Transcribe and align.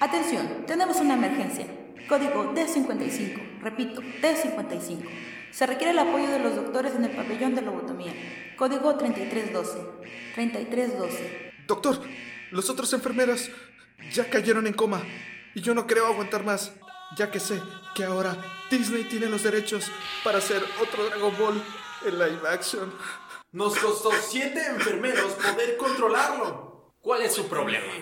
Atención, 0.00 0.64
tenemos 0.64 0.98
una 0.98 1.14
emergencia. 1.14 1.66
Código 2.08 2.54
D55. 2.54 3.60
Repito, 3.60 4.00
D55. 4.00 5.02
Se 5.50 5.66
requiere 5.66 5.90
el 5.90 5.98
apoyo 5.98 6.28
de 6.28 6.38
los 6.38 6.54
doctores 6.54 6.94
en 6.94 7.04
el 7.04 7.10
pabellón 7.10 7.56
de 7.56 7.62
lobotomía. 7.62 8.12
Código 8.56 8.96
3312. 8.96 9.78
3312. 10.36 11.52
Doctor, 11.66 12.00
los 12.52 12.70
otros 12.70 12.92
enfermeros 12.92 13.50
ya 14.12 14.30
cayeron 14.30 14.68
en 14.68 14.74
coma 14.74 15.02
y 15.54 15.62
yo 15.62 15.74
no 15.74 15.88
creo 15.88 16.06
aguantar 16.06 16.44
más, 16.44 16.72
ya 17.16 17.32
que 17.32 17.40
sé 17.40 17.60
que 17.96 18.04
ahora 18.04 18.36
Disney 18.70 19.02
tiene 19.02 19.26
los 19.26 19.42
derechos 19.42 19.90
para 20.22 20.38
hacer 20.38 20.62
otro 20.80 21.06
Dragon 21.06 21.34
Ball 21.36 21.62
en 22.06 22.18
live 22.18 22.48
action. 22.48 22.92
Nos 23.50 23.76
costó 23.76 24.12
siete 24.12 24.64
enfermeros 24.64 25.32
poder 25.32 25.76
controlarlo. 25.76 26.94
¿Cuál 27.00 27.22
es 27.22 27.34
su 27.34 27.48
problema? 27.48 27.92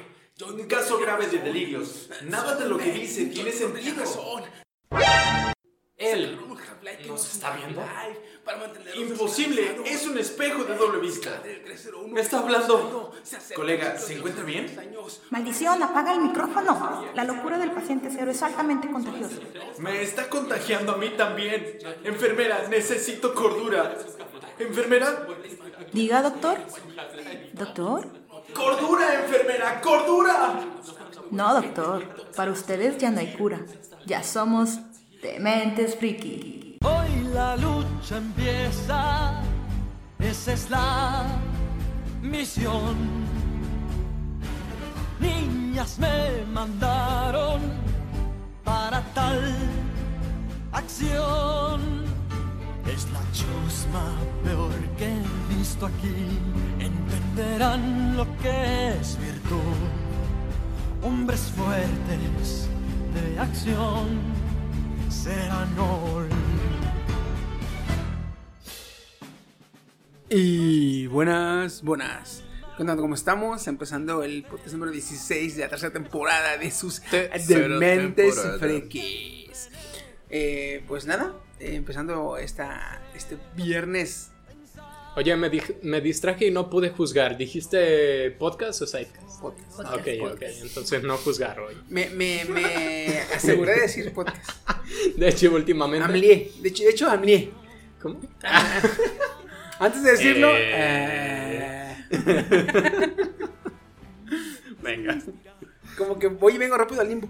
Un 0.44 0.66
caso 0.66 0.98
grave 0.98 1.28
de 1.28 1.38
delirios. 1.38 2.10
Nada 2.24 2.56
de 2.56 2.68
lo 2.68 2.76
que 2.76 2.92
dice 2.92 3.26
tiene 3.26 3.50
sentido. 3.52 4.04
Él 5.96 6.38
nos 7.08 7.32
está 7.32 7.56
viendo. 7.56 7.82
Imposible, 8.96 9.80
es 9.86 10.06
un 10.06 10.18
espejo 10.18 10.64
de 10.64 10.76
doble 10.76 11.00
vista. 11.00 11.42
Me 12.08 12.20
está 12.20 12.40
hablando. 12.40 13.14
Colega, 13.54 13.96
¿se 13.96 14.18
encuentra 14.18 14.44
bien? 14.44 14.66
Maldición, 15.30 15.82
apaga 15.82 16.12
el 16.12 16.20
micrófono. 16.20 17.06
La 17.14 17.24
locura 17.24 17.56
del 17.56 17.70
paciente 17.70 18.10
cero 18.12 18.30
es 18.30 18.42
altamente 18.42 18.90
contagiosa. 18.90 19.36
Me 19.78 20.02
está 20.02 20.28
contagiando 20.28 20.92
a 20.92 20.96
mí 20.98 21.10
también. 21.16 21.78
Enfermera, 22.04 22.68
necesito 22.68 23.34
cordura. 23.34 23.96
¿Enfermera? 24.58 25.26
Diga, 25.92 26.20
doctor. 26.20 26.58
¿Doctor? 27.54 28.25
¡Cordura, 28.56 29.22
enfermera! 29.22 29.80
¡Cordura! 29.82 30.60
No, 31.30 31.54
doctor. 31.54 32.02
Para 32.34 32.50
ustedes 32.50 32.96
ya 32.96 33.10
no 33.10 33.20
hay 33.20 33.34
cura. 33.34 33.60
Ya 34.06 34.22
somos 34.22 34.78
dementes 35.22 35.94
friki. 35.96 36.78
Hoy 36.82 37.28
la 37.34 37.56
lucha 37.56 38.16
empieza, 38.16 39.42
esa 40.18 40.52
es 40.52 40.70
la 40.70 41.26
misión. 42.22 42.96
Niñas 45.20 45.98
me 45.98 46.44
mandaron 46.52 47.60
para 48.64 49.02
tal 49.12 49.54
acción. 50.72 52.06
Es 52.86 53.06
la 53.10 53.20
chusma 53.32 54.14
peor 54.44 54.72
que 54.96 55.06
he 55.06 55.56
visto 55.56 55.86
aquí. 55.86 56.38
Entenderán 57.36 58.16
lo 58.16 58.24
que 58.38 58.88
es 58.98 59.18
virtud. 59.20 59.60
Hombres 61.02 61.52
fuertes 61.54 62.66
de 63.12 63.38
acción 63.38 64.08
serán 65.10 65.78
hoy. 65.78 66.28
Y 70.30 71.08
buenas, 71.08 71.82
buenas. 71.82 72.42
¿Qué 72.74 72.82
onda? 72.82 72.96
¿Cómo 72.96 73.14
estamos? 73.14 73.66
Empezando 73.68 74.22
el 74.22 74.42
podcast 74.44 74.72
número 74.72 74.92
16 74.92 75.56
de 75.56 75.62
la 75.62 75.68
tercera 75.68 75.92
temporada 75.92 76.56
de 76.56 76.70
sus 76.70 77.02
Tercera 77.02 77.68
dementes 77.68 78.40
frikis. 78.58 79.68
Eh, 80.30 80.82
pues 80.88 81.04
nada, 81.04 81.34
eh, 81.60 81.74
empezando 81.74 82.38
esta, 82.38 83.02
este 83.14 83.36
viernes. 83.54 84.30
Oye, 85.16 85.34
me, 85.34 85.50
dij- 85.50 85.76
me 85.82 86.00
distraje 86.02 86.46
y 86.46 86.50
no 86.50 86.68
pude 86.68 86.90
juzgar. 86.90 87.38
¿Dijiste 87.38 88.30
podcast 88.32 88.82
o 88.82 88.86
sidecast? 88.86 89.40
Podcast. 89.40 89.80
ok, 89.80 90.06
ok. 90.34 90.42
Entonces 90.62 91.02
no 91.02 91.16
juzgar 91.16 91.58
hoy. 91.58 91.74
Me, 91.88 92.10
me, 92.10 92.44
me 92.44 93.18
aseguré 93.34 93.76
de 93.76 93.80
decir 93.82 94.12
podcast. 94.12 94.50
De 95.16 95.28
hecho, 95.28 95.52
últimamente. 95.54 96.04
Amlié. 96.04 96.52
De 96.60 96.68
hecho, 96.68 96.84
de 96.84 96.90
hecho 96.90 97.08
amlié. 97.08 97.50
¿Cómo? 98.00 98.20
Antes 99.78 100.02
de 100.02 100.10
decirlo. 100.12 100.50
Eh. 100.54 101.96
eh, 102.10 102.10
Venga. 104.82 105.18
como 105.96 106.18
que 106.18 106.28
voy 106.28 106.54
y 106.54 106.58
vengo 106.58 106.76
rápido 106.76 107.00
al 107.00 107.08
limbo. 107.08 107.28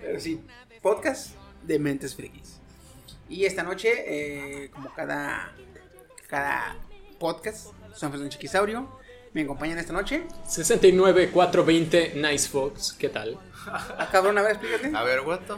Pero 0.00 0.20
sí, 0.20 0.40
podcast 0.82 1.36
de 1.62 1.78
mentes 1.78 2.14
frikis. 2.14 2.60
Y 3.28 3.44
esta 3.44 3.62
noche, 3.62 3.92
eh, 4.64 4.70
como 4.70 4.92
cada, 4.94 5.54
cada 6.32 6.74
podcast, 7.18 7.68
son 7.94 8.18
un 8.18 8.30
chiquisaurio. 8.30 8.88
Me 9.34 9.42
acompañan 9.42 9.78
esta 9.78 9.92
noche. 9.92 10.22
69 10.48 11.28
420 11.30 12.14
Nice 12.16 12.48
Fox. 12.48 12.96
¿Qué 12.98 13.10
tal? 13.10 13.38
Ah, 13.66 14.08
cabrón, 14.10 14.38
a 14.38 14.42
ver, 14.42 14.52
explícate. 14.52 14.96
A 14.96 15.02
ver, 15.02 15.20
what 15.20 15.40
the 15.40 15.52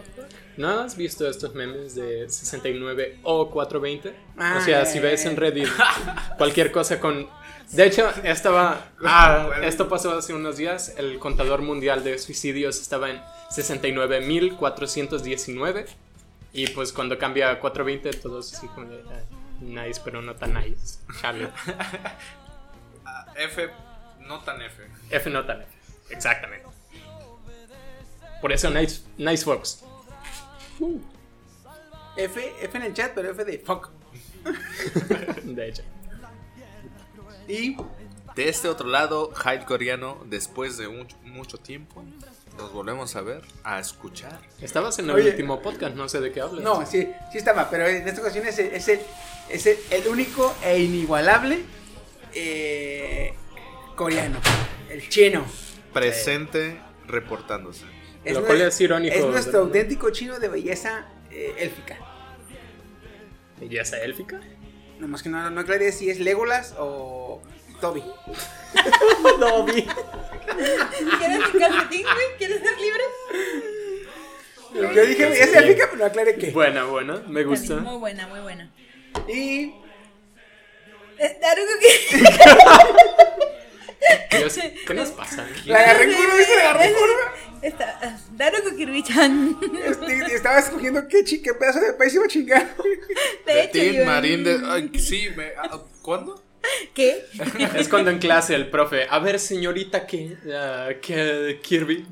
¿No 0.57 0.81
has 0.81 0.97
visto 0.97 1.29
estos 1.29 1.55
memes 1.55 1.95
de 1.95 2.29
69 2.29 3.21
o 3.23 3.53
420? 3.53 4.17
Ah, 4.37 4.59
o 4.61 4.65
sea, 4.65 4.85
si 4.85 4.99
ves 4.99 5.25
en 5.27 5.37
Reddit 5.37 5.69
cualquier 6.39 6.73
cosa 6.73 6.99
con... 6.99 7.29
De 7.71 7.87
hecho, 7.87 8.11
estaba... 8.25 8.89
Ah, 9.05 9.51
esto 9.63 9.89
pasó 9.89 10.19
hace 10.19 10.35
unos 10.35 10.57
días. 10.57 10.95
El 10.99 11.21
contador 11.21 11.63
mundial 11.63 12.03
de 12.03 12.19
suicidios 12.19 12.81
estaba 12.81 13.11
en 13.11 13.21
69.419. 13.51 15.87
Y 16.53 16.67
pues 16.69 16.93
cuando 16.93 17.17
cambia 17.17 17.53
a 17.53 17.61
420, 17.61 18.11
todos 18.19 18.53
así 18.53 18.67
como 18.67 18.91
de... 18.91 19.05
ah, 19.57 19.59
nice, 19.61 20.01
pero 20.05 20.23
no 20.23 20.35
tan 20.35 20.55
nice. 20.55 20.99
Chale. 21.21 21.51
F, 23.37 23.71
no 24.21 24.41
tan 24.41 24.63
F. 24.63 24.83
F 25.11 25.31
no 25.31 25.45
tan 25.45 25.63
F. 25.63 25.71
Exactamente. 26.11 26.67
Por 28.41 28.53
eso 28.53 28.71
Nice, 28.71 29.03
nice 29.17 29.45
Fox. 29.45 29.83
F, 32.17 32.55
F 32.61 32.77
en 32.77 32.85
el 32.85 32.95
chat, 32.95 33.13
pero 33.15 33.31
F 33.31 33.45
de 33.45 33.59
fuck. 33.59 33.91
De 35.43 35.69
hecho. 35.69 35.83
Y 37.49 37.77
De 38.37 38.49
este 38.49 38.69
otro 38.69 38.89
lado, 38.89 39.33
Hyde 39.33 39.65
coreano, 39.65 40.21
después 40.27 40.77
de 40.77 40.89
mucho, 40.89 41.17
mucho 41.23 41.59
tiempo, 41.59 42.03
nos 42.57 42.73
volvemos 42.73 43.15
a 43.17 43.23
ver, 43.23 43.43
a 43.65 43.81
escuchar. 43.81 44.41
Estabas 44.61 44.99
en 44.99 45.07
el 45.11 45.17
Oye. 45.17 45.31
último 45.31 45.61
podcast, 45.61 45.97
no 45.97 46.09
sé 46.09 46.21
de 46.21 46.31
qué 46.33 46.41
hablas. 46.41 46.63
no, 46.63 46.87
sí, 46.87 47.09
sí 47.33 47.39
estaba, 47.39 47.69
pero 47.71 47.87
en 47.87 48.07
esta 48.07 48.21
ocasión 48.21 48.47
es 48.47 48.59
el, 48.59 48.67
es 48.75 48.89
el, 48.89 49.01
es 49.51 49.67
el, 49.67 49.77
el 49.91 50.09
único 50.09 50.55
e 50.63 50.79
inigualable 50.81 51.61
eh, 52.33 53.35
coreano, 53.97 54.39
el 54.91 55.09
chino. 55.09 55.45
Presente, 55.93 56.81
reportándose. 57.07 57.85
Lo 58.25 58.41
nue- 58.41 58.47
cual 58.47 58.61
es 58.63 58.81
irónico. 58.81 59.15
Es 59.15 59.25
nuestro 59.27 59.61
auténtico 59.61 60.11
chino 60.11 60.39
de 60.39 60.49
belleza 60.49 61.07
eh, 61.31 61.55
élfica. 61.59 61.99
¿Belleza 63.61 63.99
élfica? 64.03 64.41
Nomás 64.99 65.23
que 65.23 65.29
no, 65.29 65.51
no 65.51 65.61
aclaré 65.61 65.93
si 65.93 66.09
es 66.11 66.21
Legolas 66.21 66.75
o 66.79 67.43
Toby. 67.81 68.03
Dobby. 69.41 69.87
¿Quieres 71.19 71.39
un 71.55 71.61
calcetín, 71.61 72.03
güey? 72.03 72.27
¿Quieres 72.39 72.61
ser 72.61 72.79
libre? 72.81 73.03
Yo 74.95 75.07
dije, 75.07 75.43
es 75.43 75.55
élfica, 75.55 75.87
pero 75.87 75.99
no 75.99 76.05
aclaré 76.07 76.37
qué. 76.37 76.51
Buena, 76.51 76.85
buena, 76.85 77.23
me 77.29 77.45
gusta. 77.45 77.77
Muy 77.77 77.99
buena, 77.99 78.27
muy 78.27 78.41
buena. 78.41 78.71
Y 79.29 79.73
Daruko, 81.19 81.73
¿qué? 81.81 82.19
Dios, 84.39 84.59
¿Qué 84.87 84.95
nos 84.95 85.11
pasa? 85.13 85.47
la 85.65 85.79
agarré 85.79 86.05
en 86.05 86.13
curva, 86.15 86.35
¿viste? 86.37 86.57
La 86.57 86.71
agarré 86.71 86.87
en 86.89 86.95
curva. 86.95 87.33
Está, 87.63 88.19
Daruko 88.33 88.77
Kirby-chan. 88.77 89.57
Este, 89.87 90.35
estaba 90.35 90.59
escogiendo 90.59 91.07
qué, 91.09 91.25
chi- 91.25 91.41
qué 91.41 91.55
pedazo 91.55 91.81
de 91.81 91.93
país 91.95 92.13
iba 92.15 92.25
a 92.25 92.29
chingar. 92.29 92.77
De 93.47 93.63
hecho, 93.63 94.05
Marín 94.05 94.45
de... 94.45 94.61
Ay, 94.67 94.91
sí, 94.99 95.29
me... 95.37 95.53
ah, 95.57 95.81
¿Cuándo? 96.03 96.43
¿Qué? 96.95 97.25
Es 97.77 97.89
cuando 97.89 98.11
en 98.11 98.19
clase 98.19 98.55
el 98.55 98.69
profe, 98.71 99.07
a 99.09 99.19
ver, 99.19 99.39
señorita, 99.41 100.07
¿qué? 100.07 100.37
ah, 100.55 100.89
¿Qué? 101.01 101.61
Kirby. 101.63 102.07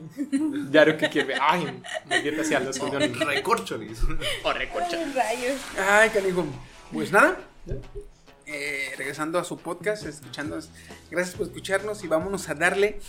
Claro 0.71 0.97
que 0.97 1.09
Kirby. 1.11 1.35
Ay, 1.41 1.83
maldita 2.09 2.45
sea 2.45 2.61
los 2.61 2.79
perdón. 2.79 3.15
Recorcholis. 3.27 4.01
Oh, 4.45 4.53
recorcha. 4.53 4.99
Rayos. 5.15 5.61
Ay, 5.89 6.11
canijo. 6.11 6.47
Pues 6.93 7.11
nada. 7.13 7.39
eh, 8.47 8.91
regresando 8.99 9.39
a 9.39 9.45
su 9.45 9.57
podcast, 9.59 10.05
escuchando. 10.05 10.59
Gracias 11.11 11.37
por 11.37 11.47
escucharnos 11.47 12.03
y 12.05 12.09
vámonos 12.09 12.49
a 12.49 12.55
darle 12.55 13.01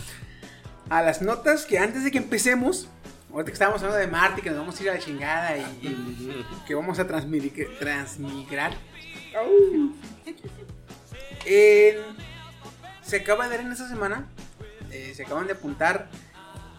a 0.89 1.01
las 1.01 1.21
notas 1.21 1.65
que 1.65 1.79
antes 1.79 2.03
de 2.03 2.11
que 2.11 2.17
empecemos, 2.17 2.87
ahorita 3.31 3.47
que 3.47 3.53
estábamos 3.53 3.81
hablando 3.81 3.99
de 3.99 4.07
Marte, 4.11 4.41
que 4.41 4.49
nos 4.49 4.59
vamos 4.59 4.79
a 4.79 4.83
ir 4.83 4.89
a 4.89 4.93
la 4.93 4.99
chingada 4.99 5.57
y, 5.57 5.61
y 5.61 6.45
que 6.67 6.75
vamos 6.75 6.99
a 6.99 7.07
transmigrar. 7.07 7.67
transmigrar. 7.79 8.73
Se 13.01 13.17
acaba 13.17 13.45
de 13.45 13.57
dar 13.57 13.65
en 13.65 13.71
esta 13.71 13.87
semana, 13.87 14.27
eh, 14.91 15.13
se 15.15 15.23
acaban 15.23 15.45
de 15.47 15.53
apuntar 15.53 16.09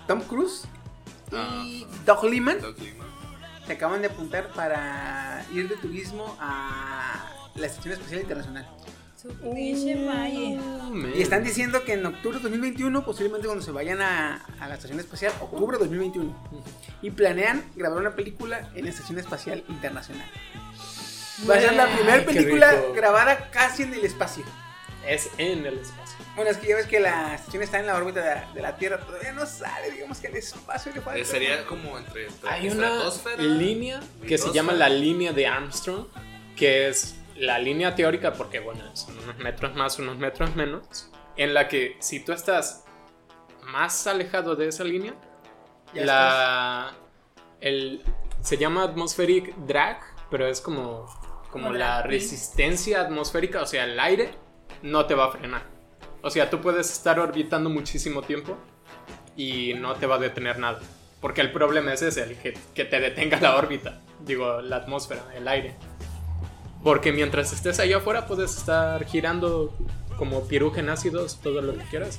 Tom 0.06 0.20
Cruise 0.22 0.62
y 1.64 1.87
Doug 2.06 2.25
Liman 2.25 2.61
Doug 2.61 2.78
Liman. 2.78 3.06
se 3.66 3.72
acaban 3.72 4.00
de 4.00 4.08
apuntar 4.08 4.49
para 4.52 5.44
ir 5.52 5.69
de 5.69 5.76
turismo 5.76 6.37
a 6.40 7.26
la 7.55 7.66
Estación 7.66 7.94
Espacial 7.94 8.20
Internacional. 8.20 8.66
Valle. 10.06 10.61
Y 11.16 11.22
están 11.22 11.44
diciendo 11.44 11.82
que 11.84 11.94
en 11.94 12.05
octubre 12.05 12.37
de 12.37 12.43
2021, 12.43 13.05
posiblemente 13.06 13.46
cuando 13.46 13.64
se 13.64 13.70
vayan 13.70 14.02
a, 14.02 14.44
a 14.61 14.69
la 14.69 14.75
estación 14.75 15.00
espacial, 15.00 15.32
octubre 15.40 15.78
de 15.78 15.84
2021. 15.84 16.34
Y 17.00 17.11
planean 17.11 17.64
grabar 17.75 17.99
una 18.00 18.14
película 18.14 18.70
en 18.75 18.84
la 18.84 18.90
estación 18.90 19.19
espacial 19.19 19.64
internacional. 19.69 20.31
Va 21.48 21.56
a 21.56 21.60
ser 21.60 21.75
la 21.75 21.86
primera 21.94 22.25
película 22.25 22.75
grabada 22.94 23.50
casi 23.50 23.82
en 23.82 23.94
el 23.94 24.04
espacio. 24.04 24.44
Es 25.06 25.31
en 25.36 25.66
el 25.66 25.78
espacio. 25.78 26.16
Bueno, 26.34 26.50
es 26.50 26.56
que 26.56 26.69
ya 26.69 26.76
ves 26.76 26.86
que 26.86 26.98
la 26.98 27.34
estación 27.34 27.62
está 27.62 27.78
en 27.78 27.86
la 27.86 27.96
órbita 27.96 28.20
de 28.20 28.34
la, 28.34 28.52
de 28.52 28.62
la 28.62 28.76
Tierra, 28.76 28.98
todavía 28.98 29.32
no 29.32 29.46
sale, 29.46 29.90
digamos 29.90 30.19
que 30.19 30.28
el 30.28 30.36
espacio 30.36 30.92
le 30.92 31.00
falta. 31.00 31.20
Eh, 31.20 31.25
sería 31.25 31.64
como 31.66 31.96
entre, 31.96 32.26
entre 32.26 32.50
Hay 32.50 32.69
una 32.70 32.90
línea 33.38 34.00
que 34.26 34.38
se 34.38 34.52
llama 34.52 34.72
la 34.72 34.88
línea 34.88 35.32
de 35.32 35.46
Armstrong, 35.46 36.06
que 36.56 36.88
es 36.88 37.16
la 37.37 37.58
línea 37.58 37.94
teórica, 37.94 38.32
porque 38.32 38.60
bueno, 38.60 38.84
son 38.96 39.19
unos 39.19 39.37
metros 39.38 39.75
más, 39.75 39.98
unos 39.98 40.19
metros 40.19 40.56
menos, 40.56 41.10
en 41.37 41.54
la 41.54 41.69
que 41.69 41.96
si 42.00 42.20
tú 42.20 42.32
estás 42.32 42.84
más 43.62 44.06
alejado 44.06 44.56
de 44.56 44.69
esa 44.69 44.84
línea, 44.84 45.14
Ya 45.92 46.04
la 46.04 46.94
el 47.60 48.02
se 48.42 48.56
llama 48.58 48.82
atmospheric 48.82 49.54
drag, 49.56 50.00
pero 50.30 50.46
es 50.46 50.60
como 50.60 51.06
como 51.54 51.72
la 51.72 52.02
resistencia 52.02 53.00
atmosférica, 53.00 53.62
o 53.62 53.66
sea, 53.66 53.84
el 53.84 54.00
aire 54.00 54.30
no 54.82 55.06
te 55.06 55.14
va 55.14 55.26
a 55.26 55.30
frenar. 55.30 55.62
O 56.20 56.28
sea, 56.28 56.50
tú 56.50 56.60
puedes 56.60 56.90
estar 56.90 57.20
orbitando 57.20 57.70
muchísimo 57.70 58.22
tiempo 58.22 58.56
y 59.36 59.74
no 59.74 59.94
te 59.94 60.06
va 60.06 60.16
a 60.16 60.18
detener 60.18 60.58
nada. 60.58 60.80
Porque 61.20 61.42
el 61.42 61.52
problema 61.52 61.92
es 61.92 62.02
ese, 62.02 62.24
el 62.24 62.36
que, 62.38 62.58
que 62.74 62.84
te 62.84 62.98
detenga 62.98 63.38
la 63.40 63.54
órbita, 63.54 64.00
digo, 64.18 64.62
la 64.62 64.78
atmósfera, 64.78 65.22
el 65.36 65.46
aire. 65.46 65.76
Porque 66.82 67.12
mientras 67.12 67.52
estés 67.52 67.78
allá 67.78 67.98
afuera 67.98 68.26
puedes 68.26 68.56
estar 68.56 69.04
girando 69.04 69.72
como 70.18 70.48
piruja 70.48 70.80
en 70.80 70.88
ácidos 70.88 71.38
todo 71.40 71.62
lo 71.62 71.78
que 71.78 71.84
quieras, 71.84 72.18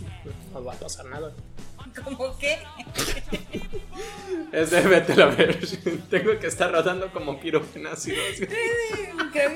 no 0.54 0.64
va 0.64 0.72
a 0.72 0.78
pasar 0.78 1.08
nada. 1.08 1.34
¿Cómo 2.04 2.38
qué? 2.38 2.60
Es 4.52 4.72
de 4.72 4.82
vete 4.82 5.22
a 5.22 5.28
ver. 5.28 5.60
Tengo 6.10 6.40
que 6.40 6.48
estar 6.48 6.72
rodando 6.72 7.12
como 7.12 7.40
piruja 7.40 7.68
en 7.76 7.88
ácidos. 7.88 8.20
Creo 9.34 9.52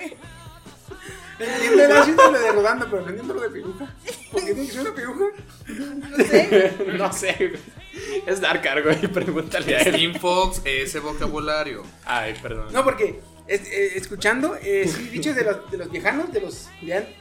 el 1.86 1.92
ácido 1.92 2.32
lo 2.32 2.40
de 2.40 2.52
rodando, 2.52 2.88
pero 2.90 3.02
no 3.04 3.10
entiendo 3.10 3.34
lo 3.34 3.42
de 3.42 3.50
piruja. 3.50 3.96
¿Por 4.32 4.42
qué 4.46 4.54
tiene 4.54 4.68
que 4.68 4.74
ser 4.74 4.82
una 4.82 4.96
piruja? 4.96 5.26
No 5.68 6.18
sé. 6.18 6.74
no 6.98 7.14
sé. 7.14 7.54
Es 8.28 8.42
dar 8.42 8.62
cargo 8.62 8.90
y 8.92 9.08
pregúntale 9.08 9.76
a 9.78 9.82
él. 9.82 9.96
Steam 9.96 10.16
Fox, 10.20 10.62
ese 10.66 11.00
vocabulario. 11.00 11.84
Ay, 12.06 12.36
perdón. 12.42 12.72
No, 12.74 12.84
porque 12.84 13.20
es- 13.48 13.68
eh, 13.68 13.94
escuchando, 13.98 14.58
eh, 14.62 14.86
sí, 14.88 15.04
dichos 15.10 15.36
de 15.36 15.44
los, 15.46 15.72
de 15.72 15.78
los 15.78 15.92
viejanos, 15.92 16.32
de 16.34 16.42
los 16.42 16.70
de 16.82 16.94
antes, 16.94 17.16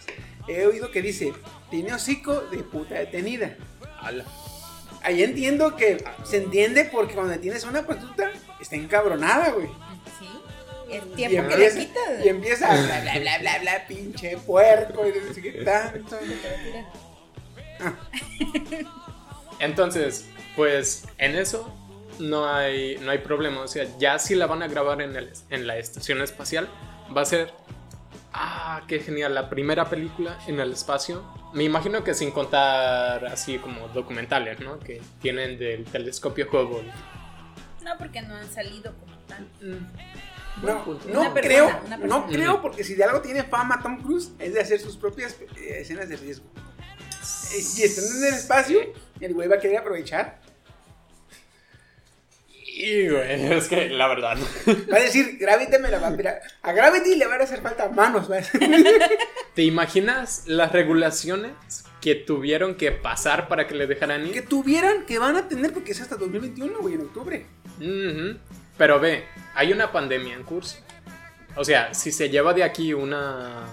he 0.48 0.66
oído 0.66 0.90
que 0.90 1.00
dice, 1.02 1.32
tiene 1.70 1.92
hocico 1.94 2.40
de 2.50 2.58
puta 2.58 2.96
detenida. 2.96 3.56
Ala. 4.00 4.24
Ahí 5.02 5.22
entiendo 5.22 5.76
que 5.76 6.04
se 6.24 6.38
entiende 6.38 6.84
porque 6.84 7.14
cuando 7.14 7.38
tienes 7.38 7.64
a 7.64 7.68
una 7.68 7.86
prostituta, 7.86 8.30
está 8.60 8.76
encabronada, 8.76 9.50
güey. 9.50 9.68
Sí. 10.18 10.28
El 10.90 11.02
Y 11.12 11.14
tiempo 11.14 11.48
que 11.48 11.56
le 11.56 11.66
empieza, 11.66 12.24
y 12.24 12.28
empieza 12.28 12.72
a 12.72 12.82
bla, 12.82 13.00
bla, 13.00 13.18
bla, 13.18 13.38
bla, 13.38 13.58
bla, 13.60 13.86
pinche 13.86 14.36
puerco, 14.38 15.06
y 15.06 15.26
no 15.26 15.34
sé 15.34 15.42
qué 15.42 15.52
tanto. 15.64 16.18
Entonces, 19.60 20.26
pues 20.56 21.04
en 21.18 21.36
eso 21.36 21.72
no 22.18 22.48
hay, 22.48 22.96
no 22.98 23.10
hay 23.10 23.18
problema. 23.18 23.60
O 23.60 23.68
sea, 23.68 23.86
ya 23.98 24.18
si 24.18 24.34
la 24.34 24.46
van 24.46 24.62
a 24.62 24.68
grabar 24.68 25.00
en, 25.02 25.16
el, 25.16 25.32
en 25.50 25.66
la 25.66 25.78
estación 25.78 26.22
espacial, 26.22 26.68
va 27.16 27.22
a 27.22 27.26
ser. 27.26 27.52
Ah, 28.40 28.82
qué 28.86 29.00
genial. 29.00 29.34
La 29.34 29.50
primera 29.50 29.90
película 29.90 30.38
en 30.46 30.60
el 30.60 30.72
espacio. 30.72 31.24
Me 31.52 31.64
imagino 31.64 32.04
que 32.04 32.14
sin 32.14 32.30
contar 32.30 33.26
así 33.26 33.58
como 33.58 33.88
documentales, 33.88 34.60
¿no? 34.60 34.78
Que 34.78 35.02
tienen 35.20 35.58
del 35.58 35.84
telescopio 35.84 36.46
Hubble. 36.46 36.88
No, 37.82 37.98
porque 37.98 38.22
no 38.22 38.36
han 38.36 38.48
salido 38.48 38.94
como 38.94 39.18
tal. 39.26 39.48
No, 40.62 40.84
punto. 40.84 41.08
no 41.08 41.20
Una 41.22 41.34
persona, 41.34 41.80
creo, 41.88 42.06
no 42.06 42.26
creo 42.26 42.62
porque 42.62 42.84
si 42.84 42.94
de 42.94 43.04
algo 43.04 43.20
tiene 43.20 43.42
fama 43.42 43.80
Tom 43.82 44.00
Cruise 44.02 44.32
es 44.38 44.54
de 44.54 44.60
hacer 44.60 44.78
sus 44.78 44.96
propias 44.96 45.36
eh, 45.56 45.80
escenas 45.80 46.08
de 46.08 46.16
riesgo. 46.16 46.46
Eh, 46.54 47.60
Si 47.60 47.82
están 47.82 48.04
en 48.04 48.24
el 48.24 48.34
espacio, 48.34 48.80
el 49.20 49.34
güey 49.34 49.48
va 49.48 49.56
a 49.56 49.58
querer 49.58 49.78
aprovechar. 49.78 50.40
Güey, 52.78 53.52
es 53.52 53.68
que 53.68 53.88
la 53.88 54.06
verdad. 54.06 54.38
Va 54.90 54.96
a 54.96 55.00
decir, 55.00 55.36
Gravity 55.38 55.78
me 55.78 55.90
la 55.90 55.98
va 55.98 56.08
a 56.08 56.16
tirar. 56.16 56.40
A 56.62 56.72
Gravity 56.72 57.16
le 57.16 57.26
van 57.26 57.40
a 57.40 57.44
hacer 57.44 57.60
falta 57.60 57.88
manos. 57.88 58.30
¿va? 58.30 58.38
¿Te 59.54 59.62
imaginas 59.62 60.44
las 60.46 60.70
regulaciones 60.70 61.52
que 62.00 62.14
tuvieron 62.14 62.76
que 62.76 62.92
pasar 62.92 63.48
para 63.48 63.66
que 63.66 63.74
le 63.74 63.86
dejaran 63.88 64.26
ir? 64.26 64.32
que 64.32 64.42
tuvieran, 64.42 65.04
que 65.04 65.18
van 65.18 65.36
a 65.36 65.48
tener, 65.48 65.72
porque 65.72 65.92
es 65.92 66.00
hasta 66.00 66.16
2021, 66.16 66.78
güey, 66.78 66.94
en 66.94 67.00
octubre. 67.00 67.46
Pero 68.76 69.00
ve, 69.00 69.24
hay 69.54 69.72
una 69.72 69.90
pandemia 69.90 70.34
en 70.34 70.44
curso. 70.44 70.78
O 71.56 71.64
sea, 71.64 71.92
si 71.92 72.12
se 72.12 72.30
lleva 72.30 72.54
de 72.54 72.62
aquí 72.62 72.94
una, 72.94 73.66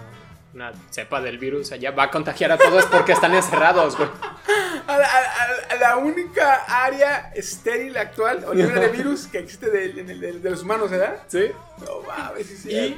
una 0.55 0.71
cepa 0.89 1.21
del 1.21 1.37
virus 1.37 1.71
allá, 1.73 1.91
va 1.91 2.03
a 2.03 2.11
contagiar 2.11 2.51
a 2.51 2.57
todos 2.57 2.85
porque 2.85 3.11
están 3.11 3.33
encerrados, 3.35 3.97
güey. 3.97 4.09
A 4.87 4.97
la, 4.99 5.05
a- 5.05 5.09
a- 5.09 5.73
a 5.73 5.75
la 5.79 5.97
única 5.97 6.63
área 6.85 7.31
estéril 7.33 7.97
actual, 7.97 8.43
o 8.47 8.53
libre 8.53 8.79
de 8.79 8.89
virus, 8.89 9.25
que 9.25 9.39
existe 9.39 9.69
de, 9.71 9.89
de- 9.93 10.03
de- 10.03 10.39
de 10.39 10.49
los 10.51 10.61
humanos, 10.61 10.91
¿verdad? 10.91 11.23
¿Sí? 11.27 11.51
No 11.79 12.01
mames, 12.07 12.45
sí, 12.47 12.55
sí. 12.57 12.69
Y 12.71 12.97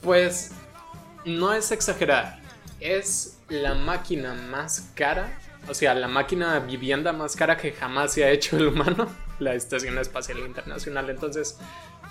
pues 0.00 0.52
no 1.24 1.52
es 1.52 1.72
exagerar, 1.72 2.38
es 2.78 3.38
la 3.48 3.74
máquina 3.74 4.34
más 4.34 4.90
cara, 4.94 5.36
o 5.68 5.74
sea, 5.74 5.92
la 5.94 6.06
máquina 6.08 6.58
vivienda 6.60 7.12
más 7.12 7.34
cara 7.34 7.56
que 7.56 7.72
jamás 7.72 8.12
se 8.12 8.24
ha 8.24 8.30
hecho 8.30 8.56
el 8.56 8.68
humano, 8.68 9.08
la 9.40 9.54
Estación 9.54 9.98
Espacial 9.98 10.38
Internacional. 10.38 11.10
Entonces, 11.10 11.58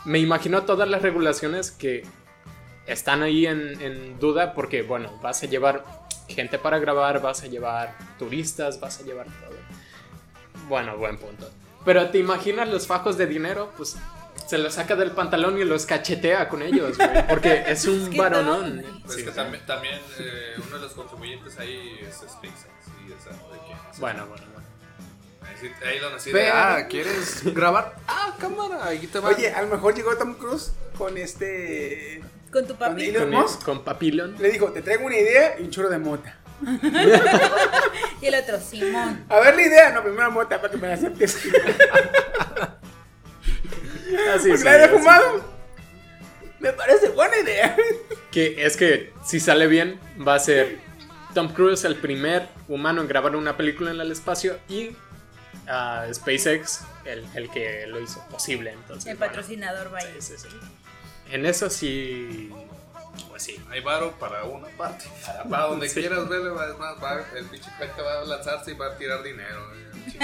me 0.04 0.20
imagino 0.20 0.64
todas 0.64 0.90
las 0.90 1.02
regulaciones 1.02 1.72
que 1.72 2.04
están 2.88 3.24
ahí 3.24 3.46
en, 3.48 3.82
en 3.82 4.20
duda 4.20 4.54
porque, 4.54 4.82
bueno, 4.82 5.18
vas 5.22 5.44
a 5.44 5.46
llevar 5.48 5.84
gente 6.28 6.58
para 6.58 6.80
grabar, 6.80 7.22
vas 7.22 7.44
a 7.44 7.48
llevar 7.48 7.96
turistas, 8.18 8.80
vas 8.80 9.00
a 9.00 9.04
llevar 9.04 9.26
todo. 9.28 9.58
Bueno, 10.68 10.98
buen 10.98 11.18
punto. 11.18 11.50
Pero 11.86 12.10
te 12.10 12.20
imaginas 12.20 12.70
los 12.70 12.88
fajos 12.88 13.18
de 13.18 13.26
dinero, 13.28 13.72
pues 13.76 13.98
se 14.48 14.58
los 14.58 14.74
saca 14.76 14.96
del 14.96 15.12
pantalón 15.12 15.58
y 15.60 15.64
los 15.64 15.86
cachetea 15.86 16.48
con 16.50 16.62
ellos, 16.62 16.98
güey, 16.98 17.28
porque 17.28 17.64
es 17.68 17.86
un 17.86 18.10
que 18.10 18.18
varonón. 18.18 18.84
Pues 19.06 19.18
Sí, 19.18 19.24
que 19.24 19.30
sí. 19.32 19.36
también, 19.36 19.66
también 19.66 20.00
eh, 20.20 20.56
uno 20.66 20.76
de 20.78 20.82
los 20.84 20.94
contribuyentes 20.94 21.58
ahí 21.60 22.00
es 22.02 22.16
SpaceX. 22.18 22.66
Y 23.08 23.12
esa, 23.14 23.30
de 23.32 23.60
quién 23.66 23.78
es. 23.92 24.00
Bueno, 24.00 24.28
bueno, 24.28 24.44
bueno. 24.54 24.68
Ahí, 25.42 25.56
sí- 25.60 25.72
ahí 25.86 25.98
sí 26.20 26.30
Pero- 26.32 26.46
de, 26.46 26.52
ah, 26.52 26.88
¿quieres 26.88 27.42
grabar? 27.54 27.96
Cámara, 28.42 28.86
ahí 28.86 29.08
te 29.08 29.20
va. 29.20 29.30
Oye, 29.30 29.52
a 29.52 29.62
lo 29.62 29.68
mejor 29.70 29.94
llegó 29.96 30.16
Tom 30.18 30.34
Cruise 30.34 30.72
con 30.98 31.18
este. 31.18 32.22
Con 32.52 32.64
tu 32.64 32.70
Con 32.76 32.78
papi. 32.78 33.06
Elon 33.06 33.30
Con, 33.30 33.32
Musk. 33.42 33.64
con 33.64 33.84
papilón. 33.84 34.36
Le 34.40 34.50
dijo, 34.52 34.72
te 34.72 34.82
traigo 34.82 35.06
una 35.06 35.16
idea 35.18 35.60
y 35.60 35.64
un 35.64 35.70
churro 35.72 35.90
de 35.90 36.00
mota. 36.00 36.38
Y 38.22 38.28
el 38.28 38.36
otro, 38.36 38.60
Simón. 38.60 39.26
A 39.30 39.40
ver 39.40 39.56
la 39.56 39.62
idea. 39.64 39.92
No, 39.94 40.04
primero 40.04 40.30
mota 40.32 40.62
para 40.62 40.72
que 40.72 40.78
me 40.78 40.88
la 40.88 40.94
aceptes. 40.94 41.38
Así, 44.36 44.58
sí, 44.58 44.64
la 44.64 44.74
había 44.74 44.90
fumado. 44.90 45.44
Me 46.60 46.72
parece 46.74 47.10
buena 47.10 47.38
idea. 47.40 47.76
Que 48.32 48.64
es 48.66 48.78
que 48.78 49.12
si 49.26 49.40
sale 49.40 49.66
bien, 49.68 50.00
va 50.26 50.36
a 50.36 50.40
ser 50.40 50.78
Tom 51.34 51.52
Cruise 51.54 51.84
el 51.86 51.96
primer 51.96 52.48
humano 52.68 53.02
en 53.02 53.08
grabar 53.08 53.36
una 53.36 53.58
película 53.58 53.90
en 53.92 54.00
el 54.00 54.12
espacio 54.12 54.60
y 54.70 54.92
ah, 55.68 56.06
SpaceX 56.14 56.82
el, 57.06 57.26
el 57.36 57.50
que 57.52 57.86
lo 57.88 58.00
hizo 58.00 58.26
posible. 58.28 58.72
Entonces, 58.72 59.12
El 59.12 59.18
bueno, 59.18 59.32
patrocinador, 59.34 59.92
vaya. 59.92 60.10
sí, 60.20 60.34
sí, 60.38 60.48
sí. 60.50 60.58
En 61.32 61.46
eso 61.46 61.70
sí. 61.70 62.52
Pues 63.30 63.44
sí. 63.44 63.60
Hay 63.70 63.82
varo 63.82 64.12
para 64.20 64.44
una 64.46 64.68
parte. 64.70 65.06
Para 65.50 65.64
donde 65.64 65.90
Sí. 65.90 66.00
quieras 66.00 66.28
verle, 66.30 66.50
va- 66.50 66.68
es 66.70 66.78
más, 66.78 66.96
va- 67.04 67.26
el 67.36 67.46
pinche 67.46 67.70
va 68.02 68.22
a 68.22 68.26
lanzarse 68.26 68.72
y 68.72 68.74
va 68.76 68.88
a 68.88 68.98
tirar 68.98 69.22
dinero. 69.24 69.74
eh, 69.76 70.20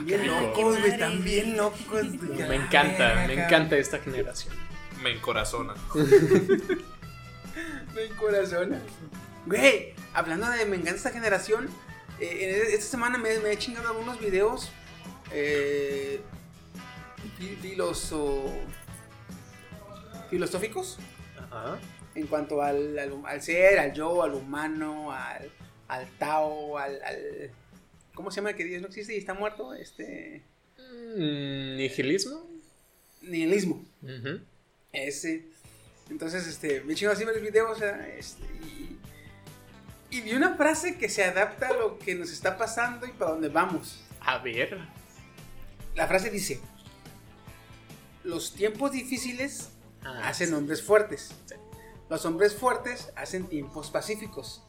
Bien 0.00 0.20
rico. 0.22 0.34
locos, 0.40 0.78
güey. 0.78 0.90
Están 0.92 1.24
bien 1.24 1.56
locos. 1.56 1.78
güey. 1.90 2.48
Me 2.48 2.56
encanta, 2.56 3.24
me 3.26 3.34
encanta 3.44 3.76
esta 3.76 3.98
generación. 3.98 4.54
Me 5.02 5.12
encorazona. 5.12 5.74
Me 7.94 8.04
encorazona. 8.04 8.78
Güey, 9.46 9.94
hablando 10.12 10.48
de 10.50 10.66
me 10.66 10.76
encanta 10.76 10.96
esta 10.96 11.10
generación, 11.10 11.68
eh, 12.20 12.66
en 12.68 12.74
esta 12.74 12.86
semana 12.86 13.18
me, 13.18 13.38
me 13.40 13.52
he 13.52 13.58
chingado 13.58 13.88
algunos 13.88 14.18
videos 14.20 14.70
eh, 15.32 16.20
fi- 17.38 17.56
filoso- 17.62 18.52
filosóficos 20.30 20.98
Ajá. 21.38 21.78
en 22.14 22.26
cuanto 22.26 22.62
al, 22.62 22.98
al, 22.98 23.12
al 23.24 23.42
ser, 23.42 23.78
al 23.78 23.92
yo, 23.92 24.22
al 24.22 24.34
humano, 24.34 25.12
al, 25.12 25.50
al 25.88 26.08
Tao, 26.18 26.78
al, 26.78 27.00
al- 27.02 27.50
¿Cómo 28.14 28.30
se 28.30 28.36
llama 28.36 28.54
que 28.54 28.64
Dios 28.64 28.80
no 28.80 28.88
existe 28.88 29.14
y 29.14 29.18
está 29.18 29.34
muerto? 29.34 29.74
Este. 29.74 30.42
Mm, 30.78 31.76
¿Nihilismo? 31.76 32.48
Nihilismo. 33.20 33.84
Ese. 34.92 35.44
Entonces, 36.08 36.46
este, 36.46 36.80
me 36.82 36.94
chingo 36.94 37.12
así 37.12 37.24
ver 37.24 37.38
videos, 37.42 37.78
este, 37.82 38.42
y, 38.64 38.85
y 40.16 40.20
vi 40.22 40.34
una 40.34 40.56
frase 40.56 40.96
que 40.96 41.08
se 41.08 41.24
adapta 41.24 41.68
a 41.68 41.72
lo 41.72 41.98
que 41.98 42.14
nos 42.14 42.30
está 42.30 42.56
pasando 42.56 43.06
y 43.06 43.10
para 43.10 43.32
dónde 43.32 43.48
vamos. 43.48 44.04
A 44.20 44.38
ver. 44.38 44.78
La 45.94 46.06
frase 46.06 46.30
dice, 46.30 46.60
los 48.24 48.54
tiempos 48.54 48.92
difíciles 48.92 49.70
Ah, 50.06 50.28
hacen 50.28 50.54
hombres 50.54 50.82
fuertes. 50.82 51.32
Los 52.08 52.24
hombres 52.24 52.54
fuertes 52.54 53.10
hacen 53.16 53.48
tiempos 53.48 53.90
pacíficos. 53.90 54.62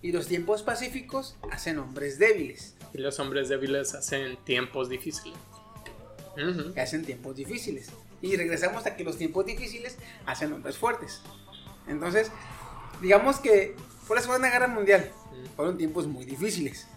Y 0.00 0.12
los 0.12 0.26
tiempos 0.26 0.62
pacíficos 0.62 1.36
hacen 1.52 1.78
hombres 1.78 2.18
débiles. 2.18 2.76
Y 2.94 2.98
los 2.98 3.20
hombres 3.20 3.50
débiles 3.50 3.94
hacen 3.94 4.38
tiempos 4.44 4.88
difíciles. 4.88 5.38
Que 6.74 6.80
hacen 6.80 7.04
tiempos 7.04 7.36
difíciles. 7.36 7.90
Y 8.22 8.36
regresamos 8.36 8.86
a 8.86 8.96
que 8.96 9.04
los 9.04 9.18
tiempos 9.18 9.44
difíciles 9.44 9.98
hacen 10.24 10.50
hombres 10.54 10.78
fuertes. 10.78 11.20
Entonces, 11.86 12.30
digamos 13.02 13.38
que 13.38 13.76
fue 14.10 14.16
la 14.16 14.22
Segunda 14.22 14.50
Guerra 14.50 14.66
Mundial. 14.66 15.08
Fueron 15.54 15.78
tiempos 15.78 16.08
muy 16.08 16.24
difíciles. 16.24 16.88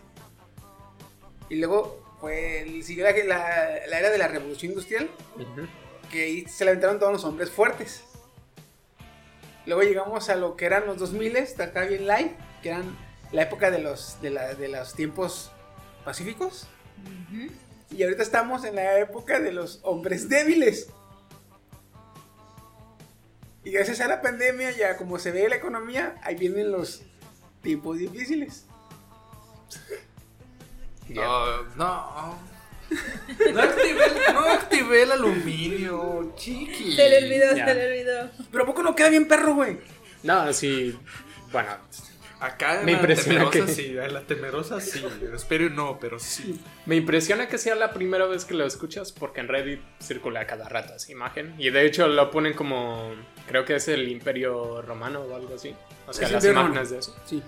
Y 1.48 1.58
luego 1.58 2.04
fue, 2.20 2.62
el- 2.62 2.84
siguió 2.84 3.04
la, 3.04 3.12
la- 3.12 3.86
la 3.88 4.00
era 4.00 4.10
de 4.10 4.18
la 4.18 4.28
Revolución 4.28 4.72
Industrial. 4.72 5.08
Que 6.12 6.24
ahí 6.24 6.46
se 6.48 6.66
levantaron 6.66 6.98
todos 6.98 7.12
los 7.14 7.24
hombres 7.24 7.52
fuertes. 7.52 8.04
Luego 9.68 9.84
llegamos 9.84 10.28
a 10.30 10.36
lo 10.36 10.56
que 10.56 10.66
eran 10.66 10.88
los 10.88 10.98
2000 10.98 11.38
hasta 11.38 11.66
acá 11.66 11.82
bien 11.86 12.08
live, 12.08 12.36
que 12.64 12.70
eran 12.70 12.98
la 13.32 13.44
época 13.44 13.70
de 13.70 13.78
los, 13.78 14.20
de, 14.24 14.32
la- 14.32 14.56
de 14.56 14.68
los 14.70 14.96
tiempos 14.96 15.52
pacíficos. 16.04 16.66
Y 17.92 18.02
ahorita 18.02 18.24
estamos 18.24 18.64
en 18.66 18.74
la 18.74 18.98
época 18.98 19.40
de 19.40 19.52
los 19.52 19.82
hombres 19.84 20.30
débiles. 20.30 20.88
Y 23.66 23.72
gracias 23.72 24.02
a 24.02 24.08
la 24.08 24.22
pandemia, 24.22 24.72
ya 24.72 24.98
como 24.98 25.18
se 25.20 25.32
ve 25.32 25.48
la 25.50 25.56
economía, 25.56 26.16
ahí 26.24 26.36
vienen 26.36 26.72
los 26.72 27.02
tiempos 27.62 27.98
difíciles. 27.98 28.66
No, 31.10 31.64
no. 31.76 32.40
No 33.54 33.62
activé, 33.62 34.02
no 34.34 34.40
activé 34.40 35.04
el 35.04 35.12
aluminio, 35.12 36.34
chiqui. 36.38 36.96
Se 36.96 37.10
le 37.10 37.26
olvidó, 37.26 37.56
Ya. 37.56 37.66
se 37.68 37.76
le 37.76 37.88
olvidó. 37.88 38.30
Pero 38.52 38.64
¿a 38.64 38.68
poco 38.68 38.84
no 38.84 38.96
queda 38.96 39.10
bien 39.10 39.28
perro, 39.28 39.56
güey? 39.56 39.80
No, 40.24 40.52
sí. 40.54 40.98
Bueno, 41.52 41.72
Acá 42.46 42.80
en 42.80 42.86
Me 42.86 42.92
la 42.92 42.98
impresiona 43.00 43.50
temerosa 43.50 43.66
que- 43.66 43.74
sí, 43.74 43.98
en 43.98 44.14
la 44.14 44.22
temerosa 44.22 44.82
sí. 44.82 45.06
Espero 45.34 45.70
no, 45.70 45.98
pero 46.00 46.20
sí. 46.20 46.60
me 46.86 46.96
impresiona 46.98 47.48
que 47.48 47.58
sea 47.58 47.74
la 47.76 47.94
primera 47.94 48.26
vez 48.26 48.44
que 48.44 48.54
lo 48.54 48.66
escuchas 48.66 49.12
porque 49.14 49.40
en 49.40 49.48
Reddit 49.48 49.80
circula 50.02 50.46
cada 50.46 50.68
rato 50.68 50.94
esa 50.96 51.12
imagen. 51.12 51.56
Y 51.58 51.70
de 51.70 51.86
hecho 51.86 52.08
lo 52.08 52.32
ponen 52.32 52.54
como. 52.54 53.14
Creo 53.48 53.64
que 53.66 53.76
es 53.76 53.88
el 53.88 54.10
Imperio 54.10 54.82
Romano 54.82 55.22
o 55.22 55.36
algo 55.36 55.56
así. 55.56 55.74
O 56.08 56.12
sea, 56.14 56.28
Es 56.28 56.34
las 56.34 56.44
imágenes 56.44 56.70
Romano. 56.76 56.90
de 56.90 56.98
eso. 57.00 57.16
Sí. 57.26 57.42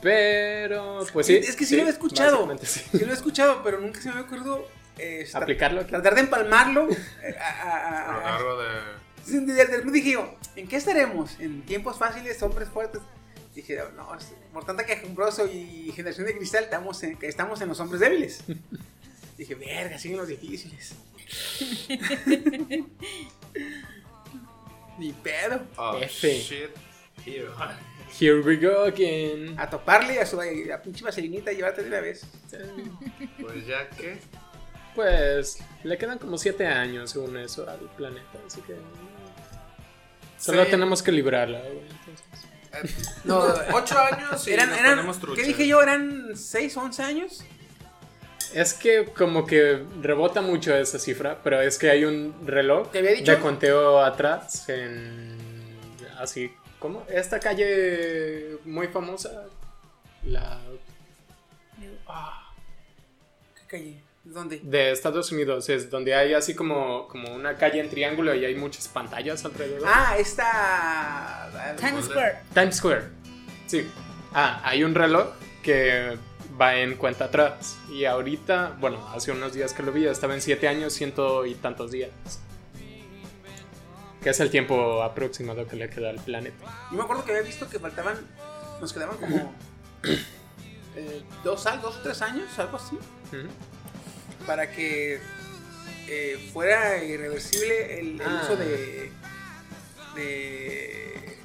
Pero, 0.00 1.04
pues 1.12 1.26
sí. 1.26 1.36
Es 1.36 1.56
que 1.56 1.64
sí, 1.64 1.76
lo 1.76 1.86
he 1.86 1.90
escuchado. 1.90 2.48
sí. 2.62 2.80
Sí 2.92 3.04
lo 3.04 3.10
he 3.10 3.14
escuchado, 3.14 3.62
pero 3.64 3.80
nunca 3.80 4.00
se 4.00 4.12
me 4.12 4.20
ocurrido 4.20 4.66
eh, 4.96 5.26
Aplicarlo 5.34 5.80
aquí. 5.80 5.90
tratar 5.90 6.14
de 6.14 6.20
empalmarlo. 6.20 6.88
eh, 7.22 7.36
a- 7.40 8.10
a- 8.26 8.30
largo 8.32 8.58
de. 8.62 9.90
Dije 9.92 10.12
yo, 10.12 10.34
¿en 10.56 10.68
qué 10.68 10.76
estaremos? 10.76 11.38
¿En 11.40 11.62
tiempos 11.62 11.98
fáciles, 11.98 12.42
hombres 12.42 12.68
fuertes? 12.68 13.00
Dije, 13.58 13.76
no, 13.96 14.08
por 14.52 14.64
tanta 14.64 14.86
quejumbroso 14.86 15.44
y 15.48 15.90
generación 15.92 16.26
de 16.28 16.36
cristal, 16.36 16.62
estamos 16.62 17.02
en, 17.02 17.18
estamos 17.22 17.60
en 17.60 17.66
los 17.68 17.80
hombres 17.80 17.98
débiles. 18.00 18.44
Dije, 19.36 19.56
verga, 19.56 19.98
siguen 19.98 20.18
los 20.18 20.28
difíciles. 20.28 20.94
Ni 24.98 25.12
pedo. 25.12 25.60
Oh, 25.76 25.98
F. 26.00 26.38
shit. 26.38 26.70
Here. 27.26 27.48
Here 28.20 28.40
we 28.42 28.56
go 28.56 28.84
again. 28.84 29.58
A 29.58 29.68
toparle 29.68 30.20
a 30.20 30.24
su 30.26 30.40
a 30.40 30.44
pinche 30.82 31.04
vaselinita 31.04 31.50
y 31.52 31.56
llevarte 31.56 31.82
de 31.82 31.88
una 31.88 32.00
vez. 32.00 32.24
Pues 33.40 33.66
ya 33.66 33.88
que. 33.90 34.18
Pues 34.94 35.58
le 35.82 35.98
quedan 35.98 36.18
como 36.18 36.38
siete 36.38 36.64
años 36.64 37.10
según 37.10 37.36
eso 37.38 37.68
al 37.68 37.80
planeta, 37.96 38.38
así 38.46 38.60
que 38.62 38.74
solo 40.38 40.64
Sí. 40.64 40.70
tenemos 40.70 41.02
que 41.02 41.10
librarla. 41.12 41.58
güey, 41.60 41.80
No, 43.24 43.44
Ocho 43.72 43.98
años 43.98 44.46
y 44.46 44.52
eran, 44.52 45.06
nos. 45.06 45.18
¿qué 45.34 45.42
dije 45.42 45.66
yo? 45.66 45.82
¿Eran 45.82 46.36
6, 46.36 46.76
11 46.76 47.02
años? 47.02 47.44
Es 48.54 48.72
que 48.72 49.04
como 49.06 49.46
que 49.46 49.84
rebota 50.00 50.40
mucho 50.40 50.74
esa 50.74 50.98
cifra, 50.98 51.38
pero 51.44 51.60
es 51.60 51.76
que 51.78 51.90
hay 51.90 52.04
un 52.04 52.34
reloj 52.46 52.90
¿Te 52.90 52.98
había 52.98 53.12
dicho? 53.12 53.32
de 53.32 53.38
conteo 53.40 54.00
atrás 54.00 54.68
en 54.68 55.36
así 56.18 56.50
como 56.78 57.04
esta 57.08 57.38
calle 57.40 58.58
muy 58.64 58.88
famosa, 58.88 59.44
la 60.24 60.60
¿Qué 63.54 63.66
calle? 63.66 64.02
¿Dónde? 64.32 64.60
de 64.62 64.90
Estados 64.90 65.32
Unidos 65.32 65.68
es 65.70 65.88
donde 65.90 66.14
hay 66.14 66.34
así 66.34 66.54
como 66.54 67.08
como 67.08 67.34
una 67.34 67.56
calle 67.56 67.80
en 67.80 67.88
triángulo 67.88 68.34
y 68.34 68.44
hay 68.44 68.54
muchas 68.54 68.86
pantallas 68.88 69.44
alrededor. 69.44 69.88
Ah, 69.90 70.16
esta... 70.18 71.76
Times 71.78 72.04
Square. 72.04 72.38
Times 72.52 72.76
Square. 72.76 73.02
Sí. 73.66 73.88
Ah, 74.34 74.60
hay 74.64 74.84
un 74.84 74.94
reloj 74.94 75.28
que 75.62 76.18
va 76.60 76.76
en 76.76 76.96
cuenta 76.96 77.26
atrás. 77.26 77.78
Y 77.90 78.04
ahorita, 78.04 78.76
bueno, 78.80 79.06
hace 79.14 79.32
unos 79.32 79.54
días 79.54 79.72
que 79.72 79.82
lo 79.82 79.92
vi, 79.92 80.06
estaba 80.06 80.34
en 80.34 80.42
7 80.42 80.68
años, 80.68 80.92
ciento 80.92 81.46
y 81.46 81.54
tantos 81.54 81.90
días. 81.90 82.10
Que 84.22 84.30
es 84.30 84.40
el 84.40 84.50
tiempo 84.50 85.02
aproximado 85.02 85.66
que 85.66 85.76
le 85.76 85.88
queda 85.88 86.10
al 86.10 86.16
planeta. 86.16 86.64
Yo 86.90 86.98
me 86.98 87.04
acuerdo 87.04 87.24
que 87.24 87.30
había 87.30 87.44
visto 87.44 87.68
que 87.68 87.78
faltaban, 87.78 88.16
nos 88.80 88.92
quedaban 88.92 89.16
como 89.16 89.54
eh, 90.96 91.22
dos, 91.44 91.64
dos 91.80 91.96
o 91.96 92.00
tres 92.02 92.20
años, 92.20 92.58
algo 92.58 92.76
así, 92.76 92.96
Ujú. 92.96 93.48
Para 94.48 94.70
que 94.70 95.20
eh, 96.08 96.50
fuera 96.54 97.04
irreversible 97.04 98.00
el, 98.00 98.20
el 98.20 98.26
Ah. 98.26 98.40
uso 98.42 98.56
de, 98.56 99.12
de... 100.16 101.36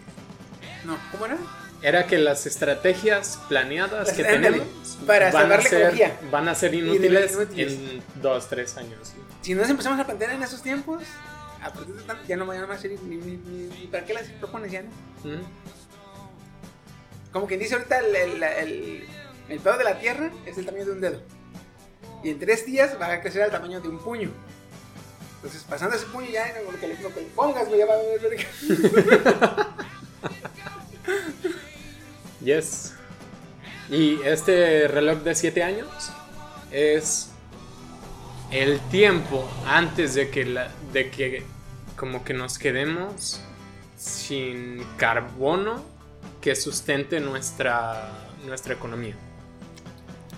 No, 0.85 0.97
¿cómo 1.11 1.25
era? 1.25 1.37
Era 1.81 2.07
que 2.07 2.17
las 2.17 2.45
estrategias 2.45 3.37
planeadas 3.49 4.13
que 4.13 4.23
tenemos 4.23 4.65
para 5.05 5.25
van, 5.31 5.33
salvar 5.33 5.59
a 5.59 5.63
la 5.63 5.69
ser, 5.69 6.13
van 6.31 6.47
a 6.47 6.55
ser 6.55 6.73
inútiles, 6.75 7.33
Inútiles. 7.33 7.73
en 7.73 8.03
2, 8.21 8.49
3 8.49 8.77
años. 8.77 9.13
Si 9.41 9.53
nos 9.53 9.69
empezamos 9.69 9.99
a 9.99 10.05
plantear 10.05 10.31
en 10.31 10.43
esos 10.43 10.63
tiempos, 10.63 11.03
a 11.61 11.73
partir 11.73 11.93
de 11.95 12.03
tanto, 12.03 12.23
ya 12.25 12.37
no, 12.37 12.53
ya 12.53 12.61
no 12.61 12.67
va 12.69 12.75
a 12.75 12.77
servir 12.77 13.01
ni, 13.01 13.17
ni, 13.17 13.35
ni- 13.35 13.67
ni 13.81 13.87
para 13.87 14.05
qué 14.05 14.13
las 14.13 14.23
propones 14.29 14.71
ya, 14.71 14.81
¿no? 14.83 14.89
Como 17.33 17.47
quien 17.47 17.59
dice 17.59 17.73
ahorita, 17.75 17.99
el, 17.99 18.15
el, 18.15 18.43
el, 18.43 19.07
el 19.49 19.59
pedo 19.59 19.77
de 19.77 19.83
la 19.83 19.99
Tierra 19.99 20.31
es 20.45 20.57
el 20.57 20.65
tamaño 20.65 20.85
de 20.85 20.91
un 20.91 21.01
dedo. 21.01 21.21
Y 22.23 22.29
en 22.29 22.39
tres 22.39 22.65
días 22.65 22.97
va 22.99 23.11
a 23.11 23.21
crecer 23.21 23.43
al 23.43 23.51
tamaño 23.51 23.81
de 23.81 23.89
un 23.89 23.99
puño. 23.99 24.31
Entonces, 25.35 25.63
pasando 25.69 25.95
ese 25.95 26.05
puño 26.05 26.29
ya, 26.29 26.53
lo 26.63 26.79
que 26.79 26.87
le, 26.87 27.01
lo 27.01 27.13
que 27.13 27.21
le 27.21 27.27
pongas, 27.27 27.67
güey, 27.67 27.79
ya 27.79 27.85
va 27.85 27.95
a 27.95 27.97
ver. 27.97 28.47
Yes. 32.43 32.93
Y 33.89 34.21
este 34.23 34.87
reloj 34.89 35.19
de 35.19 35.33
7 35.33 35.63
años 35.63 35.87
es 36.71 37.29
el 38.51 38.79
tiempo 38.89 39.49
antes 39.65 40.13
de 40.15 40.29
que 40.29 40.45
la, 40.45 40.69
de 40.91 41.09
que 41.09 41.43
como 41.95 42.25
que 42.25 42.33
nos 42.33 42.57
quedemos 42.57 43.39
sin 43.97 44.83
carbono 44.97 45.83
que 46.41 46.55
sustente 46.55 47.21
nuestra 47.21 48.11
nuestra 48.45 48.73
economía. 48.73 49.15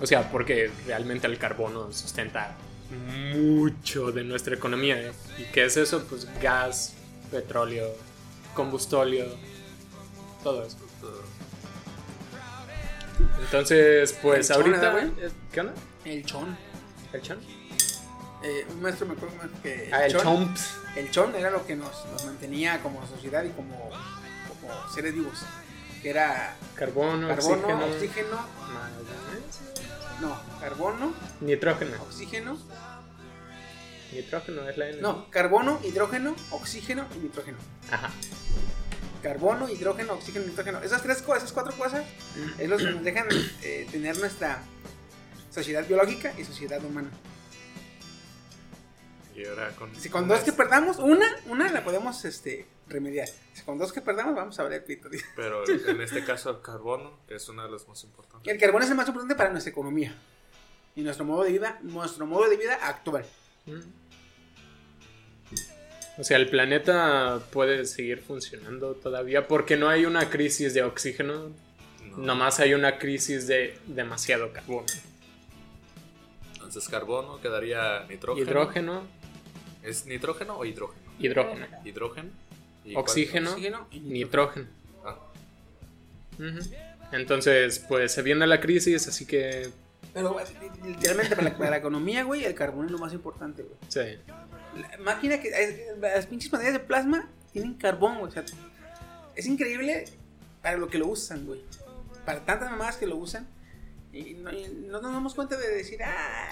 O 0.02 0.06
sea, 0.06 0.30
porque 0.32 0.72
realmente 0.86 1.28
el 1.28 1.38
carbono 1.38 1.92
sustenta 1.94 2.56
mucho 3.36 4.12
de 4.12 4.24
nuestra 4.24 4.56
economía. 4.56 5.00
¿eh? 5.00 5.12
¿Y 5.38 5.44
qué 5.46 5.66
es 5.66 5.78
eso? 5.78 6.04
Pues 6.10 6.28
gas, 6.42 6.94
petróleo, 7.32 7.88
combustóleo, 8.54 9.26
todo 10.44 10.64
eso. 10.66 10.78
Entonces, 13.40 14.18
pues 14.22 14.50
El 14.50 14.56
chon, 14.58 14.74
ahorita. 14.76 15.00
eh, 15.20 15.32
¿Qué 15.52 15.60
onda? 15.62 15.74
El 16.04 16.26
chon. 16.26 16.58
¿El 17.14 17.22
chon? 17.22 17.40
Eh, 18.44 18.66
un 18.70 18.82
maestro 18.82 19.08
me 19.08 19.14
acuerdo 19.14 19.36
que. 19.64 19.90
Ah, 19.94 20.06
el 20.06 20.12
chomps. 20.16 20.78
El 20.96 21.12
chon 21.12 21.36
era 21.36 21.50
lo 21.50 21.66
que 21.66 21.76
nos, 21.76 22.06
nos 22.12 22.26
mantenía 22.26 22.82
como 22.82 23.06
sociedad 23.08 23.44
y 23.44 23.50
como, 23.50 23.90
como 24.50 24.90
seres 24.94 25.14
vivos. 25.14 25.40
Que 26.02 26.10
era 26.12 26.56
Carbono, 26.76 27.28
carbono, 27.28 27.56
oxígeno, 27.56 27.86
oxígeno. 27.86 28.38
No, 30.22 30.40
carbono, 30.60 31.14
nitrógeno. 31.42 32.02
oxígeno. 32.02 32.58
Nitrógeno 34.14 34.70
es 34.70 34.78
la 34.78 34.90
N. 34.90 35.02
No, 35.02 35.30
carbono, 35.30 35.80
hidrógeno, 35.84 36.36
oxígeno 36.52 37.06
y 37.16 37.20
nitrógeno. 37.20 37.58
Ajá. 37.92 38.12
Carbono, 39.22 39.68
hidrógeno, 39.70 40.14
oxígeno, 40.14 40.46
nitrógeno. 40.46 40.82
Esas 40.82 41.02
tres 41.02 41.22
cosas, 41.22 41.44
esas 41.44 41.54
cuatro 41.54 41.76
cosas, 41.78 42.06
es 42.58 42.70
lo 42.70 42.78
que 42.78 42.84
nos 42.84 43.04
dejan 43.04 43.28
eh, 43.64 43.88
tener 43.92 44.18
nuestra 44.20 44.62
sociedad 45.52 45.86
biológica 45.88 46.34
y 46.38 46.46
sociedad 46.46 46.84
humana. 46.84 47.10
Y 49.36 49.46
ahora 49.46 49.70
con. 49.72 49.94
Si 49.96 50.10
con 50.10 50.28
dos 50.28 50.40
que 50.42 50.54
perdamos, 50.54 50.98
una, 50.98 51.26
una 51.48 51.70
la 51.72 51.84
podemos 51.84 52.24
este, 52.26 52.66
remediar. 52.88 53.28
Si 53.54 53.64
con 53.64 53.78
dos 53.78 53.92
que 53.92 54.02
perdamos, 54.02 54.34
vamos 54.36 54.58
a 54.60 54.64
valer 54.64 54.86
pito. 54.86 55.10
dice. 55.10 55.26
Pero 55.36 55.64
en 55.88 56.02
este 56.02 56.24
caso 56.24 56.50
el 56.52 56.62
carbono, 56.62 57.20
que 57.28 57.36
es 57.36 57.50
una 57.50 57.64
de 57.66 57.72
las 57.72 57.88
más 57.88 58.04
importantes. 58.04 58.52
El 58.54 58.60
carbón 58.60 58.84
es 58.84 58.90
el 58.90 58.96
más 58.96 59.08
importante 59.08 59.36
para 59.36 59.50
nuestra 59.50 59.72
economía. 59.72 60.16
Y 60.96 61.02
nuestro 61.02 61.26
modo 61.26 61.44
de 61.44 61.52
vida, 61.52 61.80
nuestro 61.84 62.26
modo 62.26 62.48
de 62.50 62.56
vida 62.56 62.76
actual. 62.82 63.26
O 66.18 66.24
sea, 66.24 66.38
el 66.38 66.50
planeta 66.50 67.42
puede 67.52 67.84
seguir 67.86 68.22
funcionando 68.22 68.94
todavía 68.94 69.48
porque 69.50 69.76
no 69.76 69.90
hay 69.90 70.06
una 70.06 70.30
crisis 70.30 70.74
de 70.74 70.84
oxígeno, 70.84 71.52
No. 72.12 72.18
nomás 72.18 72.62
hay 72.62 72.74
una 72.74 72.98
crisis 72.98 73.48
de 73.48 73.78
demasiado 73.88 74.54
carbono. 74.54 74.86
Entonces 76.54 76.88
carbono 76.88 77.42
quedaría 77.42 78.06
nitrógeno. 78.08 78.46
Hidrógeno, 78.50 79.04
¿Es 79.86 80.06
nitrógeno 80.06 80.58
o 80.58 80.66
hidrógeno? 80.66 81.02
hidrógeno, 81.20 81.66
Hidrógeno. 81.84 82.30
Oxígeno, 82.96 83.52
Oxígeno 83.52 83.88
y 83.92 84.00
nitrógeno. 84.00 84.68
Ah. 85.04 85.18
Entonces, 87.12 87.80
pues 87.80 88.12
se 88.12 88.22
viene 88.22 88.46
la 88.48 88.60
crisis, 88.60 89.08
así 89.08 89.26
que 89.26 89.70
Pero 90.14 90.38
literalmente 90.86 91.36
para 91.36 91.50
la, 91.50 91.58
para 91.58 91.70
la 91.72 91.78
economía, 91.78 92.24
güey, 92.24 92.46
el 92.46 92.54
carbón 92.56 92.86
es 92.86 92.92
lo 92.92 92.98
más 92.98 93.14
importante, 93.14 93.64
güey. 93.64 93.76
sí. 93.90 94.18
La 94.76 94.98
máquina 94.98 95.40
que. 95.40 95.50
Las 96.02 96.26
pinches 96.26 96.50
pantallas 96.50 96.74
de 96.74 96.80
plasma 96.82 97.30
tienen 97.54 97.76
carbón, 97.76 98.20
güey. 98.20 98.28
O 98.30 98.32
sea, 98.32 98.44
es 99.34 99.46
increíble 99.46 100.04
para 100.62 100.76
lo 100.78 100.90
que 100.90 100.98
lo 100.98 101.08
usan, 101.08 101.46
güey. 101.46 101.62
Para 102.26 102.44
tantas 102.44 102.70
mamadas 102.72 102.98
que 102.98 103.08
lo 103.08 103.16
usan. 103.16 103.48
Y 104.16 104.34
no, 104.36 104.50
y 104.50 104.66
no 104.88 105.02
nos 105.02 105.12
damos 105.12 105.36
cuenta 105.36 105.58
de 105.58 105.76
decir, 105.76 106.02
ah. 106.02 106.50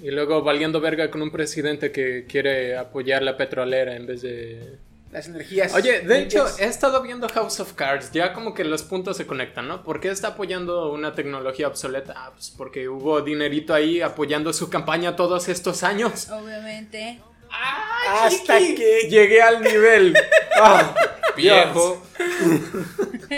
Y 0.00 0.10
luego 0.10 0.42
valiendo 0.42 0.80
verga 0.80 1.10
con 1.10 1.20
un 1.20 1.30
presidente 1.30 1.92
que 1.92 2.24
quiere 2.26 2.74
apoyar 2.76 3.22
la 3.22 3.36
petrolera 3.36 3.94
en 3.94 4.06
vez 4.06 4.22
de... 4.22 4.78
Las 5.10 5.28
energías. 5.28 5.74
Oye, 5.74 6.00
de 6.00 6.22
hecho, 6.22 6.46
he 6.58 6.64
estado 6.64 7.02
viendo 7.02 7.28
House 7.28 7.60
of 7.60 7.74
Cards, 7.74 8.12
ya 8.12 8.32
como 8.32 8.54
que 8.54 8.64
los 8.64 8.82
puntos 8.82 9.18
se 9.18 9.26
conectan, 9.26 9.68
¿no? 9.68 9.84
¿Por 9.84 10.00
qué 10.00 10.08
está 10.08 10.28
apoyando 10.28 10.90
una 10.90 11.14
tecnología 11.14 11.68
obsoleta? 11.68 12.14
Ah, 12.16 12.30
pues 12.32 12.50
porque 12.56 12.88
hubo 12.88 13.20
dinerito 13.20 13.74
ahí 13.74 14.00
apoyando 14.00 14.54
su 14.54 14.70
campaña 14.70 15.14
todos 15.14 15.50
estos 15.50 15.82
años. 15.82 16.30
Obviamente. 16.30 17.20
Hasta 17.52 18.58
que. 18.58 19.06
Llegué 19.08 19.42
al 19.42 19.62
nivel. 19.62 20.16
Ah, 20.64 20.94
viejo. 21.34 22.06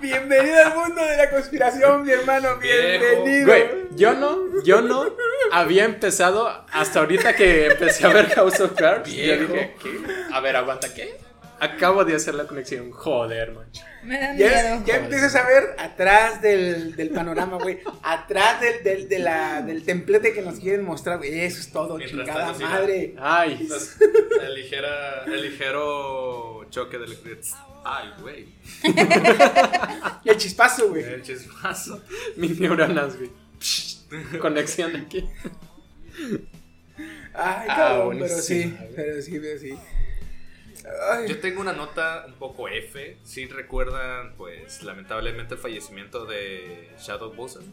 Bienvenido 0.00 0.56
al 0.64 0.74
mundo 0.76 1.04
de 1.04 1.16
la 1.16 1.30
conspiración, 1.30 2.04
mi 2.04 2.12
hermano. 2.12 2.56
Bienvenido. 2.58 3.46
Güey, 3.46 3.68
yo 3.96 4.14
no, 4.14 4.62
yo 4.62 4.80
no 4.80 5.12
había 5.50 5.84
empezado 5.84 6.64
hasta 6.72 7.00
ahorita 7.00 7.34
que 7.34 7.66
empecé 7.66 8.06
a 8.06 8.10
ver 8.10 8.28
House 8.30 8.60
of 8.60 8.74
Cards. 8.74 9.10
Yo 9.10 9.22
Viejo. 9.22 9.52
dije, 9.52 9.74
¿qué? 9.82 10.00
A 10.32 10.40
ver, 10.40 10.56
aguanta, 10.56 10.94
¿qué? 10.94 11.18
Acabo 11.64 12.04
de 12.04 12.14
hacer 12.16 12.34
la 12.34 12.44
conexión. 12.46 12.90
Joder, 12.90 13.52
mancho. 13.52 13.82
Me 14.02 14.18
da 14.18 14.34
Ya, 14.34 14.48
miedo. 14.48 14.82
ya 14.84 14.96
empiezas 14.96 15.34
a 15.36 15.46
ver 15.46 15.76
atrás 15.78 16.42
del, 16.42 16.96
del 16.96 17.10
panorama, 17.10 17.56
güey. 17.58 17.78
Atrás 18.02 18.60
del, 18.60 18.82
del, 18.82 19.08
de 19.08 19.18
la- 19.20 19.62
del 19.62 19.84
templete 19.84 20.32
que 20.32 20.42
nos 20.42 20.58
quieren 20.58 20.84
mostrar, 20.84 21.18
güey. 21.18 21.38
Eso 21.38 21.60
es 21.60 21.70
todo, 21.70 21.96
Mientras 21.98 22.26
chingada 22.26 22.46
tanto, 22.46 22.66
madre. 22.66 23.14
Ay, 23.18 23.68
El, 24.42 24.54
ligera, 24.54 25.24
el 25.24 25.40
ligero 25.42 26.66
choque 26.70 26.98
de 26.98 27.04
electricidad. 27.04 27.58
Ay, 27.84 28.08
güey. 28.20 28.46
Y 30.24 30.28
el 30.30 30.36
chispazo, 30.36 30.88
güey. 30.88 31.04
El 31.04 31.22
chispazo. 31.22 32.02
mis 32.36 32.58
neuronas, 32.58 33.16
güey. 33.16 33.30
Conexión 34.40 34.96
aquí. 34.96 35.28
Ay, 37.34 37.66
Ah, 37.68 37.74
cabrón, 37.76 38.18
pero 38.20 38.36
sí, 38.42 38.76
pero 38.94 39.22
sí, 39.22 39.38
pero 39.40 39.58
sí. 39.58 39.74
Ay, 41.10 41.28
Yo 41.28 41.40
tengo 41.40 41.60
una 41.60 41.72
nota 41.72 42.24
un 42.26 42.34
poco 42.34 42.68
F. 42.68 43.18
Si 43.22 43.46
recuerdan, 43.46 44.34
pues, 44.36 44.82
lamentablemente 44.82 45.54
el 45.54 45.60
fallecimiento 45.60 46.24
de 46.26 46.90
Shadow 46.98 47.32
Boson, 47.32 47.64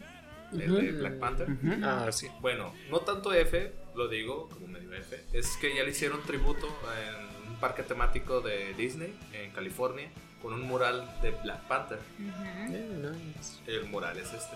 el 0.52 0.76
de 0.76 0.92
Black 0.92 1.20
Panther. 1.20 1.48
Ah, 1.84 2.10
sí. 2.12 2.28
Bueno, 2.42 2.74
no 2.90 3.00
tanto 3.00 3.34
F, 3.34 3.74
lo 3.96 4.08
digo 4.08 4.50
como 4.50 4.68
medio 4.68 4.94
F, 4.94 5.24
es 5.34 5.58
que 5.58 5.76
ya 5.76 5.84
le 5.84 5.92
hicieron 5.92 6.22
tributo 6.24 6.68
en 6.68 7.52
un 7.52 7.60
parque 7.60 7.84
temático 7.84 8.42
de 8.42 8.74
Disney 8.76 9.18
en 9.34 9.52
California 9.52 10.10
con 10.42 10.54
un 10.54 10.62
mural 10.62 11.08
de 11.22 11.32
Black 11.32 11.68
Panther. 11.68 12.00
Eh, 12.20 13.12
nice. 13.36 13.60
El 13.68 13.86
mural 13.86 14.18
es 14.18 14.34
este. 14.34 14.56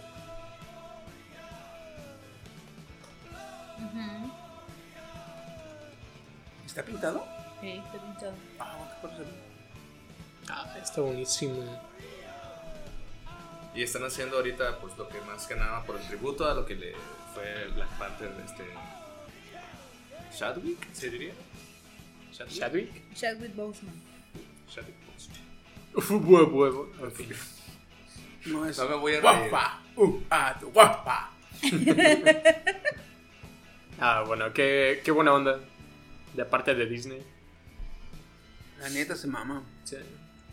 ¿Está 6.65 6.83
pintado? 6.83 7.42
Está 7.63 7.91
pintado. 7.93 8.33
Ah. 8.59 8.77
Ah, 10.49 10.77
está 10.81 11.01
buenísimo. 11.01 11.63
Y 13.73 13.83
están 13.83 14.03
haciendo 14.03 14.37
ahorita, 14.37 14.79
pues, 14.79 14.97
lo 14.97 15.07
que 15.07 15.21
más 15.21 15.47
que 15.47 15.55
nada 15.55 15.83
por 15.83 15.95
el 15.95 16.05
tributo 16.07 16.45
a 16.45 16.53
lo 16.53 16.65
que 16.65 16.75
le 16.75 16.93
fue 17.33 17.67
Black 17.73 17.89
Panther, 17.97 18.31
este. 18.45 18.63
Chadwick, 20.37 20.93
¿se 20.93 21.09
diría? 21.09 21.33
Chadwick. 22.31 22.59
¿Chadwick? 22.59 23.13
Chadwick 23.15 23.55
Boseman. 23.55 24.01
Chadwick 24.67 24.95
Boseman. 25.07 26.27
Huevo, 26.27 26.57
huevo. 26.57 26.91
Ok. 27.01 27.19
No 28.47 28.65
es. 28.65 28.77
No 28.77 28.89
me 28.89 28.95
voy 28.95 29.15
a 29.15 29.21
reír. 29.21 29.49
guapa. 29.49 29.81
Uh, 29.95 30.19
ah, 30.29 30.57
tu 30.59 30.69
guapa. 30.71 31.31
Ah, 33.99 34.23
bueno, 34.27 34.51
qué, 34.51 35.01
qué 35.05 35.11
buena 35.11 35.33
onda. 35.33 35.59
De 36.33 36.43
parte 36.43 36.75
de 36.75 36.87
Disney. 36.87 37.23
La 38.83 38.89
neta 38.89 39.15
se 39.15 39.27
mama. 39.27 39.63
Sí. 39.85 39.95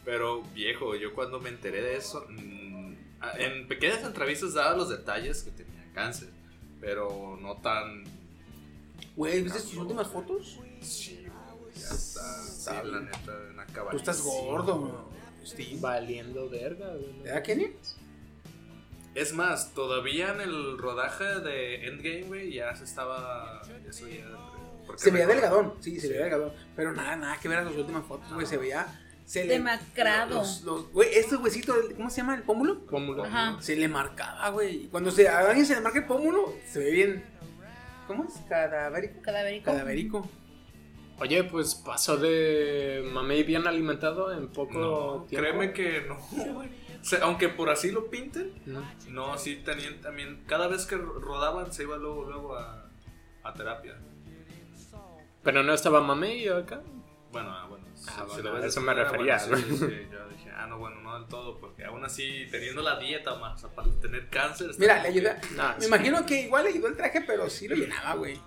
Pero 0.04 0.42
viejo, 0.54 0.94
yo 0.94 1.12
cuando 1.14 1.40
me 1.40 1.48
enteré 1.50 1.82
de 1.82 1.96
eso, 1.96 2.24
mm, 2.28 2.94
a- 3.20 3.32
en 3.38 3.68
pequeñas 3.68 4.02
entrevistas 4.04 4.54
daba 4.54 4.76
los 4.76 4.88
detalles 4.88 5.42
que 5.42 5.50
tenía 5.50 5.90
cáncer, 5.92 6.30
pero 6.80 7.36
no 7.40 7.56
tan... 7.58 8.04
Güey, 9.16 9.42
¿viste 9.42 9.60
tus 9.60 9.74
últimas 9.76 10.08
fotos? 10.08 10.58
Sí, 10.80 11.26
ya 11.74 11.88
está, 11.88 12.42
sí, 12.42 12.70
la 12.84 13.00
neta, 13.00 13.36
una 13.52 13.66
Tú 13.90 13.96
estás 13.96 14.22
gordo, 14.22 15.10
Steve. 15.44 15.76
Valiendo 15.80 16.48
verga, 16.48 16.88
güey. 16.94 17.22
¿Verdad, 17.22 17.42
Kenny? 17.42 17.72
Es 19.14 19.32
más, 19.34 19.74
todavía 19.74 20.32
en 20.34 20.40
el 20.40 20.78
rodaje 20.78 21.24
de 21.40 21.88
Endgame, 21.88 22.22
güey, 22.22 22.52
ya 22.52 22.74
se 22.76 22.84
estaba... 22.84 23.60
Eso 23.86 24.06
ya... 24.08 24.24
porque 24.90 25.02
Se 25.02 25.10
veía 25.10 25.26
delgadón, 25.26 25.74
sí, 25.80 25.98
se 26.00 26.08
veía 26.08 26.22
delgadón. 26.22 26.52
Pero 26.76 26.92
nada, 26.92 27.16
nada 27.16 27.38
que 27.40 27.48
ver 27.48 27.58
a 27.58 27.68
sus 27.68 27.76
últimas 27.76 28.04
fotos, 28.06 28.32
güey. 28.32 28.46
Se 28.46 28.56
veía. 28.56 28.86
Se 29.24 29.44
le- 29.44 29.54
Demacrado. 29.54 30.34
Los, 30.36 30.62
los- 30.62 30.90
güey, 30.92 31.08
este 31.14 31.36
huesito, 31.36 31.74
¿cómo 31.96 32.10
se 32.10 32.18
llama? 32.18 32.34
¿El 32.34 32.42
pómulo? 32.42 32.84
Pómulo. 32.86 33.24
Ajá. 33.24 33.56
Se 33.60 33.76
le 33.76 33.86
marcaba, 33.88 34.48
güey. 34.50 34.88
Cuando 34.88 35.10
se, 35.10 35.28
a 35.28 35.38
alguien 35.40 35.64
se 35.66 35.74
le 35.76 35.80
marca 35.80 35.98
el 36.00 36.06
pómulo, 36.06 36.52
se 36.66 36.80
ve 36.80 36.90
bien. 36.90 37.24
¿Cómo 38.06 38.24
es? 38.24 38.34
Cadavérico. 38.48 39.22
Cadavérico. 39.22 39.64
Cadavérico. 39.66 40.28
Oye, 41.20 41.44
pues 41.44 41.74
pasó 41.74 42.16
de 42.16 43.08
mamey 43.12 43.42
bien 43.44 43.66
alimentado 43.66 44.32
en 44.32 44.48
poco 44.48 44.78
No, 44.78 45.24
tiempo. 45.28 45.46
créeme 45.48 45.72
que 45.74 46.00
no. 46.08 46.16
O 46.16 47.04
sea, 47.04 47.20
aunque 47.22 47.48
por 47.50 47.68
así 47.70 47.90
lo 47.92 48.08
pinten, 48.10 48.52
No. 48.66 48.82
no, 49.08 49.38
sí 49.38 49.56
tenían 49.64 50.00
también... 50.00 50.42
Cada 50.46 50.66
vez 50.66 50.86
que 50.86 50.96
rodaban 50.96 51.72
se 51.72 51.82
iba 51.84 51.96
luego, 51.98 52.24
luego 52.24 52.56
a, 52.56 52.90
a 53.44 53.54
terapia. 53.54 53.96
Pero 55.42 55.62
no 55.62 55.72
estaba 55.74 56.00
mamey 56.00 56.48
acá. 56.48 56.80
Bueno, 57.32 57.50
ah, 57.52 57.66
bueno. 57.68 57.84
Ah, 58.08 58.24
si 58.26 58.34
bueno, 58.34 58.42
lo 58.50 58.52
ves 58.54 58.64
a 58.64 58.66
eso 58.68 58.80
me 58.80 58.94
refería, 58.94 59.38
bueno, 59.48 59.56
sí, 59.66 59.76
sí, 59.76 60.08
yo 60.10 60.28
dije, 60.30 60.50
ah, 60.56 60.66
no, 60.66 60.78
bueno, 60.78 61.00
no 61.02 61.18
del 61.18 61.28
todo, 61.28 61.58
porque 61.58 61.84
aún 61.84 62.02
así, 62.04 62.46
teniendo 62.50 62.80
la 62.82 62.98
dieta 62.98 63.34
más, 63.36 63.62
aparte 63.62 63.90
de 63.90 63.96
tener 63.96 64.28
cáncer. 64.28 64.70
está 64.70 64.80
Mira, 64.80 65.02
le 65.02 65.08
ayuda. 65.08 65.40
que- 65.40 65.48
Ah, 65.58 65.74
Me 65.76 65.82
sí. 65.82 65.86
imagino 65.88 66.24
que 66.26 66.40
igual 66.42 66.64
le 66.64 66.70
ayudó 66.70 66.88
el 66.88 66.96
traje, 66.96 67.20
pero 67.26 67.48
sí 67.50 67.68
lo 67.68 67.76
llenaba, 67.76 68.14
güey. 68.14 68.38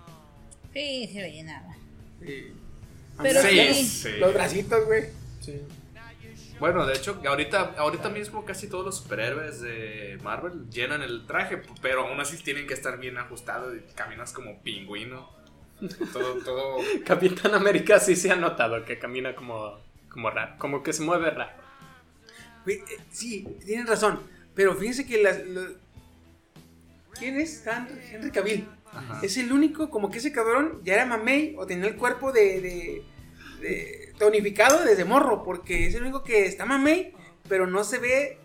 Sí, 0.72 1.08
se 1.12 1.20
lo 1.22 1.28
llenaba. 1.28 1.74
Sí. 2.20 2.52
Pero 3.22 3.40
Sí, 3.42 3.74
sí. 3.74 3.84
sí. 3.84 4.10
Los 4.18 4.34
bracitos, 4.34 4.84
güey. 4.86 5.04
Sí. 5.40 5.60
Bueno, 6.58 6.84
de 6.86 6.94
hecho, 6.94 7.20
ahorita, 7.26 7.74
ahorita 7.78 8.08
mismo 8.08 8.44
casi 8.44 8.68
todos 8.68 8.84
los 8.84 8.98
superhéroes 8.98 9.60
de 9.60 10.18
Marvel 10.22 10.68
llenan 10.70 11.02
el 11.02 11.26
traje, 11.26 11.60
pero 11.82 12.06
aún 12.06 12.20
así 12.20 12.36
tienen 12.42 12.66
que 12.66 12.74
estar 12.74 12.98
bien 12.98 13.18
ajustados 13.18 13.74
y 13.76 13.92
caminas 13.94 14.32
como 14.32 14.60
pingüino. 14.62 15.30
Todo, 16.12 16.34
todo. 16.44 16.76
Capitán 17.04 17.54
América 17.54 17.98
sí 18.00 18.16
se 18.16 18.30
ha 18.30 18.36
notado 18.36 18.84
que 18.84 18.98
camina 18.98 19.34
como, 19.34 19.78
como 20.08 20.30
raro, 20.30 20.54
como 20.58 20.82
que 20.82 20.92
se 20.92 21.02
mueve 21.02 21.30
raro. 21.30 21.52
Eh, 22.66 22.82
sí, 23.10 23.46
tienen 23.64 23.86
razón. 23.86 24.20
Pero 24.54 24.74
fíjense 24.74 25.06
que 25.06 25.22
las. 25.22 25.44
lo- 25.46 25.82
¿Quién 27.18 27.38
es? 27.40 27.64
Henry, 27.66 28.00
Henry 28.12 28.30
Cavill. 28.30 28.68
Ajá. 28.92 29.20
Es 29.22 29.36
el 29.36 29.52
único, 29.52 29.90
como 29.90 30.10
que 30.10 30.18
ese 30.18 30.32
cabrón 30.32 30.80
ya 30.84 30.94
era 30.94 31.06
mamey 31.06 31.54
o 31.58 31.66
tenía 31.66 31.88
el 31.88 31.96
cuerpo 31.96 32.32
de, 32.32 32.60
de, 32.60 33.02
de 33.60 34.12
tonificado 34.18 34.84
desde 34.84 35.04
morro, 35.04 35.42
porque 35.44 35.86
es 35.86 35.94
el 35.94 36.02
único 36.02 36.22
que 36.22 36.46
está 36.46 36.64
mamey, 36.64 37.12
pero 37.48 37.66
no 37.66 37.82
se 37.84 37.98
ve, 37.98 38.38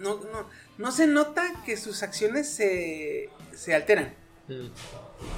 no, 0.00 0.16
no, 0.32 0.48
no 0.78 0.92
se 0.92 1.06
nota 1.08 1.62
que 1.66 1.76
sus 1.76 2.02
acciones 2.02 2.48
se, 2.48 3.28
se 3.54 3.74
alteran. 3.74 4.14
Mm. 4.48 4.66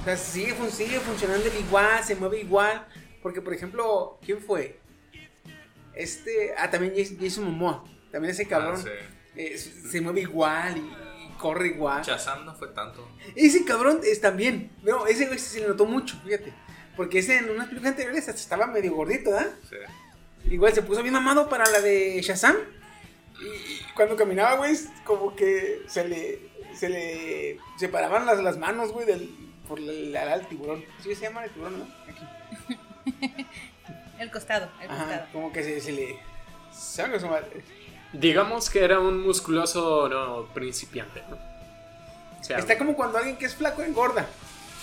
O 0.01 0.03
sea, 0.03 0.17
sigue, 0.17 0.55
sigue 0.71 0.99
funcionando 0.99 1.47
igual, 1.59 2.03
se 2.03 2.15
mueve 2.15 2.39
igual. 2.41 2.87
Porque, 3.21 3.41
por 3.41 3.53
ejemplo, 3.53 4.19
¿quién 4.25 4.39
fue? 4.41 4.79
Este. 5.93 6.53
Ah, 6.57 6.69
también 6.69 6.93
Jason, 7.19 7.43
Momoa. 7.45 7.83
También 8.11 8.31
ese 8.31 8.47
cabrón. 8.47 8.75
Ah, 8.77 8.83
sí. 8.83 8.89
eh, 9.35 9.57
se 9.57 10.01
mueve 10.01 10.21
igual 10.21 10.77
y, 10.77 10.79
y 10.81 11.29
corre 11.37 11.67
igual. 11.67 12.03
Shazam 12.03 12.45
no 12.45 12.55
fue 12.55 12.69
tanto. 12.69 13.07
Ese 13.35 13.63
cabrón 13.65 14.01
es 14.03 14.21
también. 14.21 14.71
No, 14.83 15.05
ese 15.07 15.27
güey 15.27 15.39
se 15.39 15.59
le 15.61 15.67
notó 15.67 15.85
mucho, 15.85 16.19
fíjate. 16.23 16.53
Porque 16.95 17.19
ese 17.19 17.37
en 17.37 17.49
unas 17.49 17.67
películas 17.67 17.91
anteriores 17.91 18.27
hasta 18.27 18.41
estaba 18.41 18.67
medio 18.67 18.93
gordito, 18.95 19.35
¿ah? 19.37 19.47
Sí. 19.69 19.77
Igual 20.51 20.73
se 20.73 20.81
puso 20.81 21.01
bien 21.01 21.13
mamado 21.13 21.47
para 21.47 21.69
la 21.69 21.79
de 21.81 22.21
Shazam. 22.21 22.55
Y, 23.39 23.45
y 23.45 23.81
cuando 23.95 24.15
caminaba, 24.15 24.55
güey, 24.55 24.77
como 25.03 25.35
que 25.35 25.83
se 25.87 26.07
le. 26.07 26.51
Se 26.75 26.87
le 26.87 27.59
separaban 27.77 28.25
las, 28.25 28.41
las 28.41 28.57
manos, 28.57 28.93
güey, 28.93 29.05
del, 29.05 29.29
por 29.71 29.79
el, 29.79 30.13
al, 30.17 30.27
al 30.29 30.47
tiburón. 30.49 30.83
¿Sí 31.01 31.15
se 31.15 31.21
llama 31.21 31.45
el 31.45 31.51
tiburón, 31.51 31.79
no? 31.79 31.87
Aquí. 32.09 33.45
El 34.19 34.29
costado, 34.29 34.69
el 34.79 34.91
Ajá, 34.91 35.03
costado. 35.05 35.25
como 35.33 35.51
que 35.51 35.63
se, 35.63 35.81
se 35.81 35.91
le. 35.93 36.19
¿Sabe 36.71 37.19
su 37.19 37.25
madre? 37.27 37.63
Digamos 38.13 38.69
que 38.69 38.83
era 38.83 38.99
un 38.99 39.19
musculoso 39.19 40.07
no, 40.09 40.45
principiante, 40.53 41.23
¿no? 41.27 41.37
O 42.39 42.43
sea, 42.43 42.59
Está 42.59 42.77
como 42.77 42.95
cuando 42.95 43.17
alguien 43.17 43.37
que 43.37 43.45
es 43.45 43.55
flaco 43.55 43.81
engorda. 43.81 44.27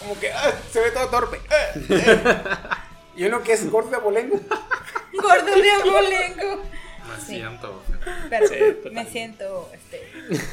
Como 0.01 0.19
que 0.19 0.33
ah, 0.33 0.53
se 0.73 0.81
ve 0.81 0.91
todo 0.91 1.09
torpe. 1.09 1.39
Ah, 1.51 1.79
ah. 2.25 2.85
y 3.17 3.25
uno 3.27 3.41
que 3.45 3.53
es 3.53 3.71
gordo 3.71 3.91
de 3.91 3.97
abolengo. 3.97 4.41
Gordo 5.13 5.55
de 5.55 5.71
abolengo. 5.71 6.63
Me 7.09 7.21
Sí. 7.21 7.27
siento. 7.37 7.83
Pero 8.29 8.47
Sí, 8.49 8.55
me 8.93 9.05
siento 9.07 9.71
este, 9.73 10.03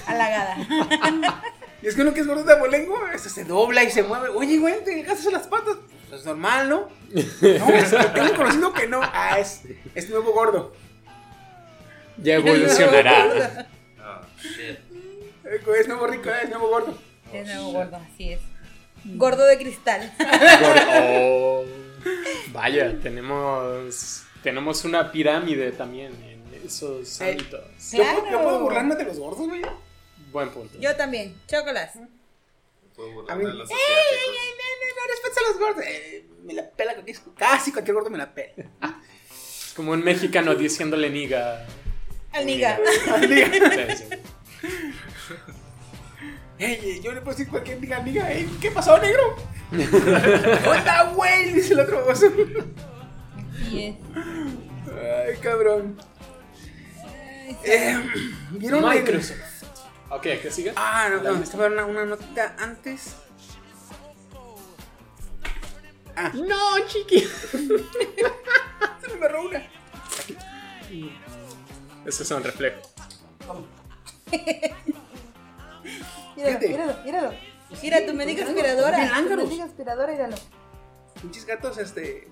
halagada. 0.05 0.57
Y 1.85 1.87
es 1.87 1.93
que 1.95 2.01
uno 2.01 2.13
que 2.15 2.21
es 2.21 2.27
gordo 2.27 2.43
de 2.43 2.53
abolengo, 2.53 2.97
eso 3.13 3.29
se 3.29 3.43
dobla 3.45 3.83
y 3.83 3.91
se 3.91 4.01
mueve. 4.01 4.29
Oye, 4.29 4.57
güey, 4.57 4.83
te 4.83 5.03
gastas 5.03 5.31
las 5.31 5.45
patas. 5.47 5.75
Pues 6.09 6.21
es 6.21 6.25
normal, 6.25 6.67
¿no? 6.67 6.89
No, 7.11 7.21
es 7.69 7.93
que 7.93 8.03
tengo 8.13 8.35
conocido 8.35 8.73
que 8.73 8.87
no. 8.87 9.01
Ah, 9.03 9.37
es, 9.39 9.61
es 9.93 10.09
nuevo 10.09 10.31
gordo. 10.33 10.73
ya 12.17 12.35
evolucionará. 12.37 13.67
Shit. 14.41 14.79
Eh, 15.45 15.61
Es 15.79 15.87
nuevo 15.87 16.07
rico, 16.07 16.29
es 16.31 16.49
nuevo 16.49 16.69
gordo. 16.69 16.97
Es 17.31 17.45
nuevo 17.47 17.71
gordo, 17.73 17.97
así 17.97 18.31
es. 18.33 18.41
Gordo 19.05 19.45
de 19.45 19.57
cristal. 19.59 20.11
Oh, 21.03 21.63
vaya, 22.51 22.97
tenemos 23.01 24.23
tenemos 24.41 24.83
una 24.85 25.11
pirámide 25.11 25.71
también 25.71 26.13
en 26.23 26.65
esos 26.65 27.21
Eh, 27.21 27.31
ámbitos. 27.31 27.61
Yo, 27.91 28.03
puedo- 28.03 28.15
yo 28.15 28.21
Claro. 28.23 28.43
puedo 28.43 28.59
burlarme 28.61 28.95
de 28.95 29.03
los 29.03 29.19
gordos, 29.19 29.47
güey. 29.47 29.61
Buen 30.35 30.49
punto. 30.49 30.77
Yo 30.81 30.93
también. 30.97 31.33
Chocolas. 31.47 31.95
A 31.95 31.99
mí- 31.99 32.01
¡Ey, 32.01 32.11
ey, 33.31 33.35
ey, 33.45 34.51
no, 34.59 34.87
no, 34.97 35.07
respetas 35.09 35.37
a 35.37 35.47
los 35.49 35.57
gordos! 35.59 35.85
Eh, 35.87 36.25
me 36.43 36.53
la 36.53 36.69
pela 36.69 36.93
cualquier, 36.93 37.17
casi 37.37 37.71
cualquier 37.71 37.95
gordo 37.95 38.09
me 38.09 38.17
la 38.17 38.33
pela. 38.33 38.65
Es 39.31 39.71
como 39.77 39.93
un 39.93 40.03
mexicano 40.03 40.53
diciéndole 40.55 41.09
niga. 41.09 41.65
Al 42.33 42.45
niga. 42.45 42.77
Sí, 43.21 43.95
sí. 43.97 44.03
Ey, 46.59 46.79
ey, 46.83 47.01
yo 47.01 47.13
le 47.13 47.21
puedo 47.21 47.37
decir 47.37 47.49
cualquier 47.49 47.79
diga, 47.79 48.01
diga, 48.01 48.29
ey, 48.29 48.45
¿qué 48.59 48.71
pasó, 48.71 48.97
negro? 48.97 49.37
¡Hola, 50.67 51.11
güey! 51.15 51.53
Dice 51.53 51.75
el 51.75 51.79
otro 51.79 52.03
es. 52.03 52.33
Ay, 53.71 55.37
cabrón. 55.41 55.97
Eh, 57.63 57.97
¿Vieron 58.51 58.83
el- 58.83 58.99
Microsoft. 58.99 59.54
Ok, 60.09 60.21
¿qué 60.21 60.51
sigue? 60.51 60.73
Ah, 60.75 61.07
no, 61.09 61.17
no, 61.21 61.31
lista. 61.31 61.43
estaba 61.43 61.67
una, 61.67 61.85
una 61.85 62.05
notita 62.05 62.55
antes. 62.59 63.15
Ah, 66.15 66.31
No, 66.33 66.85
chiqui. 66.87 67.19
se 67.51 67.57
me 69.09 69.15
agarró 69.15 69.47
una. 69.47 69.59
Ese 72.05 72.23
es 72.23 72.31
un 72.31 72.43
reflejo. 72.43 72.81
Míralo, 76.35 76.59
míralo, 76.59 77.03
míralo. 77.03 77.33
Mira, 77.81 78.05
tu 78.05 78.13
médica 78.13 78.45
aspiradora. 78.45 78.97
Tu 79.27 79.35
médica 79.37 79.63
aspiradora, 79.65 80.11
míralo. 80.13 80.35
Pinches 81.21 81.45
gatos, 81.45 81.77
este. 81.77 82.27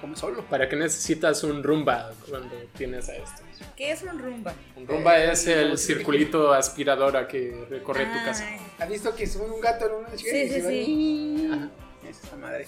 Como. 0.00 0.14
¿Para 0.48 0.68
qué 0.68 0.76
necesitas 0.76 1.42
un 1.44 1.62
rumba 1.62 2.12
cuando 2.28 2.54
tienes 2.76 3.08
a 3.08 3.16
estos? 3.16 3.40
¿Qué 3.76 3.90
es 3.92 4.02
un 4.02 4.18
rumba? 4.18 4.52
Un 4.76 4.86
rumba 4.86 5.18
es 5.18 5.46
el 5.46 5.78
circulito 5.78 6.52
aspiradora 6.52 7.26
que 7.26 7.66
recorre 7.70 8.06
tu 8.06 8.24
casa. 8.24 8.46
¿Has 8.78 8.88
visto 8.88 9.14
que 9.14 9.26
sube 9.26 9.50
un 9.50 9.60
gato 9.60 9.86
en 9.86 9.92
una 9.94 10.14
chica 10.14 10.30
Sí, 10.30 10.48
sí, 10.48 10.60
sí. 10.60 11.50
Ajá, 11.52 11.68
Es 12.08 12.22
esta 12.24 12.36
madre. 12.36 12.66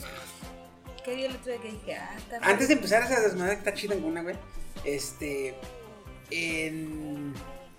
¿Qué 1.04 1.14
día 1.14 1.26
el 1.26 1.36
otro 1.36 1.52
día 1.52 1.60
que 1.62 1.70
dije? 1.72 1.94
Ah, 1.94 2.14
está 2.16 2.38
Antes 2.42 2.68
de 2.68 2.74
empezar 2.74 3.02
esa 3.04 3.20
desmadre 3.20 3.52
que 3.54 3.58
está 3.58 3.74
chida 3.74 3.94
en 3.94 4.04
una, 4.04 4.22
güey. 4.22 4.34
Este. 4.84 5.54
En. 6.30 7.34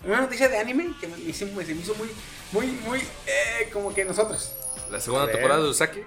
Una 0.05 0.21
noticia 0.21 0.47
de 0.47 0.57
anime 0.57 0.93
que 1.01 1.07
me, 1.07 1.17
hizo- 1.19 1.47
me- 1.47 1.65
se 1.65 1.73
me 1.73 1.81
hizo 1.81 1.95
muy, 1.95 2.09
muy, 2.51 2.67
muy. 2.87 2.99
Eh, 2.99 3.69
como 3.73 3.93
que 3.93 4.05
nosotros. 4.05 4.53
La 4.91 4.99
segunda 5.01 5.29
temporada 5.29 5.61
de 5.63 5.69
Usaki 5.69 5.99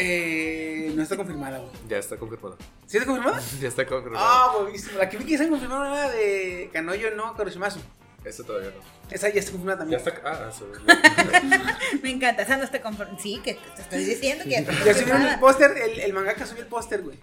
Eh, 0.00 0.92
no 0.94 1.02
está 1.02 1.16
confirmada, 1.16 1.58
güey. 1.58 1.70
ya 1.88 1.98
está 1.98 2.16
confirmada. 2.16 2.56
¿Sí 2.86 2.96
está 2.98 3.06
confirmada? 3.06 3.40
Ya 3.60 3.68
está 3.68 3.86
confirmada. 3.86 4.24
Ah, 4.26 4.52
buenísimo. 4.60 4.98
La 4.98 5.08
que 5.08 5.16
vi 5.18 5.24
que 5.24 5.34
está 5.34 5.48
confirmada 5.48 5.88
era 6.06 6.10
de 6.14 6.70
Kanoyo 6.72 7.10
no 7.16 7.34
Karoshimasu. 7.36 7.80
Esta 8.24 8.42
todavía 8.44 8.70
no. 8.70 8.80
Esa 9.14 9.28
ya 9.30 9.40
está 9.40 9.52
confirmada 9.52 9.86
Ya 9.86 9.98
también. 9.98 10.00
está. 10.00 10.22
Ah, 10.24 10.50
eso. 10.50 10.66
Me 12.02 12.10
encanta, 12.10 12.42
esa 12.42 12.56
no 12.56 12.64
está 12.64 12.80
conforme. 12.80 13.18
Sí, 13.20 13.40
que 13.42 13.54
te 13.54 13.82
estoy 13.82 14.04
diciendo 14.04 14.44
que 14.44 14.50
ya 14.50 14.58
está 14.58 14.72
Ya 14.72 14.94
subieron 14.94 15.22
el 15.22 15.38
confirmada. 15.38 15.40
póster, 15.40 15.70
el, 15.78 16.00
el 16.00 16.12
mangaka 16.12 16.46
subió 16.46 16.62
el 16.62 16.68
póster, 16.68 17.02
güey. 17.02 17.18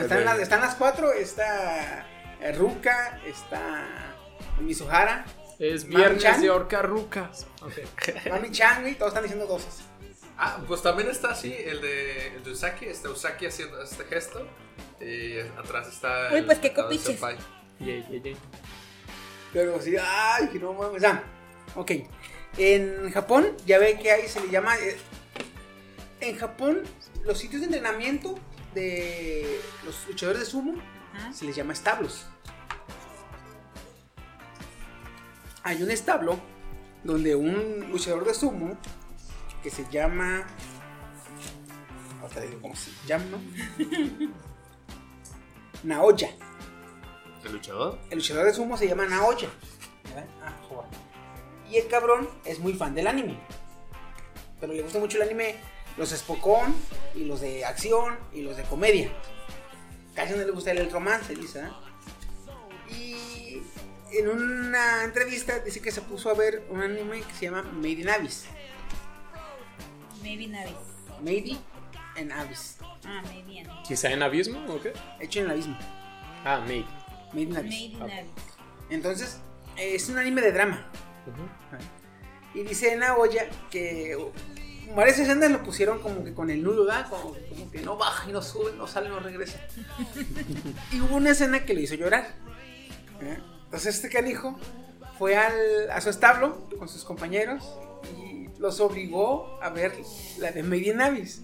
Están, 0.00 0.24
las, 0.24 0.38
están 0.40 0.60
las 0.60 0.74
cuatro, 0.74 1.10
está 1.12 2.06
eh, 2.42 2.52
Ruka, 2.52 3.18
está 3.26 4.14
Mizuhara, 4.60 5.24
Es 5.58 5.86
viernes 5.86 6.40
de 6.42 6.50
horca 6.50 6.82
rucas. 6.82 7.46
Mami 8.28 8.50
Chan, 8.50 8.82
güey, 8.82 8.94
todos 8.96 9.08
están 9.10 9.22
diciendo 9.22 9.46
cosas. 9.48 9.80
Ah, 10.38 10.58
pues 10.66 10.82
también 10.82 11.08
está 11.08 11.30
así, 11.30 11.52
el 11.52 11.80
de, 11.80 12.36
el 12.36 12.44
de 12.44 12.50
Usaki, 12.50 12.84
está 12.86 13.08
Usaki 13.10 13.46
haciendo 13.46 13.80
este 13.82 14.04
gesto. 14.04 14.46
Y 15.00 15.38
atrás 15.58 15.88
está. 15.88 16.28
Uy, 16.32 16.38
el 16.38 16.46
pues, 16.46 16.58
qué 16.58 16.72
copiches. 16.72 17.20
Pero 19.52 19.80
sí, 19.80 19.94
ay, 20.00 20.48
que 20.48 20.58
no 20.58 20.72
mames. 20.74 21.02
Ah, 21.04 21.22
ok. 21.74 21.92
En 22.58 23.10
Japón, 23.12 23.54
ya 23.66 23.78
ve 23.78 23.98
que 23.98 24.10
ahí 24.10 24.28
se 24.28 24.40
le 24.40 24.50
llama. 24.50 24.76
eh, 24.78 24.96
en 26.20 26.36
Japón, 26.38 26.82
los 27.24 27.38
sitios 27.38 27.60
de 27.60 27.66
entrenamiento 27.66 28.38
de 28.74 29.60
los 29.84 30.06
luchadores 30.08 30.40
de 30.40 30.46
sumo 30.46 30.74
Ajá. 31.14 31.32
se 31.32 31.44
les 31.44 31.56
llama 31.56 31.72
establos. 31.72 32.26
Hay 35.62 35.82
un 35.82 35.90
establo 35.90 36.38
donde 37.04 37.34
un 37.34 37.88
luchador 37.90 38.24
de 38.24 38.34
sumo 38.34 38.78
que 39.66 39.72
se 39.72 39.84
llama. 39.90 40.46
Ahorita 42.22 42.40
digo 42.40 42.62
cómo 42.62 42.76
se 42.76 42.92
llama. 43.04 43.36
Naoya. 45.82 46.30
¿El 47.44 47.52
luchador? 47.52 47.98
El 48.08 48.18
luchador 48.18 48.44
de 48.44 48.54
sumo 48.54 48.76
se 48.76 48.86
llama 48.86 49.06
Naoya. 49.06 49.48
Ah, 50.40 50.52
joder. 50.68 50.88
Y 51.68 51.78
el 51.78 51.88
cabrón 51.88 52.28
es 52.44 52.60
muy 52.60 52.74
fan 52.74 52.94
del 52.94 53.08
anime. 53.08 53.40
Pero 54.60 54.72
le 54.72 54.82
gusta 54.82 55.00
mucho 55.00 55.16
el 55.16 55.24
anime, 55.24 55.56
los 55.96 56.10
Spokon, 56.10 56.72
y 57.16 57.24
los 57.24 57.40
de 57.40 57.64
acción, 57.64 58.16
y 58.32 58.42
los 58.42 58.56
de 58.56 58.62
comedia. 58.62 59.10
Casi 60.14 60.34
no 60.34 60.44
le 60.44 60.52
gusta 60.52 60.70
el 60.70 60.88
romance, 60.92 61.34
dice. 61.34 61.58
¿eh? 61.58 62.94
Y 62.94 63.62
en 64.16 64.28
una 64.28 65.02
entrevista 65.02 65.58
dice 65.58 65.80
que 65.80 65.90
se 65.90 66.02
puso 66.02 66.30
a 66.30 66.34
ver 66.34 66.64
un 66.70 66.82
anime 66.82 67.22
que 67.22 67.34
se 67.34 67.46
llama 67.46 67.64
Made 67.64 67.90
in 67.90 68.08
Abyss. 68.08 68.46
Maybe 70.26 70.48
Navis. 70.48 70.72
Made 71.22 71.56
in 72.16 72.32
Abyss. 72.32 72.78
Ah, 73.04 73.22
maybe 73.28 73.62
Navis. 73.62 73.86
¿Quizá 73.86 74.10
en 74.10 74.24
abismo 74.24 74.58
o 74.68 74.80
qué? 74.80 74.92
Hecho 75.20 75.38
en 75.38 75.44
el 75.44 75.52
abismo. 75.52 75.78
Ah, 76.44 76.58
mate. 76.58 76.84
Made 77.32 77.42
in 77.42 77.56
Abyss. 77.56 77.70
Maybe 77.70 77.96
Navis. 78.00 78.30
Entonces, 78.90 79.40
eh, 79.76 79.94
es 79.94 80.08
un 80.08 80.18
anime 80.18 80.42
de 80.42 80.50
drama. 80.50 80.84
Y 82.54 82.62
dice 82.62 82.96
Naoya 82.96 83.48
que 83.70 84.16
uh, 84.16 84.32
varias 84.96 85.20
escenas 85.20 85.48
lo 85.48 85.62
pusieron 85.62 86.00
como 86.00 86.24
que 86.24 86.34
con 86.34 86.50
el 86.50 86.60
nudo, 86.60 86.86
¿verdad? 86.86 87.08
Como, 87.08 87.36
como 87.48 87.70
que 87.70 87.80
no 87.82 87.96
baja 87.96 88.28
y 88.28 88.32
no 88.32 88.42
sube, 88.42 88.72
no 88.72 88.88
sale, 88.88 89.08
no 89.08 89.20
regresa. 89.20 89.60
y 90.92 91.00
hubo 91.02 91.16
una 91.16 91.30
escena 91.30 91.64
que 91.64 91.72
lo 91.72 91.78
hizo 91.78 91.94
llorar. 91.94 92.34
¿eh? 93.20 93.38
Entonces 93.66 93.94
este 93.94 94.08
canijo 94.08 94.58
fue 95.20 95.36
al, 95.36 95.88
a 95.92 96.00
su 96.00 96.10
establo 96.10 96.68
con 96.78 96.88
sus 96.88 97.04
compañeros 97.04 97.62
y 98.18 98.35
los 98.58 98.80
obligó 98.80 99.58
a 99.62 99.70
ver 99.70 99.92
la 100.38 100.50
de 100.50 100.62
Made 100.62 100.88
in 100.88 101.00
Abyss. 101.00 101.42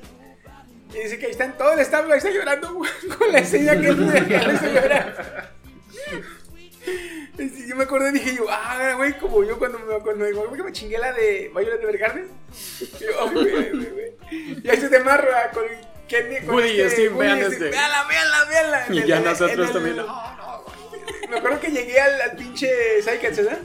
Y 0.94 0.98
dice 0.98 1.18
que 1.18 1.26
ahí 1.26 1.32
está 1.32 1.44
en 1.44 1.56
todo 1.56 1.72
el 1.72 1.80
establo, 1.80 2.12
ahí 2.12 2.18
está 2.18 2.30
llorando 2.30 2.68
con 3.18 3.32
la 3.32 3.38
escena 3.38 3.80
que 3.80 3.92
llorar. 3.94 5.52
Sí, 7.36 7.66
Yo 7.66 7.76
me 7.76 7.84
acordé 7.84 8.10
y 8.10 8.12
dije 8.12 8.34
yo, 8.36 8.44
ah, 8.50 8.94
güey, 8.96 9.16
como 9.18 9.42
yo 9.44 9.58
cuando 9.58 9.78
me, 9.78 9.98
cuando 10.00 10.24
me, 10.24 10.62
me 10.62 10.72
chingué 10.72 10.98
la 10.98 11.12
de 11.12 11.50
Violet 11.54 11.82
Evergarden. 11.82 12.28
Y 12.80 13.04
yo, 13.04 13.30
güey, 13.30 13.50
güey, 13.50 13.90
güey. 13.90 14.16
Y 14.62 14.68
ahí 14.68 14.76
se 14.78 14.88
te 14.88 14.98
marra 15.00 15.50
con 15.52 15.64
Kenny. 16.08 16.40
Con 16.44 16.56
Woody 16.56 16.82
y 16.82 16.90
Steve, 16.90 17.14
vean 17.16 17.38
este. 17.38 17.70
Véanla, 17.70 18.04
véanla. 18.48 18.86
En 18.86 18.94
Y 18.94 19.06
ya 19.06 19.20
nosotros 19.20 19.72
también. 19.72 19.96
Me 21.30 21.38
acuerdo 21.38 21.60
que 21.60 21.70
llegué 21.70 21.98
al, 21.98 22.20
al 22.20 22.36
pinche 22.36 22.68
Psychats, 23.00 23.36
¿verdad? 23.38 23.58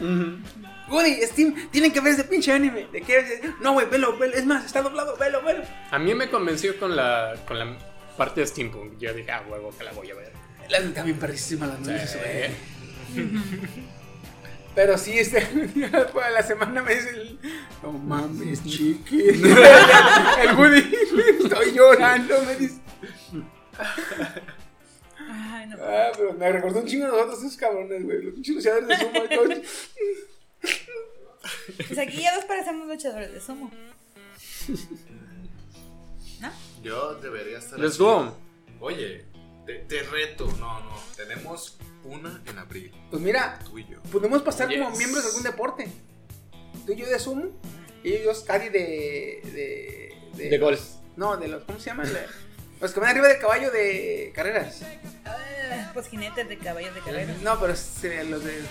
Woody, 0.89 1.21
Steve, 1.23 1.67
tienen 1.71 1.91
que 1.91 1.99
ver 1.99 2.13
ese 2.13 2.23
pinche 2.23 2.51
anime. 2.51 2.87
¿De 2.91 3.01
qué? 3.01 3.41
No, 3.61 3.73
güey, 3.73 3.87
velo, 3.89 4.17
velo. 4.17 4.33
Es 4.35 4.45
más, 4.45 4.65
está 4.65 4.81
doblado, 4.81 5.17
velo, 5.17 5.41
velo. 5.43 5.63
A 5.91 5.99
mí 5.99 6.13
me 6.15 6.29
convenció 6.29 6.79
con 6.79 6.95
la, 6.95 7.35
con 7.45 7.59
la 7.59 7.77
parte 8.17 8.41
de 8.41 8.47
Steampunk. 8.47 8.97
Yo 8.97 9.13
dije, 9.13 9.31
ah, 9.31 9.43
huevo, 9.49 9.73
que 9.77 9.83
la 9.83 9.91
voy 9.91 10.09
a 10.11 10.15
ver. 10.15 10.31
La 10.69 10.77
está 10.79 11.03
bien 11.03 11.17
perrísima 11.19 11.67
las 11.67 11.79
noches, 11.79 12.11
Sí. 12.11 12.17
güey. 13.13 13.37
Pero 14.75 14.97
sí, 14.97 15.17
este, 15.17 15.41
para 16.13 16.29
la 16.29 16.43
semana 16.43 16.83
me 16.83 16.93
dice 16.93 17.09
el, 17.09 17.39
no 17.81 17.93
mames, 17.93 18.63
chiqui. 18.63 19.19
el 19.29 20.55
Woody, 20.55 20.95
estoy 21.43 21.71
llorando, 21.73 22.41
me 22.43 22.55
dice. 22.57 22.79
Ay, 25.29 25.67
no. 25.67 25.77
Ah, 25.81 26.11
pero 26.15 26.33
me 26.33 26.51
recordó 26.51 26.79
un 26.81 26.85
chingo 26.85 27.05
a 27.05 27.09
nosotros 27.09 27.39
esos 27.39 27.57
cabrones, 27.57 28.03
güey. 28.03 28.21
Los 28.23 28.33
pinches 28.35 28.55
luchadores 28.55 28.87
de 28.87 28.97
sumo. 28.97 29.19
Pues 31.87 31.97
aquí 31.99 32.21
ya 32.21 32.35
nos 32.35 32.45
parecemos 32.45 32.87
luchadores 32.87 33.31
de 33.33 33.39
sumo. 33.41 33.71
¿No? 36.39 36.51
Yo 36.83 37.15
debería 37.15 37.57
estar. 37.59 37.79
Let's 37.79 37.97
go. 37.97 38.35
Oye, 38.79 39.25
te, 39.65 39.75
te 39.79 40.03
reto. 40.03 40.45
No, 40.59 40.79
no. 40.83 40.95
Tenemos 41.15 41.77
una 42.03 42.41
en 42.45 42.57
abril. 42.59 42.93
Pues 43.09 43.21
mira, 43.21 43.59
Tú 43.65 43.77
y 43.79 43.87
yo. 43.87 44.01
podemos 44.03 44.41
pasar 44.43 44.67
como 44.67 44.91
miembros 44.91 45.23
de 45.23 45.29
algún 45.29 45.43
deporte. 45.43 45.87
Tú 46.85 46.93
y 46.93 46.95
yo 46.97 47.07
de 47.07 47.19
sumo. 47.19 47.45
Y 48.03 48.13
ellos, 48.13 48.41
Cadi 48.41 48.69
de, 48.69 49.41
de. 50.35 50.49
De 50.49 50.57
golf. 50.59 50.81
No, 51.15 51.35
de 51.37 51.47
los. 51.47 51.63
¿Cómo 51.63 51.79
se 51.79 51.85
llaman? 51.87 52.07
De- 52.13 52.25
Los 52.79 52.91
que 52.93 52.99
van 52.99 53.09
arriba 53.09 53.27
del 53.27 53.39
caballo 53.39 53.71
de 53.71 54.31
carreras. 54.35 54.81
Ah, 55.25 55.91
pues 55.93 56.07
jinetes 56.07 56.47
de 56.47 56.57
caballos 56.59 56.93
de 56.93 57.01
carrera. 57.01 57.35
No, 57.41 57.59
pero 57.59 57.75
serían 57.75 58.29
los 58.29 58.43
de. 58.43 58.61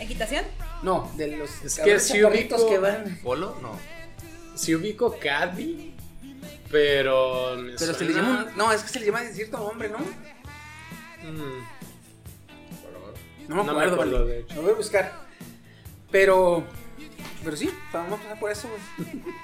¿Equitación? 0.00 0.44
No, 0.82 1.10
de 1.16 1.36
los 1.36 1.50
Es 1.62 1.78
que 1.78 1.98
chaparritos 1.98 2.62
ubico- 2.62 2.68
que 2.70 2.78
van. 2.78 3.18
¿Polo? 3.22 3.58
No. 3.60 3.78
Si 4.54 4.74
ubico 4.74 5.16
Caddy, 5.18 5.94
pero. 6.70 7.56
me 7.58 7.72
Pero 7.78 7.94
se 7.94 8.04
le 8.04 8.12
llama. 8.14 8.46
un- 8.50 8.56
No, 8.56 8.72
es 8.72 8.82
que 8.82 8.88
se 8.88 9.00
le 9.00 9.06
llama 9.06 9.22
de 9.22 9.32
cierto 9.34 9.58
nombre, 9.58 9.88
¿no? 9.88 9.98
Mm, 9.98 11.64
No, 13.48 13.56
No 13.56 13.64
me 13.64 13.70
acuerdo, 13.72 13.96
vale. 13.96 14.18
de 14.26 14.40
hecho. 14.40 14.54
Lo 14.56 14.62
voy 14.62 14.70
a 14.72 14.74
buscar. 14.74 15.12
Pero. 16.10 16.64
Pero 17.44 17.56
sí, 17.56 17.70
vamos 17.92 18.18
a 18.20 18.22
pasar 18.22 18.38
por 18.40 18.50
eso, 18.50 18.68
güey. 18.68 19.22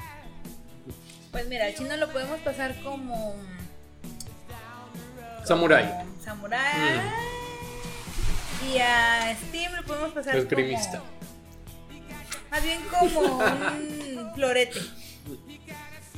Pues 1.33 1.49
mira, 1.49 1.67
al 1.67 1.75
chino 1.75 1.95
lo 1.99 2.09
podemos 2.11 2.41
pasar 2.41 2.75
como. 2.83 3.37
Samurai. 5.45 5.85
como 5.99 6.23
Samurai. 6.25 7.03
Y 8.73 8.79
a 8.79 9.37
Steam 9.49 9.75
lo 9.75 9.83
podemos 9.85 10.13
pasar 10.13 10.35
Esgrimista. 10.37 10.99
como. 11.01 11.11
Más 12.51 12.63
bien 12.63 12.81
como 12.91 13.39
un 13.39 14.33
florete 14.35 14.81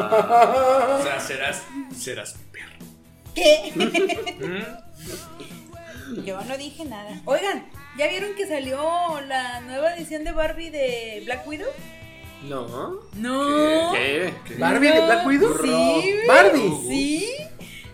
O 0.98 1.02
sea, 1.02 1.20
serás. 1.20 1.62
Serás 1.96 2.36
perro. 2.52 2.86
¿Qué? 3.34 3.72
¿Mm? 4.40 6.24
Yo 6.24 6.40
no 6.42 6.58
dije 6.58 6.84
nada. 6.84 7.20
Oigan, 7.24 7.66
¿ya 7.96 8.08
vieron 8.08 8.34
que 8.34 8.46
salió 8.46 9.20
la 9.26 9.60
nueva 9.60 9.94
edición 9.96 10.24
de 10.24 10.32
Barbie 10.32 10.70
de 10.70 11.22
Black 11.24 11.46
Widow? 11.46 11.70
No. 12.42 13.00
No. 13.14 13.92
¿Qué? 13.92 14.32
¿Barbie 14.58 14.90
de 14.92 15.00
Black 15.00 15.26
Widow? 15.26 15.58
Sí. 15.62 16.14
¿Barbie? 16.26 16.72
Sí. 16.88 17.36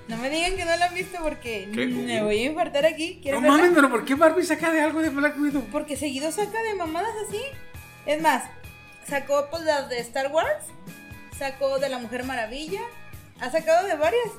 No 0.08 0.16
me 0.18 0.30
digan 0.30 0.56
que 0.56 0.64
no 0.64 0.76
la 0.76 0.86
han 0.86 0.94
visto 0.94 1.18
porque 1.20 1.68
¿Qué? 1.72 1.86
me 1.86 2.22
voy 2.22 2.38
a 2.38 2.44
infartar 2.44 2.86
aquí. 2.86 3.20
No 3.24 3.40
mames, 3.40 3.72
pero 3.74 3.90
¿por 3.90 4.04
qué 4.04 4.14
Barbie 4.14 4.44
saca 4.44 4.70
de 4.70 4.80
algo 4.80 5.00
de 5.00 5.10
Black 5.10 5.38
Widow? 5.38 5.66
Porque 5.72 5.96
seguido 5.96 6.30
saca 6.30 6.62
de 6.62 6.74
mamadas 6.74 7.12
así. 7.26 7.42
Es 8.06 8.22
más, 8.22 8.44
sacó 9.06 9.48
pues 9.50 9.64
las 9.64 9.88
de 9.88 9.98
Star 10.00 10.30
Wars, 10.32 10.66
sacó 11.36 11.78
de 11.80 11.88
la 11.88 11.98
Mujer 11.98 12.24
Maravilla, 12.24 12.82
ha 13.40 13.50
sacado 13.50 13.86
de 13.86 13.96
varias. 13.96 14.30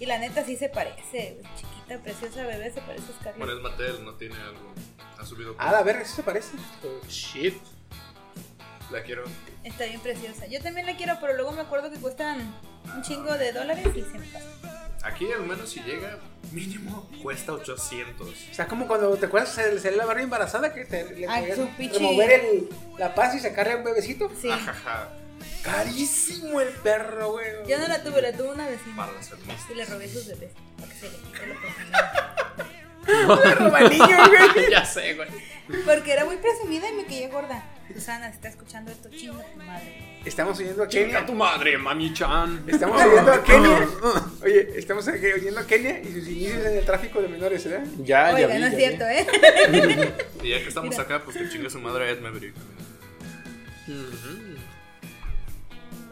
Y 0.00 0.06
la 0.06 0.18
neta 0.18 0.44
sí 0.44 0.56
se 0.56 0.68
parece, 0.68 1.40
chiquita, 1.56 1.98
preciosa 2.02 2.44
bebé, 2.44 2.72
se 2.72 2.80
parece 2.80 3.12
a 3.12 3.14
Scarlett. 3.20 3.38
Bueno, 3.38 3.52
es 3.52 3.60
Mattel, 3.60 4.04
no 4.04 4.14
tiene 4.14 4.36
algo. 4.36 4.72
Ha 5.18 5.24
subido. 5.24 5.54
Ah, 5.58 5.72
la 5.72 5.82
verga, 5.82 6.02
eso 6.02 6.16
se 6.16 6.22
parece. 6.22 6.56
Oh, 6.84 7.06
shit. 7.08 7.54
La 8.90 9.02
quiero. 9.02 9.24
Está 9.64 9.84
bien 9.84 10.00
preciosa. 10.00 10.46
Yo 10.46 10.62
también 10.62 10.86
la 10.86 10.96
quiero, 10.96 11.18
pero 11.20 11.34
luego 11.34 11.52
me 11.52 11.60
acuerdo 11.60 11.90
que 11.90 11.98
cuestan 11.98 12.54
un 12.94 13.02
chingo 13.02 13.36
de 13.36 13.52
dólares 13.52 13.86
y 13.94 14.02
se 14.02 14.18
me 14.18 14.26
pasa. 14.26 14.77
Aquí 15.02 15.30
al 15.32 15.46
menos 15.46 15.70
si 15.70 15.80
llega, 15.80 16.18
mínimo 16.52 17.08
cuesta 17.22 17.52
800. 17.52 18.28
O 18.28 18.54
sea, 18.54 18.66
como 18.66 18.86
cuando 18.86 19.16
te 19.16 19.26
acuerdas 19.26 19.54
de 19.56 19.78
salir 19.78 19.96
la 19.96 20.06
Barbie 20.06 20.24
embarazada 20.24 20.74
que 20.74 20.84
te 20.84 21.14
le 21.14 21.26
Ay, 21.28 21.52
pichi. 21.76 21.94
remover 21.98 22.30
el, 22.30 22.68
la 22.98 23.14
paz 23.14 23.34
y 23.34 23.40
sacarle 23.40 23.76
un 23.76 23.84
bebecito. 23.84 24.30
Sí. 24.40 24.50
Ajaja. 24.50 25.08
Carísimo 25.62 26.60
el 26.60 26.68
perro, 26.68 27.32
güey. 27.32 27.46
Yo 27.66 27.78
no 27.78 27.88
la 27.88 28.02
tuve, 28.02 28.22
la 28.22 28.32
tuvo 28.32 28.52
una 28.52 28.66
vecina. 28.66 28.96
Para 28.96 29.12
las 29.12 29.30
hermosas. 29.30 29.70
Y 29.70 29.74
le 29.74 29.84
robé 29.84 30.08
sus 30.08 30.26
bebés. 30.26 30.50
Para 30.78 30.92
que 30.92 30.98
se 30.98 31.10
le 31.10 31.16
quite 31.18 31.46
lo 31.46 31.54
consumido. 31.60 31.98
Le 33.44 33.54
roba 33.54 33.80
niño, 33.88 34.28
güey. 34.28 34.70
ya 34.70 34.84
sé, 34.84 35.14
güey. 35.14 35.28
Porque 35.86 36.12
era 36.12 36.26
muy 36.26 36.36
presumida 36.36 36.90
y 36.90 36.94
me 36.94 37.06
quedé 37.06 37.28
gorda. 37.28 37.64
Susana, 37.92 38.28
si 38.28 38.34
está 38.36 38.48
escuchando 38.48 38.90
esto, 38.90 39.08
chinga 39.08 39.42
tu 39.44 39.58
madre. 39.58 40.07
Estamos 40.28 40.58
oyendo 40.58 40.82
a 40.82 40.88
Chinga 40.88 41.06
Kenia. 41.06 41.26
tu 41.26 41.32
madre, 41.34 41.78
mami-chan. 41.78 42.64
Estamos 42.66 43.00
oyendo 43.02 43.32
a 43.32 43.42
Kenia. 43.48 43.88
Oye, 44.42 44.78
estamos 44.78 45.08
oyendo 45.08 45.60
a 45.60 45.66
Kenia 45.66 46.00
y 46.00 46.04
sus 46.12 46.28
inicios 46.28 46.64
en 46.66 46.76
el 46.78 46.84
tráfico 46.84 47.20
de 47.22 47.28
menores, 47.28 47.64
¿verdad? 47.64 47.86
Ya, 47.98 48.30
ya 48.30 48.34
Oiga, 48.34 48.46
vi, 48.48 48.58
no 48.60 48.66
es 48.66 48.72
ya 48.72 48.78
cierto, 48.78 49.04
vi. 49.06 49.14
¿eh? 49.14 50.14
Y 50.42 50.50
ya 50.50 50.58
que 50.58 50.68
estamos 50.68 50.98
acá, 50.98 51.22
pues 51.24 51.36
que 51.36 51.48
chingue 51.48 51.70
su 51.70 51.80
madre 51.80 52.10
Ed 52.10 52.20
Maverick. 52.20 52.54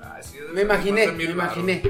Ah, 0.02 0.18
sí, 0.22 0.38
debe 0.38 0.52
Me 0.52 0.62
imaginé, 0.62 1.06
de 1.06 1.12
me 1.12 1.24
imaginé. 1.24 1.82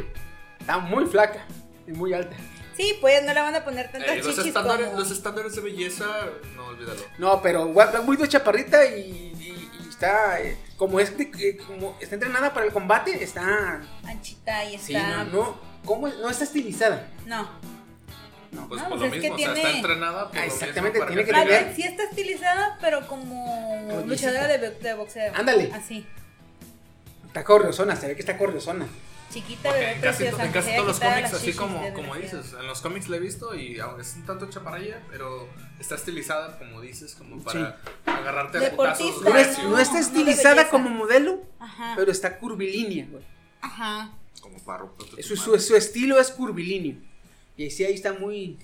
Está 0.60 0.78
muy 0.78 1.06
flaca 1.06 1.46
y 1.86 1.92
muy 1.92 2.12
alta. 2.12 2.36
Sí, 2.76 2.98
pues 3.00 3.22
no 3.24 3.32
le 3.32 3.40
van 3.40 3.54
a 3.54 3.64
poner 3.64 3.90
tantas 3.90 4.10
Eh, 4.10 4.16
los, 4.18 4.26
chichis 4.26 4.46
estándares, 4.48 4.86
como... 4.88 4.98
los 4.98 5.10
estándares 5.10 5.54
de 5.54 5.60
belleza, 5.62 6.04
no 6.56 6.66
olvídalo. 6.66 7.00
No, 7.18 7.40
pero 7.40 7.72
Black 7.72 8.06
Widow 8.06 8.26
chaparrita 8.26 8.84
y, 8.84 9.00
y- 9.00 9.70
y 9.84 9.88
está 9.88 10.40
eh, 10.40 10.56
como 10.76 11.00
es 11.00 11.16
de- 11.16 11.30
eh, 11.38 11.56
como 11.56 11.96
está 12.00 12.14
entrenada 12.14 12.52
para 12.52 12.66
el 12.66 12.72
combate, 12.72 13.22
está 13.22 13.80
Anchita 14.04 14.64
y 14.64 14.78
sí, 14.78 14.94
está... 14.94 15.24
no, 15.24 15.32
no, 15.32 15.60
¿cómo 15.84 16.08
es? 16.08 16.16
no 16.18 16.28
está 16.30 16.44
estilizada. 16.44 17.08
No. 17.26 17.48
Pues 18.68 18.80
No, 18.82 18.88
por 18.88 18.98
pues 18.98 19.00
lo 19.00 19.06
es 19.06 19.12
mismo, 19.22 19.36
que 19.36 19.42
o 19.42 19.44
sea, 19.46 19.54
tiene- 19.54 19.68
está 19.68 19.76
entrenada 19.76 20.28
por 20.28 20.38
Ah, 20.38 20.40
lo 20.40 20.46
exactamente, 20.52 20.98
mismo 20.98 20.98
para 20.98 21.06
tiene 21.08 21.24
que 21.24 21.32
tener- 21.32 21.74
sí 21.76 21.82
está 21.82 22.02
estilizada, 22.04 22.78
pero 22.80 23.06
como 23.06 24.02
luchadora 24.06 24.46
de, 24.48 24.70
de 24.70 24.94
boxeo. 24.94 25.32
Ándale. 25.34 25.70
Así. 25.74 26.06
Está 27.26 27.44
corriosona, 27.44 27.96
se 27.96 28.06
ve 28.08 28.14
que 28.14 28.20
está 28.20 28.38
corriosona. 28.38 28.86
Chiquita, 29.30 29.62
Porque 29.64 29.80
bebé 29.80 29.92
en 29.92 30.00
casi, 30.00 30.18
preciosa. 30.22 30.44
en 30.46 30.52
casi 30.52 30.70
todos 30.76 30.86
los 30.86 31.00
cómics, 31.00 31.34
así 31.34 31.52
como, 31.52 31.82
de 31.82 31.92
como 31.92 32.14
dices, 32.14 32.54
en 32.58 32.66
los 32.66 32.80
cómics 32.80 33.08
la 33.08 33.16
he 33.16 33.20
visto 33.20 33.54
y 33.54 33.78
es 34.00 34.14
un 34.14 34.24
tanto 34.24 34.48
chaparrilla, 34.48 35.02
pero 35.10 35.48
está 35.80 35.94
estilizada, 35.96 36.58
como 36.58 36.80
dices, 36.80 37.14
como 37.14 37.42
para 37.42 37.78
agarrarte 38.06 38.58
a 38.58 38.60
Deportista, 38.62 39.24
putazos. 39.24 39.64
No, 39.64 39.78
es- 39.78 39.86
está 39.88 39.98
estilizada 40.00 40.68
como 40.68 40.88
modelo, 40.90 41.42
Ajá. 41.58 41.94
pero 41.96 42.10
está 42.10 42.38
curvilínea. 42.38 43.06
güey. 43.10 43.22
Ajá. 43.60 44.12
Como 44.40 44.58
para 44.60 44.84
Su, 45.22 45.36
su, 45.36 45.58
su 45.58 45.76
estilo 45.76 46.18
es 46.20 46.30
curvilíneo. 46.30 46.96
Y 47.56 47.70
sí, 47.70 47.84
ahí 47.84 47.94
está 47.94 48.12
muy... 48.12 48.58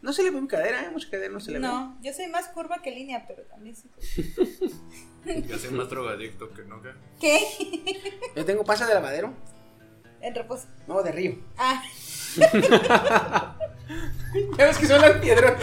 No 0.00 0.12
se 0.12 0.24
le 0.24 0.30
ve 0.30 0.40
mi 0.40 0.48
cadera, 0.48 0.82
¿eh? 0.84 0.90
mucha 0.90 1.08
cadera 1.08 1.32
no 1.32 1.38
se 1.38 1.52
le 1.52 1.58
ve. 1.60 1.66
No, 1.66 1.96
yo 2.02 2.12
soy 2.12 2.26
más 2.26 2.48
curva 2.48 2.82
que 2.82 2.90
línea, 2.90 3.24
pero 3.28 3.42
también 3.44 3.76
sí. 3.76 3.88
Ya 5.46 5.56
soy 5.56 5.70
más 5.70 5.88
drogadicto 5.88 6.52
que 6.52 6.62
no, 6.64 6.82
¿qué? 6.82 6.90
¿Qué? 7.20 8.02
Yo 8.36 8.44
tengo 8.44 8.64
pasa 8.64 8.86
de 8.88 8.94
lavadero. 8.94 9.32
En 10.20 10.34
reposo. 10.34 10.66
No, 10.88 11.00
de 11.04 11.12
río. 11.12 11.38
Ah, 11.56 11.80
Ya 14.58 14.66
ves 14.66 14.78
que 14.78 14.86
son 14.86 15.00
las 15.00 15.12
piedras. 15.18 15.54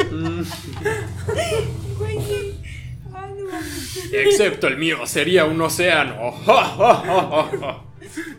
Excepto 4.11 4.67
el 4.67 4.77
mío, 4.77 5.05
sería 5.05 5.45
un 5.45 5.61
océano. 5.61 6.33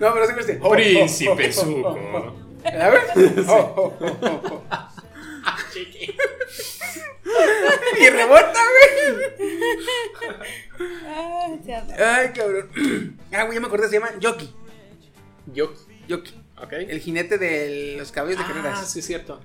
No, 0.00 0.12
pero 0.12 0.26
se 0.26 0.40
este. 0.40 0.58
ja. 0.58 0.68
Príncipe 0.70 1.52
Zuko. 1.52 1.90
A 2.64 2.88
ver. 2.88 3.00
Oh, 3.46 3.52
oh, 3.52 3.96
oh, 4.00 4.18
oh, 4.20 4.62
oh. 4.70 4.80
y 8.00 8.08
rebota, 8.08 8.60
güey. 8.72 8.98
Ay, 11.98 12.32
cabrón. 12.34 12.70
Ah, 13.32 13.44
güey, 13.44 13.54
ya 13.54 13.60
me 13.60 13.66
acordé, 13.68 13.88
se 13.88 13.94
llama 13.94 14.10
Yoki. 14.18 14.52
Yo. 15.52 15.72
Yoki. 16.08 16.34
Ok. 16.60 16.72
El 16.72 16.98
jinete 17.00 17.38
de 17.38 17.94
los 17.98 18.10
caballos 18.10 18.38
de 18.38 18.44
Ah, 18.44 18.48
carreras. 18.48 18.90
sí, 18.90 19.02
cierto. 19.02 19.40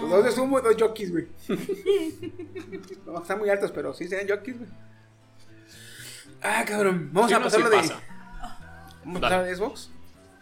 Los 0.00 0.10
Dos 0.10 0.24
de 0.24 0.32
sumo 0.32 0.58
y 0.58 0.62
dos 0.62 0.76
jockeys, 0.78 1.10
güey. 1.10 1.28
no, 3.06 3.20
están 3.22 3.38
muy 3.38 3.48
altos, 3.48 3.70
pero 3.72 3.92
sí 3.94 4.06
serían 4.08 4.28
jockeys, 4.38 4.58
güey. 4.58 4.70
Ah, 6.42 6.64
cabrón. 6.66 7.10
Vamos 7.12 7.30
Sí, 7.30 7.34
a 7.34 7.38
no, 7.38 7.44
pasarlo 7.44 7.66
sí 7.66 7.72
de. 7.72 7.76
pasa. 7.82 8.00
Vamos 9.04 9.16
a 9.18 9.20
pasar 9.20 9.44
de 9.44 9.56
Xbox. 9.56 9.90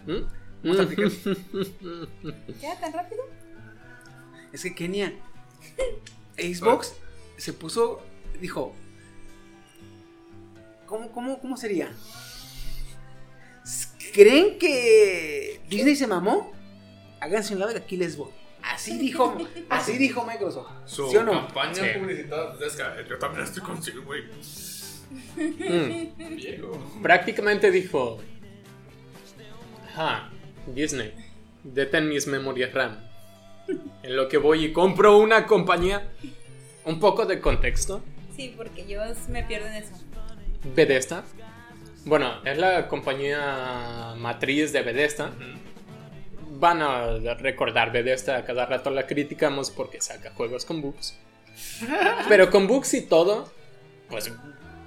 ¿Mm? 0.06 0.20
Vamos 0.64 0.78
a 0.78 0.82
aplicar. 0.82 1.08
¿Ya 2.60 2.80
tan 2.80 2.92
rápido? 2.92 3.22
Es 4.52 4.62
que 4.62 4.74
Kenia. 4.74 5.12
Xbox 6.36 6.94
se 7.36 7.52
puso. 7.52 8.00
Dijo. 8.40 8.74
¿Cómo, 10.86 11.12
cómo, 11.12 11.38
cómo 11.40 11.56
sería? 11.56 11.92
¿Creen 14.12 14.58
que 14.58 15.60
Disney 15.68 15.94
se 15.94 16.06
mamó? 16.06 16.52
Háganse 17.20 17.52
un 17.54 17.60
lado 17.60 17.72
y 17.72 17.76
aquí 17.76 17.96
les 17.96 18.16
voy. 18.16 18.30
Así 18.62 18.98
dijo, 18.98 19.36
así 19.68 19.98
dijo 19.98 20.24
Microsoft. 20.26 20.70
Su 20.86 21.08
¿Sí 21.10 21.16
o 21.16 21.22
no? 21.24 21.32
campaña 21.46 21.74
Sí. 21.74 21.98
publicitada 21.98 22.56
es 22.64 22.76
que 22.76 22.82
yo 23.08 23.18
también 23.18 23.44
estoy 23.44 23.62
contigo, 23.62 24.02
güey. 24.04 24.22
Mm. 25.36 27.02
Prácticamente 27.02 27.70
dijo: 27.70 28.18
Ajá, 29.88 30.30
Disney, 30.66 31.12
detén 31.64 32.08
mis 32.08 32.26
memorias 32.26 32.72
RAM. 32.72 32.96
En 34.02 34.16
lo 34.16 34.28
que 34.28 34.36
voy 34.38 34.64
y 34.66 34.72
compro 34.72 35.18
una 35.18 35.46
compañía. 35.46 36.08
Un 36.84 36.98
poco 36.98 37.26
de 37.26 37.40
contexto. 37.40 38.02
Sí, 38.34 38.54
porque 38.56 38.86
yo 38.86 39.02
me 39.28 39.42
pierdo 39.44 39.66
en 39.68 39.74
eso. 39.74 39.94
Bethesda. 40.74 41.24
Bueno, 42.06 42.42
es 42.44 42.56
la 42.56 42.88
compañía 42.88 44.14
matriz 44.16 44.72
de 44.72 44.82
Bethesda. 44.82 45.32
Van 46.60 46.82
a 46.82 47.34
recordar 47.38 47.90
Bethesda, 47.90 48.36
a 48.36 48.44
cada 48.44 48.66
rato 48.66 48.90
la 48.90 49.06
criticamos 49.06 49.70
porque 49.70 50.00
saca 50.00 50.30
juegos 50.32 50.66
con 50.66 50.82
bugs. 50.82 51.18
Pero 52.28 52.50
con 52.50 52.66
bugs 52.66 52.94
y 52.94 53.06
todo, 53.06 53.50
pues 54.10 54.30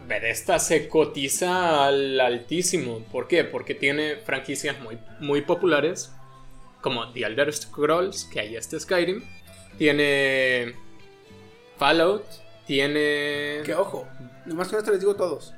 Bethesda 0.08 0.60
se 0.60 0.88
cotiza 0.88 1.88
al 1.88 2.20
altísimo. 2.20 3.00
¿Por 3.12 3.28
qué? 3.28 3.44
Porque 3.44 3.74
tiene 3.74 4.18
franquicias 4.18 4.80
muy, 4.82 5.00
muy 5.20 5.42
populares, 5.42 6.12
como 6.82 7.12
The 7.12 7.26
Elder 7.26 7.52
Scrolls, 7.52 8.26
que 8.26 8.40
ahí 8.40 8.56
está 8.56 8.80
Skyrim. 8.80 9.24
Tiene 9.78 10.76
Fallout, 11.78 12.24
tiene... 12.68 13.62
Que 13.66 13.74
ojo, 13.74 14.08
nomás 14.46 14.68
con 14.68 14.78
esto 14.78 14.92
les 14.92 15.00
digo 15.00 15.16
todos. 15.16 15.54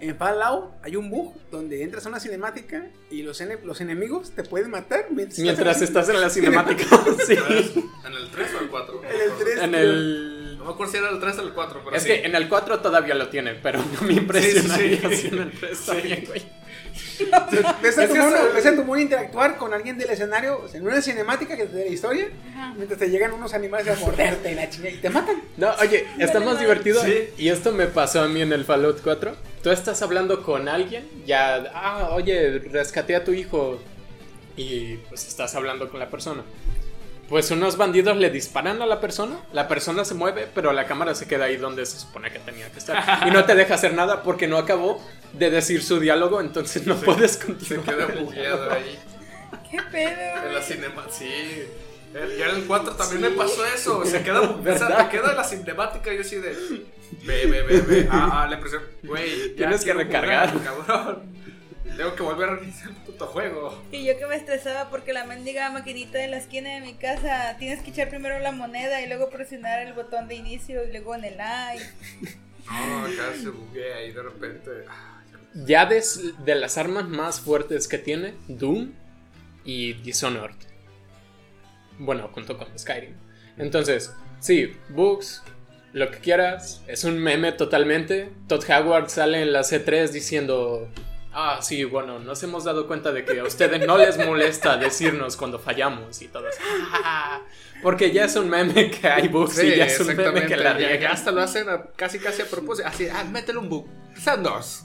En 0.00 0.16
Fallout 0.16 0.72
hay 0.82 0.96
un 0.96 1.10
bug 1.10 1.34
donde 1.50 1.82
entras 1.82 2.04
a 2.06 2.08
una 2.08 2.20
cinemática 2.20 2.86
y 3.10 3.22
los, 3.22 3.40
ene- 3.40 3.60
los 3.62 3.80
enemigos 3.80 4.30
te 4.32 4.42
pueden 4.44 4.70
matar 4.70 5.06
mientras, 5.10 5.38
Mientras 5.38 5.80
estás 5.82 6.08
en 6.08 6.20
la 6.20 6.30
cinemática. 6.30 6.84
sí. 7.26 7.34
¿En 7.34 8.12
el 8.12 8.30
3 8.30 8.48
o 8.54 8.62
el 8.62 8.68
4? 8.68 9.02
En 9.04 9.20
el 9.20 9.38
3. 9.38 9.62
En 9.62 9.74
el... 9.74 10.58
No 10.58 10.64
me 10.64 10.70
acuerdo 10.72 10.92
si 10.92 10.98
era 10.98 11.10
el 11.10 11.20
3 11.20 11.38
o 11.38 11.42
el 11.42 11.52
4, 11.52 11.80
pero 11.84 11.96
Es 11.96 12.02
sí. 12.02 12.08
que 12.08 12.24
en 12.26 12.34
el 12.34 12.48
4 12.48 12.80
todavía 12.80 13.14
lo 13.14 13.28
tiene, 13.28 13.54
pero 13.54 13.78
no 13.78 14.06
me 14.06 14.14
impresionaría 14.14 15.00
Sí, 15.00 15.08
sí, 15.08 15.16
sí. 15.16 15.22
si 15.22 15.28
en 15.28 15.38
el 15.42 15.50
3 15.52 15.80
también, 15.86 16.24
güey. 16.26 16.42
Ves 17.82 17.98
a, 17.98 18.08
tu 18.08 18.14
mono, 18.16 18.36
ves 18.54 18.66
a 18.66 18.74
tu 18.74 18.84
mono 18.84 19.00
interactuar 19.00 19.56
con 19.58 19.72
alguien 19.74 19.96
del 19.98 20.08
escenario 20.10 20.60
o 20.62 20.68
sea, 20.68 20.80
en 20.80 20.86
una 20.86 21.00
cinemática 21.00 21.56
que 21.56 21.64
te 21.66 21.76
la 21.84 21.86
historia 21.86 22.28
Ajá. 22.54 22.74
mientras 22.76 22.98
te 22.98 23.08
llegan 23.10 23.32
unos 23.32 23.52
animales 23.54 23.88
a 23.88 24.00
morderte 24.00 24.52
y 24.52 24.54
la 24.54 24.68
chingada 24.70 24.94
y 24.94 24.98
te 24.98 25.10
matan. 25.10 25.36
No, 25.56 25.70
oye, 25.80 26.06
está 26.18 26.40
más 26.40 26.58
divertido. 26.58 27.02
Sí. 27.04 27.28
Y 27.38 27.48
esto 27.48 27.72
me 27.72 27.86
pasó 27.86 28.22
a 28.22 28.28
mí 28.28 28.40
en 28.42 28.52
el 28.52 28.64
Fallout 28.64 29.00
4. 29.02 29.34
Tú 29.66 29.72
estás 29.72 30.00
hablando 30.00 30.44
con 30.44 30.68
alguien, 30.68 31.08
ya, 31.26 31.72
ah, 31.74 32.10
oye, 32.12 32.60
rescaté 32.70 33.16
a 33.16 33.24
tu 33.24 33.32
hijo. 33.32 33.80
Y 34.56 34.98
pues 35.08 35.26
estás 35.26 35.56
hablando 35.56 35.90
con 35.90 35.98
la 35.98 36.08
persona. 36.08 36.44
Pues 37.28 37.50
unos 37.50 37.76
bandidos 37.76 38.16
le 38.16 38.30
disparan 38.30 38.80
a 38.80 38.86
la 38.86 39.00
persona, 39.00 39.40
la 39.52 39.66
persona 39.66 40.04
se 40.04 40.14
mueve, 40.14 40.46
pero 40.54 40.72
la 40.72 40.86
cámara 40.86 41.16
se 41.16 41.26
queda 41.26 41.46
ahí 41.46 41.56
donde 41.56 41.84
se 41.84 41.98
supone 41.98 42.30
que 42.30 42.38
tenía 42.38 42.70
que 42.70 42.78
estar. 42.78 43.26
Y 43.26 43.32
no 43.32 43.44
te 43.44 43.56
deja 43.56 43.74
hacer 43.74 43.92
nada 43.92 44.22
porque 44.22 44.46
no 44.46 44.56
acabó 44.56 45.04
de 45.32 45.50
decir 45.50 45.82
su 45.82 45.98
diálogo, 45.98 46.40
entonces 46.40 46.86
no 46.86 46.94
puedes 46.94 47.32
Se 47.32 47.46
continuar. 47.46 47.86
queda 47.86 48.06
el 48.06 48.24
bugueado 48.24 48.70
ahí. 48.70 48.96
¿Qué 49.68 49.82
pedo? 49.90 50.46
En 50.46 50.54
la 50.54 50.62
cinema, 50.62 51.06
sí. 51.10 51.64
Eh, 52.18 52.36
Ya 52.38 52.46
en 52.50 52.56
el 52.56 52.64
4 52.66 52.94
también 52.96 53.20
me 53.22 53.30
pasó 53.30 53.64
eso. 53.66 54.04
Se 54.04 54.22
queda, 54.22 54.40
o 54.40 54.46
sea, 54.54 54.62
¿Verdad? 54.62 55.10
te 55.10 55.16
queda 55.16 55.34
la 55.34 55.44
cinemática 55.44 56.12
y 56.12 56.16
yo 56.16 56.22
así 56.22 56.36
de. 56.36 56.50
Ve, 57.24 57.46
ve, 57.46 57.62
ve, 57.62 57.80
ve. 57.80 58.08
Ah, 58.10 58.42
ah, 58.42 58.46
la 58.48 58.56
impresión. 58.56 58.82
Güey, 59.02 59.54
Tienes 59.54 59.84
que 59.84 59.92
recargar. 59.92 60.52
jugar, 60.52 60.84
cabrón. 60.86 61.36
Tengo 61.96 62.14
que 62.14 62.22
volver 62.22 62.48
a 62.50 62.56
reiniciar 62.56 62.88
el 62.90 62.96
puto 62.96 63.26
juego. 63.26 63.82
Y 63.92 64.04
yo 64.04 64.18
que 64.18 64.26
me 64.26 64.36
estresaba 64.36 64.90
porque 64.90 65.12
la 65.12 65.24
mendiga 65.24 65.70
maquinita 65.70 66.22
en 66.22 66.32
la 66.32 66.36
esquina 66.38 66.70
de 66.74 66.80
mi 66.80 66.94
casa 66.94 67.56
tienes 67.58 67.82
que 67.82 67.90
echar 67.90 68.08
primero 68.10 68.38
la 68.40 68.52
moneda 68.52 69.00
y 69.00 69.06
luego 69.08 69.30
presionar 69.30 69.80
el 69.86 69.94
botón 69.94 70.28
de 70.28 70.34
inicio 70.34 70.84
y 70.84 70.90
luego 70.90 71.14
en 71.14 71.24
el 71.24 71.36
like. 71.38 71.84
No, 72.66 73.04
acá 73.06 73.32
se 73.40 73.48
buguea 73.48 74.02
y 74.04 74.12
de 74.12 74.22
repente. 74.22 74.70
ah, 74.88 75.22
Ya 75.54 75.86
de, 75.86 76.02
de 76.44 76.54
las 76.56 76.76
armas 76.76 77.08
más 77.08 77.40
fuertes 77.40 77.86
que 77.88 77.96
tiene, 77.98 78.34
Doom 78.48 78.92
y 79.64 79.94
Dishonored. 79.94 80.56
Bueno, 81.98 82.28
junto 82.32 82.56
con 82.58 82.66
Skyrim. 82.78 83.14
Entonces, 83.58 84.12
sí, 84.40 84.76
bugs, 84.90 85.42
lo 85.92 86.10
que 86.10 86.18
quieras. 86.18 86.82
Es 86.86 87.04
un 87.04 87.18
meme 87.18 87.52
totalmente. 87.52 88.30
Todd 88.48 88.62
Howard 88.70 89.08
sale 89.08 89.42
en 89.42 89.52
la 89.52 89.60
C3 89.60 90.08
diciendo... 90.08 90.88
Ah, 91.38 91.58
sí, 91.60 91.84
bueno, 91.84 92.18
nos 92.18 92.42
hemos 92.44 92.64
dado 92.64 92.86
cuenta 92.86 93.12
de 93.12 93.22
que 93.26 93.38
a 93.40 93.44
ustedes 93.44 93.86
no 93.86 93.98
les 93.98 94.16
molesta 94.16 94.78
decirnos 94.78 95.36
cuando 95.36 95.58
fallamos 95.58 96.22
y 96.22 96.28
todo 96.28 96.48
eso. 96.48 96.58
Porque 97.82 98.10
ya 98.10 98.24
es 98.24 98.36
un 98.36 98.48
meme 98.48 98.90
que 98.90 99.06
hay 99.06 99.28
bugs 99.28 99.62
y 99.62 99.76
ya 99.76 99.84
es 99.84 100.00
un 100.00 100.16
meme 100.16 100.46
que 100.46 100.56
la 100.56 100.78
Ya- 100.78 101.10
hasta 101.12 101.30
lo 101.32 101.42
hacen 101.42 101.68
a- 101.68 101.88
casi 101.94 102.18
casi 102.18 102.40
a 102.40 102.46
propósito. 102.46 102.88
Así, 102.88 103.06
ah, 103.08 103.22
métele 103.24 103.58
un 103.58 103.68
bug. 103.68 103.86
Sean 104.18 104.42
dos. 104.42 104.84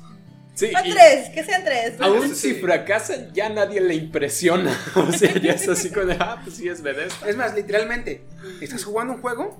Sí, 0.53 0.71
A 0.75 0.83
tres, 0.83 1.29
que 1.29 1.43
sean 1.43 1.63
tres. 1.63 1.99
Aún 2.01 2.35
Sí. 2.35 2.53
si 2.53 2.61
fracasan, 2.61 3.33
ya 3.33 3.49
nadie 3.49 3.79
le 3.81 3.95
impresiona. 3.95 4.77
O 4.95 5.11
sea, 5.11 5.33
ya 5.33 5.53
es 5.53 5.67
así 5.67 5.89
como 5.89 6.07
de, 6.07 6.17
ah, 6.19 6.41
pues 6.43 6.57
sí 6.57 6.67
es 6.67 6.81
Bethesda. 6.81 7.27
Es 7.27 7.37
más, 7.37 7.55
literalmente, 7.55 8.23
estás 8.61 8.83
jugando 8.83 9.13
un 9.13 9.21
juego, 9.21 9.57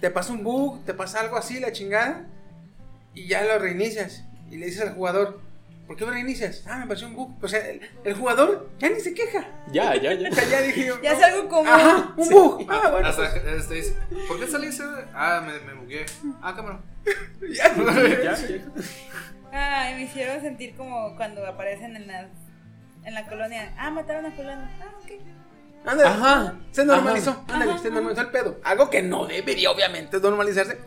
te 0.00 0.10
pasa 0.10 0.32
un 0.32 0.44
bug, 0.44 0.84
te 0.84 0.94
pasa 0.94 1.20
algo 1.20 1.36
así, 1.36 1.58
la 1.60 1.72
chingada, 1.72 2.26
y 3.14 3.26
ya 3.26 3.42
lo 3.44 3.58
reinicias. 3.58 4.24
Y 4.50 4.56
le 4.58 4.66
dices 4.66 4.82
al 4.82 4.94
jugador, 4.94 5.40
¿por 5.86 5.96
qué 5.96 6.04
lo 6.06 6.12
reinicias? 6.12 6.62
Ah, 6.66 6.78
me 6.78 6.86
pasó 6.86 7.06
un 7.06 7.16
bug. 7.16 7.34
O 7.42 7.48
sea, 7.48 7.68
el, 7.68 7.80
el 8.04 8.14
jugador 8.14 8.70
ya 8.78 8.90
ni 8.90 9.00
se 9.00 9.12
queja. 9.14 9.44
Ya, 9.72 9.94
ya, 9.96 10.12
ya. 10.14 10.30
O 10.30 10.34
sea, 10.34 10.48
ya 10.48 10.60
dije 10.60 10.86
yo. 10.86 11.02
Ya 11.02 11.12
no. 11.12 11.18
es 11.18 11.24
algo 11.24 11.48
común. 11.48 11.68
Ajá, 11.68 12.14
un 12.16 12.28
bug. 12.28 12.66
Ah, 12.68 12.90
bueno. 12.92 13.08
Hasta 13.08 13.30
pues, 13.32 13.54
este 13.60 13.74
dice, 13.74 13.96
¿por 14.28 14.38
qué 14.38 14.46
saliste? 14.46 14.84
Ah, 15.14 15.42
me, 15.44 15.58
me 15.66 15.80
bugué. 15.80 16.06
Ah, 16.40 16.54
cámara. 16.54 16.80
ya. 17.52 17.74
Ya, 17.74 18.36
ya. 18.46 18.64
Ay, 19.52 19.94
me 19.94 20.02
hicieron 20.02 20.40
sentir 20.40 20.74
como 20.74 21.14
cuando 21.16 21.46
aparecen 21.46 21.94
en 21.94 22.06
la, 22.06 22.28
en 23.04 23.14
la 23.14 23.26
colonia. 23.26 23.74
Ah, 23.76 23.90
mataron 23.90 24.26
a 24.26 24.30
fulano. 24.32 24.66
Ah, 24.80 24.94
ok. 25.02 25.12
Ándale. 25.84 26.08
Ajá. 26.08 26.56
Se 26.70 26.84
normalizó. 26.84 27.30
Ajá. 27.30 27.44
Ándale, 27.48 27.72
Ajá, 27.72 27.82
se 27.82 27.90
normalizó 27.90 28.20
el 28.22 28.30
pedo. 28.30 28.60
Algo 28.64 28.88
que 28.88 29.02
no 29.02 29.26
debería, 29.26 29.70
obviamente, 29.70 30.18
normalizarse. 30.20 30.78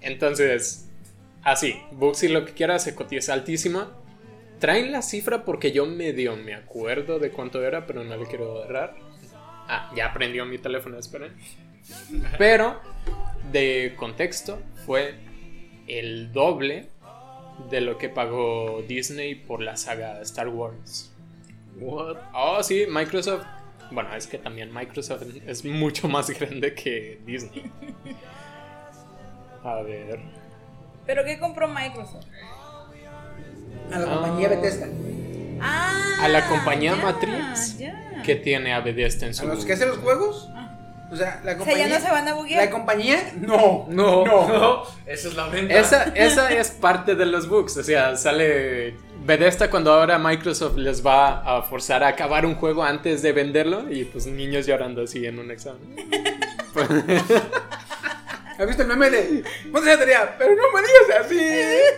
Entonces, 0.00 0.88
así, 1.42 1.82
y 2.22 2.28
lo 2.28 2.44
que 2.44 2.52
quieras 2.52 2.84
se 2.84 2.94
cotiza 2.94 3.32
altísima. 3.32 3.92
Traen 4.60 4.92
la 4.92 5.02
cifra 5.02 5.44
porque 5.44 5.72
yo 5.72 5.84
medio 5.86 6.36
me 6.36 6.54
acuerdo 6.54 7.18
de 7.18 7.30
cuánto 7.30 7.62
era, 7.62 7.86
pero 7.86 8.04
no 8.04 8.16
le 8.16 8.26
quiero 8.26 8.64
errar. 8.64 8.94
Ah, 9.68 9.90
ya 9.94 10.06
aprendió 10.06 10.46
mi 10.46 10.58
teléfono, 10.58 10.98
esperen. 10.98 11.32
Pero, 12.38 12.80
de 13.50 13.94
contexto, 13.98 14.62
fue 14.86 15.18
el 15.88 16.32
doble 16.32 16.88
de 17.70 17.80
lo 17.80 17.98
que 17.98 18.08
pagó 18.08 18.82
Disney 18.86 19.34
por 19.34 19.60
la 19.62 19.76
saga 19.76 20.20
Star 20.22 20.48
Wars. 20.48 21.10
What? 21.78 22.16
Oh, 22.34 22.62
sí, 22.62 22.84
Microsoft. 22.88 23.44
Bueno, 23.90 24.14
es 24.14 24.26
que 24.26 24.38
también 24.38 24.72
Microsoft 24.74 25.22
es 25.46 25.64
mucho 25.64 26.08
más 26.08 26.28
grande 26.38 26.74
que 26.74 27.20
Disney. 27.26 27.70
A 29.64 29.82
ver. 29.82 30.20
¿Pero 31.06 31.24
qué 31.24 31.38
compró 31.38 31.68
Microsoft? 31.68 32.26
A 33.92 33.98
la 33.98 34.04
Ah. 34.06 34.14
compañía 34.14 34.48
Bethesda. 34.48 34.86
Ah, 35.60 36.18
A 36.22 36.28
la 36.28 36.46
compañía 36.48 36.96
ya, 37.78 38.12
ya. 38.16 38.22
que 38.22 38.36
tiene 38.36 38.72
a 38.74 38.80
Bethesda 38.80 39.26
en 39.26 39.30
A 39.30 39.34
su. 39.34 39.46
los 39.46 39.64
que 39.64 39.72
hacen 39.72 39.88
los 39.88 39.98
juegos. 39.98 40.48
O 41.10 41.14
sea, 41.16 41.40
la 41.44 41.52
O 41.52 41.54
sea, 41.54 41.58
compañía. 41.58 41.88
ya 41.88 41.98
no 41.98 42.04
se 42.04 42.10
van 42.10 42.28
a 42.28 42.34
buguear. 42.34 42.64
La 42.64 42.70
compañía, 42.70 43.32
no. 43.40 43.86
No, 43.88 44.24
No, 44.24 44.82
esa 45.06 45.28
es 45.28 45.34
la 45.34 45.46
venta. 45.48 45.74
Esa, 45.78 46.02
esa 46.14 46.52
es 46.58 46.70
parte 46.70 47.14
de 47.14 47.26
los 47.26 47.48
bugs. 47.48 47.76
O 47.76 47.82
sea, 47.84 48.16
sale 48.16 48.94
Bethesda 49.24 49.70
cuando 49.70 49.92
ahora 49.92 50.18
Microsoft 50.18 50.76
les 50.76 51.06
va 51.06 51.40
a 51.58 51.62
forzar 51.62 52.02
a 52.02 52.08
acabar 52.08 52.44
un 52.44 52.56
juego 52.56 52.82
antes 52.82 53.22
de 53.22 53.32
venderlo 53.32 53.90
y 53.90 54.04
pues 54.04 54.26
niños 54.26 54.66
llorando 54.66 55.02
así 55.04 55.24
en 55.26 55.38
un 55.38 55.50
examen. 55.50 55.94
¿Has 58.58 58.66
visto 58.66 58.82
el 58.82 58.88
meme 58.88 59.10
de. 59.10 59.44
Ponte 59.70 59.90
esa 59.90 59.98
tarea, 59.98 60.34
pero 60.38 60.54
no 60.56 60.62
me 60.72 60.80
digas 60.80 61.26
así. 61.26 61.38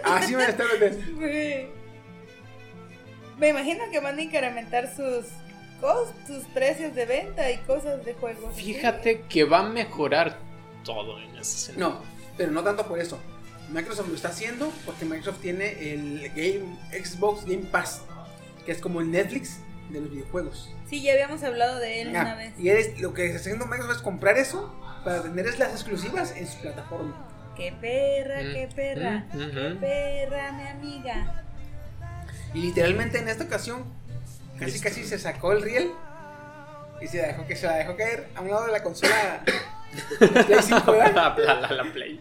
Así 0.05 0.35
van 0.35 0.45
a 0.47 0.49
estar 0.49 0.67
Bethesda. 0.79 1.05
Me 3.39 3.49
imagino 3.51 3.85
que 3.93 4.01
van 4.01 4.19
a 4.19 4.21
incrementar 4.23 4.89
sus 4.97 5.27
costos, 5.81 6.45
precios 6.55 6.95
de 6.95 7.07
venta 7.07 7.51
y 7.51 7.59
cosas 7.59 8.05
de 8.05 8.15
juegos. 8.15 8.55
Fíjate 8.55 9.23
que 9.29 9.45
va 9.45 9.61
a 9.61 9.69
mejorar 9.69 10.39
todo 10.85 11.21
en 11.21 11.37
ese 11.37 11.59
sentido. 11.59 11.89
No, 11.91 12.01
pero 12.37 12.51
no 12.53 12.63
tanto 12.63 12.87
por 12.87 12.99
eso. 12.99 13.19
Microsoft 13.71 14.09
lo 14.09 14.15
está 14.15 14.29
haciendo 14.29 14.73
porque 14.87 15.05
Microsoft 15.05 15.41
tiene 15.43 15.93
el 15.93 16.31
Game 16.35 16.79
Xbox 17.05 17.45
Game 17.45 17.65
Pass, 17.71 18.03
que 18.65 18.73
es 18.73 18.81
como 18.81 19.01
el 19.01 19.11
Netflix 19.11 19.59
de 19.91 20.01
los 20.01 20.11
videojuegos. 20.11 20.71
Sí, 20.89 21.03
ya 21.03 21.13
habíamos 21.13 21.43
hablado 21.43 21.79
de 21.79 22.01
él 22.03 22.17
Ah, 22.17 22.23
una 22.23 22.35
vez. 22.35 22.55
y 22.59 22.69
eres, 22.71 22.99
lo 23.01 23.13
que 23.13 23.27
está 23.27 23.39
haciendo 23.39 23.67
Microsoft 23.67 23.97
es 23.97 24.03
comprar 24.03 24.39
eso 24.39 24.75
para 25.05 25.23
tener 25.23 25.47
las 25.59 25.73
exclusivas 25.73 26.35
en 26.37 26.47
su 26.47 26.59
plataforma. 26.61 27.27
Qué 27.57 27.73
perra, 27.79 28.41
Mm, 28.43 28.53
qué 28.55 28.69
perra, 28.75 29.11
mm, 29.19 29.31
qué 29.33 29.39
ujú. 29.69 29.81
perra, 29.81 30.53
mi 30.53 30.69
amiga. 30.69 31.45
Y 32.55 32.61
literalmente 32.61 33.19
en 33.19 33.29
esta 33.29 33.45
ocasión 33.45 33.85
casi 34.59 34.73
Listo. 34.73 34.89
casi 34.89 35.05
se 35.05 35.19
sacó 35.19 35.53
el 35.53 35.63
riel 35.63 35.93
y 37.01 37.07
se 37.07 37.19
dejó 37.19 37.47
que 37.47 37.55
se 37.57 37.67
la 37.67 37.75
dejó 37.77 37.97
caer 37.97 38.29
a 38.35 38.41
un 38.41 38.49
lado 38.51 38.67
de 38.67 38.73
la 38.73 38.83
consola 38.83 39.45
Play 40.19 40.63
5, 40.63 40.93
¿verdad? 40.93 41.37
la, 41.39 41.61
la- 41.61 41.73
la 41.85 41.93
Play. 41.93 42.21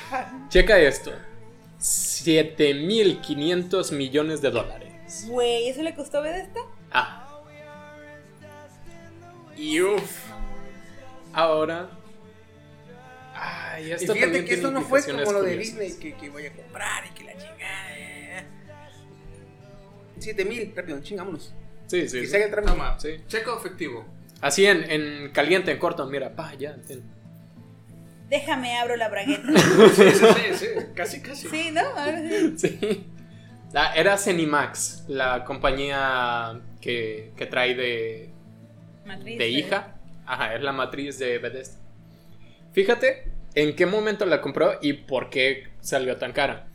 Checa 0.48 0.78
esto. 0.78 1.12
7500 1.78 3.92
millones 3.92 4.40
de 4.42 4.50
dólares. 4.50 5.24
Güey, 5.28 5.68
¿eso 5.68 5.82
le 5.82 5.94
costó 5.94 6.22
ver 6.22 6.34
esta? 6.36 6.60
Ah. 6.92 7.24
Y 9.56 9.80
uff. 9.80 10.26
Ahora. 11.32 11.88
Ay, 13.34 13.88
Y 13.88 13.92
esto 13.92 14.12
fíjate 14.12 14.20
también 14.22 14.44
que 14.46 14.54
esto 14.54 14.70
no 14.70 14.82
fue 14.82 15.02
como 15.04 15.32
lo 15.32 15.42
de. 15.42 15.56
Disney 15.56 15.92
que, 15.98 16.14
que 16.14 16.28
voy 16.30 16.46
a 16.46 16.52
comprar 16.52 17.04
y 17.06 17.10
que 17.10 17.24
la 17.24 17.32
chingada. 17.32 17.98
eh. 17.98 18.44
7000, 20.18 20.72
rápido, 20.76 21.00
chingámonos. 21.00 21.52
Sí, 21.88 22.08
sí. 22.08 22.20
Que 22.20 22.26
sí. 22.28 22.36
el 22.36 22.50
trámite. 22.50 22.72
Toma, 22.72 23.00
Sí. 23.00 23.16
checo 23.26 23.58
efectivo. 23.58 24.06
Así 24.40 24.66
en, 24.66 24.88
en 24.88 25.30
caliente, 25.32 25.72
en 25.72 25.78
corto, 25.78 26.06
mira, 26.06 26.36
pa, 26.36 26.54
ya. 26.54 26.76
ten. 26.86 27.02
Déjame, 28.30 28.78
abro 28.78 28.94
la 28.96 29.08
bragueta. 29.08 29.42
Sí, 29.94 30.10
sí, 30.12 30.26
sí, 30.26 30.54
sí, 30.54 30.66
casi, 30.94 31.20
casi. 31.20 31.48
sí, 31.48 31.70
¿no? 31.72 31.80
Ahora 31.80 32.20
sí. 32.56 32.78
Sí. 32.80 33.06
Era 33.96 34.16
Cenimax, 34.16 35.04
la 35.08 35.44
compañía 35.44 36.60
que, 36.80 37.32
que 37.36 37.46
trae 37.46 37.74
de, 37.74 38.30
Matriz, 39.04 39.38
de 39.38 39.44
¿eh? 39.44 39.50
hija. 39.50 39.94
Ajá, 40.24 40.54
es 40.54 40.62
la 40.62 40.72
matriz 40.72 41.18
de 41.18 41.38
Bethesda. 41.38 41.78
Fíjate 42.72 43.32
en 43.54 43.74
qué 43.74 43.86
momento 43.86 44.24
la 44.26 44.40
compró 44.40 44.78
y 44.80 44.92
por 44.92 45.30
qué 45.30 45.68
salió 45.80 46.16
tan 46.16 46.32
cara. 46.32 46.68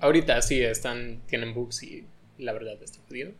Ahorita 0.00 0.40
sí 0.42 0.62
están, 0.62 1.20
tienen 1.26 1.52
bugs 1.54 1.82
y 1.82 2.06
la 2.38 2.52
verdad 2.52 2.74
está 2.82 3.00
jodido. 3.08 3.32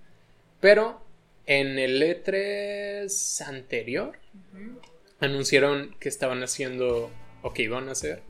Pero 0.65 0.99
en 1.45 1.79
el 1.79 2.01
E3 2.01 3.43
anterior 3.43 4.19
anunciaron 5.21 5.95
que 6.01 6.09
estaban 6.09 6.43
haciendo 6.43 7.11
o 7.43 7.53
que 7.53 7.65
iban 7.65 7.91
a 7.91 7.93
hacer 7.93 8.23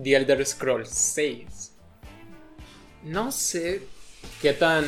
The 0.00 0.14
Elder 0.14 0.46
Scrolls 0.46 0.88
6. 0.88 1.72
No 3.02 3.32
sé 3.32 3.82
qué 4.40 4.52
tan 4.52 4.84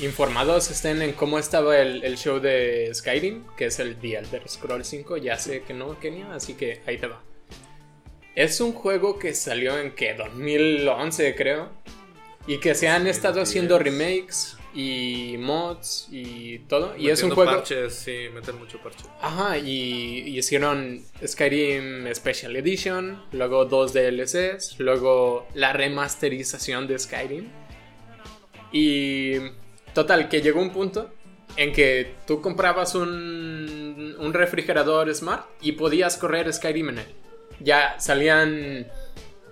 informados 0.00 0.68
estén 0.72 1.00
en 1.02 1.12
cómo 1.12 1.38
estaba 1.38 1.78
el, 1.78 2.02
el 2.02 2.16
show 2.18 2.40
de 2.40 2.90
Skyrim, 2.92 3.44
que 3.56 3.66
es 3.66 3.78
el 3.78 3.94
The 4.00 4.16
Elder 4.16 4.48
Scrolls 4.48 4.88
5. 4.88 5.18
Ya 5.18 5.38
sé 5.38 5.62
que 5.62 5.74
no, 5.74 6.00
Kenia, 6.00 6.34
así 6.34 6.54
que 6.54 6.80
ahí 6.88 6.98
te 6.98 7.06
va. 7.06 7.22
Es 8.34 8.60
un 8.60 8.72
juego 8.72 9.16
que 9.16 9.32
salió 9.32 9.78
en 9.78 9.94
que 9.94 10.14
2011, 10.14 11.36
creo. 11.36 11.70
Y 12.48 12.58
que 12.58 12.74
se 12.74 12.88
han 12.88 13.06
estado 13.06 13.42
haciendo 13.42 13.78
remakes 13.78 14.56
y 14.74 15.36
mods 15.38 16.08
y 16.10 16.60
todo. 16.60 16.96
Y 16.96 17.08
es 17.10 17.22
un 17.22 17.28
Metiendo 17.30 17.34
juego. 17.34 17.50
parches, 17.52 17.94
sí, 17.94 18.26
meten 18.32 18.58
mucho 18.58 18.78
parche. 18.78 19.04
Ajá, 19.20 19.58
y, 19.58 20.20
y 20.26 20.38
hicieron 20.38 21.02
Skyrim 21.26 22.12
Special 22.14 22.56
Edition, 22.56 23.22
luego 23.32 23.64
dos 23.64 23.92
DLCs, 23.92 24.78
luego 24.78 25.46
la 25.54 25.72
remasterización 25.72 26.86
de 26.86 26.98
Skyrim. 26.98 27.48
Y 28.72 29.34
total, 29.94 30.28
que 30.28 30.40
llegó 30.40 30.60
un 30.60 30.70
punto 30.70 31.10
en 31.56 31.72
que 31.72 32.14
tú 32.26 32.40
comprabas 32.40 32.94
un, 32.94 34.16
un 34.18 34.32
refrigerador 34.32 35.14
smart 35.14 35.44
y 35.60 35.72
podías 35.72 36.16
correr 36.16 36.50
Skyrim 36.52 36.88
en 36.90 36.98
él. 36.98 37.06
Ya 37.60 38.00
salían 38.00 38.86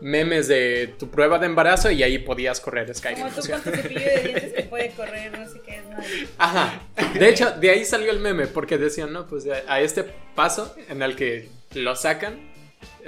memes 0.00 0.48
de 0.48 0.94
tu 0.98 1.10
prueba 1.10 1.38
de 1.38 1.46
embarazo 1.46 1.90
y 1.90 2.02
ahí 2.02 2.18
podías 2.18 2.60
correr 2.60 2.94
Skyrim. 2.94 3.18
Como 3.18 3.30
o 3.30 3.34
tú 3.34 3.42
sea. 3.42 3.58
con 3.58 3.72
tu 3.72 3.78
cepillo 3.78 4.00
de 4.00 4.20
dientes 4.22 4.52
que 4.52 4.62
puede 4.64 4.90
correr, 4.96 5.38
no 5.38 5.48
sé 5.48 5.60
qué 5.60 5.76
es 5.76 5.86
nada. 5.86 6.02
Ajá. 6.38 6.80
De 7.14 7.28
hecho, 7.28 7.50
de 7.52 7.70
ahí 7.70 7.84
salió 7.84 8.10
el 8.10 8.20
meme, 8.20 8.46
porque 8.46 8.78
decían, 8.78 9.12
no, 9.12 9.26
pues 9.26 9.46
a, 9.46 9.80
este 9.80 10.04
paso 10.34 10.74
en 10.88 11.02
el 11.02 11.16
que 11.16 11.48
lo 11.74 11.96
sacan, 11.96 12.50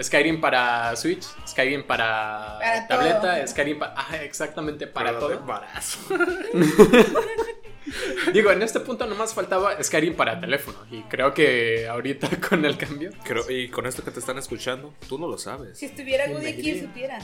Skyrim 0.00 0.40
para 0.40 0.94
Switch, 0.96 1.24
Skyrim 1.46 1.84
para, 1.84 2.58
Para 2.58 2.88
tableta, 2.88 3.36
todo. 3.36 3.46
Skyrim 3.48 3.78
para... 3.78 3.92
Ajá, 3.92 4.22
exactamente, 4.22 4.86
para 4.86 5.10
Pero 5.10 5.20
todo. 5.20 5.32
embarazo. 5.32 5.98
Digo, 8.32 8.50
en 8.50 8.62
este 8.62 8.80
punto 8.80 9.06
nomás 9.06 9.34
faltaba 9.34 9.82
Skyrim 9.82 10.14
para 10.14 10.40
teléfono, 10.40 10.78
y 10.90 11.02
creo 11.02 11.34
que 11.34 11.86
ahorita 11.88 12.28
con 12.48 12.64
el 12.64 12.76
cambio, 12.76 13.10
Creo- 13.24 13.50
y 13.50 13.68
con 13.68 13.86
esto 13.86 14.02
que 14.04 14.10
te 14.10 14.20
están 14.20 14.38
escuchando, 14.38 14.94
tú 15.08 15.18
no 15.18 15.28
lo 15.28 15.38
sabes. 15.38 15.78
Si 15.78 15.86
estuviera 15.86 16.26
me 16.28 16.48
aquí, 16.48 16.80
supiera. 16.80 17.18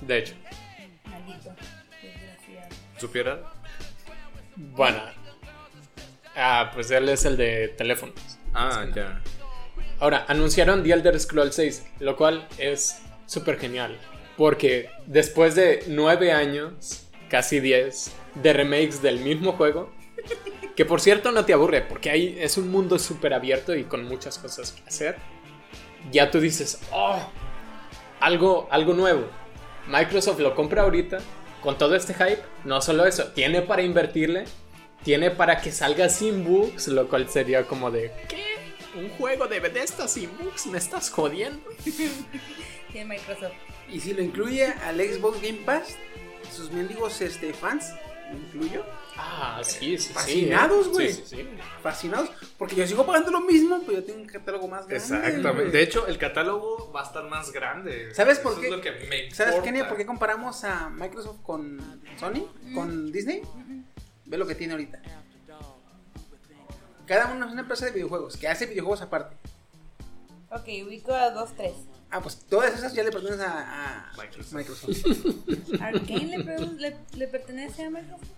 de 0.00 0.18
hecho, 0.18 0.34
Maldito. 1.04 1.54
Desgraciado. 2.02 2.68
¿Supiera? 2.98 3.52
bueno. 4.56 5.00
Ah, 6.36 6.70
pues 6.74 6.90
él 6.90 7.08
es 7.08 7.24
el 7.24 7.36
de 7.36 7.68
teléfonos. 7.68 8.14
Ah, 8.52 8.86
ya. 8.94 9.20
Ahora, 10.00 10.24
anunciaron 10.28 10.82
The 10.82 10.92
Elder 10.92 11.18
Scrolls 11.20 11.54
6, 11.54 11.86
lo 12.00 12.16
cual 12.16 12.48
es 12.58 12.98
súper 13.26 13.58
genial. 13.58 13.98
Porque 14.36 14.90
después 15.06 15.54
de 15.54 15.84
nueve 15.86 16.32
años, 16.32 17.06
casi 17.30 17.60
10, 17.60 18.10
de 18.34 18.52
remakes 18.52 19.00
del 19.00 19.20
mismo 19.20 19.52
juego, 19.52 19.92
que 20.76 20.84
por 20.84 21.00
cierto 21.00 21.32
no 21.32 21.44
te 21.44 21.52
aburre, 21.52 21.82
porque 21.82 22.10
ahí 22.10 22.36
es 22.40 22.56
un 22.56 22.70
mundo 22.70 22.98
súper 22.98 23.34
abierto 23.34 23.74
y 23.74 23.84
con 23.84 24.04
muchas 24.04 24.38
cosas 24.38 24.72
que 24.72 24.82
hacer, 24.86 25.16
ya 26.10 26.30
tú 26.30 26.40
dices, 26.40 26.80
oh, 26.92 27.18
algo, 28.20 28.68
algo 28.70 28.94
nuevo. 28.94 29.26
Microsoft 29.86 30.40
lo 30.40 30.54
compra 30.54 30.82
ahorita, 30.82 31.18
con 31.60 31.78
todo 31.78 31.94
este 31.94 32.14
hype, 32.14 32.42
no 32.64 32.80
solo 32.80 33.06
eso, 33.06 33.28
tiene 33.28 33.62
para 33.62 33.82
invertirle, 33.82 34.44
tiene 35.02 35.30
para 35.30 35.60
que 35.60 35.72
salga 35.72 36.08
sin 36.08 36.44
bugs, 36.44 36.88
lo 36.88 37.08
cual 37.08 37.28
sería 37.28 37.66
como 37.66 37.90
de, 37.90 38.12
¿qué? 38.28 38.54
¿Un 38.96 39.08
juego 39.10 39.48
de 39.48 39.60
Bethesda 39.60 40.06
sin 40.06 40.30
bugs? 40.38 40.66
¿Me 40.66 40.78
estás 40.78 41.10
jodiendo? 41.10 41.60
Tiene 42.92 43.14
Microsoft. 43.14 43.54
Y 43.90 43.98
si 44.00 44.14
lo 44.14 44.22
incluye 44.22 44.66
al 44.66 45.00
Xbox 45.00 45.42
Game 45.42 45.58
Pass, 45.64 45.96
sus 46.54 46.70
mendigos 46.70 47.20
este, 47.20 47.52
fans, 47.52 47.90
¿lo 47.90 48.13
incluyo? 48.32 48.84
Ah, 49.16 49.60
sí, 49.62 49.98
sí, 49.98 50.08
sí. 50.08 50.12
Fascinados, 50.12 50.86
¿eh? 50.86 50.90
güey. 50.90 51.12
Sí, 51.12 51.22
sí, 51.24 51.36
sí. 51.36 51.48
Fascinados, 51.82 52.30
porque 52.58 52.74
yo 52.76 52.86
sigo 52.86 53.06
pagando 53.06 53.30
lo 53.30 53.40
mismo, 53.40 53.80
pero 53.86 54.00
yo 54.00 54.04
tengo 54.04 54.20
un 54.20 54.26
catálogo 54.26 54.68
más 54.68 54.86
grande. 54.86 54.96
Exactamente. 54.96 55.70
De 55.70 55.82
hecho, 55.82 56.06
el 56.06 56.18
catálogo 56.18 56.90
va 56.92 57.02
a 57.02 57.04
estar 57.04 57.24
más 57.28 57.52
grande. 57.52 58.14
¿Sabes 58.14 58.38
por 58.38 58.52
Eso 58.52 58.60
qué? 58.60 58.66
Es 58.68 58.72
lo 58.72 58.80
que 58.80 58.90
me 59.08 59.30
¿Sabes. 59.30 59.54
Kenia, 59.62 59.88
por 59.88 59.96
qué 59.96 60.06
comparamos 60.06 60.64
a 60.64 60.90
Microsoft 60.90 61.42
con 61.42 61.80
Sony? 62.18 62.48
¿Con 62.74 63.12
Disney? 63.12 63.42
Ve 64.26 64.38
lo 64.38 64.46
que 64.46 64.54
tiene 64.54 64.72
ahorita. 64.72 65.00
Cada 67.06 67.32
uno 67.32 67.44
es 67.46 67.52
una 67.52 67.60
empresa 67.60 67.84
de 67.84 67.92
videojuegos 67.92 68.36
que 68.36 68.48
hace 68.48 68.66
videojuegos 68.66 69.02
aparte. 69.02 69.36
Ok, 70.50 70.68
ubico 70.86 71.12
a 71.12 71.30
dos, 71.30 71.50
tres. 71.56 71.74
Ah, 72.16 72.20
pues 72.22 72.36
todas 72.48 72.72
esas 72.72 72.94
ya 72.94 73.02
le 73.02 73.10
pertenecen 73.10 73.40
a, 73.44 74.12
a 74.12 74.16
Microsoft. 74.16 74.52
Microsoft. 74.52 75.80
Arkane 75.80 76.26
le, 76.38 76.44
pre- 76.44 76.58
le, 76.78 76.96
le 77.16 77.26
pertenece 77.26 77.84
a 77.86 77.90
Microsoft. 77.90 78.28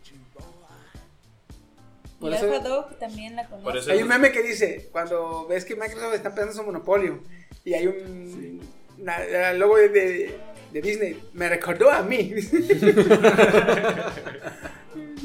Por 2.18 2.32
y 2.32 2.34
eso- 2.36 2.86
también 2.98 3.36
la 3.36 3.42
eso- 3.76 3.90
Hay 3.90 4.00
un 4.00 4.08
meme 4.08 4.32
que 4.32 4.42
dice, 4.42 4.88
cuando 4.90 5.46
ves 5.46 5.66
que 5.66 5.76
Microsoft 5.76 6.14
está 6.14 6.30
empezando 6.30 6.54
su 6.54 6.62
monopolio 6.62 7.22
y 7.66 7.74
hay 7.74 7.86
un 7.86 8.62
una- 8.98 9.22
el 9.50 9.58
logo 9.58 9.76
de, 9.76 9.90
de- 9.90 10.38
de 10.72 10.80
Disney, 10.80 11.22
me 11.34 11.50
recordó 11.50 11.90
a 11.90 12.00
mí. 12.02 12.32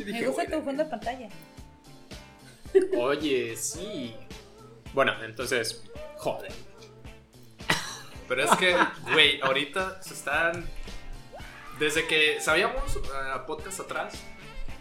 Me 0.06 0.26
gusta 0.28 0.46
tu 0.46 0.62
fondo 0.62 0.84
de 0.84 0.90
pantalla. 0.90 1.30
Oye, 3.00 3.56
sí. 3.56 4.14
Bueno, 4.94 5.14
entonces, 5.24 5.82
joder. 6.18 6.52
Pero 8.32 8.46
es 8.46 8.52
que, 8.52 8.78
güey, 9.12 9.42
ahorita 9.42 10.02
se 10.02 10.14
están. 10.14 10.66
Desde 11.80 12.08
que 12.08 12.40
sabíamos, 12.40 12.98
a 13.34 13.46
podcast 13.46 13.82
atrás, 13.82 14.14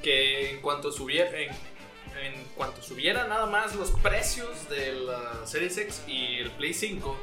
que 0.04 0.50
en 0.50 0.60
cuanto 0.60 0.92
subiera. 0.92 1.36
En, 1.36 1.48
en 1.48 2.44
cuanto 2.54 2.80
subiera 2.80 3.26
nada 3.26 3.46
más 3.46 3.74
los 3.74 3.90
precios 3.90 4.68
de 4.68 4.92
la 4.92 5.44
Series 5.46 5.76
X 5.78 6.04
y 6.06 6.36
el 6.36 6.52
Play 6.52 6.72
5, 6.72 7.18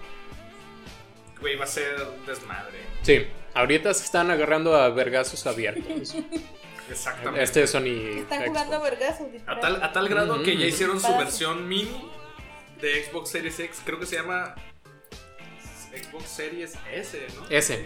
güey, 1.40 1.56
va 1.56 1.64
a 1.64 1.68
ser 1.68 1.96
desmadre. 2.26 2.80
Sí, 3.04 3.26
ahorita 3.54 3.94
se 3.94 4.04
están 4.04 4.30
agarrando 4.30 4.76
a 4.76 4.90
vergazos 4.90 5.48
abiertos. 5.48 6.14
Exactamente. 6.92 7.42
Este 7.42 7.64
es 7.64 7.70
Sony. 7.70 8.18
Están 8.20 8.40
Xbox. 8.40 8.48
jugando 8.50 8.76
a 8.76 8.80
vergazos. 8.80 9.28
A 9.46 9.60
tal, 9.62 9.82
a 9.82 9.94
tal 9.94 10.10
grado 10.10 10.44
que 10.44 10.58
ya 10.58 10.66
hicieron 10.66 11.00
su 11.00 11.18
versión 11.18 11.70
mini 11.70 12.12
de 12.82 13.06
Xbox 13.06 13.30
Series 13.30 13.58
X. 13.62 13.82
Creo 13.86 13.98
que 13.98 14.06
se 14.06 14.18
llama 14.18 14.56
Xbox 16.10 16.30
Series 16.30 16.74
S, 16.92 17.28
¿no? 17.36 17.48
S. 17.50 17.86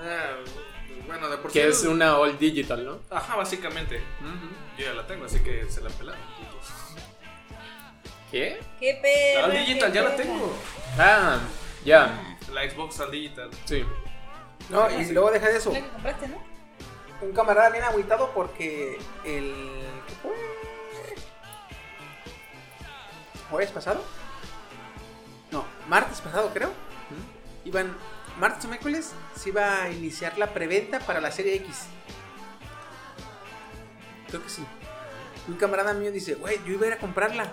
Ah, 0.00 0.36
bueno, 1.06 1.28
de 1.28 1.38
por 1.38 1.50
sí. 1.50 1.58
Que 1.58 1.68
es 1.68 1.84
una 1.84 2.18
all 2.18 2.38
digital, 2.38 2.84
¿no? 2.84 3.00
Ajá, 3.10 3.36
básicamente. 3.36 4.02
Yo 4.76 4.84
ya 4.84 4.92
la 4.92 5.06
tengo, 5.06 5.24
así 5.24 5.40
que 5.40 5.64
se 5.70 5.80
la 5.80 5.90
pelaron. 5.90 6.20
¿Qué? 8.30 8.60
¿Qué 8.78 8.94
La 8.94 9.00
perra? 9.00 9.46
All 9.46 9.52
Digital 9.52 9.92
ya 9.92 10.02
la 10.02 10.16
tengo. 10.16 10.54
Ah, 10.98 11.38
ya. 11.84 12.36
La 12.52 12.68
Xbox 12.68 13.00
All 13.00 13.10
Digital. 13.10 13.50
Sí. 13.64 13.84
No, 14.68 14.90
y 14.90 15.06
luego 15.12 15.30
deja 15.30 15.48
de 15.48 15.56
eso. 15.56 15.72
La 15.72 15.80
que 15.80 15.88
compraste, 15.88 16.28
¿no? 16.28 16.42
Un 17.22 17.32
camarada 17.32 17.70
bien 17.70 17.84
agüitado 17.84 18.30
porque 18.34 18.98
el. 19.24 19.54
¿Qué 20.06 20.14
fue? 20.22 20.32
¿Jueves 23.50 23.70
pasado? 23.70 24.04
No, 25.50 25.64
martes 25.88 26.20
pasado 26.20 26.50
creo. 26.52 26.70
Iban. 27.68 27.94
Martes 28.40 28.64
o 28.64 28.68
miércoles 28.68 29.12
se 29.36 29.50
iba 29.50 29.82
a 29.82 29.90
iniciar 29.90 30.38
la 30.38 30.54
preventa 30.54 31.00
para 31.00 31.20
la 31.20 31.30
serie 31.30 31.54
X. 31.56 31.86
Creo 34.28 34.42
que 34.42 34.48
sí. 34.48 34.64
Un 35.48 35.56
camarada 35.56 35.92
mío 35.92 36.12
dice, 36.12 36.34
güey, 36.34 36.58
yo 36.64 36.74
iba 36.74 36.84
a 36.84 36.86
ir 36.88 36.92
a 36.94 36.98
comprarla. 36.98 37.52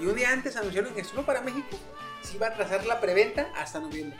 Y 0.00 0.06
un 0.06 0.14
día 0.14 0.32
antes 0.32 0.56
anunciaron 0.56 0.92
que 0.92 1.04
solo 1.04 1.24
para 1.24 1.40
México 1.40 1.78
se 2.20 2.36
iba 2.36 2.48
a 2.48 2.54
trazar 2.54 2.84
la 2.84 3.00
preventa 3.00 3.52
hasta 3.56 3.80
noviembre. 3.80 4.18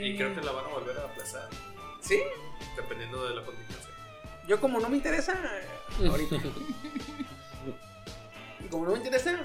Y 0.00 0.16
creo 0.16 0.34
que 0.34 0.40
la 0.40 0.52
van 0.52 0.64
a 0.64 0.68
volver 0.68 0.98
a 0.98 1.04
aplazar. 1.04 1.48
¿Sí? 2.00 2.20
Dependiendo 2.74 3.28
de 3.28 3.36
la 3.36 3.44
contingencia. 3.44 3.90
Yo 4.48 4.60
como 4.60 4.80
no 4.80 4.88
me 4.88 4.96
interesa 4.96 5.38
ahorita. 5.98 6.36
y 8.60 8.68
como 8.68 8.84
no 8.84 8.92
me 8.92 8.98
interesa, 8.98 9.38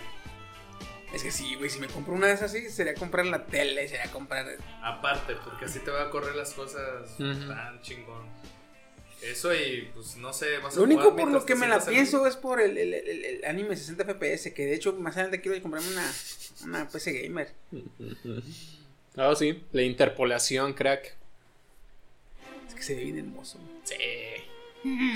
es 1.13 1.23
que 1.23 1.31
sí, 1.31 1.55
güey, 1.55 1.69
si 1.69 1.79
me 1.79 1.87
compro 1.87 2.13
una 2.13 2.27
de 2.27 2.33
esas 2.33 2.51
así, 2.51 2.69
sería 2.69 2.93
comprar 2.93 3.25
la 3.25 3.45
tele, 3.45 3.87
sería 3.87 4.09
comprar... 4.11 4.45
Aparte, 4.81 5.35
porque 5.43 5.65
así 5.65 5.79
te 5.79 5.91
va 5.91 6.03
a 6.03 6.09
correr 6.09 6.35
las 6.35 6.53
cosas 6.53 7.17
tan 7.17 7.81
chingón. 7.81 8.25
Eso 9.21 9.53
y 9.53 9.87
pues 9.93 10.15
no 10.17 10.33
sé, 10.33 10.57
vas 10.57 10.73
a 10.73 10.77
Lo 10.77 10.83
único 10.85 11.15
por 11.15 11.29
lo 11.29 11.45
que 11.45 11.53
me 11.53 11.67
la 11.67 11.79
pienso 11.85 12.25
es 12.25 12.35
por 12.37 12.59
el, 12.59 12.75
el- 12.77 12.93
el- 12.95 13.25
el 13.25 13.45
anime 13.45 13.75
60 13.77 14.03
FPS, 14.05 14.51
que 14.53 14.65
de 14.65 14.73
hecho 14.73 14.93
más 14.93 15.13
adelante 15.15 15.41
quiero 15.41 15.61
comprarme 15.61 15.89
una, 15.91 16.11
una 16.63 16.89
PC 16.89 17.21
gamer. 17.21 17.53
Ah, 19.15 19.35
sí. 19.37 19.63
La 19.73 19.83
interpolación, 19.83 20.73
crack. 20.73 21.15
Es 22.67 22.73
que 22.73 22.81
se 22.81 22.95
ve 22.95 23.03
bien 23.03 23.19
hermoso. 23.19 23.59
Sí. 23.83 23.93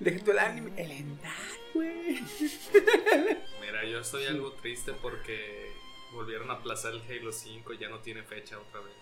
Deja 0.00 0.24
tú 0.24 0.30
el 0.30 0.38
anime, 0.38 0.70
el 0.76 0.90
hentai, 0.92 1.32
güey. 1.74 2.20
Mira, 3.82 3.92
yo 3.94 4.00
estoy 4.00 4.26
algo 4.26 4.52
triste 4.52 4.92
porque 4.92 5.72
volvieron 6.12 6.50
a 6.50 6.54
aplazar 6.54 6.92
el 6.92 7.02
Halo 7.02 7.32
5, 7.32 7.72
ya 7.74 7.88
no 7.88 7.98
tiene 7.98 8.22
fecha 8.22 8.58
otra 8.58 8.80
vez. 8.80 8.94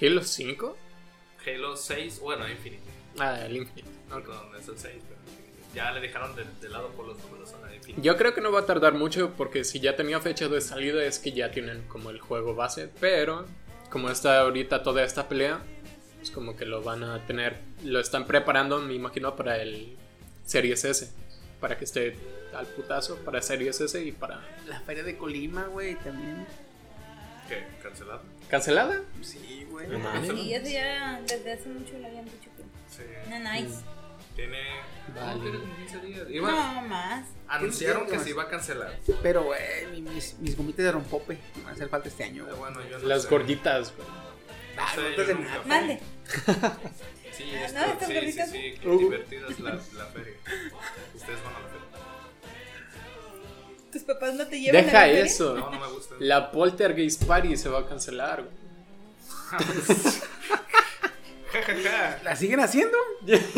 ¿Halo 0.00 0.22
5? 0.22 0.76
Halo 1.46 1.76
6, 1.76 2.20
bueno, 2.20 2.48
Infinite. 2.48 2.82
Ah, 3.18 3.40
el 3.46 3.56
Infinite. 3.56 3.88
No, 4.08 4.20
no 4.20 4.58
es 4.58 4.68
el 4.68 4.78
6, 4.78 5.02
pero. 5.08 5.20
Ya 5.74 5.90
le 5.92 6.00
dejaron 6.00 6.36
de, 6.36 6.44
de 6.60 6.68
lado 6.68 6.90
por 6.90 7.06
los 7.06 7.18
números 7.18 7.54
a 7.54 7.74
Infinite. 7.74 8.02
Yo 8.02 8.16
creo 8.16 8.34
que 8.34 8.40
no 8.40 8.52
va 8.52 8.60
a 8.60 8.66
tardar 8.66 8.94
mucho 8.94 9.32
porque 9.36 9.64
si 9.64 9.80
ya 9.80 9.96
tenía 9.96 10.20
fecha 10.20 10.48
de 10.48 10.60
salida 10.60 11.04
es 11.04 11.18
que 11.18 11.32
ya 11.32 11.50
tienen 11.50 11.82
como 11.88 12.10
el 12.10 12.20
juego 12.20 12.54
base, 12.54 12.90
pero 13.00 13.46
como 13.90 14.10
está 14.10 14.40
ahorita 14.40 14.82
toda 14.82 15.04
esta 15.04 15.28
pelea, 15.28 15.64
es 16.20 16.30
como 16.30 16.56
que 16.56 16.66
lo 16.66 16.82
van 16.82 17.02
a 17.02 17.26
tener, 17.26 17.60
lo 17.82 17.98
están 17.98 18.26
preparando, 18.26 18.80
me 18.80 18.94
imagino, 18.94 19.36
para 19.36 19.60
el 19.62 19.96
Series 20.44 20.84
S, 20.84 21.12
para 21.60 21.78
que 21.78 21.84
esté 21.84 22.16
al 22.56 22.66
putazo 22.66 23.16
para 23.18 23.40
Series 23.42 23.80
S 23.80 24.02
y 24.02 24.12
para 24.12 24.40
La 24.66 24.80
feria 24.80 25.02
de 25.02 25.16
Colima, 25.16 25.64
güey, 25.64 25.94
también. 25.96 26.46
¿Qué? 27.48 27.64
¿Cancelado? 27.82 28.22
cancelada. 28.48 29.00
Sí, 29.22 29.66
güey. 29.70 29.88
No. 29.88 29.98
Sí, 30.24 30.54
eso 30.54 30.66
ya 30.70 31.20
desde 31.26 31.52
hace 31.52 31.68
mucho 31.68 31.98
le 31.98 32.06
habían 32.06 32.24
dicho 32.26 32.48
que. 32.56 32.62
Sí. 32.94 33.02
No, 33.28 33.38
nice. 33.52 33.74
Tiene. 34.36 34.58
Vale. 35.14 35.34
no, 35.36 35.42
tiene 35.42 35.58
como 35.60 35.76
15 35.76 36.00
días. 36.00 36.26
Iba- 36.30 36.50
No, 36.50 36.82
más. 36.88 37.26
anunciaron 37.48 38.06
¿Qué 38.06 38.12
que 38.12 38.18
se 38.20 38.30
iba 38.30 38.42
a 38.44 38.48
cancelar. 38.48 38.98
Pero, 39.22 39.44
güey, 39.44 39.86
mi- 39.92 40.00
mis, 40.02 40.38
mis 40.38 40.56
gomitas 40.56 40.84
de 40.84 40.92
rompope 40.92 41.38
me 41.56 41.62
van 41.62 41.70
a 41.70 41.74
hacer 41.74 41.88
falta 41.88 42.08
este 42.08 42.24
año. 42.24 42.44
Pero 42.44 42.56
güey. 42.56 42.72
bueno, 42.74 42.88
yo 42.90 42.98
no 42.98 43.06
Las 43.08 43.22
sé. 43.22 43.28
gorditas, 43.28 43.92
güey. 43.96 44.08
Ah, 44.76 44.92
Sí. 44.94 45.68
Mande. 45.68 46.00
Sí, 47.32 47.44
No, 47.52 47.58
esto, 47.64 47.78
estas 47.80 48.08
sí, 48.08 48.32
sí, 48.32 48.42
sí, 48.74 48.78
qué 48.80 48.88
Uh. 48.88 48.98
divertida 48.98 49.46
es 49.48 49.60
la, 49.60 49.70
la 49.74 50.04
feria. 50.06 50.34
Ustedes 51.14 51.42
van 51.44 51.54
a 51.54 51.60
la 51.60 51.68
feria. 51.68 51.73
Tus 53.94 54.02
papás 54.02 54.34
no 54.34 54.46
te 54.46 54.60
llevan 54.60 54.76
a 54.76 54.82
Deja 54.84 55.00
la 55.00 55.06
feria? 55.06 55.24
eso. 55.24 55.54
No, 55.54 55.70
no 55.70 55.80
me 55.80 55.86
gusta. 55.88 56.14
La 56.18 56.50
Poltergeist 56.50 57.24
Party 57.24 57.56
se 57.56 57.70
va 57.70 57.78
a 57.80 57.86
cancelar, 57.86 58.42
güey. 58.42 58.54
¿La 62.24 62.34
siguen 62.34 62.58
haciendo? 62.60 62.96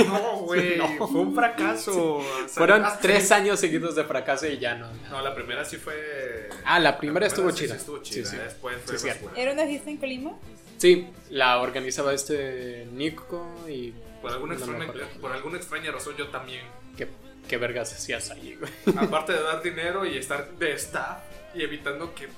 No, 0.06 0.36
güey. 0.40 0.78
Fue 0.98 1.20
un 1.20 1.34
fracaso. 1.34 2.20
Fueron 2.48 2.84
Ah, 2.84 2.98
tres 3.00 3.28
sí. 3.28 3.34
años 3.34 3.58
seguidos 3.58 3.94
de 3.96 4.04
fracaso 4.04 4.46
y 4.46 4.58
ya 4.58 4.74
no. 4.74 4.88
No, 5.10 5.22
la 5.22 5.34
primera 5.34 5.64
sí 5.64 5.78
fue. 5.78 6.50
Ah, 6.66 6.78
la 6.78 6.98
primera 6.98 7.26
estuvo 7.26 7.50
sí, 7.50 7.64
chida. 7.64 7.74
Sí, 7.74 7.80
estuvo 7.80 8.02
chida. 8.02 8.30
sí. 8.30 8.36
Después 8.36 8.76
Sí, 8.84 8.96
fue 8.98 9.10
basura. 9.14 9.32
¿Era 9.36 9.52
una 9.52 9.64
fiesta 9.64 9.88
en 9.90 9.96
Colima? 9.96 10.32
Sí, 10.76 11.06
la 11.30 11.58
organizaba 11.60 12.12
este 12.12 12.86
Nico 12.92 13.46
y. 13.66 13.94
Por 14.20 14.32
alguna, 14.32 14.54
no 14.56 14.60
extraña, 14.60 14.92
por 15.20 15.32
alguna 15.32 15.56
extraña 15.56 15.90
razón, 15.92 16.14
yo 16.18 16.28
también. 16.28 16.64
¿Qué, 16.98 17.08
qué 17.48 17.56
vergas 17.56 17.92
hacías 17.92 18.30
ahí, 18.30 18.56
güey? 18.58 18.72
Aparte 18.98 19.32
de 19.32 19.42
dar 19.42 19.62
dinero 19.62 20.04
y 20.04 20.16
estar 20.18 20.50
de 20.52 20.72
staff 20.74 21.18
y 21.54 21.62
evitando 21.62 22.14
que 22.14 22.28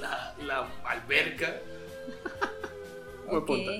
la, 0.00 0.34
la 0.44 0.68
alberca. 0.84 1.56
Buen 3.26 3.36
Ok. 3.38 3.46
punto. 3.46 3.72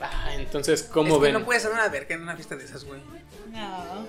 Ah, 0.00 0.34
entonces, 0.34 0.84
¿cómo 0.84 1.08
es 1.08 1.14
que 1.14 1.22
ven? 1.24 1.32
no 1.34 1.44
puedes 1.44 1.62
hacer 1.64 1.74
una 1.74 1.84
alberca 1.84 2.14
en 2.14 2.22
una 2.22 2.34
fiesta 2.36 2.54
de 2.56 2.64
esas, 2.64 2.84
güey. 2.84 3.00
No. 3.50 4.06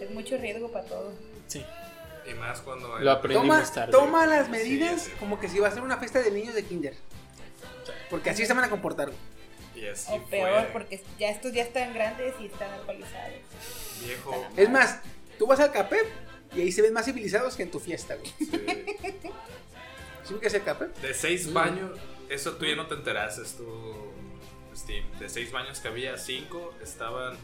Es 0.00 0.10
mucho 0.10 0.36
riesgo 0.38 0.70
para 0.72 0.86
todo. 0.86 1.12
Sí, 1.46 1.64
Y 2.30 2.34
más 2.34 2.60
cuando. 2.60 2.98
lo 2.98 3.10
aprendimos 3.10 3.58
Toma, 3.58 3.74
tarde. 3.74 3.92
toma 3.92 4.26
las 4.26 4.48
medidas 4.48 5.02
Sí, 5.02 5.10
sí. 5.10 5.16
como 5.20 5.38
que 5.38 5.48
si 5.48 5.58
va 5.58 5.68
a 5.68 5.70
ser 5.70 5.82
una 5.82 5.98
fiesta 5.98 6.20
de 6.22 6.30
niños 6.30 6.54
de 6.54 6.64
kinder. 6.64 6.94
Porque 8.08 8.30
así 8.30 8.46
se 8.46 8.54
van 8.54 8.64
a 8.64 8.70
comportar. 8.70 9.08
güey. 9.08 9.18
Así 9.92 10.12
O 10.12 10.22
peor, 10.26 10.62
fue. 10.64 10.70
porque 10.72 11.02
ya 11.18 11.30
estos 11.30 11.52
ya 11.52 11.62
están 11.62 11.92
grandes 11.94 12.34
y 12.40 12.46
están 12.46 12.70
alcoholizados. 12.72 13.34
Viejo. 14.04 14.46
Es 14.56 14.70
más, 14.70 15.00
tú 15.38 15.46
vas 15.46 15.60
al 15.60 15.72
CAPEP 15.72 16.06
y 16.54 16.60
ahí 16.62 16.72
se 16.72 16.82
ven 16.82 16.92
más 16.92 17.04
civilizados 17.04 17.56
que 17.56 17.62
en 17.64 17.70
tu 17.70 17.80
fiesta, 17.80 18.16
güey. 18.16 18.32
eh, 18.52 19.20
¿Sí 20.26 20.34
que 20.40 20.46
es 20.46 20.54
el 20.54 20.62
CAPEP? 20.62 20.96
De 20.98 21.12
seis 21.14 21.46
Mm. 21.48 21.52
baños, 21.54 21.98
eso 22.28 22.52
tú 22.56 22.64
ya 22.64 22.76
no 22.76 22.86
te 22.86 22.94
enteraste, 22.94 23.42
tú, 23.56 24.12
Steve. 24.76 25.04
De 25.18 25.28
seis 25.28 25.52
baños 25.52 25.80
que 25.80 25.88
había, 25.88 26.16
cinco 26.18 26.74
estaban 26.82 27.36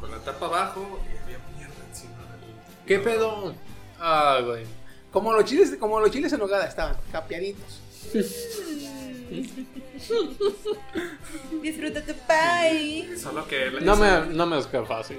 con 0.00 0.10
la 0.10 0.18
tapa 0.18 0.46
abajo 0.46 1.00
y 1.06 1.16
había 1.16 1.38
mierda 1.56 1.74
encima 1.88 2.18
del. 2.40 2.86
¿Qué 2.86 2.98
pedo? 2.98 3.54
Ah, 3.98 4.40
güey. 4.44 4.64
Como 5.10 5.32
los 5.32 5.44
chiles, 5.46 5.74
como 5.80 5.98
los 6.00 6.10
chiles 6.10 6.30
en 6.34 6.38
nogada 6.40 6.66
estaban, 6.66 6.96
capeaditos. 7.10 7.80
Disfruta 11.62 12.00
tu 12.04 12.12
pie. 12.12 13.16
Solo 13.18 13.46
que. 13.48 13.70
No 13.82 13.94
esa- 13.94 14.20
me, 14.22 14.34
no 14.34 14.46
me 14.46 14.58
es 14.58 14.66
que 14.66 14.82
fácil. 14.84 15.18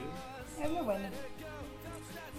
Es 0.62 0.70
muy 0.70 0.84
bueno. 0.84 1.10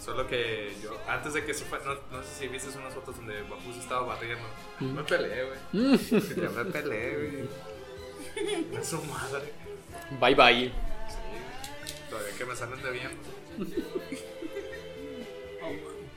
Solo 0.04 0.26
que 0.26 0.72
yo, 0.82 0.96
antes 1.08 1.34
de 1.34 1.44
que 1.44 1.52
se 1.52 1.64
fue, 1.64 1.78
no, 1.84 1.94
no 1.94 2.22
sé 2.22 2.28
si 2.38 2.48
viste 2.48 2.70
unas 2.78 2.94
fotos 2.94 3.16
donde 3.16 3.42
Babu 3.42 3.72
se 3.74 3.80
estaba 3.80 4.06
barriendo. 4.06 4.44
Mm. 4.80 4.94
Me 4.94 5.02
peleé, 5.04 5.44
güey. 5.44 5.58
Me 6.54 6.64
peleé, 6.66 7.16
güey. 7.16 7.48
Es 8.80 8.88
su 8.88 9.02
madre. 9.02 9.52
Bye 10.20 10.34
bye. 10.34 10.68
Sí, 10.68 10.72
todavía 12.08 12.32
que 12.38 12.44
me 12.46 12.56
salen 12.56 12.82
debiendo. 12.82 13.20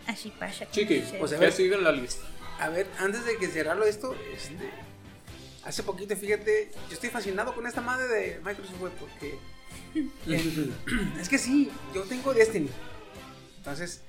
Así 0.08 0.32
pasa. 0.40 0.70
Chiqui, 0.72 1.04
O 1.20 1.28
sea, 1.28 1.38
a 1.38 1.40
¿qué 1.40 1.46
ver. 1.48 1.54
sigue 1.54 1.76
en 1.76 1.84
la 1.84 1.92
lista? 1.92 2.26
A 2.60 2.70
ver, 2.70 2.88
antes 3.00 3.26
de 3.26 3.38
que 3.38 3.48
cerrarlo 3.48 3.84
esto, 3.86 4.16
este, 4.34 4.56
hace 5.64 5.84
poquito, 5.84 6.16
fíjate, 6.16 6.72
yo 6.88 6.94
estoy 6.94 7.10
fascinado 7.10 7.54
con 7.54 7.66
esta 7.68 7.82
madre 7.82 8.08
de 8.08 8.40
Microsoft, 8.40 8.80
güey, 8.80 8.94
porque 9.00 9.38
eh, 10.28 10.72
es 11.20 11.30
que 11.30 11.38
sí, 11.38 11.72
yo 11.94 12.04
tengo 12.04 12.34
Destiny. 12.34 12.70
Entonces, 13.58 14.02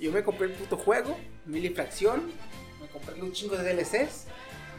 yo 0.00 0.12
me 0.12 0.22
compré 0.22 0.46
el 0.46 0.52
puto 0.52 0.76
juego, 0.76 1.18
mil 1.46 1.64
y 1.64 1.70
fracción, 1.70 2.30
me 2.80 2.88
compré 2.88 3.20
un 3.22 3.32
chingo 3.32 3.56
de 3.56 3.74
DLCs, 3.74 4.26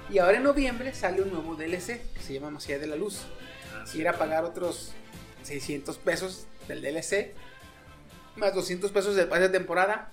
y 0.09 0.19
ahora 0.19 0.37
en 0.37 0.43
noviembre 0.43 0.93
sale 0.93 1.21
un 1.21 1.31
nuevo 1.31 1.55
DLC 1.55 2.01
que 2.13 2.21
se 2.21 2.33
llama 2.33 2.51
Más 2.51 2.65
allá 2.65 2.79
de 2.79 2.87
la 2.87 2.95
luz. 2.95 3.21
Ah, 3.73 3.85
Ir 3.93 4.07
a 4.07 4.17
pagar 4.17 4.43
otros 4.43 4.93
600 5.43 5.97
pesos 5.97 6.47
del 6.67 6.81
DLC, 6.81 7.33
más 8.35 8.53
200 8.53 8.91
pesos 8.91 9.15
del 9.15 9.27
pase 9.27 9.43
de 9.43 9.49
temporada, 9.49 10.11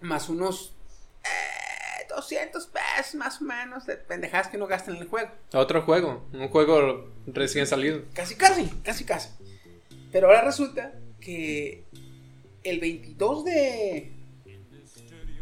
más 0.00 0.28
unos 0.28 0.72
eh, 1.24 1.59
200 2.10 2.66
pesos 2.66 3.14
más 3.14 3.40
o 3.40 3.44
menos 3.44 3.86
de 3.86 3.96
pendejadas 3.96 4.48
que 4.48 4.56
uno 4.56 4.66
gasta 4.66 4.90
en 4.90 4.98
el 4.98 5.08
juego. 5.08 5.30
Otro 5.52 5.82
juego, 5.82 6.28
un 6.32 6.48
juego 6.48 7.10
recién 7.26 7.66
salido. 7.66 8.02
Casi, 8.12 8.34
casi, 8.34 8.66
casi, 8.82 9.04
casi. 9.04 9.30
Pero 10.12 10.26
ahora 10.28 10.42
resulta 10.42 10.92
que 11.20 11.84
el 12.62 12.80
22 12.80 13.44
de, 13.44 14.12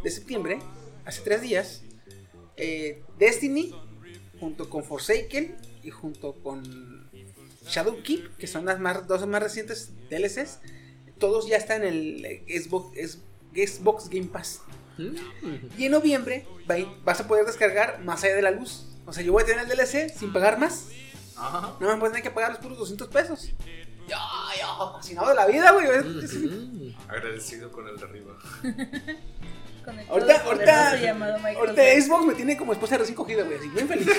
de 0.03 0.11
septiembre, 0.11 0.59
hace 1.05 1.23
tres 1.23 1.43
días, 1.43 1.83
eh, 2.57 3.03
Destiny, 3.19 3.75
junto 4.41 4.69
con 4.69 4.85
Forsaken 4.85 5.57
y 5.83 5.91
junto 5.91 6.35
con 6.43 7.09
Shadowkeep, 7.67 8.37
que 8.37 8.47
son 8.47 8.67
las 8.67 8.79
más, 8.81 9.07
dos 9.07 9.27
más 9.27 9.43
recientes 9.43 9.93
DLCs, 10.11 10.61
todos 11.19 11.49
ya 11.49 11.57
están 11.57 11.85
en 11.85 11.95
el 11.95 12.45
Xbox 12.49 14.09
Game 14.09 14.27
Pass. 14.27 14.61
Y 15.77 15.87
en 15.87 15.93
noviembre 15.93 16.47
vas 17.05 17.21
a 17.21 17.29
poder 17.29 17.47
descargar 17.47 18.01
Más 18.05 18.23
allá 18.25 18.35
de 18.35 18.43
la 18.43 18.51
luz. 18.51 18.85
O 19.07 19.13
sea, 19.13 19.23
yo 19.23 19.33
voy 19.33 19.43
a 19.43 19.47
tener 19.47 19.65
el 19.65 19.69
DLC 19.69 20.13
sin 20.15 20.33
pagar 20.33 20.59
más. 20.59 20.89
Ajá. 21.37 21.75
No 21.81 21.89
me 21.89 21.95
voy 21.95 22.09
a 22.09 22.11
tener 22.11 22.23
que 22.23 22.31
pagar 22.31 22.51
los 22.51 22.59
puros 22.59 22.79
200 22.79 23.09
pesos. 23.09 23.53
Yo, 24.09 24.17
yo, 24.61 24.93
fascinado 24.95 25.29
de 25.29 25.35
la 25.35 25.47
vida, 25.47 25.71
güey. 25.73 25.87
Agradecido 27.09 27.71
con 27.71 27.89
el 27.89 27.97
de 27.97 28.05
arriba. 28.05 28.35
Con 29.85 29.99
el 29.99 30.07
Ahorita, 30.11 30.43
ahorita, 30.45 30.91
ahorita 31.57 31.83
Xbox 32.03 32.27
me 32.27 32.35
tiene 32.35 32.59
como 32.59 32.75
esposa 32.75 32.99
recién 32.99 33.17
cogida, 33.17 33.43
güey. 33.45 33.57
Así, 33.57 33.69
bien 33.69 33.89
feliz. 33.89 34.07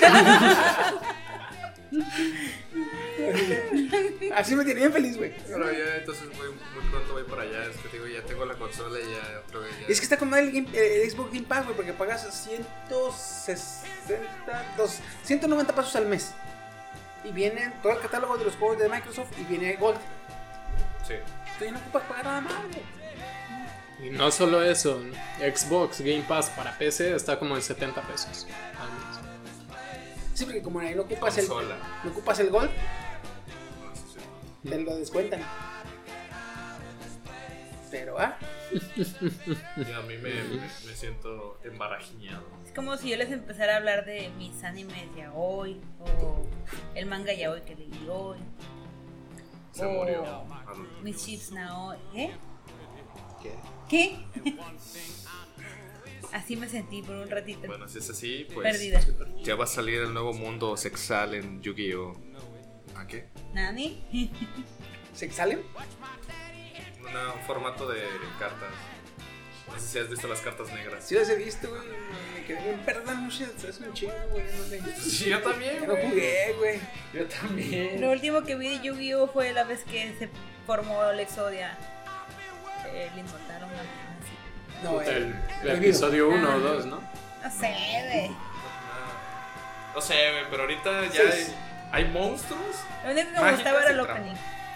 Así 4.35 4.55
me 4.55 4.63
tiene 4.63 4.79
bien 4.81 4.93
feliz, 4.93 5.17
güey. 5.17 5.33
Pero 5.47 5.71
ya 5.71 5.95
entonces 5.97 6.25
muy 6.27 6.47
pronto 6.89 7.13
voy 7.13 7.23
para 7.23 7.41
allá. 7.43 7.65
Es 7.65 7.77
que 7.77 7.89
digo, 7.89 8.07
ya 8.07 8.21
tengo 8.23 8.45
la 8.45 8.53
consola 8.55 8.99
y 8.99 9.03
ya 9.03 9.39
otra 9.47 9.59
vez 9.61 9.71
ya. 9.81 9.87
Es 9.87 9.99
que 9.99 10.03
está 10.03 10.17
con 10.17 10.33
el, 10.33 10.51
Game- 10.51 10.69
el 10.77 11.09
Xbox 11.09 11.31
Game 11.33 11.45
Pass, 11.47 11.63
güey, 11.65 11.75
porque 11.75 11.93
pagas 11.93 12.43
160, 12.43 14.75
dos- 14.77 14.99
190 15.23 15.73
pesos 15.75 15.95
al 15.95 16.05
mes. 16.07 16.33
Y 17.23 17.31
viene 17.31 17.73
todo 17.81 17.93
el 17.93 17.99
catálogo 17.99 18.37
de 18.37 18.45
los 18.45 18.55
juegos 18.55 18.79
de 18.79 18.87
Microsoft 18.89 19.31
y 19.39 19.43
viene 19.43 19.75
Gold. 19.75 19.97
Sí. 21.07 21.15
Tú 21.57 21.65
ya 21.65 21.71
no 21.71 21.79
ocupas 21.79 22.03
pagar 22.03 22.25
nada 22.25 22.41
más, 22.41 22.53
güey. 22.71 22.99
Y 24.01 24.09
no 24.11 24.31
solo 24.31 24.63
eso, 24.63 25.01
Xbox 25.39 25.99
Game 25.99 26.23
Pass 26.25 26.49
para 26.51 26.77
PC 26.77 27.13
está 27.15 27.37
como 27.37 27.57
en 27.57 27.61
70 27.61 28.01
pesos. 28.03 28.47
Sí, 30.39 30.45
porque 30.45 30.61
como 30.61 30.79
ahí 30.79 30.95
no 30.95 31.01
ocupas 31.01 31.37
el, 31.37 31.49
no 31.49 32.11
ocupas 32.11 32.39
el 32.39 32.49
Gold, 32.49 32.69
Ah, 32.71 33.93
te 34.69 34.79
lo 34.79 34.95
descuentan. 34.95 35.41
Pero, 37.91 38.17
ah, 38.17 38.37
Y 38.71 39.91
a 39.91 39.99
mí 40.03 40.15
me, 40.15 40.29
me, 40.31 40.61
me 40.61 40.95
siento 40.95 41.59
embarajiñado. 41.65 42.45
Es 42.65 42.71
como 42.71 42.95
si 42.95 43.09
yo 43.09 43.17
les 43.17 43.29
empezara 43.31 43.73
a 43.73 43.77
hablar 43.79 44.05
de 44.05 44.29
mis 44.37 44.63
animes 44.63 45.09
ya 45.17 45.33
hoy, 45.33 45.81
o 46.23 46.45
el 46.95 47.05
manga 47.05 47.33
ya 47.33 47.51
hoy 47.51 47.59
que 47.63 47.75
leí 47.75 48.07
hoy, 48.09 48.37
Se 49.73 49.85
Oh. 49.85 49.89
murió. 49.91 50.23
Mis 51.03 51.17
chips 51.17 51.51
now. 51.51 51.91
¿Eh? 52.15 52.31
¿Qué? 53.43 53.55
¿Qué? 53.89 54.25
Así 56.33 56.55
me 56.55 56.67
sentí 56.69 57.01
por 57.01 57.15
un 57.15 57.29
ratito. 57.29 57.67
Bueno, 57.67 57.87
si 57.87 57.97
es 57.99 58.09
así, 58.09 58.47
pues. 58.53 58.71
Perdida. 58.71 59.01
Ya 59.43 59.55
va 59.55 59.63
a 59.63 59.67
salir 59.67 59.99
el 60.01 60.13
nuevo 60.13 60.33
mundo 60.33 60.77
sexual 60.77 61.33
en 61.33 61.61
Yu-Gi-Oh! 61.61 62.15
¿A 62.95 63.07
qué? 63.07 63.27
¿Nani? 63.53 64.03
¿se 65.13 65.29
salen? 65.31 65.61
Una- 67.01 67.33
un 67.33 67.41
formato 67.41 67.87
de 67.87 68.03
cartas. 68.37 68.69
No 69.67 69.79
sé 69.79 69.87
si 69.87 69.99
has 69.99 70.09
visto 70.09 70.27
las 70.27 70.41
cartas 70.41 70.71
negras. 70.73 71.07
Sí 71.07 71.15
los 71.15 71.29
he 71.29 71.35
visto, 71.35 71.69
güey. 71.69 71.81
Me 72.35 72.45
quedé 72.45 72.61
bien 72.63 72.79
perdón, 72.85 73.17
muchas 73.25 73.63
es 73.63 73.79
un 73.79 73.93
chingo, 73.93 74.13
güey. 74.31 74.43
No, 74.45 74.67
le- 74.67 74.95
Sí, 74.99 75.29
yo 75.29 75.41
también. 75.41 75.75
Ya 75.81 75.87
no 75.87 75.95
jugué, 75.95 76.55
güey. 76.57 76.79
Yo 77.13 77.25
también. 77.27 78.01
Lo 78.01 78.11
último 78.11 78.43
que 78.43 78.55
vi 78.55 78.69
de 78.77 78.83
Yu-Gi-Oh 78.83 79.27
fue 79.27 79.53
la 79.53 79.63
vez 79.63 79.83
que 79.83 80.13
se 80.17 80.29
formó 80.65 81.03
el 81.09 81.19
Exodia. 81.19 81.77
Eh, 82.91 83.09
le 83.13 83.21
inmortaron 83.21 83.69
una. 83.69 84.08
No, 84.83 85.01
el, 85.01 85.31
eh, 85.33 85.35
el 85.63 85.69
episodio 85.71 86.29
1 86.29 86.47
o 86.47 86.51
Ah. 86.51 86.55
2, 86.57 86.85
¿no? 86.85 86.95
No 87.43 87.51
sé, 87.51 87.75
güey. 88.11 88.31
No 89.93 90.01
sé, 90.01 90.13
güey, 90.31 90.43
pero 90.49 90.63
ahorita 90.63 91.05
ya 91.05 91.11
Sí, 91.11 91.19
hay, 91.21 91.43
sí. 91.45 91.55
hay 91.91 92.05
monstruos. 92.05 92.75
Lo 93.03 93.11
único 93.11 93.33
que 93.33 93.41
me 93.41 93.51
gustaba 93.51 93.81
era 93.81 93.91
el 93.91 93.99
opening 93.99 94.35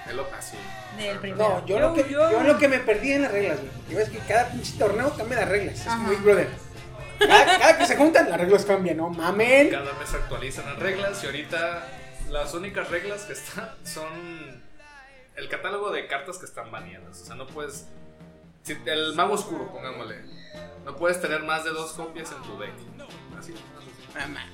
El 0.09 0.19
op- 0.19 0.29
ah, 0.37 0.41
sí. 0.41 0.57
del 0.97 1.19
primero. 1.19 1.47
No, 1.49 1.65
yo 1.65 1.79
lo, 1.79 1.93
que, 1.93 2.09
Yo- 2.09 2.31
yo 2.31 2.43
lo 2.43 2.57
que 2.57 2.67
me 2.67 2.79
perdí 2.79 3.13
en 3.13 3.21
las 3.21 3.31
reglas, 3.31 3.59
güey. 3.59 3.71
Ya 3.89 3.97
ves 3.97 4.09
que 4.09 4.17
cada 4.19 4.47
pinche 4.49 4.77
torneo 4.77 5.13
cambia 5.15 5.39
las 5.41 5.49
reglas. 5.49 5.75
Es 5.79 5.87
Ajá. 5.87 6.09
Big 6.09 6.19
Brother. 6.19 6.49
Cada, 7.19 7.45
cada 7.59 7.77
que 7.77 7.85
se 7.85 7.95
juntan, 7.95 8.29
las 8.29 8.39
reglas 8.39 8.65
cambian, 8.65 8.97
no 8.97 9.09
mamen. 9.09 9.69
Cada 9.69 9.93
mes 9.93 10.13
actualizan 10.13 10.65
las 10.65 10.79
reglas 10.79 11.23
y 11.23 11.27
ahorita 11.27 11.87
las 12.29 12.53
únicas 12.53 12.89
reglas 12.89 13.21
que 13.23 13.33
están 13.33 13.69
son 13.85 14.61
el 15.35 15.49
catálogo 15.49 15.91
de 15.91 16.07
cartas 16.07 16.37
que 16.39 16.45
están 16.45 16.69
baneadas. 16.71 17.21
O 17.21 17.25
sea, 17.25 17.35
no 17.35 17.47
puedes. 17.47 17.87
Si- 18.63 18.77
el 18.85 19.13
mago 19.15 19.33
oscuro, 19.33 19.67
pongámosle. 19.71 20.23
No 20.85 20.95
puedes 20.95 21.21
tener 21.21 21.43
más 21.43 21.63
de 21.63 21.69
dos 21.71 21.91
copias 21.93 22.31
en 22.31 22.41
tu 22.43 22.57
deck. 22.59 22.73
Así. 23.37 23.53
Mamá. 24.15 24.45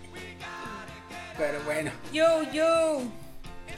Pero 1.38 1.60
bueno. 1.64 1.92
Yo, 2.14 2.44
yo. 2.52 3.02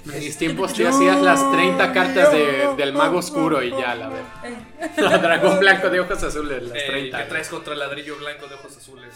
En 0.05 0.19
mis 0.19 0.37
tiempos 0.37 0.73
te 0.73 0.87
hacías 0.87 1.21
las 1.21 1.51
30 1.51 1.93
cartas 1.93 2.31
de- 2.31 2.73
del 2.75 2.93
mago 2.93 3.19
oscuro 3.19 3.61
y 3.61 3.69
ya, 3.69 3.93
la 3.95 4.09
verdad. 4.09 5.21
Dragón 5.21 5.59
blanco 5.59 5.89
de 5.89 5.99
ojos 5.99 6.23
azules, 6.23 6.63
las 6.63 6.77
Eh, 6.77 6.85
30. 6.87 7.17
¿Qué 7.23 7.29
traes 7.29 7.49
contra 7.49 7.73
el 7.73 7.79
ladrillo 7.79 8.17
blanco 8.17 8.47
de 8.47 8.55
ojos 8.55 8.75
azules? 8.77 9.13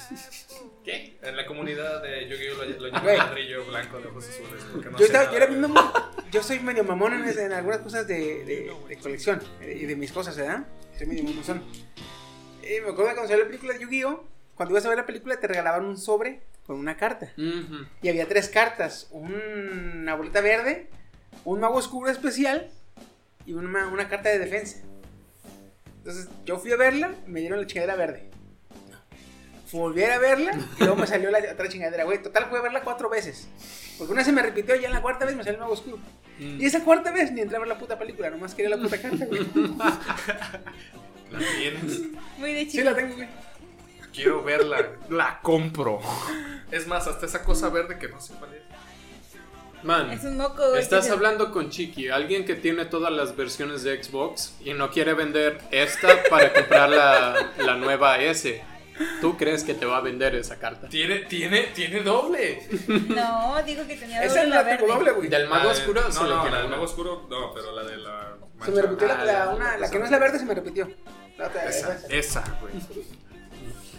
¿Qué? 0.83 1.17
En 1.23 1.35
la 1.35 1.45
comunidad 1.47 2.03
de 2.03 2.29
Yu-Gi-Oh! 2.29 2.63
lo, 2.63 2.65
lo 2.79 2.87
llaman 2.87 3.03
Güey. 3.03 3.17
ladrillo 3.17 3.65
blanco 3.65 3.99
de 3.99 4.07
ojos 4.07 4.29
azules. 4.29 4.63
Porque 4.71 4.89
no 4.91 4.91
yo, 4.93 4.97
sé 4.99 5.05
estaba, 5.05 5.25
nada. 5.25 5.37
yo 5.37 5.43
era 5.43 5.51
mamón. 5.67 5.91
Yo 6.31 6.43
soy 6.43 6.59
medio 6.59 6.83
mamón 6.83 7.13
en, 7.13 7.39
en 7.39 7.51
algunas 7.53 7.79
cosas 7.79 8.07
de, 8.07 8.45
de, 8.45 8.71
de 8.87 8.97
colección 8.97 9.41
eh, 9.61 9.79
y 9.81 9.85
de 9.85 9.95
mis 9.95 10.11
cosas, 10.11 10.37
¿verdad? 10.37 10.67
Soy 10.97 11.07
medio 11.07 11.23
mamón. 11.23 11.63
Y 12.61 12.81
me 12.81 12.89
acuerdo 12.89 12.95
que 12.95 13.13
cuando 13.15 13.27
salió 13.27 13.39
la 13.43 13.47
película 13.47 13.73
de 13.73 13.79
Yu-Gi-Oh! 13.79 14.23
Cuando 14.55 14.71
ibas 14.73 14.85
a 14.85 14.89
ver 14.89 14.97
la 14.99 15.05
película 15.05 15.37
te 15.39 15.47
regalaban 15.47 15.85
un 15.85 15.97
sobre 15.97 16.41
con 16.65 16.77
una 16.79 16.97
carta. 16.97 17.31
Ujú. 17.37 17.85
Y 18.01 18.09
había 18.09 18.27
tres 18.27 18.49
cartas: 18.49 19.07
una 19.11 20.15
boleta 20.15 20.41
verde, 20.41 20.89
un 21.43 21.59
mago 21.59 21.75
oscuro 21.75 22.09
especial 22.09 22.69
y 23.45 23.53
una, 23.53 23.87
una 23.87 24.07
carta 24.07 24.29
de 24.29 24.39
defensa. 24.39 24.77
Entonces 25.99 26.27
yo 26.45 26.57
fui 26.59 26.71
a 26.71 26.77
verla, 26.77 27.13
me 27.27 27.39
dieron 27.39 27.59
la 27.59 27.65
chingadera 27.67 27.95
verde. 27.95 28.29
Volví 29.71 30.03
a 30.03 30.19
verla 30.19 30.51
y 30.77 30.79
luego 30.79 30.95
me 30.95 31.05
salió 31.07 31.29
la 31.31 31.39
otra 31.51 31.67
chingadera, 31.67 32.05
güey. 32.05 32.21
Total, 32.21 32.45
fui 32.45 32.57
a 32.57 32.61
verla 32.61 32.81
cuatro 32.81 33.09
veces. 33.09 33.47
Porque 33.97 34.13
una 34.13 34.23
se 34.23 34.31
me 34.31 34.41
repitió 34.41 34.73
y 34.75 34.81
ya 34.81 34.87
en 34.87 34.93
la 34.93 35.01
cuarta 35.01 35.25
vez 35.25 35.35
me 35.35 35.43
salió 35.43 35.55
el 35.55 35.61
mago 35.61 35.73
oscuro. 35.73 35.99
Y 36.39 36.65
esa 36.65 36.81
cuarta 36.83 37.11
vez 37.11 37.31
ni 37.31 37.41
entré 37.41 37.57
a 37.57 37.59
ver 37.59 37.67
la 37.67 37.77
puta 37.77 37.97
película, 37.99 38.29
nomás 38.29 38.53
quería 38.55 38.69
la 38.75 38.81
puta 38.81 39.01
carta, 39.01 39.25
güey. 39.25 39.45
La 41.31 41.39
tienes. 41.57 42.01
Muy 42.37 42.53
de 42.53 42.61
Sí 42.61 42.71
chico. 42.71 42.83
la 42.85 42.95
tengo, 42.95 43.15
güey. 43.15 43.27
Quiero 44.15 44.43
verla. 44.43 44.77
La 45.09 45.39
compro. 45.41 45.99
Es 46.71 46.87
más, 46.87 47.07
hasta 47.07 47.25
esa 47.25 47.43
cosa 47.43 47.69
verde 47.69 47.97
que 47.99 48.07
no 48.07 48.19
sé 48.21 48.33
cuál 48.39 48.53
es. 48.53 48.61
Man, 49.83 50.09
Es 50.11 50.23
un 50.23 50.37
moco, 50.37 50.67
güey. 50.69 50.81
estás 50.81 51.01
que 51.01 51.07
se- 51.09 51.13
hablando 51.13 51.51
con 51.51 51.69
Chiqui, 51.69 52.09
alguien 52.09 52.43
que 52.43 52.55
tiene 52.55 52.85
todas 52.85 53.11
las 53.11 53.35
versiones 53.35 53.83
de 53.83 54.01
Xbox 54.03 54.55
y 54.61 54.73
no 54.73 54.89
quiere 54.89 55.13
vender 55.13 55.59
esta 55.69 56.23
para 56.29 56.51
comprar 56.53 56.89
la, 56.89 57.51
la 57.59 57.75
nueva 57.75 58.17
S. 58.19 58.63
¿Tú 59.21 59.37
crees 59.37 59.63
que 59.63 59.73
te 59.75 59.85
va 59.85 59.97
a 59.97 60.01
vender 60.01 60.33
esa 60.35 60.57
carta? 60.57 60.87
Tiene, 60.87 61.19
tiene, 61.25 61.63
tiene 61.75 61.99
doble. 62.01 62.65
No, 63.09 63.61
digo 63.63 63.85
que 63.85 63.97
tenía 63.97 64.23
Esa 64.23 64.35
doble 64.35 64.43
es 64.43 64.49
la 64.49 64.55
la 64.55 64.63
verde. 64.63 64.87
doble, 64.87 65.11
güey. 65.11 65.27
Del 65.29 65.47
mago 65.49 65.65
La 65.67 65.73
de- 65.73 65.79
oscuro 65.79 66.01
No, 66.01 66.23
no, 66.23 66.49
la 66.49 66.57
del 66.61 66.69
mago 66.69 66.83
oscuro, 66.83 67.27
no, 67.29 67.53
pero 67.53 67.71
la 67.73 67.83
de 67.83 67.97
la. 67.97 68.37
Se 68.63 68.71
me 68.71 68.81
repitió 68.81 69.07
la, 69.07 69.13
Ah, 69.21 69.25
la- 69.25 69.45
la- 69.45 69.53
una, 69.53 69.77
la 69.77 69.91
que 69.91 69.99
no 69.99 70.05
es 70.05 70.11
la 70.11 70.17
verde 70.19 70.39
se 70.39 70.45
me 70.45 70.55
repitió. 70.55 70.89
La 71.37 71.47
otra, 71.47 71.65
Esa, 71.65 71.93
esa. 71.93 72.07
esa, 72.41 72.57
güey. 72.61 72.73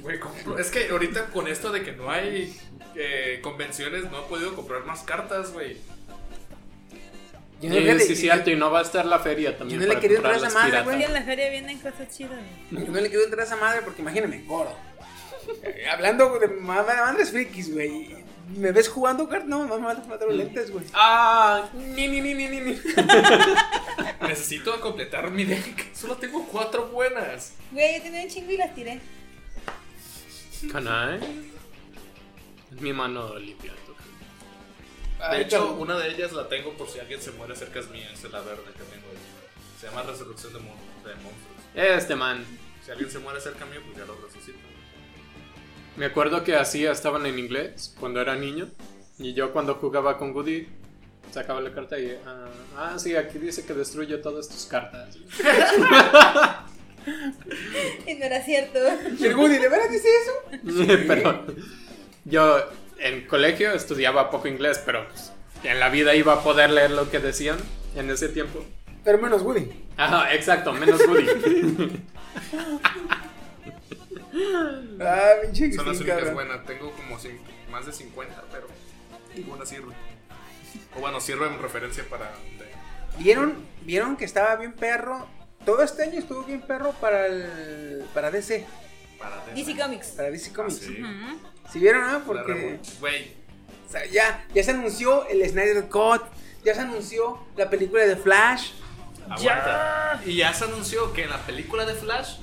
Güey, 0.07 0.21
compro- 0.21 0.57
Es 0.61 0.71
que 0.71 0.89
ahorita 0.89 1.27
con 1.31 1.49
esto 1.49 1.73
de 1.73 1.83
que 1.83 1.91
no 1.91 2.09
hay 2.13 2.57
eh, 2.95 3.41
convenciones, 3.43 4.05
no 4.09 4.21
he 4.21 4.29
podido 4.29 4.55
comprar 4.55 4.85
más 4.85 5.03
cartas, 5.03 5.53
güey. 5.53 5.79
Yo 7.61 7.71
Sí, 7.73 7.81
le- 7.81 7.99
sí, 7.99 8.13
es 8.13 8.21
cierto, 8.21 8.51
y 8.51 8.55
no 8.55 8.71
va 8.71 8.79
a 8.79 8.83
estar 8.83 9.05
la 9.05 9.19
feria 9.19 9.59
también. 9.59 9.81
Yo 9.81 9.87
no 9.89 9.93
le 9.95 9.99
comprar 10.01 10.17
entrar 10.17 10.35
a 10.35 10.37
esa 10.49 10.59
madre, 10.59 10.83
güey. 10.83 10.97
Sí, 10.99 11.03
en 11.05 11.13
la 11.13 11.23
feria 11.23 11.51
vienen 11.51 11.79
cosas 11.79 12.09
chidas. 12.17 12.39
güey. 12.71 12.87
Yo 12.87 12.93
no 12.93 13.01
le 13.01 13.09
quiero 13.09 13.25
entrar 13.25 13.41
a 13.41 13.45
esa 13.45 13.57
madre 13.57 13.81
porque 13.83 14.03
imagíname, 14.03 14.45
gordo. 14.47 14.77
Eh, 15.65 15.87
hablando 15.91 16.39
de 16.39 16.47
ma- 16.49 16.83
madres 16.85 17.31
frikis, 17.33 17.73
güey. 17.75 18.15
¿Me 18.57 18.71
ves 18.71 18.89
jugando 18.89 19.29
cartas? 19.29 19.49
No, 19.49 19.67
mamá, 19.67 19.93
me 19.93 20.07
matar 20.07 20.29
los 20.29 20.37
lentes, 20.37 20.71
güey. 20.71 20.85
Ah, 20.95 21.69
ni, 21.75 22.07
ni, 22.07 22.21
ni, 22.21 22.33
ni, 22.35 22.47
ni, 22.47 22.61
ni. 22.61 22.81
Necesito 24.29 24.81
completar 24.81 25.31
mi 25.33 25.45
deck. 25.45 25.93
Solo 25.95 26.17
tengo 26.17 26.47
cuatro 26.47 26.87
buenas. 26.89 27.55
Güey, 27.73 27.97
yo 27.97 28.03
tenía 28.03 28.23
un 28.23 28.29
chingo 28.29 28.53
y 28.53 28.57
las 28.57 28.73
tiré. 28.75 29.01
Canai. 30.71 31.19
Es 32.75 32.81
mi 32.81 32.93
mano 32.93 33.39
limpia. 33.39 33.73
toca. 33.87 35.31
De 35.31 35.41
hecho, 35.43 35.73
una 35.75 35.97
de 35.99 36.09
ellas 36.11 36.33
la 36.33 36.49
tengo 36.49 36.73
por 36.77 36.89
si 36.89 36.99
alguien 36.99 37.21
se 37.21 37.31
muere 37.33 37.55
cerca 37.57 37.81
es 37.81 37.89
mía. 37.91 38.11
Es 38.13 38.23
la 38.25 38.41
verde 38.41 38.63
que 38.77 38.83
tengo. 38.85 39.07
Se 39.81 39.87
llama 39.89 40.03
Resurrección 40.03 40.53
de, 40.53 40.59
mon- 40.61 40.77
de 41.05 41.15
Monstruos. 41.15 41.57
Este 41.75 42.15
man. 42.17 42.45
Si 42.85 42.91
alguien 42.91 43.11
se 43.11 43.19
muere 43.19 43.41
cerca 43.41 43.65
mío, 43.67 43.81
pues 43.85 43.97
ya 43.99 44.05
lo 44.05 44.15
resucito. 44.21 44.59
Me 45.97 46.07
acuerdo 46.07 46.45
que 46.45 46.55
así 46.57 46.85
estaban 46.85 47.25
en 47.27 47.39
inglés 47.39 47.95
cuando 47.99 48.21
era 48.21 48.37
niño. 48.37 48.69
Y 49.19 49.33
yo 49.33 49.53
cuando 49.53 49.75
jugaba 49.77 50.19
con 50.19 50.35
Woody 50.35 50.69
sacaba 51.33 51.61
la 51.61 51.73
carta 51.73 51.99
y... 51.99 52.17
ah, 52.27 52.47
ah, 52.77 52.99
sí, 52.99 53.17
aquí 53.17 53.39
dice 53.39 53.65
que 53.65 53.73
destruye 53.75 54.17
todas 54.19 54.49
tus 54.49 54.67
cartas. 54.67 55.17
Y 58.07 58.15
no 58.15 58.25
era 58.25 58.43
cierto. 58.43 58.79
¿Y 59.19 59.27
el 59.27 59.37
Woody, 59.37 59.59
de 59.59 59.69
veras 59.69 59.91
dice 59.91 60.09
eso? 60.23 61.05
pero 61.07 61.47
yo 62.25 62.59
en 62.99 63.27
colegio 63.27 63.73
estudiaba 63.73 64.31
poco 64.31 64.49
inglés, 64.49 64.81
pero 64.85 65.09
pues, 65.09 65.33
en 65.65 65.79
la 65.81 65.89
vida 65.89 66.15
iba 66.15 66.35
a 66.35 66.43
poder 66.43 66.71
leer 66.71 66.91
lo 66.91 67.11
que 67.11 67.19
decían 67.21 67.57
en 67.95 68.11
ese 68.11 68.29
tiempo. 68.29 68.65
Pero 69.05 69.19
menos 69.19 69.43
Woody. 69.43 69.71
Ajá, 69.97 70.35
exacto, 70.35 70.73
menos 70.73 71.01
Woody. 71.07 71.27
Ah, 75.01 75.31
pinche 75.43 75.73
Son 75.73 75.87
las 75.87 75.99
únicas 76.01 76.33
buenas. 76.35 76.65
Tengo 76.67 76.91
como 76.93 77.19
cin- 77.19 77.39
más 77.71 77.87
de 77.87 77.93
50, 77.93 78.45
pero 78.53 78.67
ninguna 79.35 79.65
sirve. 79.65 79.95
O 80.95 81.01
bueno, 81.01 81.21
sirve 81.21 81.47
en 81.47 81.59
referencia 81.61 82.05
para. 82.09 82.27
de- 82.27 83.23
¿Vieron, 83.23 83.55
¿Vieron 83.83 84.17
que 84.17 84.25
estaba 84.27 84.57
bien 84.57 84.73
perro? 84.75 85.27
Todo 85.67 85.83
este 85.83 86.05
año 86.05 86.19
estuvo 86.19 86.43
bien 86.45 86.63
perro 86.63 86.93
para 86.93 87.27
el, 87.27 88.05
para 88.15 88.31
DC, 88.31 88.65
para 89.19 89.45
de- 89.45 89.53
DC 89.55 89.77
Comics. 89.77 90.09
para 90.09 90.31
DC 90.31 90.53
Comics. 90.55 90.77
Sí. 90.79 91.03
Ujú. 91.03 91.39
¿Sí 91.73 91.79
vieron, 91.81 92.05
ah? 92.05 92.23
Porque 92.27 92.79
Güey, 93.01 93.33
o 93.87 93.91
sea, 93.91 94.07
ya, 94.07 94.47
ya 94.55 94.63
se 94.63 94.71
anunció 94.71 95.27
el 95.29 95.47
Snyder 95.49 95.89
Cut, 95.89 96.23
ya 96.65 96.75
se 96.75 96.81
anunció 96.81 97.39
la 97.57 97.69
película 97.69 98.05
de 98.07 98.17
Flash. 98.17 98.71
aguanta. 99.29 100.23
Y 100.25 100.37
ya 100.37 100.55
se 100.55 100.65
anunció 100.65 101.13
que 101.13 101.25
en 101.25 101.31
la 101.31 101.39
película 101.45 101.85
de 101.85 101.95
Flash 101.95 102.37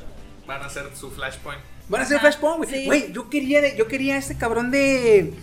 van 0.46 0.62
a 0.62 0.66
hacer 0.66 0.90
su 0.96 1.10
Flashpoint. 1.10 1.62
Van 1.88 2.02
a 2.02 2.04
hacer 2.04 2.20
Flashpoint, 2.20 2.58
güey. 2.58 2.70
sí. 2.70 2.86
Güey, 2.86 3.12
yo 3.14 3.30
quería, 3.30 3.62
de- 3.62 3.76
yo 3.78 3.88
quería 3.88 4.16
a 4.16 4.18
este 4.18 4.38
cabrón 4.38 4.70
de... 4.72 5.34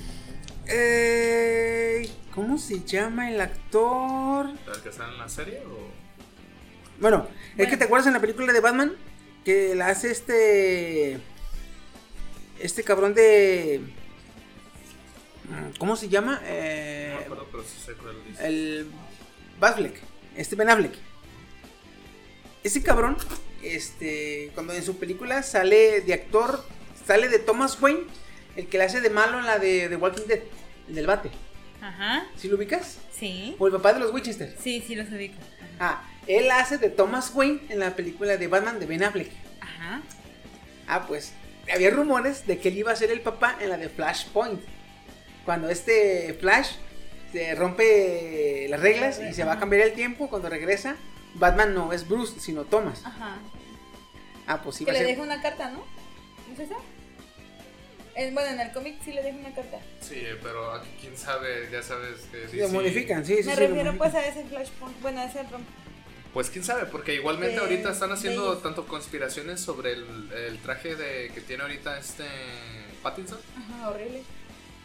Eh, 0.66 2.10
¿Cómo 2.34 2.58
se 2.58 2.84
llama 2.84 3.30
el 3.30 3.40
actor? 3.40 4.50
¿El 4.50 4.82
que 4.82 4.88
está 4.90 5.08
en 5.08 5.18
la 5.18 5.28
serie 5.28 5.62
o.? 5.66 5.89
Bueno, 7.00 7.26
es 7.56 7.68
que 7.68 7.76
te 7.76 7.84
acuerdas 7.84 8.06
en 8.06 8.12
la 8.14 8.20
película 8.20 8.52
de 8.52 8.60
Batman 8.60 8.92
que 9.44 9.74
la 9.74 9.88
hace 9.88 10.10
este 10.10 11.18
este 12.60 12.82
cabrón 12.84 13.14
de 13.14 13.80
¿cómo 15.78 15.96
se 15.96 16.08
llama? 16.08 16.34
No 16.36 16.40
Eh, 16.46 17.14
me 17.18 17.24
acuerdo, 17.24 17.48
pero 17.50 17.62
sí 17.64 17.76
sé 17.84 17.94
cuál 17.94 18.16
dice. 18.28 18.46
el 18.46 18.86
Batfleck, 19.58 19.94
este 20.36 20.56
Ben 20.56 20.68
Affleck. 20.70 20.94
Ese 22.62 22.82
cabrón, 22.82 23.16
este, 23.62 24.50
cuando 24.54 24.74
en 24.74 24.82
su 24.82 24.98
película 24.98 25.42
sale 25.42 26.02
de 26.02 26.12
actor, 26.12 26.62
sale 27.06 27.28
de 27.30 27.38
Thomas 27.38 27.80
Wayne, 27.80 28.02
el 28.56 28.66
que 28.68 28.76
le 28.76 28.84
hace 28.84 29.00
de 29.00 29.08
malo 29.08 29.38
en 29.38 29.46
la 29.46 29.58
de, 29.58 29.88
de 29.88 29.96
Walking 29.96 30.26
Dead, 30.26 30.40
el 30.88 30.94
del 30.94 31.06
bate. 31.06 31.30
Ajá. 31.80 32.26
¿Sí 32.36 32.48
lo 32.48 32.56
ubicas? 32.56 32.98
Sí. 33.18 33.56
O 33.58 33.66
el 33.66 33.72
papá 33.72 33.94
de 33.94 34.00
los 34.00 34.12
Winchester. 34.12 34.54
Sí, 34.62 34.84
sí 34.86 34.94
los 34.94 35.08
ubico. 35.10 35.36
Ah, 35.78 36.02
él 36.38 36.50
hace 36.50 36.78
de 36.78 36.90
Thomas 36.90 37.32
Wayne 37.34 37.60
en 37.68 37.78
la 37.78 37.96
película 37.96 38.36
de 38.36 38.46
Batman 38.48 38.78
de 38.80 38.86
Ben 38.86 39.02
Affleck. 39.02 39.30
Ajá. 39.60 40.02
Ah, 40.86 41.04
pues 41.06 41.32
había 41.72 41.90
rumores 41.90 42.46
de 42.46 42.58
que 42.58 42.68
él 42.68 42.78
iba 42.78 42.92
a 42.92 42.96
ser 42.96 43.10
el 43.10 43.20
papá 43.20 43.56
en 43.60 43.68
la 43.70 43.76
de 43.76 43.88
Flashpoint. 43.88 44.60
Cuando 45.44 45.68
este 45.70 46.36
Flash 46.40 46.72
se 47.32 47.54
rompe 47.54 48.66
las 48.68 48.80
reglas 48.80 49.20
y 49.20 49.32
se 49.34 49.44
va 49.44 49.52
a 49.54 49.58
cambiar 49.60 49.82
el 49.82 49.92
tiempo, 49.94 50.28
cuando 50.28 50.48
regresa, 50.48 50.96
Batman 51.34 51.74
no 51.74 51.92
es 51.92 52.08
Bruce, 52.08 52.40
sino 52.40 52.64
Thomas. 52.64 53.02
Ajá. 53.04 53.38
Ah, 54.46 54.60
pues 54.62 54.76
Que 54.78 54.82
iba 54.84 54.90
a 54.90 54.94
le 54.94 54.98
ser. 55.00 55.08
deja 55.08 55.22
una 55.22 55.40
carta, 55.40 55.70
¿no? 55.70 55.78
¿No 56.48 56.54
es 56.54 56.58
esa? 56.60 56.74
En- 58.16 58.34
bueno, 58.34 58.50
en 58.50 58.60
el 58.60 58.72
cómic 58.72 58.96
sí 59.04 59.12
le 59.12 59.22
deja 59.22 59.38
una 59.38 59.54
carta. 59.54 59.78
Sí, 60.00 60.22
pero 60.42 60.72
aquí 60.74 60.88
quién 61.00 61.16
sabe, 61.16 61.68
ya 61.70 61.82
sabes 61.82 62.22
que. 62.32 62.48
Sí, 62.48 62.56
lo 62.56 62.68
modifican, 62.70 63.24
sí, 63.24 63.36
sí. 63.42 63.44
Me 63.48 63.54
sí, 63.54 63.60
refiero 63.60 63.96
pues 63.96 64.14
a 64.14 64.26
ese 64.26 64.44
flashpoint. 64.44 65.00
Bueno, 65.00 65.20
a 65.20 65.24
ese 65.26 65.44
Pues 66.32 66.48
quién 66.48 66.64
sabe, 66.64 66.86
porque 66.86 67.14
igualmente 67.14 67.56
De- 67.56 67.60
ahorita 67.62 67.90
están 67.90 68.12
haciendo 68.12 68.54
de 68.54 68.62
tanto 68.62 68.86
conspiraciones 68.86 69.60
sobre 69.60 69.92
el, 69.94 70.30
el 70.32 70.58
traje 70.60 70.94
de 70.94 71.32
que 71.34 71.40
tiene 71.40 71.62
ahorita 71.64 71.98
este 71.98 72.24
Pattinson. 73.02 73.38
Ajá, 73.58 73.90
horrible. 73.90 74.22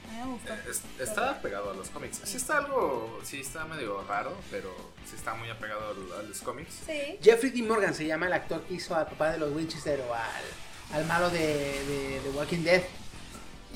A 0.08 0.12
mí 0.12 0.18
me 0.20 0.26
gustó. 0.34 0.54
Eh, 0.54 0.58
es- 0.72 0.82
está 1.08 1.40
pegado 1.42 1.70
a 1.70 1.74
los 1.76 1.90
cómics. 1.90 2.20
Sí 2.24 2.38
está 2.38 2.58
algo, 2.58 3.20
sí 3.24 3.42
está 3.42 3.66
medio 3.66 4.04
raro, 4.08 4.36
pero 4.50 4.76
sí 5.08 5.16
está 5.16 5.36
muy 5.36 5.50
apegado 5.50 5.94
a 6.20 6.24
los 6.24 6.40
cómics. 6.42 6.80
Sí. 6.88 7.18
Jeffrey 7.22 7.52
D. 7.52 7.62
Morgan 7.62 7.94
se 7.94 8.08
llama 8.08 8.26
el 8.26 8.34
actor 8.34 8.62
que 8.64 8.74
hizo 8.76 8.96
al 8.96 9.06
papá 9.06 9.32
de 9.32 9.38
los 9.38 9.52
Winchester 9.54 10.02
o 10.10 10.14
al, 10.16 10.96
al 11.00 11.06
malo 11.06 11.30
de, 11.30 11.40
de, 11.40 12.22
de 12.24 12.30
Walking 12.34 12.64
Dead. 12.64 12.82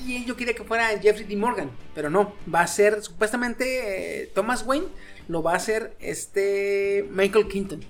Y 0.04 0.24
yo 0.24 0.34
quería 0.34 0.54
que 0.54 0.64
fuera 0.64 0.88
Jeffrey 0.98 1.24
D. 1.26 1.36
Morgan, 1.36 1.70
pero 1.94 2.10
no. 2.10 2.34
Va 2.52 2.62
a 2.62 2.66
ser, 2.66 3.02
supuestamente, 3.02 4.22
eh, 4.22 4.26
Thomas 4.34 4.64
Wayne 4.66 4.86
lo 5.30 5.42
va 5.44 5.52
a 5.52 5.56
hacer 5.56 5.94
este 6.00 7.06
Michael 7.10 7.46
Keaton. 7.46 7.84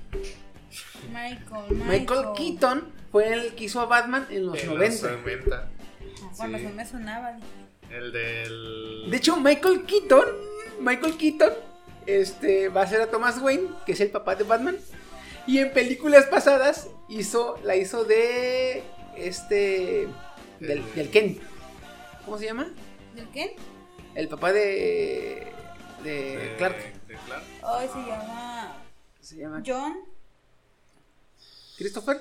Michael, 1.10 1.38
Michael. 1.70 2.00
Michael 2.00 2.26
Keaton 2.36 2.92
fue 3.10 3.32
el 3.32 3.54
que 3.54 3.64
hizo 3.64 3.80
a 3.80 3.86
Batman 3.86 4.26
en 4.30 4.46
los 4.46 4.62
En 4.62 4.68
90. 4.74 5.10
los 5.10 5.20
90. 5.22 5.56
Ah, 5.56 6.30
Con 6.36 6.46
Sí. 6.48 6.52
razón 6.52 6.76
me 6.76 6.86
sonaba. 6.86 7.38
El 7.90 8.12
del. 8.12 9.10
De 9.10 9.16
hecho, 9.16 9.36
Michael 9.36 9.84
Keaton, 9.86 10.26
Michael 10.80 11.16
Keaton, 11.16 11.52
este, 12.06 12.68
va 12.68 12.82
a 12.82 12.86
ser 12.86 13.00
a 13.00 13.06
Thomas 13.10 13.38
Wayne, 13.38 13.68
que 13.86 13.92
es 13.92 14.00
el 14.00 14.10
papá 14.10 14.36
de 14.36 14.44
Batman. 14.44 14.76
Y 15.46 15.58
en 15.58 15.72
películas 15.72 16.26
pasadas 16.26 16.88
hizo, 17.08 17.58
la 17.64 17.74
hizo 17.74 18.04
de 18.04 18.82
este, 19.16 20.06
del, 20.60 20.70
El- 20.78 20.94
del 20.94 21.10
Ken. 21.10 21.38
¿Cómo 22.26 22.36
se 22.38 22.44
llama? 22.44 22.70
¿Del 23.16 23.24
quién? 23.28 23.50
El 24.14 24.28
papá 24.28 24.52
de, 24.52 25.46
de, 26.04 26.10
de- 26.36 26.54
Clark. 26.58 26.76
De 27.10 27.16
Clark. 27.26 27.42
Hoy 27.62 27.88
se 27.88 28.10
llama 28.10 28.72
Se 29.20 29.36
llama 29.36 29.62
John. 29.66 29.96
Christopher. 31.76 32.16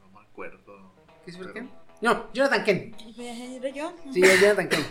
No 0.00 0.08
me 0.10 0.26
acuerdo. 0.26 0.92
¿Christopher 1.24 1.52
Ken? 1.52 1.70
No, 2.00 2.32
Jonathan 2.32 2.64
Ken. 2.64 2.96
¿Era 3.18 3.68
yo? 3.70 3.92
Sí, 4.12 4.22
es 4.22 4.40
Jonathan 4.40 4.68
Ken. 4.68 4.86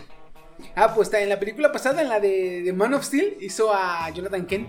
Ah, 0.74 0.92
pues 0.94 1.08
está 1.08 1.20
en 1.20 1.28
la 1.28 1.38
película 1.38 1.72
pasada, 1.72 2.02
en 2.02 2.08
la 2.08 2.20
de, 2.20 2.62
de 2.62 2.72
Man 2.72 2.92
of 2.94 3.04
Steel, 3.04 3.36
hizo 3.40 3.72
a 3.72 4.10
Jonathan 4.10 4.44
Ken. 4.46 4.66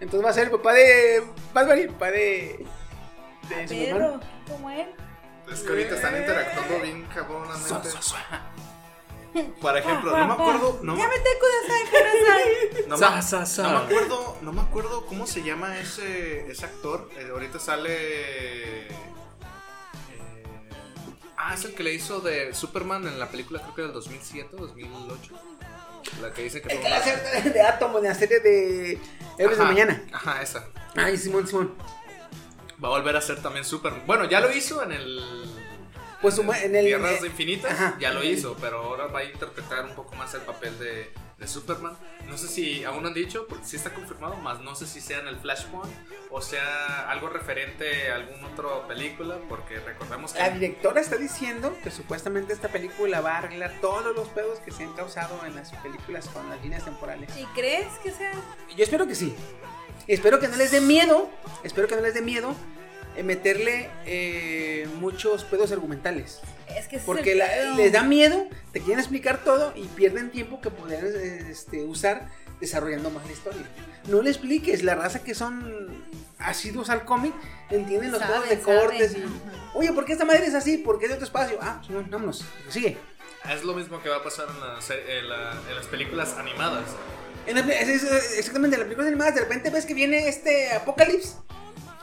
Entonces 0.00 0.24
va 0.24 0.30
a 0.30 0.34
ser 0.34 0.44
el 0.44 0.50
papá 0.52 0.72
de 0.72 1.22
Batman 1.52 1.78
y 1.78 1.80
el 1.82 1.88
papá 1.90 2.10
de, 2.10 2.66
de 3.48 3.68
Superman. 3.68 3.98
Perro, 3.98 4.20
como 4.48 4.70
él. 4.70 4.86
Es 5.52 5.60
que 5.60 5.68
ahorita 5.68 5.94
están 5.94 6.16
interactuando 6.16 6.80
bien 6.80 7.04
cabronamente. 7.06 7.88
Por 9.60 9.76
ejemplo, 9.76 10.16
no 10.16 10.26
me 10.26 10.32
acuerdo. 10.34 10.78
No, 10.82 10.94
me- 10.94 11.00
Ya 11.02 11.08
vete 11.08 11.28
Kudasai, 11.40 11.84
Kudasai. 11.90 12.88
no, 12.88 12.96
me- 12.98 13.72
me 13.72 13.76
acuerdo. 13.84 14.36
No 14.42 14.52
me 14.52 14.60
acuerdo 14.62 15.06
cómo 15.06 15.26
se 15.26 15.42
llama 15.42 15.78
ese, 15.78 16.50
ese 16.50 16.64
actor. 16.64 17.08
Eh, 17.16 17.28
ahorita 17.32 17.58
sale. 17.58 17.88
eh, 17.90 18.88
ah, 21.36 21.54
es 21.54 21.64
el 21.64 21.74
que 21.74 21.82
le 21.82 21.92
hizo 21.94 22.20
de 22.20 22.54
Superman 22.54 23.06
en 23.06 23.18
la 23.18 23.28
película, 23.30 23.60
creo 23.60 23.74
que 23.74 23.82
del 23.82 23.92
2007, 23.92 24.56
2008. 24.56 25.34
La 26.22 26.32
que 26.32 26.42
dice 26.44 26.62
que 26.62 26.68
tuvo 26.68 26.82
que 26.82 26.88
la 26.88 26.96
hace 26.98 27.50
de 27.50 27.62
Átomo 27.62 27.98
en 27.98 28.04
la 28.04 28.14
serie 28.14 28.38
de 28.40 28.98
Héroes 29.38 29.58
de 29.58 29.64
Mañana. 29.64 30.02
Ajá, 30.12 30.40
esa. 30.40 30.68
Ay, 30.94 31.16
Simón, 31.16 31.46
Simón. 31.48 31.74
Va 32.82 32.88
a 32.88 32.90
volver 32.92 33.16
a 33.16 33.20
ser 33.20 33.42
también 33.42 33.64
Superman. 33.64 34.02
Bueno, 34.06 34.24
ya 34.26 34.40
lo 34.40 34.52
hizo 34.52 34.82
en 34.82 34.92
el. 34.92 35.55
Pues 36.22 36.34
su- 36.34 36.42
en 36.42 36.74
el- 36.74 36.86
Tierras 36.86 37.22
eh, 37.22 37.26
Infinitas, 37.26 37.72
ajá. 37.72 37.96
ya 38.00 38.12
lo 38.12 38.22
hizo, 38.24 38.56
pero 38.60 38.78
ahora 38.82 39.06
va 39.06 39.20
a 39.20 39.24
interpretar 39.24 39.84
un 39.84 39.94
poco 39.94 40.14
más 40.16 40.32
el 40.34 40.40
papel 40.42 40.78
de, 40.78 41.12
de 41.38 41.46
Superman. 41.48 41.96
No 42.26 42.36
sé 42.38 42.48
si 42.48 42.84
aún 42.84 43.04
han 43.06 43.14
dicho, 43.14 43.46
porque 43.48 43.64
sí 43.66 43.76
está 43.76 43.92
confirmado, 43.92 44.34
más 44.36 44.60
no 44.60 44.74
sé 44.74 44.86
si 44.86 45.00
sea 45.00 45.20
en 45.20 45.28
el 45.28 45.36
Flashpoint 45.38 45.92
o 46.30 46.40
sea 46.42 47.08
algo 47.10 47.28
referente 47.28 48.10
a 48.10 48.16
alguna 48.16 48.48
otra 48.48 48.88
película, 48.88 49.36
porque 49.48 49.78
recordemos 49.78 50.32
que. 50.32 50.38
La 50.40 50.50
directora 50.50 51.00
está 51.00 51.16
diciendo 51.16 51.76
que 51.84 51.90
supuestamente 51.90 52.52
esta 52.52 52.68
película 52.68 53.20
va 53.20 53.34
a 53.34 53.38
arreglar 53.38 53.74
todos 53.80 54.14
los 54.16 54.28
pedos 54.28 54.58
que 54.60 54.72
se 54.72 54.82
han 54.84 54.92
causado 54.94 55.40
en 55.46 55.54
las 55.54 55.70
películas 55.76 56.28
con 56.28 56.48
las 56.50 56.60
líneas 56.62 56.84
temporales. 56.84 57.30
¿Y 57.36 57.44
crees 57.54 57.86
que 58.02 58.10
sea? 58.10 58.32
Yo 58.76 58.82
espero 58.84 59.06
que 59.06 59.14
sí. 59.14 59.34
Espero 60.08 60.40
que 60.40 60.48
no 60.48 60.56
les 60.56 60.70
dé 60.72 60.80
miedo. 60.80 61.30
Espero 61.62 61.86
que 61.88 61.94
no 61.96 62.00
les 62.02 62.14
dé 62.14 62.22
miedo 62.22 62.54
meterle 63.22 63.88
eh, 64.06 64.86
muchos 65.00 65.44
pedos 65.44 65.72
argumentales. 65.72 66.40
Es 66.76 66.88
que 66.88 66.96
es 66.96 67.02
Porque 67.02 67.32
el 67.32 67.38
la- 67.38 67.74
les 67.76 67.92
da 67.92 68.02
miedo, 68.02 68.46
te 68.72 68.80
quieren 68.80 68.98
explicar 68.98 69.42
todo 69.44 69.72
y 69.76 69.84
pierden 69.84 70.30
tiempo 70.30 70.60
que 70.60 70.70
podrían 70.70 71.06
eh, 71.06 71.48
este, 71.50 71.82
usar 71.84 72.28
desarrollando 72.60 73.10
más 73.10 73.24
la 73.26 73.32
historia. 73.32 73.62
No 74.08 74.22
le 74.22 74.30
expliques, 74.30 74.82
la 74.82 74.94
raza 74.94 75.22
que 75.22 75.34
son 75.34 76.04
asiduos 76.38 76.90
al 76.90 77.04
cómic 77.04 77.32
entienden 77.70 78.12
los 78.12 78.22
pedos 78.22 78.48
de 78.48 78.60
saben, 78.60 78.78
cortes 78.80 79.16
y... 79.16 79.24
Oye, 79.74 79.92
¿por 79.92 80.04
qué 80.04 80.12
esta 80.12 80.24
madre 80.24 80.46
es 80.46 80.54
así? 80.54 80.78
¿Por 80.78 80.98
qué 80.98 81.04
es 81.06 81.10
de 81.10 81.14
otro 81.16 81.26
espacio? 81.26 81.58
Ah, 81.60 81.76
pues, 81.80 81.90
no, 81.90 82.02
vámonos, 82.10 82.44
sigue. 82.68 82.96
Es 83.52 83.62
lo 83.64 83.74
mismo 83.74 84.02
que 84.02 84.08
va 84.08 84.16
a 84.16 84.22
pasar 84.24 84.46
en, 84.48 84.60
la 84.60 84.78
en 85.18 85.28
la- 85.28 85.60
en 85.68 85.76
las 85.76 85.86
películas 85.86 86.34
animadas. 86.34 86.84
En 87.46 87.54
la- 87.54 87.74
es- 87.74 87.88
es- 88.02 88.38
exactamente, 88.38 88.74
en 88.74 88.80
las 88.80 88.86
películas 88.86 89.08
animadas 89.08 89.34
de 89.34 89.40
repente 89.42 89.70
ves 89.70 89.86
que 89.86 89.94
viene 89.94 90.28
este 90.28 90.72
Apocalipsis. 90.72 91.36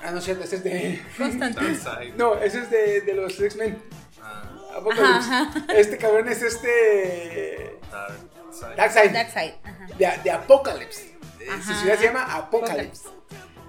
Ah, 0.04 0.12
no 0.12 0.18
es 0.20 0.26
cierto, 0.26 0.44
ese 0.44 0.58
es 0.58 0.64
de... 0.64 1.02
Constantine. 1.18 1.78
Darkseid. 1.78 2.14
No, 2.16 2.36
ese 2.36 2.60
es 2.60 2.70
de, 2.70 3.02
de 3.02 3.14
los 3.14 3.40
X-Men. 3.40 3.82
Ah, 4.22 4.44
Apocalypse. 4.76 5.80
Este 5.80 5.98
cabrón 5.98 6.28
es 6.28 6.42
este. 6.42 7.80
Dark 7.90 8.14
Side. 8.52 8.76
Darkseid. 8.76 9.12
Darkseid. 9.12 9.54
Ajá. 9.64 9.88
De, 9.98 10.22
de 10.24 10.32
Apocalypse. 10.32 11.18
Eh, 11.40 11.48
Su 11.66 11.74
ciudad 11.76 11.98
se 11.98 12.06
llama 12.06 12.24
Apocalypse. 12.36 13.10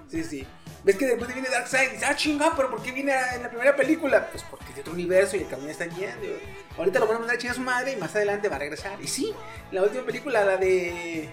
Sí, 0.09 0.23
sí. 0.23 0.47
¿Ves 0.83 0.97
que 0.97 1.07
después 1.07 1.33
viene 1.33 1.49
Darkseid? 1.49 1.89
Y 1.89 1.91
dices, 1.93 2.07
ah, 2.09 2.15
chinga, 2.15 2.53
pero 2.55 2.69
¿por 2.69 2.83
qué 2.83 2.91
viene 2.91 3.13
en 3.33 3.41
la 3.43 3.49
primera 3.49 3.75
película? 3.75 4.27
Pues 4.29 4.43
porque 4.43 4.65
es 4.69 4.75
de 4.75 4.81
otro 4.81 4.93
universo 4.93 5.35
y 5.35 5.39
el 5.41 5.47
camino 5.47 5.71
está 5.71 5.85
lleno. 5.85 6.15
Ahorita 6.77 6.99
lo 6.99 7.07
van 7.07 7.15
a 7.15 7.19
mandar 7.19 7.37
a 7.37 7.39
chingar 7.39 7.53
a 7.53 7.55
su 7.55 7.63
madre 7.63 7.93
y 7.93 7.95
más 7.95 8.15
adelante 8.15 8.49
va 8.49 8.57
a 8.57 8.59
regresar. 8.59 9.01
Y 9.01 9.07
sí, 9.07 9.33
la 9.71 9.81
última 9.83 10.05
película, 10.05 10.43
la 10.43 10.57
de 10.57 11.29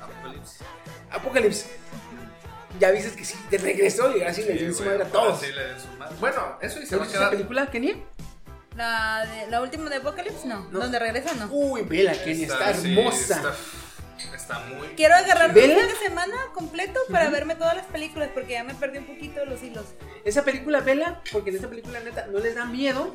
Apocalypse. 0.00 0.64
Apocalypse. 1.10 1.66
Ya 2.78 2.90
viste 2.90 3.16
que 3.16 3.24
sí, 3.24 3.34
te 3.50 3.58
regresó 3.58 4.16
y 4.16 4.20
ahora 4.20 4.32
sí 4.34 4.42
le 4.42 4.54
dio 4.54 4.72
madre 4.84 5.02
a 5.04 5.06
todos. 5.08 5.40
sí 5.40 5.46
le 5.52 5.64
den 5.64 5.80
su 5.80 5.88
madre. 5.98 6.16
Bueno, 6.20 6.58
eso 6.60 6.80
y 6.80 6.86
se 6.86 6.94
¿No 6.94 7.00
va 7.02 7.06
a 7.06 7.10
quedar. 7.12 7.30
película, 7.30 7.70
Kenia? 7.70 7.96
La, 8.76 9.26
de, 9.26 9.50
la 9.50 9.60
última 9.60 9.90
de 9.90 9.96
Apocalypse, 9.96 10.46
no. 10.46 10.68
No. 10.70 10.78
¿Dónde 10.80 10.98
regresa 10.98 11.34
no? 11.34 11.48
Uy, 11.50 11.82
vela, 11.82 12.12
Kenia, 12.12 12.46
está, 12.46 12.72
sí, 12.74 12.96
hermosa. 12.96 13.36
está, 14.16 14.36
está 14.36 14.58
muy. 14.60 14.88
Quiero 14.96 15.16
agarrar 15.16 15.50
un 15.50 15.56
fin 15.56 15.68
de 15.74 15.96
semana 16.06 16.36
completo 16.54 17.00
para 17.10 17.28
verme 17.30 17.56
todas 17.56 17.74
las 17.76 17.86
películas 17.86 18.30
porque 18.32 18.52
ya 18.52 18.62
me 18.64 18.74
perdí 18.74 18.98
un 18.98 19.06
poquito 19.06 19.44
los 19.46 19.60
hilos. 19.62 19.86
Esa 20.24 20.44
película, 20.44 20.80
vela, 20.80 21.20
porque 21.32 21.50
en 21.50 21.56
esta 21.56 21.68
película, 21.68 21.98
neta, 22.00 22.26
no 22.28 22.38
les 22.38 22.54
da 22.54 22.66
miedo 22.66 23.14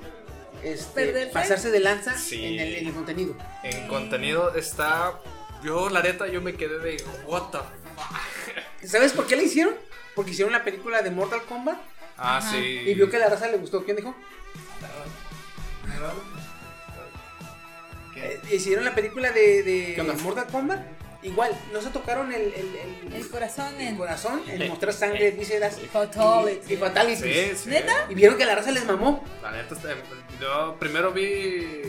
este, 0.64 1.28
pasarse 1.28 1.72
de 1.72 1.80
lanza 1.80 2.18
Sí. 2.18 2.44
en, 2.46 2.60
el, 2.60 2.76
en 2.76 2.88
el 2.88 2.94
contenido. 2.94 3.36
En 3.64 3.88
contenido 3.88 4.54
está. 4.56 5.14
Yo, 5.64 5.90
la 5.90 6.02
neta, 6.02 6.28
yo 6.28 6.42
me 6.42 6.56
quedé 6.56 6.80
de. 6.80 7.04
What 7.26 7.52
the 7.52 7.60
fuck. 7.60 8.18
¿Sabes 8.88 9.14
por 9.14 9.28
qué 9.28 9.36
la 9.36 9.44
hicieron? 9.44 9.76
Porque 10.16 10.32
hicieron 10.32 10.52
la 10.54 10.64
película 10.64 11.02
de 11.02 11.12
Mortal 11.12 11.42
Kombat 11.44 11.78
Ah, 12.18 12.38
Ajá. 12.38 12.52
sí. 12.52 12.58
y 12.58 12.94
vio 12.94 13.10
que 13.10 13.18
a 13.18 13.20
la 13.22 13.30
raza 13.30 13.48
le 13.48 13.58
gustó. 13.58 13.84
¿Quién 13.84 13.98
dijo? 13.98 14.14
Eh, 18.16 18.40
hicieron 18.52 18.86
la 18.86 18.94
película 18.96 19.32
de, 19.32 19.64
de 19.64 19.94
¿Qué? 19.96 20.04
Mortal 20.24 20.48
Kombat. 20.48 20.82
Igual, 21.24 21.58
no 21.72 21.82
se 21.82 21.90
tocaron 21.90 22.34
el, 22.34 22.42
el, 22.54 22.76
el- 23.08 23.14
El 23.14 23.30
corazón 23.30 23.74
el 23.80 23.88
en 23.88 23.96
corazón, 23.98 24.44
en 24.48 24.68
mostrar 24.68 24.94
sangre, 24.94 25.32
vísceras 25.32 25.78
y, 25.82 25.88
Fatality. 25.88 26.74
y 26.74 26.78
fatalities. 26.78 27.58
Sí, 27.58 27.64
sí. 27.64 27.70
¿Neta? 27.70 27.94
Y 28.10 28.14
vieron 28.14 28.36
que 28.38 28.44
a 28.44 28.48
la 28.48 28.56
raza 28.56 28.72
les 28.72 28.86
mamó. 28.86 29.24
La 29.42 29.52
neta, 29.52 29.74
está- 29.74 29.96
yo 30.42 30.76
primero 30.80 31.14
vi 31.14 31.82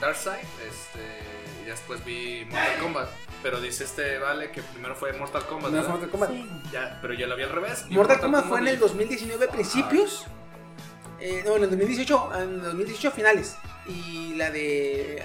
Darkseid, 0.00 0.34
este, 0.68 1.62
y 1.62 1.66
después 1.66 2.04
vi 2.04 2.44
Mortal 2.48 2.78
Kombat. 2.80 3.08
Pero 3.42 3.60
dice 3.60 3.84
este 3.84 4.18
Vale 4.18 4.50
que 4.50 4.62
primero 4.62 4.94
fue 4.96 5.12
Mortal 5.12 5.44
Kombat. 5.46 5.70
Mortal 5.72 6.10
Kombat. 6.10 6.30
Sí. 6.30 6.48
Ya, 6.72 6.98
pero 7.00 7.14
ya 7.14 7.26
lo 7.26 7.36
vi 7.36 7.44
al 7.44 7.50
revés. 7.50 7.84
Mortal 7.88 8.20
Kombat 8.20 8.46
fue 8.46 8.58
en 8.60 8.68
el 8.68 8.78
2019 8.78 9.48
principios. 9.48 10.26
Eh, 11.20 11.42
no, 11.44 11.56
en 11.56 11.64
el 11.64 11.70
2018, 11.70 12.30
en 12.34 12.40
el 12.54 12.62
2018 12.62 13.10
finales. 13.12 13.56
Y 13.86 14.34
la 14.34 14.50
de 14.50 15.22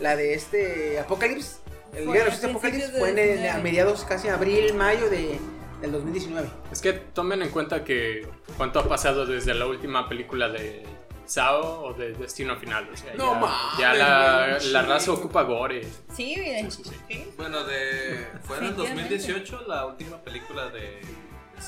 la 0.00 0.16
de 0.16 0.34
este 0.34 0.98
Apocalypse, 0.98 1.56
el 1.94 2.04
Fue 2.04 2.14
día 2.14 2.24
de 2.24 2.30
los 2.30 2.44
Apocalypse 2.44 2.88
fue 2.98 3.10
en 3.10 3.18
el- 3.18 3.26
19. 3.38 3.50
a 3.50 3.58
mediados 3.58 4.04
casi 4.04 4.28
abril, 4.28 4.72
mayo 4.74 5.10
de, 5.10 5.38
del 5.82 5.92
2019. 5.92 6.48
Es 6.72 6.80
que 6.80 6.92
tomen 6.94 7.42
en 7.42 7.50
cuenta 7.50 7.84
que 7.84 8.26
cuánto 8.56 8.78
ha 8.80 8.88
pasado 8.88 9.26
desde 9.26 9.54
la 9.54 9.66
última 9.66 10.08
película 10.08 10.48
de 10.48 10.84
Sao 11.30 11.82
o 11.84 11.92
de 11.94 12.12
Destino 12.14 12.56
Final. 12.56 12.88
O 12.92 12.96
sea, 12.96 13.14
No 13.14 13.34
ya, 13.34 13.38
mames, 13.40 13.78
ya 13.78 13.94
la, 13.94 14.58
la 14.58 14.82
raza 14.82 15.12
ocupa 15.12 15.42
gore. 15.44 15.86
Sí, 16.14 16.34
miren. 16.36 16.70
Sí, 16.72 16.82
sí, 16.84 16.90
sí. 17.08 17.24
Bueno, 17.36 17.62
de, 17.64 18.26
fue 18.42 18.58
en 18.58 18.64
el 18.64 18.70
Definitivamente. 18.76 19.16
2018 19.16 19.64
la 19.68 19.86
última 19.86 20.16
película 20.22 20.68
de. 20.70 21.00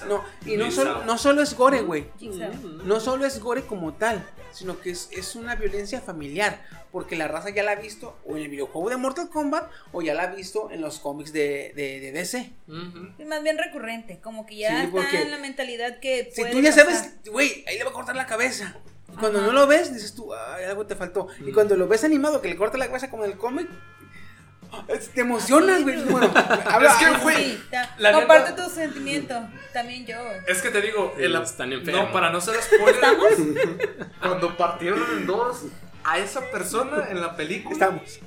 No, 0.09 0.25
y 0.47 0.57
no 0.57 0.71
solo, 0.71 1.05
no 1.05 1.19
solo 1.19 1.43
es 1.43 1.55
gore, 1.55 1.83
güey. 1.83 2.07
Jigsaw. 2.19 2.51
No 2.85 2.99
solo 2.99 3.27
es 3.27 3.39
gore 3.41 3.63
como 3.67 3.93
tal, 3.93 4.27
sino 4.51 4.81
que 4.81 4.91
es, 4.91 5.11
es 5.13 5.37
una 5.37 5.55
violencia 5.55 6.01
familiar. 6.01 6.65
Porque 6.91 7.15
la 7.15 7.29
raza 7.29 7.51
ya 7.51 7.63
la 7.63 7.73
ha 7.73 7.75
visto 7.77 8.19
o 8.27 8.37
en 8.37 8.43
el 8.45 8.49
videojuego 8.49 8.89
de 8.91 8.97
Mortal 8.97 9.29
Kombat 9.31 9.71
o 9.93 10.03
ya 10.03 10.13
la 10.15 10.25
ha 10.25 10.27
visto 10.35 10.71
en 10.71 10.81
los 10.81 10.99
cómics 10.99 11.33
de, 11.33 11.73
de, 11.77 12.01
de 12.01 12.13
DC. 12.13 12.53
Ujú. 12.69 13.09
Es 13.19 13.27
más 13.27 13.43
bien 13.43 13.57
recurrente, 13.59 14.19
como 14.21 14.45
que 14.47 14.57
ya 14.57 14.71
Sí, 14.71 14.77
está 14.87 14.91
porque- 14.93 15.23
en 15.23 15.31
la 15.31 15.39
mentalidad 15.39 16.01
que 16.01 16.31
Si 16.35 16.43
tú 16.51 16.61
ya 16.61 16.71
pasar. 16.71 16.87
sabes, 16.87 17.15
güey, 17.31 17.65
ahí 17.67 17.77
le 17.79 17.85
va 17.85 17.91
a 17.91 17.95
cortar 17.95 18.17
la 18.17 18.27
cabeza. 18.27 18.77
Y 19.13 19.17
cuando 19.17 19.39
Ajá. 19.39 19.47
no 19.49 19.53
lo 19.53 19.67
ves, 19.67 19.93
dices 19.93 20.15
tú, 20.15 20.33
ay, 20.35 20.65
algo 20.65 20.87
te 20.87 20.97
faltó. 20.97 21.29
Y 21.47 21.53
cuando 21.53 21.77
lo 21.77 21.87
ves 21.87 22.03
animado, 22.05 22.41
que 22.41 22.49
le 22.49 22.57
corta 22.57 22.79
la 22.79 22.87
cabeza 22.87 23.11
como 23.11 23.25
en 23.25 23.33
el 23.33 23.37
cómic, 23.39 23.69
te 25.15 25.21
emocionas, 25.21 25.83
güey. 25.83 26.03
Bueno, 26.05 26.33
habla, 26.67 26.91
Es 26.93 26.97
que, 26.97 27.19
güey, 27.23 27.59
comparte 28.13 28.51
neta- 28.53 28.65
tu 28.65 28.71
sentimiento. 28.71 29.49
También 29.73 30.07
yo. 30.07 30.17
Es 30.49 30.63
que 30.63 30.71
te 30.71 30.81
digo, 30.81 31.15
el- 31.19 31.35
están 31.37 31.73
enfermos. 31.73 32.07
no, 32.07 32.13
para 32.13 32.31
no 32.31 32.41
ser 32.41 32.55
spoiler, 32.63 33.01
cuando 34.21 34.57
partieron 34.57 35.03
en 35.19 35.27
dos 35.27 35.65
a 36.05 36.19
esa 36.19 36.41
persona 36.51 37.09
en 37.11 37.21
la 37.21 37.37
película, 37.37 37.73
Estamos. 37.75 38.19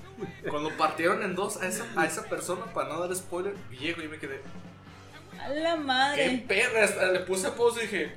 cuando 0.49 0.69
partieron 0.77 1.23
en 1.23 1.33
dos 1.36 1.57
a 1.61 1.67
esa, 1.67 1.83
a 1.95 2.05
esa 2.05 2.23
persona, 2.23 2.65
para 2.73 2.89
no 2.89 2.99
dar 3.05 3.15
spoiler, 3.15 3.53
viejo, 3.71 4.01
y 4.01 4.07
me 4.07 4.17
quedé, 4.19 4.39
A 5.41 5.49
la 5.49 5.71
qué 5.73 5.77
madre. 5.81 6.45
perra, 6.47 6.83
hasta 6.86 7.07
le 7.07 7.19
puse 7.21 7.49
pausa 7.49 7.79
y 7.79 7.88
dije, 7.88 8.15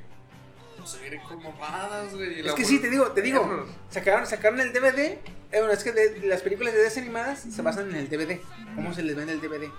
se 0.88 0.98
vienen 1.00 1.20
con 1.20 1.42
mamadas, 1.42 2.14
güey. 2.14 2.40
Es 2.46 2.52
que 2.54 2.64
sí, 2.64 2.78
te 2.80 2.90
digo, 2.90 3.06
te 3.12 3.22
digo. 3.22 3.66
Sacaron, 3.90 4.26
sacaron 4.26 4.60
el 4.60 4.72
DVD. 4.72 4.98
eh, 4.98 5.20
bueno, 5.52 5.72
es 5.72 5.82
que 5.84 5.92
de- 5.92 6.20
las 6.26 6.42
películas 6.42 6.72
de 6.74 6.80
DC 6.82 7.00
animadas 7.00 7.40
se 7.50 7.62
basan 7.62 7.90
en 7.90 7.96
el 7.96 8.08
DVD. 8.08 8.40
Cómo 8.74 8.92
se 8.94 9.02
les 9.02 9.14
vende 9.16 9.32
el 9.32 9.40
DVD. 9.40 9.70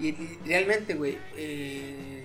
Y, 0.00 0.08
y 0.08 0.38
realmente, 0.46 0.94
güey, 0.94 1.18
eh, 1.36 2.24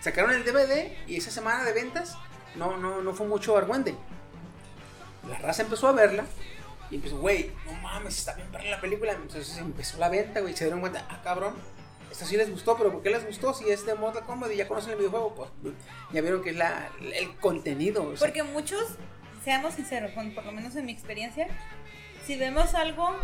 sacaron 0.00 0.32
el 0.32 0.44
DVD 0.44 0.92
y 1.06 1.16
esa 1.16 1.30
semana 1.30 1.64
de 1.64 1.72
ventas 1.72 2.16
no, 2.54 2.76
no, 2.76 3.00
no 3.02 3.14
fue 3.14 3.26
mucho 3.26 3.56
argüente. 3.56 3.94
La 5.28 5.38
raza 5.38 5.62
empezó 5.62 5.88
a 5.88 5.92
verla 5.92 6.24
y 6.90 6.96
empezó, 6.96 7.18
güey, 7.18 7.50
no 7.64 7.72
mames, 7.74 8.18
está 8.18 8.34
bien 8.34 8.48
para 8.52 8.64
la 8.64 8.80
película. 8.80 9.12
Entonces 9.12 9.56
empezó 9.58 9.98
la 9.98 10.08
venta, 10.08 10.40
güey, 10.40 10.54
se 10.56 10.64
dieron 10.64 10.80
cuenta, 10.80 11.06
ah, 11.08 11.20
cabrón. 11.24 11.54
Esto 12.12 12.26
sí 12.26 12.36
les 12.36 12.50
gustó, 12.50 12.76
pero 12.76 12.92
¿por 12.92 13.02
qué 13.02 13.10
les 13.10 13.26
gustó? 13.26 13.54
Si 13.54 13.68
es 13.70 13.84
de 13.86 13.94
Mortal 13.94 14.22
Kombat 14.24 14.52
y 14.52 14.56
ya 14.56 14.68
conocen 14.68 14.92
el 14.92 14.98
videojuego, 14.98 15.34
pues 15.34 15.74
ya 16.12 16.20
vieron 16.20 16.42
que 16.42 16.50
es 16.50 16.56
la, 16.56 16.90
el 17.14 17.34
contenido. 17.36 18.12
Porque 18.18 18.42
muchos, 18.42 18.84
seamos 19.42 19.74
sinceros, 19.74 20.12
con- 20.12 20.34
por 20.34 20.44
lo 20.44 20.52
menos 20.52 20.76
en 20.76 20.84
mi 20.86 20.92
experiencia, 20.92 21.48
si 22.26 22.36
vemos 22.36 22.74
algo 22.74 23.16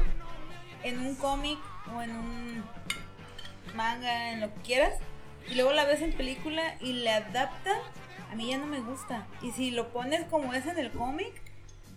en 0.82 0.98
un 1.00 1.14
cómic 1.16 1.58
o 1.94 2.00
en 2.02 2.10
un 2.16 2.64
manga, 3.74 4.32
en 4.32 4.40
lo 4.40 4.52
que 4.54 4.60
quieras, 4.62 4.94
y 5.50 5.54
luego 5.54 5.72
la 5.72 5.84
ves 5.84 6.00
en 6.00 6.12
película 6.14 6.76
y 6.80 6.94
le 6.94 7.10
adaptan, 7.10 7.78
a 8.32 8.34
mí 8.36 8.48
ya 8.48 8.58
no 8.58 8.66
me 8.66 8.80
gusta. 8.80 9.26
Y 9.42 9.52
si 9.52 9.70
lo 9.70 9.90
pones 9.92 10.24
como 10.24 10.54
es 10.54 10.64
en 10.66 10.78
el 10.78 10.90
cómic, 10.92 11.32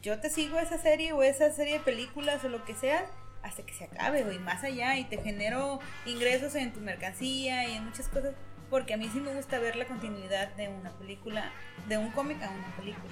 yo 0.02 0.20
te 0.20 0.30
sigo 0.30 0.60
esa 0.60 0.78
serie 0.78 1.14
o 1.14 1.24
esa 1.24 1.52
serie 1.54 1.74
de 1.76 1.80
películas 1.80 2.44
o 2.44 2.50
lo 2.50 2.66
que 2.66 2.76
sea 2.76 3.06
hasta 3.44 3.64
que 3.64 3.74
se 3.74 3.86
acabe 3.86 4.24
o 4.24 4.32
y 4.32 4.39
más 4.39 4.64
allá 4.64 4.98
y 4.98 5.06
te 5.06 5.22
genero 5.22 5.80
ingresos 6.06 6.56
en 6.56 6.72
tu 6.74 6.80
mercancía 6.80 7.68
y 7.68 7.76
en 7.76 7.86
muchas 7.86 8.08
cosas 8.08 8.34
porque 8.70 8.94
a 8.94 8.98
mí 8.98 9.10
sí 9.12 9.20
me 9.20 9.34
gusta 9.34 9.60
ver 9.60 9.76
la 9.76 9.86
continuidad 9.86 10.48
de 10.56 10.70
una 10.70 10.92
película, 10.92 11.52
de 11.89 11.98
un 11.98 12.10
cómic 12.12 12.42
a 12.42 12.50
una 12.50 12.76
película. 12.78 13.12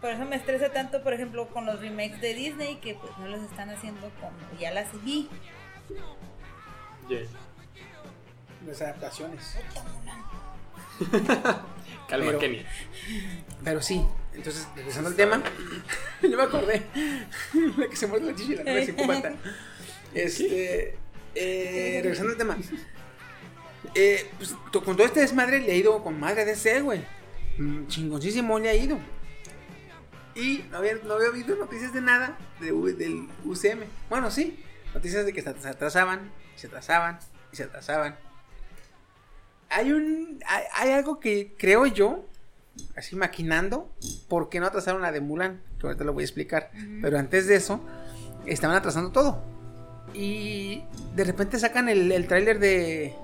Por 0.00 0.10
eso 0.10 0.24
me 0.24 0.34
estresa 0.34 0.72
tanto, 0.72 1.02
por 1.04 1.12
ejemplo, 1.12 1.46
con 1.48 1.64
los 1.64 1.78
remakes 1.80 2.20
de 2.20 2.34
Disney 2.34 2.76
que 2.76 2.94
pues 2.96 3.16
no 3.18 3.28
los 3.28 3.40
están 3.42 3.70
haciendo 3.70 4.10
como 4.20 4.58
ya 4.60 4.72
las 4.72 4.88
vi. 5.04 5.28
Yeah. 7.08 7.20
las 8.66 8.80
adaptaciones. 8.82 9.56
Calma, 12.08 12.26
Pero- 12.26 12.38
Kenia. 12.40 12.64
Pero 13.62 13.80
sí, 13.82 14.04
entonces, 14.34 14.66
regresando 14.74 15.10
al 15.10 15.16
tema, 15.16 15.42
yo 16.22 16.36
me 16.36 16.42
acordé. 16.42 16.82
la 17.76 17.88
que 17.88 17.96
se 17.96 18.06
muerde 18.06 18.26
la 18.26 18.34
chichi, 18.34 18.56
la 18.56 18.64
nueva 18.64 18.86
psicópata. 18.86 19.34
Este, 20.14 20.96
eh, 21.34 22.00
regresando 22.02 22.32
al 22.32 22.38
tema. 22.38 22.56
Eh, 23.94 24.30
pues, 24.38 24.54
con 24.72 24.96
todo 24.96 25.06
este 25.06 25.20
desmadre 25.20 25.60
le 25.60 25.72
he 25.72 25.76
ido 25.76 26.02
con 26.02 26.18
madre 26.18 26.44
de 26.44 26.56
ser, 26.56 26.82
güey. 26.82 27.04
Mm, 27.58 27.86
Chingoncísimo 27.88 28.58
le 28.58 28.70
ha 28.70 28.74
ido. 28.74 28.98
Y 30.34 30.64
no 30.70 30.78
había, 30.78 30.94
no 30.94 31.14
había 31.14 31.28
habido 31.28 31.56
noticias 31.56 31.92
de 31.92 32.00
nada 32.00 32.38
del 32.60 33.28
UCM. 33.44 33.84
Bueno, 34.08 34.30
sí, 34.30 34.58
noticias 34.94 35.26
de 35.26 35.32
que 35.32 35.42
se 35.42 35.50
atrasaban, 35.50 36.32
se 36.56 36.68
atrasaban 36.68 37.18
y 37.52 37.56
se 37.56 37.64
atrasaban. 37.64 38.16
Hay 39.68 39.92
un. 39.92 40.40
Hay 40.74 40.90
algo 40.90 41.20
que 41.20 41.54
creo 41.58 41.86
yo, 41.86 42.26
así 42.96 43.16
maquinando, 43.16 43.92
¿por 44.28 44.48
qué 44.48 44.60
no 44.60 44.66
atrasaron 44.66 45.02
la 45.02 45.12
de 45.12 45.20
Mulan? 45.20 45.60
Que 45.78 45.86
ahorita 45.86 46.04
lo 46.04 46.12
voy 46.12 46.22
a 46.22 46.26
explicar. 46.26 46.70
Pero 47.00 47.18
antes 47.18 47.46
de 47.46 47.56
eso, 47.56 47.80
estaban 48.46 48.76
atrasando 48.76 49.10
todo. 49.10 49.42
Y 50.14 50.82
de 51.14 51.24
repente 51.24 51.58
sacan 51.58 51.88
el, 51.88 52.12
el 52.12 52.26
tráiler 52.26 52.58
de. 52.58 53.14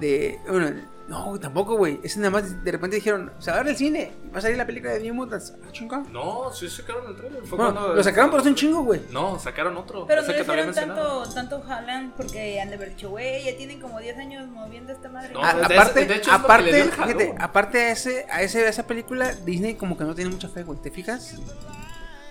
De. 0.00 0.38
Bueno, 0.48 0.80
No, 1.06 1.22
güey, 1.26 1.38
tampoco, 1.40 1.76
güey. 1.76 2.00
Es 2.02 2.16
nada 2.16 2.30
más 2.30 2.64
de 2.64 2.72
repente 2.72 2.96
dijeron, 2.96 3.30
se 3.38 3.50
va 3.50 3.58
a 3.58 3.60
ver 3.62 3.72
el 3.72 3.76
cine. 3.76 4.10
Va 4.34 4.38
a 4.38 4.40
salir 4.40 4.56
la 4.56 4.64
película 4.64 4.94
de 4.94 5.00
New 5.00 5.12
Mutants. 5.14 5.52
Ah, 5.62 5.68
chingón. 5.70 6.10
No, 6.10 6.50
sí 6.50 6.66
sacaron 6.70 7.06
el 7.08 7.14
trailer. 7.16 7.42
Fue 7.44 7.58
Bueno, 7.58 7.74
cuando- 7.74 7.94
lo 7.94 8.02
sacaron 8.02 8.30
por 8.30 8.40
hace 8.40 8.48
un 8.48 8.54
chingo, 8.54 8.82
güey. 8.84 9.02
No, 9.10 9.38
sacaron 9.38 9.76
otro. 9.76 10.06
Pero 10.06 10.22
no 10.22 10.28
había 10.28 10.40
hicieron 10.40 10.72
tanto, 10.74 11.22
tanto 11.34 11.62
Haaland 11.68 12.14
porque 12.14 12.58
han 12.58 12.70
de 12.70 12.76
haber 12.76 12.90
dicho, 12.96 13.10
güey, 13.10 13.44
ya 13.44 13.54
tienen 13.54 13.80
como 13.82 14.00
10 14.00 14.16
años 14.16 14.48
moviendo 14.48 14.92
esta 14.92 15.10
madre. 15.10 15.34
No, 15.34 15.44
A- 15.44 15.52
de- 15.52 15.68
de- 15.68 15.74
aparte, 15.74 16.06
de 16.06 16.14
hecho, 16.14 16.32
aparte, 16.32 16.72
le 16.72 16.84
fíjate, 16.84 17.34
aparte 17.38 17.78
a, 17.82 17.90
ese, 17.92 18.26
a, 18.30 18.40
ese, 18.42 18.64
a 18.64 18.68
esa 18.70 18.86
película, 18.86 19.34
Disney 19.44 19.74
como 19.74 19.98
que 19.98 20.04
no 20.04 20.14
tiene 20.14 20.30
mucha 20.30 20.48
fe, 20.48 20.62
güey. 20.62 20.78
¿Te 20.80 20.90
fijas? 20.90 21.34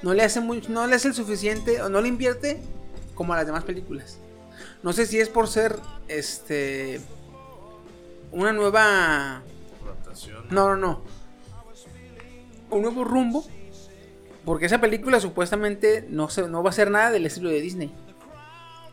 No 0.01 0.15
le 0.15 0.23
hace 0.23 0.39
muy, 0.39 0.61
no 0.67 0.87
le 0.87 0.95
hace 0.95 1.09
el 1.09 1.13
suficiente, 1.13 1.79
o 1.83 1.89
no 1.89 2.01
le 2.01 2.07
invierte 2.07 2.59
como 3.13 3.33
a 3.33 3.37
las 3.37 3.45
demás 3.45 3.63
películas. 3.65 4.17
No 4.81 4.93
sé 4.93 5.05
si 5.05 5.19
es 5.19 5.29
por 5.29 5.47
ser, 5.47 5.77
este, 6.07 6.99
una 8.33 8.51
nueva 8.53 9.41
Adaptación. 9.83 10.45
No, 10.49 10.69
no, 10.69 10.75
no. 10.75 11.01
Un 12.69 12.81
nuevo 12.81 13.03
rumbo. 13.03 13.45
Porque 14.45 14.65
esa 14.65 14.79
película 14.81 15.19
supuestamente 15.19 16.05
no, 16.09 16.29
se, 16.29 16.47
no 16.49 16.61
va 16.63 16.69
a 16.69 16.73
ser 16.73 16.91
nada 16.91 17.11
del 17.11 17.25
estilo 17.25 17.49
de 17.49 17.61
Disney. 17.61 17.93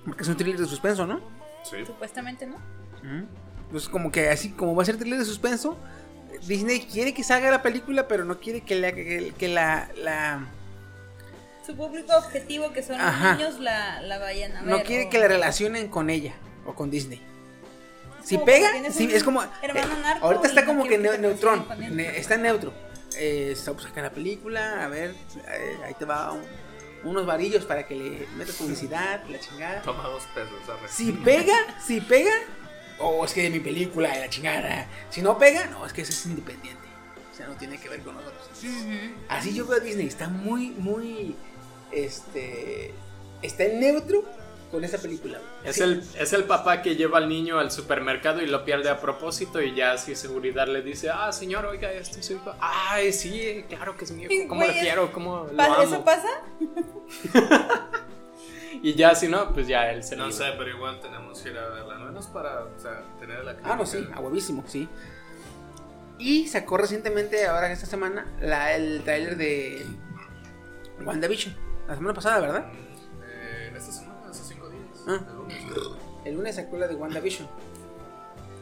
Porque 0.04 0.22
es 0.22 0.28
un 0.28 0.36
thriller 0.36 0.58
de 0.60 0.66
suspenso, 0.66 1.06
¿no? 1.06 1.20
Sí. 1.64 1.76
Supuestamente, 1.84 2.46
¿no? 2.46 2.56
Pues 3.70 3.88
como 3.88 4.12
que 4.12 4.28
así, 4.28 4.50
como 4.50 4.74
va 4.76 4.82
a 4.82 4.86
ser 4.86 4.96
thriller 4.96 5.18
de 5.18 5.24
suspenso, 5.24 5.76
Disney 6.46 6.80
quiere 6.80 7.12
que 7.14 7.24
salga 7.24 7.50
la 7.50 7.62
película, 7.62 8.06
pero 8.08 8.24
no 8.24 8.38
quiere 8.38 8.60
que 8.62 8.76
la... 8.76 8.92
Que, 8.92 9.34
que 9.36 9.48
la, 9.48 9.88
la- 9.96 10.46
Su 11.66 11.74
público 11.76 12.12
objetivo, 12.16 12.72
que 12.72 12.82
son 12.82 13.00
Ajá. 13.00 13.30
los 13.30 13.38
niños, 13.38 13.60
la, 13.60 14.00
la 14.02 14.18
vayan 14.18 14.56
a 14.56 14.62
ver. 14.62 14.70
no 14.70 14.82
quiere 14.84 15.06
o- 15.06 15.10
que 15.10 15.18
la 15.18 15.28
relacionen 15.28 15.88
con 15.88 16.10
ella 16.10 16.34
o 16.66 16.74
con 16.74 16.90
Disney. 16.90 17.20
Si 18.24 18.34
como 18.36 18.46
pega, 18.46 18.70
sí, 18.92 19.04
un 19.06 19.10
es 19.10 19.24
como... 19.24 19.42
hermano 19.62 19.94
eh, 19.94 20.00
narco 20.02 20.26
ahorita 20.26 20.48
está 20.48 20.64
como 20.64 20.84
que 20.84 20.90
que 20.90 21.18
neutrón, 21.18 21.66
ne- 21.78 22.16
está 22.18 22.36
neutro. 22.36 22.72
Eh, 23.16 23.54
pues, 23.74 23.86
la 24.04 24.10
película, 24.10 24.84
a 24.84 24.88
ver, 24.88 25.14
eh, 25.48 25.76
ahí 25.84 25.94
te 25.94 26.04
va 26.04 26.32
un- 26.32 26.44
unos 27.02 27.26
varillos 27.26 27.64
para 27.64 27.86
que 27.86 27.94
le 27.94 28.26
metas 28.36 28.56
publicidad, 28.56 29.22
la 29.28 29.40
chingada. 29.40 29.82
Toma 29.82 30.04
dos 30.04 30.24
pesos, 30.34 30.52
arre. 30.68 30.88
Si 30.88 31.12
pega, 31.12 31.56
si 31.84 32.00
pega, 32.00 32.32
oh, 32.98 33.24
es 33.24 33.32
que 33.32 33.42
de 33.42 33.50
mi 33.50 33.60
película, 33.60 34.12
de 34.12 34.20
la 34.20 34.28
chingada. 34.28 34.86
Si 35.10 35.22
no 35.22 35.38
pega, 35.38 35.66
no, 35.66 35.84
es 35.86 35.92
que 35.92 36.02
eso 36.02 36.12
es 36.12 36.26
independiente. 36.26 36.80
O 37.32 37.36
sea, 37.36 37.46
no 37.46 37.54
tiene 37.54 37.80
que 37.80 37.88
ver 37.88 38.00
con 38.02 38.14
nosotros. 38.14 38.42
Así 39.28 39.54
yo 39.54 39.66
veo 39.66 39.78
a 39.78 39.80
Disney, 39.80 40.06
está 40.06 40.28
muy, 40.28 40.70
muy, 40.70 41.34
este, 41.90 42.92
está 43.42 43.64
en 43.64 43.80
neutro 43.80 44.24
con 44.70 44.84
esa 44.84 44.98
película. 44.98 45.38
Es 45.64 45.76
Sí. 45.76 45.82
el, 45.82 46.02
es 46.18 46.32
el 46.32 46.44
papá 46.44 46.80
que 46.82 46.94
lleva 46.96 47.18
al 47.18 47.28
niño 47.28 47.58
al 47.58 47.70
supermercado 47.70 48.40
y 48.40 48.46
lo 48.46 48.64
pierde 48.64 48.88
a 48.88 49.00
propósito 49.00 49.60
y 49.60 49.74
ya 49.74 49.92
así 49.92 50.14
seguridad 50.14 50.68
le 50.68 50.82
dice, 50.82 51.10
ah, 51.10 51.32
señor, 51.32 51.66
oiga, 51.66 51.90
esto 51.92 52.18
es 52.20 52.26
su 52.26 52.34
hijo. 52.34 52.54
Ay, 52.60 53.12
sí, 53.12 53.64
claro 53.68 53.96
que 53.96 54.04
es 54.04 54.12
mi 54.12 54.24
hijo, 54.24 54.48
¿cómo 54.48 54.64
lo 54.64 54.72
quiero? 54.72 55.12
¿Cómo 55.12 55.46
lo 55.50 55.56
Pa- 55.56 55.82
¿Eso 55.82 55.96
amo? 55.96 56.04
pasa? 56.04 56.28
Y 58.82 58.94
ya 58.94 59.14
si 59.14 59.28
no, 59.28 59.52
pues 59.52 59.66
ya 59.66 59.90
él 59.90 60.02
se 60.02 60.16
No 60.16 60.30
sé, 60.32 60.44
pero 60.56 60.70
igual 60.70 61.00
tenemos 61.00 61.38
que 61.42 61.50
ir 61.50 61.58
a 61.58 61.68
verla. 61.68 61.98
No 61.98 62.18
es 62.18 62.26
para 62.28 62.64
o 62.64 62.78
sea, 62.80 63.02
tener 63.18 63.44
la 63.44 63.56
Ah, 63.64 63.76
no, 63.76 63.84
sí, 63.84 64.08
a 64.14 64.20
huevísimo, 64.20 64.64
sí. 64.66 64.88
Y 66.18 66.46
sacó 66.48 66.76
recientemente, 66.78 67.46
ahora 67.46 67.70
esta 67.70 67.84
semana, 67.86 68.26
la, 68.40 68.74
el 68.76 69.02
tráiler 69.02 69.36
de 69.36 69.84
WandaVision. 71.04 71.54
La 71.88 71.94
semana 71.96 72.14
pasada, 72.14 72.40
¿verdad? 72.40 72.66
Ah. 75.06 75.20
el 76.24 76.34
lunes. 76.34 76.56
Sacó 76.56 76.76
la 76.78 76.86
de 76.88 76.94
WandaVision. 76.94 77.48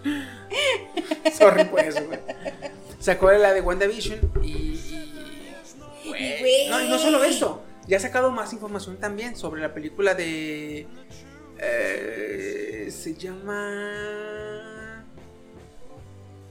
Sorry 1.36 1.64
por 1.64 1.80
eso, 1.80 2.04
güey. 2.06 2.18
Sacó 3.00 3.30
la 3.32 3.52
de 3.52 3.60
WandaVision 3.60 4.20
y. 4.42 4.48
y- 4.48 5.12
güey. 6.06 6.38
Güey. 6.40 6.68
No, 6.70 6.82
y 6.82 6.88
no 6.88 6.98
solo 6.98 7.22
eso. 7.24 7.62
Ya 7.86 7.96
ha 7.96 8.00
sacado 8.00 8.30
más 8.30 8.52
información 8.52 8.96
también 8.98 9.36
sobre 9.36 9.60
la 9.62 9.72
película 9.74 10.14
de. 10.14 10.86
eh, 11.58 12.88
se 12.90 13.14
llama. 13.14 15.04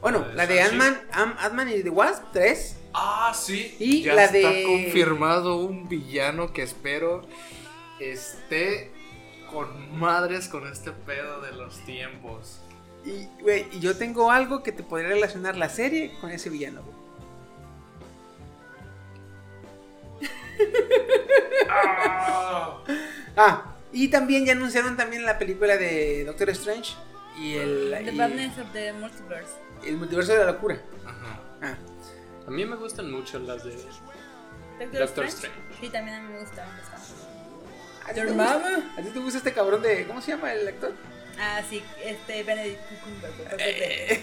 Bueno, 0.01 0.25
¿La 0.35 0.45
de 0.45 0.61
Ant- 0.61 1.01
Ant-Man 1.11 1.69
y 1.69 1.81
The 1.83 1.89
Wasp 1.89 2.23
3. 2.33 2.75
Ah, 2.93 3.33
sí. 3.35 3.75
Y 3.79 4.03
ya 4.03 4.13
la 4.13 4.25
está 4.25 4.37
de- 4.37 4.63
confirmado 4.63 5.57
un 5.57 5.87
villano 5.89 6.53
que 6.53 6.61
espero 6.63 7.23
esté 7.99 8.91
con 9.51 9.97
madres 9.97 10.47
con 10.47 10.67
este 10.67 10.91
pedo 10.91 11.41
de 11.41 11.51
los 11.53 11.77
tiempos. 11.85 12.59
Y, 13.05 13.27
güey, 13.41 13.67
y 13.71 13.79
yo 13.79 13.95
tengo 13.97 14.31
algo 14.31 14.63
que 14.63 14.71
te 14.71 14.83
podría 14.83 15.09
relacionar 15.09 15.55
la 15.55 15.69
serie 15.69 16.13
con 16.19 16.29
ese 16.31 16.49
villano, 16.49 16.81
güey. 16.83 16.97
Ah, 23.35 23.75
y 23.91 24.07
también 24.09 24.45
ya 24.45 24.53
anunciaron 24.53 24.97
también 24.97 25.25
la 25.25 25.37
película 25.37 25.77
de 25.77 26.23
Doctor 26.25 26.49
Strange 26.51 26.95
y 27.37 27.55
el, 27.55 27.95
The 28.03 28.11
y 28.11 28.17
Badness 28.17 28.57
of 28.57 28.71
the 28.73 28.93
Multiverse. 28.93 29.53
el 29.85 29.97
multiverso 29.97 30.33
de 30.33 30.39
la 30.39 30.45
locura. 30.51 30.81
Ajá. 31.05 31.39
Ah, 31.61 31.75
A 32.47 32.51
mí 32.51 32.65
me 32.65 32.75
gustan 32.75 33.11
mucho 33.11 33.37
las 33.39 33.63
de... 33.63 33.71
Doctor, 33.71 34.99
Doctor 34.99 35.25
Strange. 35.25 35.59
Strange. 35.59 35.79
Sí, 35.81 35.89
también 35.89 36.17
a 36.17 36.21
mí 36.21 36.33
me 36.33 36.39
gusta. 36.39 36.65
Your 38.15 38.33
mama. 38.33 38.93
¿A 38.97 39.01
ti 39.01 39.09
te 39.09 39.19
gusta 39.19 39.37
este 39.39 39.53
cabrón 39.53 39.81
de. 39.81 40.05
¿Cómo 40.05 40.21
se 40.21 40.31
llama 40.31 40.53
el 40.53 40.67
actor? 40.67 40.93
Ah, 41.39 41.61
sí, 41.69 41.83
este 42.03 42.43
Benedict 42.43 42.79
Cumberbatch. 43.03 43.59
Eh, 43.59 44.21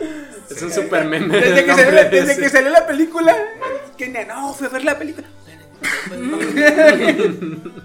Es 0.50 0.62
un 0.62 0.72
super 0.72 1.04
meme. 1.04 1.38
Desde 1.38 1.64
que, 1.64 1.74
salió, 1.74 1.90
la- 1.92 2.04
de 2.04 2.10
desde 2.10 2.32
ese. 2.32 2.40
que 2.40 2.48
salió 2.48 2.70
la 2.70 2.86
película, 2.86 3.36
que 3.98 4.08
no, 4.08 4.54
fui 4.54 4.66
a 4.66 4.70
ver 4.70 4.84
la 4.84 4.98
película. 4.98 5.26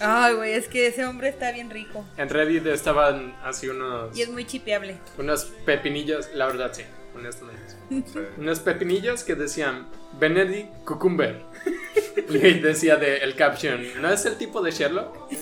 Ay, 0.00 0.34
güey, 0.34 0.52
es 0.54 0.68
que 0.68 0.86
ese 0.86 1.04
hombre 1.04 1.28
está 1.28 1.50
bien 1.52 1.68
rico. 1.68 2.04
En 2.16 2.28
Reddit 2.28 2.64
estaban 2.66 3.34
así 3.42 3.68
unos... 3.68 4.16
Y 4.16 4.22
es 4.22 4.28
muy 4.28 4.46
chipeable. 4.46 4.98
Unos 5.18 5.46
pepinillos, 5.66 6.28
la 6.34 6.46
verdad 6.46 6.70
sí, 6.72 6.84
honestamente. 7.18 7.74
Unos 8.38 8.60
pepinillos 8.60 9.24
que 9.24 9.34
decían 9.34 9.86
Benedict 10.18 10.84
Cucumber. 10.84 11.42
Y 12.30 12.60
decía 12.60 12.96
de 12.96 13.18
el 13.18 13.34
caption, 13.36 13.80
¿no 14.02 14.12
es 14.12 14.26
el 14.26 14.36
tipo 14.36 14.60
de 14.60 14.70
Sherlock? 14.70 15.30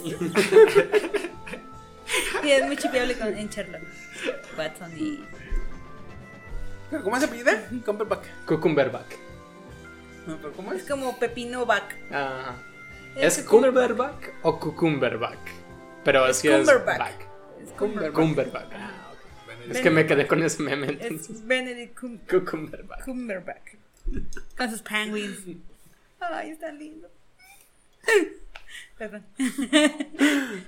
Sí, 2.43 2.53
es 2.53 2.65
muy 2.67 2.77
chipeable 2.77 3.19
con, 3.19 3.37
en 3.37 3.49
Sherlock. 3.49 3.83
Watson 4.57 4.93
y. 4.97 5.25
¿Pero 6.91 7.03
¿Cómo 7.03 7.19
se 7.19 7.25
apellida? 7.25 7.69
Cumberbatch. 7.85 8.25
Cucumberback. 8.47 9.17
No, 10.27 10.37
¿pero 10.37 10.53
¿Cómo 10.53 10.73
Es 10.73 10.83
es? 10.83 10.89
como 10.89 11.19
Pepino 11.19 11.67
Back. 11.67 11.97
Ajá. 12.13 12.55
Es 13.17 13.39
¿Es 13.39 13.45
Cumberback 13.45 14.35
o 14.43 14.61
Cucumberback? 14.61 15.39
Pero 16.05 16.27
Es 16.27 16.39
así 16.39 16.49
es 16.49 16.59
Cumberbatch. 16.59 16.99
back. 16.99 17.29
Es 17.65 17.71
Cumberbatch. 17.73 18.13
Cumberback. 18.15 18.67
Es 19.71 19.81
que 19.81 19.91
me 19.91 20.07
quedé 20.07 20.27
con 20.27 20.43
ese 20.43 20.63
meme 20.63 20.89
entonces. 20.89 21.31
Es 21.31 21.47
Benedict 21.47 21.99
Cum- 21.99 22.19
Cucumberback. 22.29 23.05
Cumberbatch. 23.05 23.75
Con 24.57 24.71
sus 24.71 24.83
penguins. 24.83 25.39
Ay, 26.21 26.51
está 26.51 26.71
lindo. 26.73 27.09
Perdón. 28.99 29.25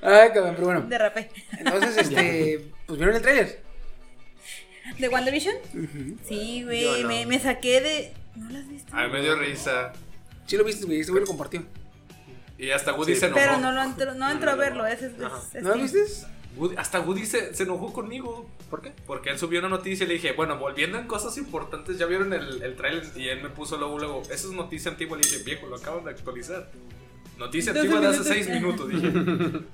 Ay, 0.03 0.29
cabrón, 0.35 0.55
pero 0.55 0.65
bueno. 0.65 0.81
Derrapé. 0.83 1.31
Entonces, 1.59 1.97
este. 2.09 2.65
Pues 2.87 2.99
vieron 2.99 3.17
el 3.17 3.23
trailer. 3.23 3.63
¿De 4.99 5.09
WandaVision? 5.09 5.55
Sí, 6.27 6.63
güey. 6.65 7.03
no. 7.03 7.09
Me, 7.09 7.27
me 7.27 7.39
saqué 7.39 7.81
de. 7.81 8.13
¿No 8.37 8.51
lo 8.51 8.59
has 8.59 8.69
visto? 8.69 8.95
A 8.97 9.07
mí 9.07 9.13
me 9.13 9.21
dio 9.23 9.37
risa. 9.37 9.93
Sí 10.47 10.57
lo 10.57 10.65
viste, 10.65 10.85
güey. 10.87 11.01
Este 11.01 11.11
güey 11.13 11.23
lo 11.23 11.27
compartió. 11.27 11.65
Y 12.59 12.71
hasta 12.71 12.93
Woody 12.95 13.15
Sí, 13.15 13.21
se 13.21 13.27
enojó. 13.27 13.41
Pero 13.41 13.59
no 13.59 13.71
lo 13.73 13.83
entro, 13.83 14.15
no 14.15 14.31
entro 14.31 14.51
a 14.51 14.55
verlo. 14.57 14.87
Ese 14.87 15.07
es, 15.07 15.13
es- 15.15 15.23
Ajá. 15.23 15.41
es- 15.55 15.63
¿No 15.63 15.75
lo 15.75 15.83
viste? 15.83 16.01
Woody- 16.59 16.75
hasta 16.77 17.01
Woody 17.01 17.25
se, 17.27 17.55
se 17.55 17.63
enojó 17.63 17.93
conmigo. 17.93 18.49
¿Por 18.69 18.83
qué? 18.83 18.93
Porque 19.07 19.31
él 19.31 19.39
subió 19.39 19.61
una 19.61 19.69
noticia 19.69 20.05
y 20.05 20.09
le 20.09 20.15
dije, 20.15 20.33
bueno, 20.33 20.59
volviendo 20.59 20.99
en 20.99 21.07
cosas 21.07 21.37
importantes, 21.39 21.97
ya 21.99 22.07
vieron 22.07 22.33
el, 22.33 22.63
el 22.63 22.77
tráiler 22.77 23.05
y 23.17 23.29
él 23.29 23.43
me 23.43 23.49
puso 23.49 23.77
luego, 23.79 23.99
luego, 23.99 24.23
eso 24.23 24.49
es 24.49 24.55
noticia 24.55 24.91
antigua. 24.91 25.17
Le 25.17 25.23
dije, 25.27 25.43
viejo, 25.45 25.67
lo 25.67 25.77
acaban 25.77 26.05
de 26.05 26.11
actualizar. 26.11 26.69
Noticia 27.39 27.73
antigua 27.73 28.01
de 28.01 28.07
hace 28.09 28.19
minutos. 28.19 28.35
seis 28.35 28.49
minutos, 28.49 28.89
dije. 28.91 29.11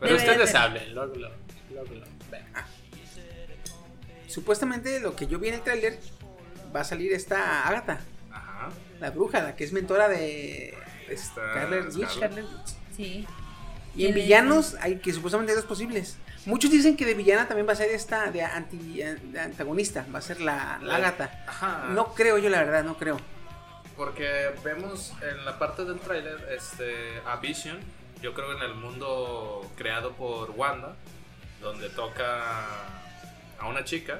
Pero 0.00 0.16
ustedes 0.16 0.54
hablen, 0.54 0.94
luego 0.94 1.14
lo, 1.14 1.30
luego 1.70 1.94
lo 1.94 2.04
ven. 2.30 2.44
Supuestamente 4.26 5.00
lo 5.00 5.14
que 5.14 5.26
yo 5.26 5.38
vi 5.38 5.48
en 5.48 5.54
el 5.54 5.60
trailer 5.62 5.98
va 6.74 6.80
a 6.80 6.84
salir 6.84 7.12
esta 7.12 7.66
Agatha, 7.68 8.00
Ajá. 8.32 8.70
la 9.00 9.10
bruja, 9.10 9.42
la 9.42 9.54
que 9.56 9.64
es 9.64 9.72
mentora 9.72 10.08
de 10.08 10.74
Esta- 11.08 11.52
Scarlet 11.52 11.94
Witch. 11.94 12.08
Sí. 12.96 13.26
Y 13.96 14.06
en 14.06 14.14
villanos 14.14 14.76
hay 14.80 14.96
que 14.96 15.12
supuestamente 15.12 15.52
hay 15.52 15.56
dos 15.56 15.66
posibles. 15.66 16.16
Muchos 16.46 16.70
dicen 16.70 16.96
que 16.96 17.06
de 17.06 17.14
villana 17.14 17.48
también 17.48 17.66
va 17.66 17.72
a 17.72 17.76
ser 17.76 17.90
esta 17.90 18.30
de, 18.30 18.42
anti, 18.42 18.98
de 18.98 19.40
antagonista, 19.40 20.04
va 20.14 20.18
a 20.18 20.22
ser 20.22 20.40
la, 20.40 20.78
la 20.82 20.96
Agatha. 20.96 21.44
Ajá. 21.46 21.86
No 21.90 22.12
creo 22.12 22.38
yo 22.38 22.50
la 22.50 22.58
verdad, 22.58 22.84
no 22.84 22.98
creo. 22.98 23.18
Porque 23.96 24.50
vemos 24.64 25.12
en 25.22 25.44
la 25.44 25.58
parte 25.58 25.84
del 25.84 26.00
tráiler 26.00 26.48
este, 26.50 27.20
a 27.26 27.36
Vision, 27.36 27.78
yo 28.20 28.34
creo 28.34 28.56
en 28.56 28.62
el 28.62 28.74
mundo 28.74 29.70
creado 29.76 30.12
por 30.12 30.50
Wanda, 30.50 30.96
donde 31.60 31.88
toca 31.90 32.42
a 33.58 33.68
una 33.68 33.84
chica. 33.84 34.18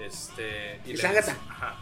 Este. 0.00 0.80
Y 0.84 0.92
Es 0.92 1.02
le, 1.02 1.18
ajá, 1.18 1.76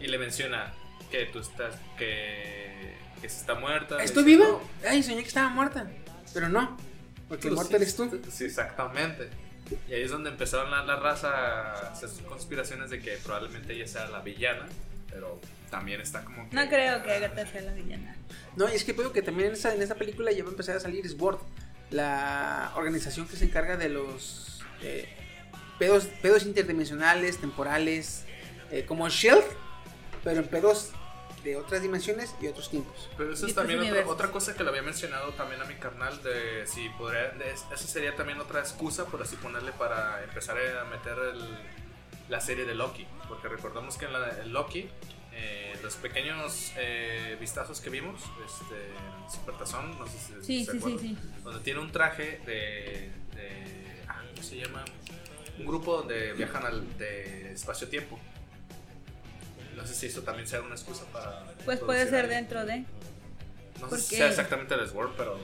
y 0.00 0.06
le 0.08 0.18
menciona 0.18 0.74
que 1.10 1.26
tú 1.26 1.38
estás. 1.38 1.76
que. 1.96 2.94
Que 3.24 3.30
se 3.30 3.40
está 3.40 3.54
muerta. 3.54 4.02
¿Estoy 4.04 4.22
viva? 4.22 4.44
"No". 4.44 4.60
Ay, 4.86 5.02
soñé 5.02 5.22
que 5.22 5.28
estaba 5.28 5.48
muerta. 5.48 5.90
Pero 6.34 6.50
no. 6.50 6.76
Porque 7.26 7.50
muerta 7.50 7.70
sí, 7.70 7.76
eres 7.76 7.96
tú. 7.96 8.20
Sí, 8.30 8.44
exactamente. 8.44 9.30
Y 9.88 9.94
ahí 9.94 10.02
es 10.02 10.10
donde 10.10 10.28
empezaron 10.28 10.70
la, 10.70 10.84
la 10.84 10.96
raza 10.96 11.30
a 11.30 11.92
hacer 11.92 12.10
sus 12.10 12.20
conspiraciones 12.20 12.90
de 12.90 13.00
que 13.00 13.16
probablemente 13.24 13.72
ella 13.72 13.86
sea 13.86 14.08
la 14.08 14.20
villana, 14.20 14.66
pero 15.08 15.40
también 15.70 16.02
está 16.02 16.22
como 16.22 16.50
que... 16.50 16.54
No 16.54 16.68
creo 16.68 17.02
que 17.02 17.12
Agatha 17.12 17.46
sea 17.46 17.62
la 17.62 17.72
villana. 17.72 18.14
No, 18.56 18.70
y 18.70 18.74
es 18.74 18.84
que 18.84 18.94
creo 18.94 19.10
que 19.14 19.22
también 19.22 19.48
en 19.48 19.54
esta, 19.54 19.74
en 19.74 19.80
esta 19.80 19.94
película 19.94 20.30
ya 20.30 20.42
va 20.42 20.50
a 20.50 20.52
empezar 20.52 20.76
a 20.76 20.80
salir 20.80 21.08
SWORD, 21.08 21.38
la 21.90 22.72
organización 22.76 23.26
que 23.26 23.36
se 23.36 23.46
encarga 23.46 23.78
de 23.78 23.88
los 23.88 24.62
eh, 24.82 25.08
pedos, 25.78 26.04
pedos 26.20 26.42
interdimensionales, 26.44 27.38
temporales, 27.38 28.24
eh, 28.70 28.84
como 28.84 29.08
Shield, 29.08 29.44
pero 30.22 30.40
en 30.40 30.46
pedos 30.46 30.90
de 31.44 31.56
otras 31.56 31.82
dimensiones 31.82 32.34
y 32.40 32.46
otros 32.48 32.70
tiempos. 32.70 33.08
Pero 33.16 33.32
eso 33.32 33.46
es 33.46 33.54
también 33.54 33.80
otra, 34.06 34.30
cosa 34.32 34.54
que 34.54 34.62
le 34.64 34.70
había 34.70 34.82
mencionado 34.82 35.32
también 35.34 35.60
a 35.60 35.64
mi 35.66 35.74
carnal 35.74 36.22
de 36.22 36.66
si 36.66 36.88
podría... 36.90 37.28
de- 37.30 37.50
esa 37.52 37.76
sería 37.76 38.16
también 38.16 38.40
otra 38.40 38.60
excusa, 38.60 39.04
por 39.06 39.20
así 39.22 39.36
ponerle, 39.36 39.72
para 39.72 40.24
empezar 40.24 40.56
a 40.58 40.84
meter 40.86 41.16
el- 41.32 41.58
la 42.30 42.40
serie 42.40 42.64
de 42.64 42.74
Loki. 42.74 43.06
Porque 43.28 43.48
recordamos 43.48 43.96
que 43.98 44.06
en, 44.06 44.12
la, 44.14 44.40
en 44.42 44.52
Loki, 44.52 44.88
eh, 45.32 45.76
los 45.82 45.96
pequeños 45.96 46.72
eh, 46.76 47.36
vistazos 47.40 47.80
que 47.80 47.90
vimos, 47.90 48.20
este, 48.22 48.74
en 48.86 49.30
Supertazón, 49.30 49.98
no 49.98 50.06
sé 50.06 50.18
si 50.18 50.32
Sí, 50.44 50.64
se 50.64 50.72
sí, 50.72 50.78
sí, 50.78 50.78
acuerdan, 50.78 50.98
sí. 51.00 51.18
donde 51.42 51.60
tiene 51.60 51.80
un 51.80 51.92
traje 51.92 52.40
de... 52.46 53.10
de 53.36 54.02
ah, 54.08 54.22
¿Cómo 54.30 54.42
se 54.42 54.56
llama? 54.56 54.84
Un 55.58 55.66
grupo 55.66 55.98
donde 55.98 56.32
viajan 56.32 56.64
al 56.66 56.96
de 56.98 57.52
espacio-tiempo. 57.52 58.18
No 59.76 59.86
sé 59.86 59.94
si 59.94 60.06
eso 60.06 60.22
también 60.22 60.46
sea 60.46 60.60
una 60.60 60.74
excusa 60.74 61.04
para... 61.12 61.44
Pues 61.64 61.80
puede 61.80 62.04
ser 62.04 62.20
algo. 62.20 62.34
dentro 62.34 62.64
de. 62.64 62.84
No 63.80 63.86
sé 63.86 63.88
¿Por 63.88 64.00
si 64.00 64.16
sea 64.16 64.28
exactamente 64.28 64.74
el 64.74 64.88
Sword, 64.88 65.12
pero. 65.16 65.38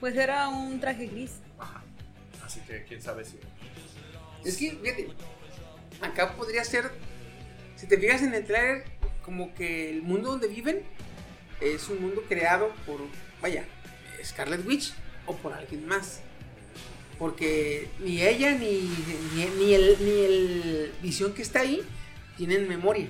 Pues 0.00 0.16
era 0.16 0.48
un 0.48 0.80
traje 0.80 1.06
gris. 1.06 1.32
Ajá. 1.58 1.82
Así 2.44 2.60
que 2.60 2.84
quién 2.84 3.02
sabe 3.02 3.24
si. 3.24 3.38
Es 4.44 4.56
que, 4.56 4.72
fíjate, 4.72 5.08
acá 6.00 6.34
podría 6.36 6.64
ser, 6.64 6.90
si 7.76 7.86
te 7.86 7.98
fijas 7.98 8.22
en 8.22 8.34
el 8.34 8.44
trailer, 8.44 8.84
como 9.24 9.54
que 9.54 9.90
el 9.90 10.02
mundo 10.02 10.30
donde 10.30 10.48
viven 10.48 10.82
es 11.60 11.88
un 11.88 12.02
mundo 12.02 12.22
creado 12.28 12.70
por, 12.86 13.00
vaya, 13.40 13.64
Scarlet 14.22 14.66
Witch 14.66 14.92
o 15.26 15.34
por 15.36 15.54
alguien 15.54 15.86
más. 15.86 16.20
Porque 17.18 17.88
ni 18.00 18.20
ella 18.20 18.52
ni, 18.52 18.80
ni, 19.34 19.46
ni 19.58 19.74
el, 19.74 19.96
ni 20.00 20.24
el 20.24 20.92
visión 21.00 21.32
que 21.32 21.42
está 21.42 21.60
ahí 21.60 21.82
tienen 22.36 22.68
memoria. 22.68 23.06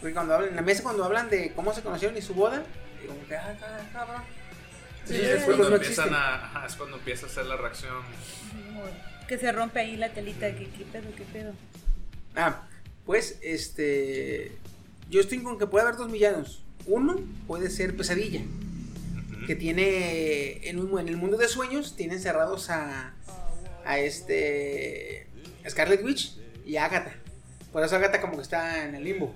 Porque 0.00 0.14
cuando 0.14 0.34
hablan, 0.34 0.50
en 0.50 0.56
la 0.56 0.62
mesa 0.62 0.82
cuando 0.82 1.04
hablan 1.04 1.30
de 1.30 1.52
cómo 1.54 1.72
se 1.74 1.82
conocieron 1.82 2.16
y 2.16 2.22
su 2.22 2.34
boda, 2.34 2.62
digo, 3.00 3.14
que, 3.28 3.36
ah, 3.36 3.56
ca- 3.58 3.88
cabrón. 3.92 4.22
Sí, 5.04 5.14
Esos 5.14 5.38
es 5.40 5.44
cuando 5.44 5.70
no 5.70 5.76
empiezan 5.76 6.06
existen. 6.06 6.14
a. 6.14 6.34
Ajá, 6.46 6.66
es 6.66 6.74
cuando 6.74 6.96
empieza 6.96 7.26
a 7.26 7.28
hacer 7.28 7.46
la 7.46 7.56
reacción. 7.56 7.94
Que 9.28 9.38
se 9.38 9.52
rompe 9.52 9.80
ahí 9.80 9.96
la 9.96 10.10
telita. 10.12 10.48
¿Qué, 10.54 10.68
qué 10.76 10.84
pedo? 10.84 11.04
¿Qué 11.16 11.22
pedo? 11.32 11.52
Ah, 12.34 12.62
pues 13.04 13.38
este. 13.42 14.52
Yo 15.08 15.20
estoy 15.20 15.42
con 15.42 15.58
que 15.58 15.66
puede 15.68 15.84
haber 15.86 15.96
dos 15.96 16.10
villanos. 16.10 16.62
Uno 16.86 17.20
puede 17.46 17.70
ser 17.70 17.96
Pesadilla, 17.96 18.40
que 19.46 19.54
tiene. 19.54 20.68
En, 20.68 20.80
un- 20.80 20.98
en 20.98 21.08
el 21.08 21.16
mundo 21.16 21.36
de 21.36 21.46
sueños, 21.48 21.94
tiene 21.96 22.14
encerrados 22.14 22.68
a. 22.70 23.14
A 23.84 23.98
este. 24.00 25.28
a 25.64 25.70
Scarlet 25.70 26.02
Witch 26.04 26.36
y 26.64 26.76
a 26.76 26.86
Agatha. 26.86 27.14
Por 27.76 27.84
eso 27.84 27.94
Agatha, 27.96 28.22
como 28.22 28.36
que 28.36 28.42
está 28.42 28.84
en 28.84 28.94
el 28.94 29.04
limbo. 29.04 29.34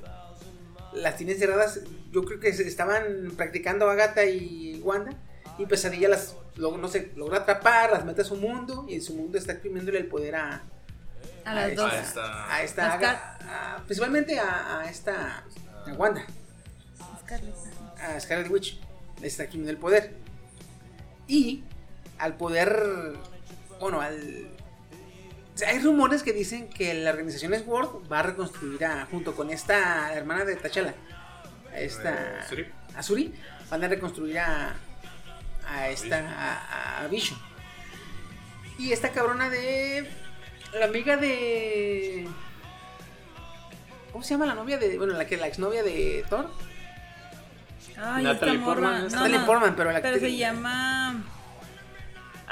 Las 0.95 1.19
tiene 1.19 1.33
encerradas. 1.33 1.81
Yo 2.11 2.25
creo 2.25 2.41
que 2.41 2.49
estaban 2.49 3.33
practicando 3.37 3.91
Agatha 3.91 4.25
y 4.25 4.81
Wanda. 4.83 5.13
Y 5.59 5.67
Pesadilla 5.67 6.09
las. 6.09 6.37
log- 6.57 6.79
no 6.79 6.89
sé, 6.89 7.13
logra 7.17 7.41
atrapar, 7.41 7.91
las 7.93 8.07
mete 8.07 8.23
a 8.23 8.25
su 8.25 8.37
mundo. 8.37 8.87
Y 8.89 8.95
en 8.95 9.03
su 9.03 9.15
mundo 9.15 9.37
está 9.37 9.53
exprimiéndole 9.53 9.99
el 9.99 10.07
poder 10.07 10.37
a, 10.37 10.63
A 11.45 11.55
las 11.55 11.69
esta- 11.69 11.83
dos. 11.83 11.93
A 11.93 12.01
esta- 12.01 12.55
a 12.55 12.63
esta 12.63 12.87
A 12.95 12.97
Scar- 12.97 13.05
Aga- 13.05 13.75
a- 13.77 13.83
principalmente 13.85 14.39
a, 14.41 14.81
a 14.81 14.89
esta 14.91 15.45
a 15.87 15.93
Wanda, 15.99 16.25
Scarlett. 17.21 17.55
a 18.01 18.19
Scarlet 18.21 18.51
Witch, 18.51 18.81
le 19.21 19.27
está 19.27 19.47
quitando 19.49 19.71
el 19.71 19.77
poder. 19.77 20.15
Y 21.29 21.63
al 22.19 22.39
poder, 22.39 23.19
bueno, 23.79 24.01
al 24.01 24.50
hay 25.67 25.79
rumores 25.81 26.23
que 26.23 26.33
dicen 26.33 26.69
que 26.69 26.95
la 26.95 27.11
organización 27.11 27.55
SWORD 27.55 28.11
va 28.11 28.21
a 28.21 28.23
reconstruir 28.23 28.85
a, 28.85 29.07
junto 29.11 29.35
con 29.35 29.51
esta 29.51 30.13
hermana 30.15 30.45
de 30.45 30.57
T'Challa, 30.57 30.95
a 31.73 31.79
esta 31.81 32.11
Eh, 32.13 32.45
Shuri. 32.49 32.67
a 32.97 33.01
Shuri, 33.03 33.35
van 33.71 33.85
a 33.85 33.89
reconstruir 33.89 34.39
a 34.39 34.75
a 35.69 35.89
esta 35.89 36.19
a, 36.19 37.05
a 37.05 37.09
Vision. 37.09 37.39
Y 38.79 38.93
esta 38.93 39.11
cabrona 39.11 39.49
de 39.51 40.09
la 40.79 40.87
amiga 40.87 41.17
de 41.17 42.27
¿Cómo 44.13 44.25
se 44.25 44.35
llama 44.35 44.47
la 44.47 44.55
novia 44.55 44.79
de 44.79 44.99
bueno, 44.99 45.13
la 45.15 45.27
que 45.27 45.37
la 45.37 45.47
exnovia 45.47 45.83
de 45.85 46.25
Thor? 46.29 46.51
Ay, 47.97 48.25
Natalie. 48.25 48.59
Portman, 48.59 49.03
No. 49.05 49.09
Natalie. 49.11 49.39
Portman, 49.41 49.77
pero 49.77 49.93
la 49.93 50.01
Pero 50.01 50.19
se 50.19 50.37
llama. 50.37 51.23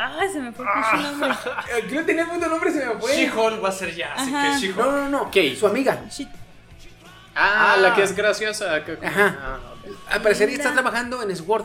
Ay, 0.00 0.28
se 0.32 0.38
me 0.40 0.52
fue 0.52 0.64
el 0.64 0.70
pinche 0.72 1.10
nombre. 1.10 1.30
Aquí 1.84 1.94
no 1.94 2.04
tenía 2.04 2.22
el 2.22 2.28
puto 2.28 2.48
nombre, 2.48 2.70
se 2.70 2.86
me 2.86 2.94
fue. 3.00 3.16
She-Hulk 3.16 3.64
va 3.64 3.68
a 3.68 3.72
ser 3.72 3.94
ya, 3.96 4.14
así 4.14 4.32
Ajá. 4.32 4.52
que 4.60 4.66
She-Hulk. 4.66 4.76
No, 4.78 4.92
no, 4.92 5.08
no. 5.08 5.24
Kate. 5.24 5.56
Su 5.56 5.66
amiga. 5.66 6.04
Ah, 7.34 7.74
Ah. 7.74 7.76
la 7.78 7.94
que 7.94 8.02
es 8.02 8.14
graciosa. 8.14 8.84
que- 8.84 8.98
Ajá. 9.04 9.38
Ah, 9.40 9.58
ok. 9.74 9.96
Al 10.10 10.22
parecer 10.22 10.48
está 10.50 10.72
trabajando 10.72 11.22
en 11.22 11.34
SWORD, 11.36 11.64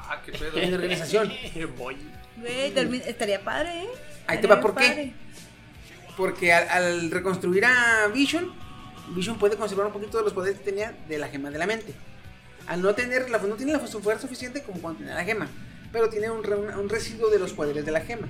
Ah, 0.00 0.20
qué 0.24 0.32
pedo. 0.32 0.56
en 0.58 0.70
la 0.70 0.76
organización. 0.76 1.32
Voy. 1.78 1.96
Güey, 2.36 2.74
termi- 2.74 3.02
estaría 3.06 3.42
padre, 3.42 3.82
¿eh? 3.82 3.88
Ahí 4.26 4.38
te 4.38 4.46
Estaría 4.46 4.54
va, 4.56 4.60
¿por 4.60 4.74
qué? 4.74 4.88
padre. 4.88 5.12
Porque 6.16 6.52
al, 6.52 6.68
al 6.68 7.10
reconstruir 7.10 7.64
a 7.64 8.08
Vision, 8.12 8.52
Vision 9.10 9.38
puede 9.38 9.56
conservar 9.56 9.86
un 9.86 9.92
poquito 9.92 10.18
de 10.18 10.24
los 10.24 10.32
poderes 10.32 10.58
que 10.58 10.64
tenía 10.64 10.94
de 11.08 11.18
la 11.18 11.28
gema 11.28 11.50
de 11.50 11.58
la 11.58 11.66
mente. 11.66 11.94
Al 12.66 12.82
no 12.82 12.94
tener 12.94 13.30
la, 13.30 13.38
no 13.38 13.54
tiene 13.54 13.72
la 13.72 13.78
fu- 13.78 14.00
fuerza 14.00 14.22
suficiente 14.22 14.62
como 14.62 14.80
cuando 14.80 14.98
tenía 15.00 15.14
la 15.14 15.24
gema, 15.24 15.48
pero 15.92 16.08
tiene 16.08 16.30
un, 16.30 16.44
un 16.46 16.88
residuo 16.88 17.30
de 17.30 17.38
los 17.38 17.52
poderes 17.52 17.84
de 17.84 17.92
la 17.92 18.00
gema. 18.00 18.28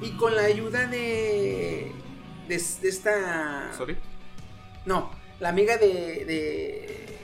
Y 0.00 0.16
con 0.16 0.34
la 0.36 0.42
ayuda 0.42 0.86
de, 0.86 1.90
de, 2.48 2.62
de 2.82 2.88
esta... 2.88 3.72
Sorry. 3.76 3.96
No, 4.86 5.10
la 5.40 5.48
amiga 5.48 5.76
de... 5.76 5.86
de 6.24 7.18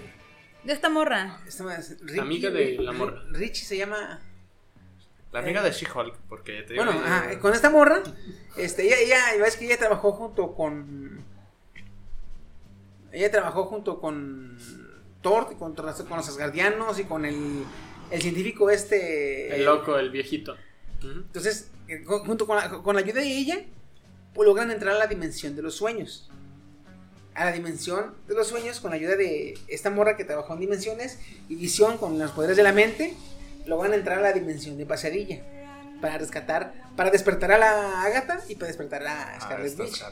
De 0.65 0.73
esta 0.73 0.89
morra. 0.91 1.41
esta 1.47 1.65
Ricky, 2.03 2.19
Amiga 2.19 2.51
de 2.51 2.77
la 2.81 2.93
morra. 2.93 3.23
Richie 3.31 3.65
se 3.65 3.77
llama... 3.77 4.21
La 5.33 5.41
amiga 5.41 5.63
de 5.65 5.73
She-Hulk, 5.73 6.17
porque 6.29 6.63
te 6.63 6.75
digo. 6.75 6.85
Bueno, 6.85 7.01
ella- 7.01 7.17
ajá, 7.19 7.39
con 7.41 7.53
esta 7.55 7.69
morra, 7.69 8.03
este, 8.57 8.87
ella, 8.87 9.01
ella, 9.35 9.43
ves 9.43 9.57
que 9.57 9.65
ella 9.65 9.77
trabajó 9.77 10.13
junto 10.13 10.55
con. 10.55 11.25
Ella 13.11 13.33
trabajó 13.33 13.65
junto 13.65 14.01
con 14.01 14.57
Thor, 15.23 15.49
y 15.51 15.57
con, 15.57 15.75
con 15.75 15.87
los 15.87 16.29
Asgardianos 16.29 17.01
y 17.01 17.05
con 17.05 17.25
el, 17.25 17.65
el 18.11 18.23
científico 18.23 18.71
este. 18.71 19.55
El 19.57 19.65
loco, 19.65 19.99
el 19.99 20.11
viejito. 20.11 20.57
Entonces, 21.03 21.71
eh, 21.89 22.03
con- 22.03 22.25
junto 22.25 22.47
con 22.47 22.57
la, 22.57 22.69
con 22.71 22.95
la 22.95 23.03
ayuda 23.03 23.21
de 23.21 23.27
ella, 23.29 23.59
pues 24.33 24.47
logran 24.47 24.71
entrar 24.71 24.95
a 24.97 24.99
la 24.99 25.07
dimensión 25.07 25.55
de 25.57 25.63
los 25.63 25.75
sueños. 25.77 26.31
A 27.35 27.45
la 27.45 27.53
dimensión 27.53 28.15
de 28.29 28.35
los 28.35 28.47
sueños, 28.49 28.81
con 28.81 28.91
la 28.91 28.97
ayuda 28.97 29.17
de 29.17 29.59
esta 29.69 29.91
morra 29.91 30.17
que 30.17 30.25
trabajó 30.25 30.55
en 30.55 30.61
dimensiones 30.61 31.19
y 31.49 31.57
visión 31.57 31.99
con 31.99 32.19
los 32.19 32.31
poderes 32.31 32.57
de 32.57 32.63
la 32.63 32.73
mente, 32.73 33.15
logran 33.67 33.93
entrar 33.93 34.19
a 34.19 34.23
la 34.23 34.33
dimensión 34.33 34.77
de 34.79 34.87
Pasadilla. 34.87 35.43
Para 36.01 36.19
rescatar, 36.19 36.73
para 36.97 37.11
despertar 37.11 37.51
a 37.53 37.59
la 37.59 38.03
Agatha 38.03 38.41
y 38.49 38.55
para 38.57 38.69
despertar 38.69 39.07
a 39.07 39.35
Ah, 39.37 39.41
Scarlet 39.41 39.79
Witch. 39.81 40.03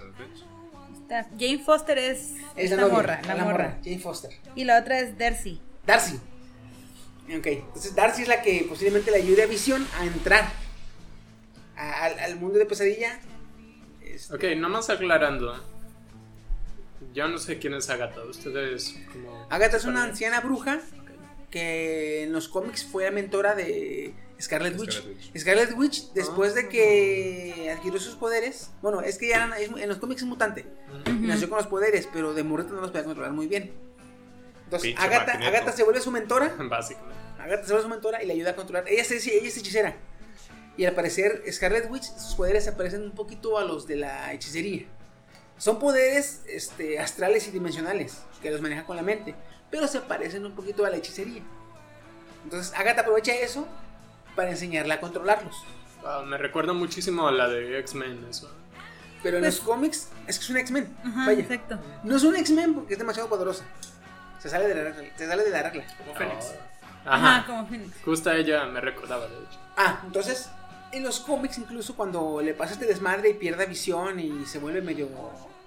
Jane 1.38 1.58
Foster 1.64 1.98
es, 1.98 2.32
Es 2.56 2.70
la 2.70 2.76
novia, 2.78 2.94
morra, 2.94 3.20
la, 3.26 3.44
morra. 3.44 3.78
Jane 3.84 3.98
Foster. 3.98 4.30
Y 4.54 4.64
la 4.64 4.78
otra 4.80 4.98
es 5.00 5.16
Darcy. 5.18 5.60
Darcy. 5.86 6.18
Ok, 7.26 7.46
entonces 7.46 7.94
Darcy 7.94 8.22
es 8.22 8.28
la 8.28 8.42
que 8.42 8.66
posiblemente 8.68 9.10
le 9.10 9.18
ayude 9.18 9.42
a 9.42 9.46
Visión 9.46 9.86
a 9.98 10.04
entrar 10.04 10.52
a- 11.76 12.04
al, 12.04 12.18
al 12.18 12.36
mundo 12.36 12.58
de 12.58 12.66
pesadilla. 12.66 13.20
Este, 14.02 14.34
Ok, 14.34 14.44
nomás 14.58 14.90
aclarando. 14.90 15.54
Yo 17.14 17.28
no 17.28 17.38
sé 17.38 17.58
quién 17.58 17.74
es 17.74 17.88
Agatha. 17.90 18.22
Ustedes 18.24 18.96
como... 19.12 19.46
Agatha 19.50 19.76
es 19.76 19.84
una 19.84 20.02
anciana 20.04 20.40
bruja 20.40 20.80
que 21.50 22.24
en 22.24 22.32
los 22.32 22.48
cómics 22.48 22.84
fue 22.84 23.04
la 23.04 23.10
mentora 23.10 23.54
de 23.54 24.14
Scarlet 24.40 24.78
Witch. 24.78 24.92
Scarlet 24.94 25.16
Witch. 25.16 25.38
Scarlet 25.40 25.72
Witch, 25.76 26.12
después 26.14 26.54
de 26.54 26.68
que 26.68 27.70
adquirió 27.76 28.00
sus 28.00 28.14
poderes, 28.16 28.70
bueno, 28.82 29.00
es 29.02 29.18
que 29.18 29.28
ya 29.28 29.36
eran- 29.36 29.52
es- 29.54 29.70
en 29.70 29.88
los 29.88 29.98
cómics 29.98 30.22
es 30.22 30.28
mutante. 30.28 30.64
Y 31.06 31.10
nació 31.26 31.48
con 31.48 31.58
los 31.58 31.66
poderes, 31.66 32.08
pero 32.12 32.34
de 32.34 32.42
morrito 32.42 32.72
no 32.74 32.80
los 32.80 32.90
podía 32.90 33.04
controlar 33.04 33.32
muy 33.32 33.46
bien. 33.46 33.72
Entonces, 34.76 34.94
Agatha. 34.98 35.32
Agatha 35.46 35.72
se 35.72 35.82
vuelve 35.84 36.00
su 36.00 36.10
mentora 36.10 36.54
Básicamente. 36.58 37.16
Agatha 37.38 37.62
se 37.64 37.72
vuelve 37.72 37.82
su 37.82 37.88
mentora 37.88 38.22
y 38.22 38.26
le 38.26 38.32
ayuda 38.34 38.50
a 38.50 38.56
controlar. 38.56 38.88
Ella 38.88 39.02
es, 39.02 39.10
ella 39.10 39.48
es 39.48 39.56
hechicera. 39.56 39.96
Y 40.76 40.84
al 40.86 40.94
parecer, 40.94 41.42
Scarlet 41.52 41.90
Witch, 41.90 42.04
sus 42.04 42.34
poderes 42.34 42.64
se 42.64 42.72
parecen 42.72 43.02
un 43.02 43.12
poquito 43.12 43.58
a 43.58 43.64
los 43.64 43.86
de 43.86 43.96
la 43.96 44.32
hechicería. 44.32 44.86
Son 45.58 45.78
poderes 45.78 46.42
este, 46.48 46.98
astrales 46.98 47.46
y 47.46 47.50
dimensionales, 47.50 48.22
que 48.40 48.50
los 48.50 48.60
maneja 48.62 48.84
con 48.84 48.96
la 48.96 49.02
mente, 49.02 49.34
pero 49.70 49.86
se 49.86 50.00
parecen 50.00 50.44
un 50.46 50.54
poquito 50.54 50.84
a 50.86 50.90
la 50.90 50.96
hechicería. 50.96 51.42
Entonces, 52.44 52.72
Agatha 52.74 53.02
aprovecha 53.02 53.32
eso 53.34 53.68
para 54.34 54.50
enseñarle 54.50 54.94
a 54.94 55.00
controlarlos. 55.00 55.54
Me 56.26 56.36
recuerda 56.38 56.72
muchísimo 56.72 57.28
a 57.28 57.32
la 57.32 57.48
de 57.48 57.78
X-Men, 57.80 58.26
eso. 58.30 58.50
Pero 59.22 59.36
en 59.36 59.44
Pues- 59.44 59.56
los 59.58 59.64
cómics 59.64 60.08
es 60.26 60.38
que 60.38 60.44
es 60.44 60.50
un 60.50 60.56
X-Men. 60.56 60.96
Vaya. 61.26 61.40
exacto. 61.42 61.78
No 62.02 62.16
es 62.16 62.24
un 62.24 62.34
X-Men 62.34 62.74
porque 62.74 62.94
es 62.94 62.98
demasiado 62.98 63.28
poderosa. 63.28 63.64
Se 64.42 64.48
sale 64.50 64.66
de 64.66 64.74
la 64.74 64.82
regla. 64.90 65.04
Se 65.16 65.26
sale 65.28 65.44
de 65.44 65.50
la 65.50 65.62
regla. 65.62 65.84
Como 65.98 66.14
Fénix. 66.16 66.46
Ajá, 67.04 67.36
Ajá. 67.36 67.46
como 67.46 67.66
Phoenix. 67.68 67.92
Justo 68.04 68.30
a 68.30 68.36
ella 68.36 68.64
me 68.66 68.80
recordaba, 68.80 69.26
de 69.28 69.34
hecho. 69.36 69.58
Ah, 69.76 70.00
entonces, 70.04 70.48
en 70.92 71.02
los 71.04 71.20
cómics, 71.20 71.58
incluso 71.58 71.94
cuando 71.96 72.40
le 72.42 72.54
pasa 72.54 72.72
este 72.74 72.86
desmadre 72.86 73.30
y 73.30 73.34
pierde 73.34 73.66
visión 73.66 74.18
y 74.20 74.44
se 74.46 74.58
vuelve 74.58 74.82
medio 74.82 75.08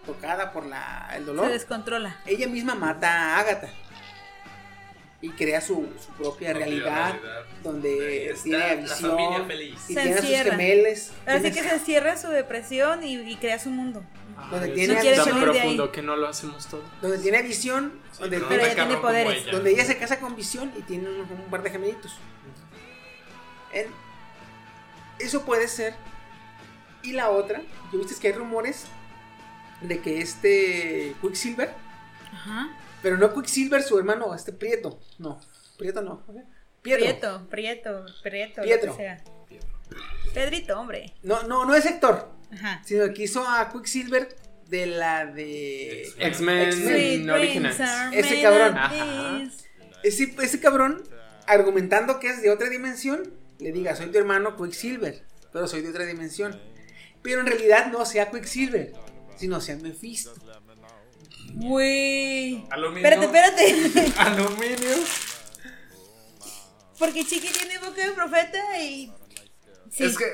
tocada 0.05 0.51
por 0.51 0.65
la, 0.65 1.07
el 1.13 1.21
Se 1.21 1.25
dolor, 1.25 1.49
descontrola. 1.49 2.17
ella 2.25 2.47
misma 2.47 2.75
mata 2.75 3.09
a 3.35 3.39
Agatha. 3.39 3.69
Y 5.21 5.29
crea 5.31 5.59
su, 5.59 5.87
su 5.99 6.11
propia 6.21 6.53
realidad, 6.53 7.13
realidad. 7.13 7.41
donde 7.63 8.29
Está 8.29 8.43
tiene 8.43 8.59
la 8.59 8.75
visión. 8.75 9.11
familia 9.17 9.45
feliz. 9.45 9.73
Y 9.89 9.93
Se 9.93 10.01
tiene 10.01 10.11
a 10.11 10.15
sus 10.17 10.21
encierra. 10.25 10.51
gemeles. 10.51 11.11
Ahora 11.25 11.35
sí 11.37 11.41
tiene- 11.41 11.55
que 11.61 11.63
se 11.69 11.75
encierra 11.75 12.11
en 12.11 12.19
su 12.19 12.27
depresión 12.29 13.03
y, 13.03 13.15
y 13.15 13.35
crea 13.37 13.57
su 13.57 13.69
mundo. 13.71 14.03
Donde 14.51 14.67
tiene 14.69 14.93
es 14.95 15.01
quiere 15.01 15.15
tan 15.17 15.25
salir 15.25 15.43
de 15.43 15.51
ahí. 15.51 15.59
profundo 15.59 15.91
que 15.91 16.01
no 16.01 16.15
lo 16.15 16.27
hacemos 16.27 16.67
todo. 16.67 16.83
donde 17.01 17.17
tiene 17.19 17.41
visión, 17.41 17.99
donde, 18.19 18.39
no 18.39 18.47
Pero 18.49 18.63
ella 18.63 18.75
tiene 18.75 18.97
poderes. 18.97 19.43
ella. 19.43 19.51
donde 19.53 19.71
ella 19.71 19.85
se 19.85 19.97
casa 19.97 20.19
con 20.19 20.35
visión 20.35 20.71
y 20.77 20.81
tiene 20.81 21.09
un, 21.09 21.19
un 21.21 21.49
par 21.49 21.63
de 21.63 21.69
gemelitos. 21.71 22.13
Eso 25.19 25.45
puede 25.45 25.67
ser. 25.67 25.95
Y 27.03 27.13
la 27.13 27.29
otra, 27.29 27.61
yo 27.91 27.99
viste 27.99 28.15
que 28.19 28.27
hay 28.27 28.33
rumores 28.33 28.85
de 29.81 29.99
que 30.01 30.21
este 30.21 31.15
Quicksilver, 31.21 31.71
Ajá. 32.33 32.69
pero 33.03 33.17
no 33.17 33.33
Quicksilver 33.33 33.83
su 33.83 33.97
hermano, 33.99 34.33
este 34.33 34.51
Prieto, 34.51 34.99
no, 35.19 35.39
Prieto 35.77 36.01
no, 36.01 36.23
Pietro. 36.81 37.03
Prieto, 37.05 37.47
Prieto, 37.49 38.05
Prieto, 38.23 38.61
Pietro. 38.63 38.91
lo 38.91 38.97
que 38.97 39.03
sea. 39.03 39.23
Pedrito, 40.33 40.79
hombre. 40.79 41.13
No, 41.23 41.43
no, 41.43 41.65
no 41.65 41.75
es 41.75 41.85
Héctor, 41.85 42.31
Ajá. 42.51 42.81
sino 42.85 43.13
que 43.13 43.23
hizo 43.23 43.47
a 43.47 43.71
Quicksilver 43.71 44.35
de 44.67 44.85
la 44.87 45.25
de 45.25 46.09
X-Men. 46.17 47.29
Originals. 47.29 47.79
Ese 48.13 48.41
cabrón. 48.41 48.77
Ajá. 48.77 49.43
Ese, 50.03 50.35
ese 50.41 50.59
cabrón, 50.59 51.03
argumentando 51.47 52.19
que 52.19 52.29
es 52.29 52.41
de 52.41 52.51
otra 52.51 52.69
dimensión, 52.69 53.33
le 53.59 53.71
diga, 53.71 53.95
soy 53.95 54.07
tu 54.11 54.17
hermano 54.17 54.55
Quicksilver, 54.57 55.23
pero 55.53 55.67
soy 55.67 55.81
de 55.81 55.89
otra 55.89 56.05
dimensión. 56.05 56.59
Pero 57.21 57.39
en 57.39 57.47
realidad 57.47 57.91
no 57.91 58.05
sea 58.05 58.29
Quicksilver, 58.29 58.93
sino 59.37 59.61
sea 59.61 59.77
Mephisto. 59.77 60.33
Güey. 61.53 62.65
Aluminio. 62.69 63.09
Espérate, 63.09 63.67
espérate. 63.67 64.13
Aluminio. 64.19 64.95
Porque 66.99 67.25
Chiqui 67.25 67.47
tiene 67.47 67.77
boca 67.79 68.05
de 68.05 68.11
profeta 68.11 68.79
y. 68.79 69.11
Sí. 69.95 70.03
Es 70.03 70.17
que. 70.17 70.25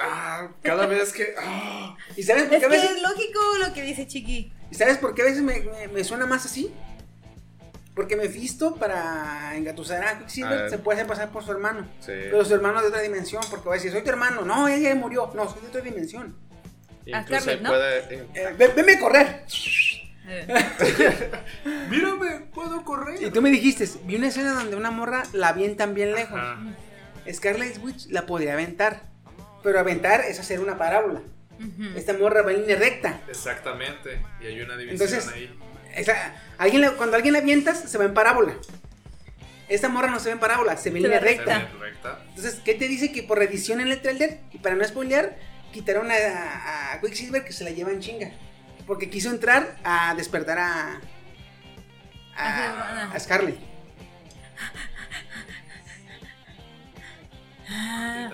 Ah, 0.00 0.48
cada 0.62 0.86
vez 0.86 1.12
que. 1.12 1.34
ah, 1.38 1.96
¿Y 2.16 2.22
sabes 2.22 2.44
por 2.44 2.54
Es 2.54 2.60
qué 2.60 2.66
a 2.66 2.68
que 2.68 2.76
veces, 2.76 2.90
es 2.96 3.02
lógico 3.02 3.40
lo 3.66 3.72
que 3.74 3.82
dice 3.82 4.06
Chiqui. 4.06 4.52
¿y 4.70 4.74
sabes 4.74 4.98
por 4.98 5.14
qué 5.14 5.22
a 5.22 5.24
veces 5.24 5.42
me, 5.42 5.60
me- 5.60 5.88
me 5.88 6.04
suena 6.04 6.26
más 6.26 6.46
así? 6.46 6.72
Porque 7.94 8.14
Mephisto, 8.16 8.76
para 8.76 9.56
engatusar 9.56 10.04
a 10.06 10.18
Quicksilver, 10.20 10.66
Ah. 10.66 10.70
se 10.70 10.78
puede 10.78 10.98
hacer 11.00 11.08
pasar 11.08 11.30
por 11.30 11.44
su 11.44 11.50
hermano. 11.50 11.88
Sí. 12.00 12.12
Pero 12.12 12.44
su 12.44 12.54
hermano 12.54 12.76
es 12.78 12.82
de 12.84 12.88
otra 12.90 13.00
dimensión, 13.00 13.42
porque 13.50 13.68
va 13.68 13.74
a 13.74 13.78
decir, 13.78 13.90
soy 13.90 14.02
tu 14.02 14.10
hermano. 14.10 14.42
No, 14.42 14.68
ella 14.68 14.90
ya 14.90 14.94
murió. 14.94 15.30
No, 15.34 15.50
soy 15.50 15.60
de 15.62 15.68
otra 15.68 15.80
dimensión. 15.80 16.36
A 17.12 17.20
Incluso 17.22 17.42
Scarlett, 17.42 17.62
¿no? 17.62 17.68
Puede. 17.70 17.98
eh, 18.14 18.26
Eh, 18.34 18.94
a 18.96 19.00
correr. 19.00 19.44
Mírame, 21.90 22.40
puedo 22.54 22.84
correr. 22.84 23.22
Y 23.22 23.30
tú 23.30 23.42
me 23.42 23.50
dijiste, 23.50 23.88
vi 24.04 24.16
una 24.16 24.28
escena 24.28 24.52
donde 24.54 24.76
una 24.76 24.90
morra 24.90 25.24
la 25.32 25.48
avientan 25.48 25.94
bien 25.94 26.14
lejos. 26.14 26.38
Ajá. 26.38 26.58
Scarlet 27.32 27.78
Witch 27.82 28.06
la 28.10 28.26
podría 28.26 28.52
aventar. 28.54 29.02
Pero 29.62 29.78
aventar 29.78 30.22
es 30.22 30.38
hacer 30.40 30.60
una 30.60 30.78
parábola. 30.78 31.20
Esta 31.94 32.14
morra 32.14 32.40
va 32.42 32.52
en 32.52 32.62
línea 32.62 32.76
recta. 32.76 33.20
Exactamente. 33.28 34.22
Y 34.40 34.46
hay 34.46 34.60
una 34.62 34.76
división 34.76 35.08
Entonces, 35.08 35.28
ahí. 35.32 35.54
Esa- 35.94 36.34
alguien 36.56 36.80
le- 36.80 36.92
cuando 36.92 37.16
alguien 37.16 37.32
la 37.34 37.40
avientas, 37.40 37.78
se 37.80 37.98
va 37.98 38.04
en 38.06 38.14
parábola. 38.14 38.54
Esta 39.68 39.88
morra 39.90 40.10
no 40.10 40.18
se 40.18 40.26
ve 40.26 40.32
en 40.32 40.38
parábola, 40.40 40.76
se 40.78 40.88
ve 40.90 40.96
en 40.98 41.02
línea 41.04 41.20
recta. 41.20 41.58
recta. 41.58 41.78
Recta. 41.78 42.18
Entonces, 42.30 42.60
¿qué 42.64 42.74
te 42.74 42.88
dice 42.88 43.12
que 43.12 43.22
por 43.22 43.42
edición 43.42 43.80
en 43.80 43.88
el 43.88 44.00
trailer, 44.00 44.38
y 44.52 44.58
para 44.58 44.74
no 44.76 44.84
spoilear, 44.84 45.36
quitaron 45.72 46.10
a, 46.10 46.14
a- 46.14 46.92
a 46.94 47.00
Quicksilver 47.02 47.44
que 47.44 47.52
se 47.52 47.64
la 47.64 47.70
lleva 47.70 47.90
en 47.90 48.00
chinga? 48.00 48.30
Porque 48.86 49.10
quiso 49.10 49.28
entrar 49.30 49.76
a 49.84 50.14
despertar 50.14 50.58
a. 50.58 51.00
a, 52.36 53.10
a 53.12 53.20
Scarlet. 53.20 53.56
Ah. 57.72 58.28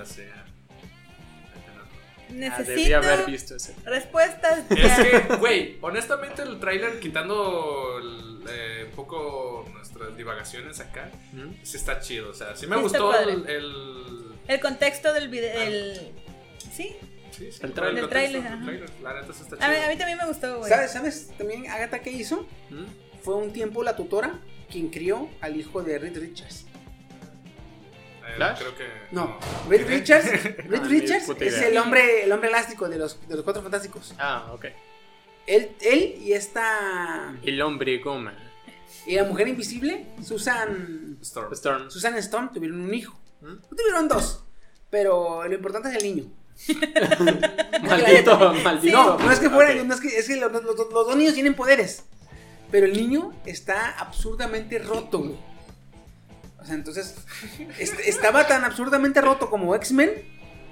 Ah, 2.29 2.33
necesito 2.33 2.71
debí 2.71 2.93
haber 2.93 3.27
visto 3.27 3.55
ese. 3.55 3.75
respuestas. 3.85 4.65
Es 4.71 4.99
que, 4.99 5.37
güey, 5.37 5.79
honestamente 5.81 6.43
el 6.43 6.59
tráiler 6.59 6.99
quitando 6.99 7.99
el, 7.99 8.41
eh, 8.51 8.87
un 8.91 8.97
poco 8.97 9.65
nuestras 9.73 10.17
divagaciones 10.17 10.81
acá, 10.81 11.09
¿Mm? 11.33 11.53
sí 11.63 11.77
está 11.77 12.01
chido. 12.01 12.31
O 12.31 12.35
sea, 12.35 12.57
sí 12.57 12.67
me 12.67 12.77
Sí 12.77 12.83
gustó 12.83 13.17
el, 13.19 13.49
el- 13.49 14.33
El 14.49 14.61
contexto 14.61 15.13
del 15.13 15.29
video. 15.29 15.61
El... 15.63 16.13
Sí, 16.73 16.97
Sí, 17.33 17.53
sí, 17.53 17.59
El 17.63 17.73
todo 17.73 17.83
tráiler. 17.83 18.05
El 18.05 18.09
tráiler, 18.11 18.43
contexto 18.43 18.49
ajá. 18.49 18.71
del 18.71 18.79
tráiler. 18.87 19.03
La 19.03 19.21
neta 19.21 19.33
sí 19.35 19.43
está 19.43 19.57
a 19.57 19.59
chido. 19.59 19.71
mí, 19.71 19.85
a 19.85 19.89
mí 19.91 19.97
también 19.99 20.19
me 20.19 20.27
gustó, 20.27 20.59
güey. 20.59 20.71
¿Sabes, 20.71 20.91
¿Sabes 20.93 21.29
también 21.37 21.67
Agatha 21.69 21.99
qué 22.01 22.11
hizo? 22.11 22.47
¿Mm? 22.71 22.85
Fue 23.23 23.35
un 23.35 23.53
tiempo 23.53 23.83
la 23.83 23.95
tutora 23.95 24.39
quien 24.71 24.89
crió 24.89 25.29
al 25.43 25.57
hijo 25.57 25.83
de 25.83 25.99
Reed 25.99 26.17
Richards. 26.19 26.66
¿Flash? 28.37 28.59
creo 28.59 28.77
que. 28.77 28.85
No, 29.13 29.39
Reed 29.69 29.87
Richards, 29.89 30.31
Reed 30.67 30.81
Ah, 30.83 30.87
Richards 30.89 31.29
es 31.29 31.57
idea. 31.57 31.69
el 31.69 31.79
hombre, 31.79 32.25
el 32.25 32.33
hombre 32.33 32.49
elástico 32.49 32.89
de 32.89 32.99
los, 32.99 33.19
de 33.29 33.35
los 33.35 33.45
cuatro 33.45 33.63
fantásticos. 33.63 34.15
Ah, 34.19 34.51
ok. 34.53 34.67
Él, 35.47 35.71
él 35.81 36.17
y 36.21 36.33
esta. 36.33 37.35
El 37.43 37.61
hombre 37.63 37.99
goma. 37.99 38.35
Y 39.07 39.15
la 39.15 39.25
mujer 39.25 39.47
invisible, 39.49 40.07
Susan. 40.25 41.19
Storm. 41.23 41.53
Storm. 41.53 41.91
Susan 41.91 42.17
Storm 42.17 42.53
tuvieron 42.53 42.81
un 42.81 42.93
hijo. 42.95 43.17
¿Mm? 43.41 43.47
No 43.47 43.77
tuvieron 43.77 44.09
dos. 44.09 44.43
Pero 44.91 45.47
lo 45.47 45.55
importante 45.55 45.89
es 45.91 45.97
el 45.97 46.03
niño. 46.03 46.31
Maldito, 47.83 48.55
maldito. 48.65 48.97
No, 48.97 49.19
no 49.19 49.31
es 49.31 49.39
que 49.39 49.51
fuera, 49.51 49.71
Ok. 49.81 49.87
no 49.87 49.95
es 49.95 50.01
que, 50.01 50.09
es 50.19 50.27
que 50.27 50.37
los, 50.37 50.51
los- 50.53 50.65
los 50.65 50.89
dos 50.91 51.17
niños 51.17 51.35
tienen 51.35 51.55
poderes. 51.55 52.05
Pero 52.71 52.87
el 52.87 52.95
niño 52.95 53.33
está 53.45 53.91
absurdamente 53.99 54.79
roto, 54.79 55.19
güey. 55.21 55.37
O 56.67 56.69
sea, 56.69 56.75
entonces, 56.75 57.15
est- 57.79 58.01
estaba 58.07 58.49
tan 58.49 58.65
absurdamente 58.65 59.21
roto 59.21 59.49
como 59.51 59.73
X-Men, 59.77 60.11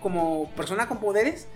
como 0.01 0.51
persona 0.57 0.89
con 0.89 0.99
poderes, 0.99 1.47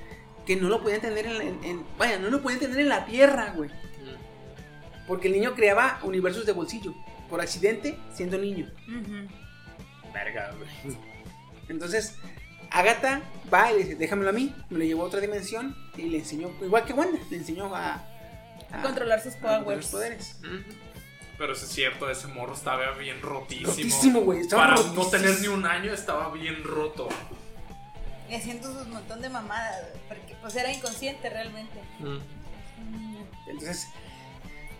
que 0.47 0.55
no 0.55 0.69
lo 0.69 0.81
podían 0.81 1.01
tener 1.01 1.27
en, 1.27 1.39
la- 1.39 1.44
en- 1.44 1.65
en- 1.65 1.85
vaya, 1.98 2.20
no 2.20 2.31
lo 2.31 2.40
podían 2.40 2.60
tener 2.60 2.78
en 2.78 2.89
la 2.89 3.05
tierra, 3.05 3.52
güey. 3.56 3.69
Porque 5.09 5.27
el 5.27 5.35
niño 5.35 5.55
creaba 5.56 5.98
universos 6.05 6.47
de 6.47 6.52
bolsillo, 6.52 6.94
por 7.28 7.40
accidente, 7.40 7.98
siendo 8.15 8.39
niño. 8.39 8.70
Verga, 10.15 10.55
güey. 10.56 10.97
Entonces, 11.69 12.15
Agatha 12.70 13.23
va 13.52 13.73
y 13.73 13.74
le 13.78 13.85
dice, 13.85 13.94
déjamelo 13.97 14.31
a 14.31 14.32
mí, 14.32 14.55
me 14.70 14.78
lo 14.78 14.85
llevó 14.85 15.02
a 15.02 15.06
otra 15.06 15.20
dimensión 15.20 15.74
y 15.97 16.02
le 16.02 16.19
enseñó, 16.19 16.51
igual 16.62 16.85
que 16.85 16.93
Wanda, 16.93 17.19
le 17.31 17.36
enseñó 17.39 17.74
a, 17.74 18.05
A 18.70 18.82
controlar 18.82 19.20
sus 19.23 19.35
a 19.35 19.39
controlar 19.40 19.65
poderes. 19.90 20.36
Mm. 21.39 21.40
Pero 21.40 21.52
eso 21.52 21.65
es 21.65 21.73
cierto, 21.73 22.10
ese 22.10 22.27
morro 22.27 22.55
estaba 22.55 22.90
bien 22.93 23.23
rotísimo. 23.23 23.69
Rotísimo, 23.70 24.20
güey, 24.23 24.40
estaba 24.40 24.62
Para 24.62 24.77
rotísimo. 24.77 25.05
no 25.05 25.10
tener 25.10 25.40
ni 25.40 25.47
un 25.48 25.65
año 25.66 25.93
estaba 25.93 26.31
bien 26.32 26.65
roto. 26.65 27.09
Y 28.28 28.35
haciendo 28.35 28.70
un 28.70 28.90
montón 28.90 29.23
de 29.23 29.31
mamadas, 29.31 29.86
porque 30.09 30.36
pues 30.43 30.55
era 30.56 30.73
inconsciente 30.73 31.31
realmente. 31.31 31.81
Mm. 32.01 32.19
Entonces, 33.48 33.89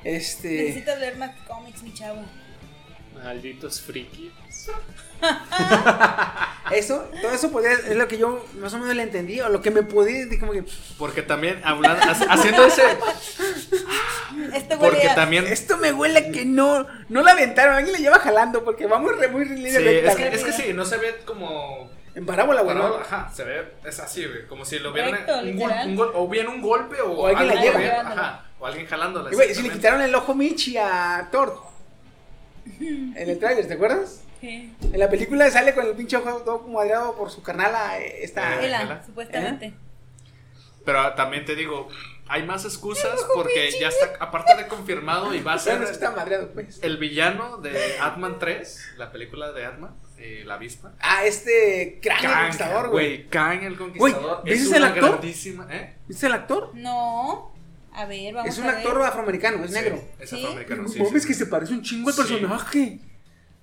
este... 0.05 0.65
Necesitas 0.65 0.99
leer 1.01 1.17
más 1.17 1.35
cómics, 1.47 1.83
mi 1.83 1.95
chavo. 1.95 2.23
Malditos 3.23 3.81
frikis. 3.81 4.33
Eso, 6.71 7.09
todo 7.23 7.33
eso 7.33 7.51
podría, 7.51 7.73
es 7.73 7.97
lo 7.97 8.07
que 8.07 8.19
yo 8.19 8.45
más 8.61 8.75
o 8.75 8.79
menos 8.79 8.95
le 8.95 9.03
entendí, 9.03 9.41
o 9.41 9.49
lo 9.49 9.63
que 9.63 9.71
me 9.71 9.83
podía, 9.83 10.27
como 10.39 10.53
que, 10.53 10.65
Porque 10.99 11.23
también, 11.23 11.61
hablando, 11.65 12.03
ha- 12.05 12.11
haciendo 12.35 12.67
ese. 12.67 12.83
Este 14.53 14.77
huele 14.77 14.91
Porque 14.91 15.09
a- 15.09 15.15
también. 15.15 15.47
esto 15.47 15.79
me 15.79 15.93
huele 15.93 16.19
a 16.19 16.31
que 16.31 16.45
no, 16.45 16.87
no 17.09 17.23
la 17.23 17.33
aventaron, 17.33 17.75
alguien 17.75 17.95
la 17.95 17.99
lleva 18.01 18.19
jalando, 18.19 18.65
porque 18.65 18.87
vamos 18.87 19.17
re, 19.17 19.29
muy 19.29 19.47
Sí, 19.47 19.65
es 19.67 20.15
que, 20.17 20.29
es 20.29 20.45
que 20.45 20.53
sí, 20.53 20.73
no 20.75 20.85
se 20.85 20.99
ve 20.99 21.17
como. 21.25 21.91
En 22.15 22.27
parábola, 22.27 22.61
güey, 22.63 22.77
ajá, 23.01 23.31
se 23.35 23.45
ve, 23.45 23.75
es 23.85 23.99
así, 24.01 24.27
güey, 24.27 24.47
como 24.47 24.65
si 24.67 24.79
lo 24.79 24.93
vieran 24.93 25.15
un, 25.15 25.27
gol- 25.27 25.45
literal. 25.45 25.89
un 25.89 25.97
gol- 25.97 26.13
o 26.15 26.29
bien 26.29 26.49
un 26.49 26.61
golpe 26.61 27.01
o, 27.01 27.13
O 27.13 27.27
alguien 27.29 27.49
la 27.49 27.55
lleva. 27.63 28.01
ajá, 28.13 28.45
o 28.59 28.67
alguien 28.67 28.87
jalándola. 28.87 29.31
Y, 29.33 29.35
güey, 29.35 29.55
si 29.55 29.63
le 29.63 29.71
quitaron 29.71 30.03
el 30.03 30.15
ojo 30.15 30.35
Michi 30.35 30.77
a 30.77 31.29
Thor. 31.33 31.68
En 32.81 33.29
el 33.31 33.39
trailer, 33.39 33.67
¿te 33.67 33.75
acuerdas? 33.75 34.23
¿Qué? 34.41 34.71
En 34.81 34.99
la 34.99 35.09
película 35.11 35.51
sale 35.51 35.75
con 35.75 35.87
el 35.87 35.95
pinche 35.95 36.17
ojo 36.17 36.31
todo 36.43 36.61
madreado 36.69 37.17
por 37.17 37.31
su 37.31 37.43
carnala. 37.43 37.99
eh, 38.01 38.23
Esta. 38.23 38.61
Eh, 38.63 38.67
Ela, 38.67 38.83
Ela. 38.83 39.03
supuestamente. 39.05 39.75
Pero 40.85 41.13
también 41.15 41.45
te 41.45 41.55
digo, 41.55 41.89
hay 42.29 42.45
más 42.45 42.65
excusas 42.65 43.21
porque 43.35 43.71
ya 43.79 43.89
está, 43.89 44.13
aparte 44.25 44.57
de 44.57 44.67
confirmado 44.69 45.35
y 45.35 45.41
va 45.43 45.55
a 45.55 45.59
ser 45.59 45.83
es 45.83 45.89
que 45.89 45.93
está 45.93 46.13
madreado, 46.13 46.49
pues. 46.53 46.79
el 46.83 46.97
villano 46.97 47.59
de 47.59 47.99
Ant-Man 48.01 48.39
3, 48.39 48.93
la 48.97 49.13
película 49.13 49.53
de 49.53 49.67
Ant-Man, 49.67 49.95
eh, 50.19 50.45
la 50.47 50.55
avispa. 50.55 50.93
Ah, 51.01 51.25
este. 51.27 51.99
Krang, 52.01 52.19
el 52.21 52.25
Kang, 52.31 52.39
conquistador, 52.41 52.89
güey. 52.89 53.27
Kang 53.29 53.65
el 53.65 53.77
conquistador. 53.77 54.41
Güey, 54.43 54.55
es 54.55 54.61
¿ves 54.63 54.73
el 54.73 54.83
una 54.83 54.93
actor? 54.93 55.11
grandísima. 55.11 55.67
¿eh? 55.71 55.95
¿Viste 56.07 56.27
el 56.27 56.33
actor? 56.33 56.71
No. 56.75 57.53
A 57.99 58.07
ver, 58.07 58.33
vamos 58.35 58.53
es 58.53 58.59
un 58.59 58.65
a 58.65 58.69
ver. 58.69 58.77
actor 58.77 59.03
afroamericano, 59.03 59.65
es 59.65 59.71
Sí, 59.73 59.77
negro. 59.77 60.03
es 60.21 60.31
¿Sí? 60.31 60.37
afroamericano. 60.37 60.83
No 60.85 60.89
sí, 60.89 60.99
mames, 61.03 61.23
sí. 61.23 61.29
que 61.29 61.35
se 61.35 61.47
parece 61.47 61.73
un 61.73 61.83
chingo 61.83 62.09
al 62.09 62.15
Sí. 62.15 62.21
personaje. 62.23 62.99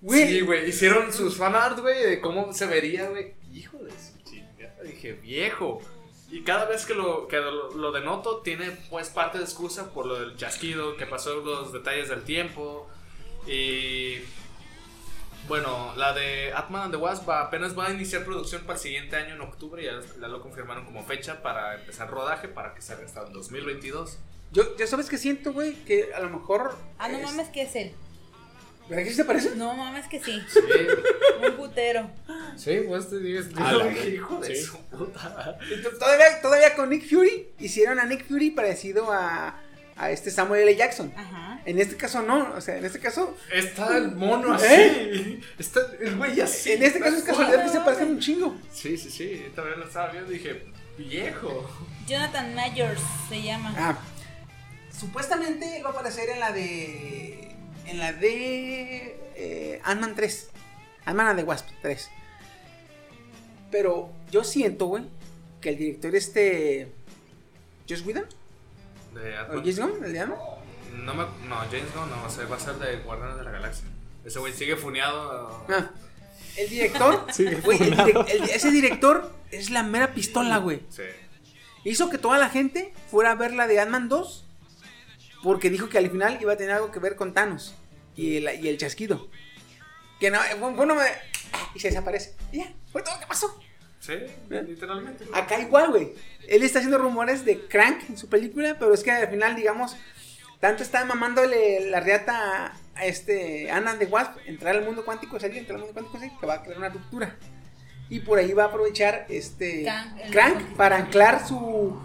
Güey. 0.02 0.28
Sí, 0.28 0.42
güey. 0.42 0.70
Hicieron 0.70 1.12
sus 1.14 1.38
fanart, 1.38 1.80
güey, 1.80 2.04
de 2.04 2.20
cómo 2.22 2.54
se 2.54 2.66
vería, 2.68 3.08
güey. 3.10 3.34
Hijo 3.54 3.78
de 3.78 3.92
su 3.92 4.30
chingada. 4.30 4.84
Dije, 4.84 5.14
viejo. 5.14 5.82
Y 6.30 6.42
cada 6.44 6.66
vez 6.66 6.86
que 6.86 6.94
lo, 6.94 7.28
que 7.28 7.38
lo, 7.38 7.72
lo 7.76 7.92
denoto, 7.92 8.42
tiene 8.42 8.72
pues 8.90 9.10
parte 9.10 9.38
de 9.38 9.46
excusa 9.46 9.94
por 9.94 10.06
lo 10.06 10.20
del 10.20 10.36
chasquido, 10.36 10.98
que 10.98 11.06
pasó 11.06 11.36
los 11.36 11.72
detalles 11.72 12.10
del 12.10 12.24
tiempo. 12.24 12.88
Y. 13.48 14.18
Bueno, 15.48 15.94
la 15.96 16.14
de 16.14 16.52
Atman 16.54 16.84
and 16.84 16.92
the 16.92 16.98
Wasp 16.98 17.28
va- 17.30 17.42
apenas 17.42 17.78
va 17.78 17.88
a 17.88 17.92
iniciar 17.92 18.24
producción 18.26 18.62
para 18.64 18.74
el 18.74 18.80
siguiente 18.82 19.16
año 19.16 19.36
en 19.36 19.42
octubre. 19.42 19.84
Ya, 19.84 20.00
ya 20.20 20.28
lo 20.28 20.42
confirmaron 20.42 20.86
como 20.86 21.04
fecha 21.06 21.42
para 21.44 21.76
empezar 21.76 22.10
rodaje 22.10 22.48
para 22.48 22.74
que 22.74 22.82
salga 22.82 23.06
hasta 23.06 23.24
el 23.28 23.32
2022. 23.34 24.18
Yo, 24.52 24.76
ya 24.78 24.88
sabes 24.88 25.08
que 25.10 25.18
siento, 25.18 25.54
güey, 25.54 25.74
que 25.86 26.14
a 26.16 26.20
lo 26.22 26.30
mejor. 26.30 26.76
Ah, 26.98 27.10
no 27.10 27.18
es- 27.18 27.24
mames 27.24 27.50
que 27.50 27.62
es 27.62 27.76
él. 27.76 27.94
¿Verdad 28.90 29.04
que 29.04 29.10
sí 29.10 29.16
se 29.16 29.26
parece? 29.26 29.56
No 29.56 29.74
mames 29.76 30.08
que 30.08 30.20
sí. 30.24 30.42
Sí, 30.48 30.60
Un 31.44 31.54
putero. 31.56 32.10
sí 32.56 32.82
pues 32.88 33.10
te 33.10 33.20
digo, 33.20 33.42
A 33.58 33.72
la 33.74 33.92
hijo 33.92 34.40
de 34.40 34.56
sí. 34.56 34.62
su 34.64 34.78
puta. 34.86 35.58
Todavía, 36.00 36.42
todavía 36.42 36.76
con 36.76 36.90
Nick 36.90 37.10
Fury 37.10 37.50
hicieron 37.60 38.00
a 38.00 38.06
Nick 38.06 38.28
Fury 38.28 38.52
parecido 38.52 39.12
a, 39.12 39.60
a 39.98 40.12
este 40.12 40.30
Samuel 40.30 40.62
L. 40.62 40.76
Jackson. 40.76 41.12
Ajá. 41.18 41.55
En 41.66 41.80
este 41.80 41.96
caso 41.98 42.22
no, 42.22 42.54
o 42.54 42.62
sea, 42.62 42.78
en 42.78 42.86
este 42.86 43.00
caso, 43.00 43.36
Está 43.52 43.98
el 43.98 44.12
mono 44.12 44.54
así. 44.54 44.66
¿Eh? 44.70 45.42
Está 45.58 45.80
el 46.00 46.16
güey 46.16 46.40
así. 46.40 46.74
en 46.74 46.84
este 46.84 47.00
caso 47.00 47.18
es 47.18 47.24
casualidad 47.24 47.64
que 47.64 47.72
se 47.72 47.80
parecen 47.80 48.10
un 48.10 48.20
chingo. 48.20 48.56
Sí, 48.72 48.96
sí, 48.98 49.10
sí. 49.10 49.46
También 49.56 49.80
lo 49.80 49.88
estaba 49.88 50.12
viendo 50.12 50.32
y 50.32 50.38
dije, 50.38 50.64
viejo. 50.98 51.68
Jonathan 52.08 52.54
Majors 52.54 53.02
se 53.30 53.42
llama. 53.42 53.74
Ah, 53.78 53.98
supuestamente 54.92 55.82
va 55.84 55.90
a 55.90 55.94
aparecer 55.94 56.30
en 56.30 56.40
la 56.40 56.52
de. 56.52 57.56
En 57.88 57.98
la 57.98 58.14
de. 58.14 59.20
Eh, 59.36 59.82
Ant-Man 59.84 60.14
3. 60.16 60.50
Ant-Man 61.06 61.28
and 61.28 61.40
the 61.40 61.46
Wasp 61.46 61.68
3. 61.82 62.10
Pero 63.72 64.12
yo 64.32 64.44
siento, 64.44 64.86
güey, 64.86 65.04
que 65.62 65.70
el 65.70 65.78
director 65.78 66.16
este. 66.16 66.92
Josh 67.90 68.06
Whedon, 68.06 68.26
De 69.16 69.40
o. 69.40 69.60
James 69.62 69.80
Gunn, 69.80 70.04
el 70.06 70.14
de 70.14 70.20
Ant-Man. 70.20 70.40
No, 71.04 71.14
me, 71.14 71.24
no, 71.48 71.56
James 71.72 71.94
Gunn 71.96 72.10
no, 72.10 72.24
o 72.26 72.30
sea, 72.30 72.46
va 72.46 72.56
a 72.56 72.60
ser 72.60 72.76
de 72.76 72.98
Guardianes 72.98 73.38
de 73.38 73.44
la 73.44 73.52
Galaxia. 73.52 73.86
Ese 74.24 74.40
güey 74.40 74.54
sigue 74.54 74.76
funeado. 74.76 75.66
Ah, 75.70 75.92
el 76.58 76.70
director, 76.70 77.26
Sigue 77.34 77.56
güey, 77.62 77.82
el 77.82 77.90
funado. 77.96 78.10
direc- 78.26 78.30
el- 78.30 78.44
ese 78.50 78.72
director 78.72 79.32
es 79.52 79.70
la 79.70 79.84
mera 79.84 80.14
pistola, 80.14 80.58
güey. 80.58 80.82
Sí. 80.90 81.04
Hizo 81.84 82.10
que 82.10 82.18
toda 82.18 82.38
la 82.38 82.50
gente 82.50 82.94
fuera 83.12 83.32
a 83.32 83.36
ver 83.36 83.54
la 83.54 83.68
de 83.68 83.80
Ant-Man 83.80 84.10
2 84.10 84.46
porque 85.44 85.70
dijo 85.70 85.90
que 85.90 85.98
al 86.00 86.10
final 86.10 86.38
iba 86.42 86.54
a 86.54 86.58
tener 86.58 86.74
algo 86.74 86.92
que 86.92 87.00
ver 87.00 87.16
con 87.16 87.34
Thanos 87.34 87.76
y 88.16 88.38
el, 88.38 88.64
y 88.64 88.68
el 88.70 88.78
chasquido. 88.78 89.30
Que 90.20 90.32
no, 90.32 90.40
fue, 90.60 90.74
fue 90.76 90.86
una- 90.86 90.96
y 91.76 91.80
se 91.80 91.90
desaparece. 91.90 92.34
Y 92.52 92.58
ya, 92.60 92.74
fue 92.92 93.04
todo 93.04 93.14
lo 93.16 93.20
que 93.22 93.28
pasó. 93.28 93.60
Sí, 94.00 94.14
literalmente. 94.50 95.26
Acá 95.34 95.60
igual, 95.60 95.90
güey. 95.90 96.14
Él 96.48 96.64
está 96.64 96.80
haciendo 96.80 96.98
rumores 97.00 97.44
de 97.44 97.60
Crank 97.68 98.10
en 98.10 98.18
su 98.18 98.30
película, 98.30 98.78
pero 98.80 98.94
es 98.94 99.04
que 99.04 99.12
al 99.12 99.28
final, 99.30 99.56
digamos, 99.56 99.96
tanto 100.66 100.82
está 100.82 101.06
mamándole 101.06 101.92
la 101.92 102.00
riata 102.00 102.74
a, 102.96 103.06
este 103.06 103.70
Anna 103.70 103.96
de 103.96 104.08
Wasp, 104.08 104.38
entrar 104.48 104.76
al 104.76 104.84
mundo 104.84 105.06
cuántico, 105.06 105.40
salir, 105.40 105.60
entrar 105.60 105.76
al 105.76 105.82
mundo 105.82 105.94
cuántico, 105.94 106.18
salir, 106.18 106.36
que 106.40 106.48
va 106.48 106.56
a 106.56 106.64
crear 106.64 106.80
una 106.80 106.90
ruptura. 106.90 107.38
Y 108.10 108.22
por 108.22 108.40
ahí 108.40 108.52
va 108.52 108.64
a 108.64 108.68
aprovechar 108.68 109.28
este 109.30 109.86
Crank 110.32 110.76
para 110.76 110.98
anclar 110.98 111.48
su, 111.48 112.02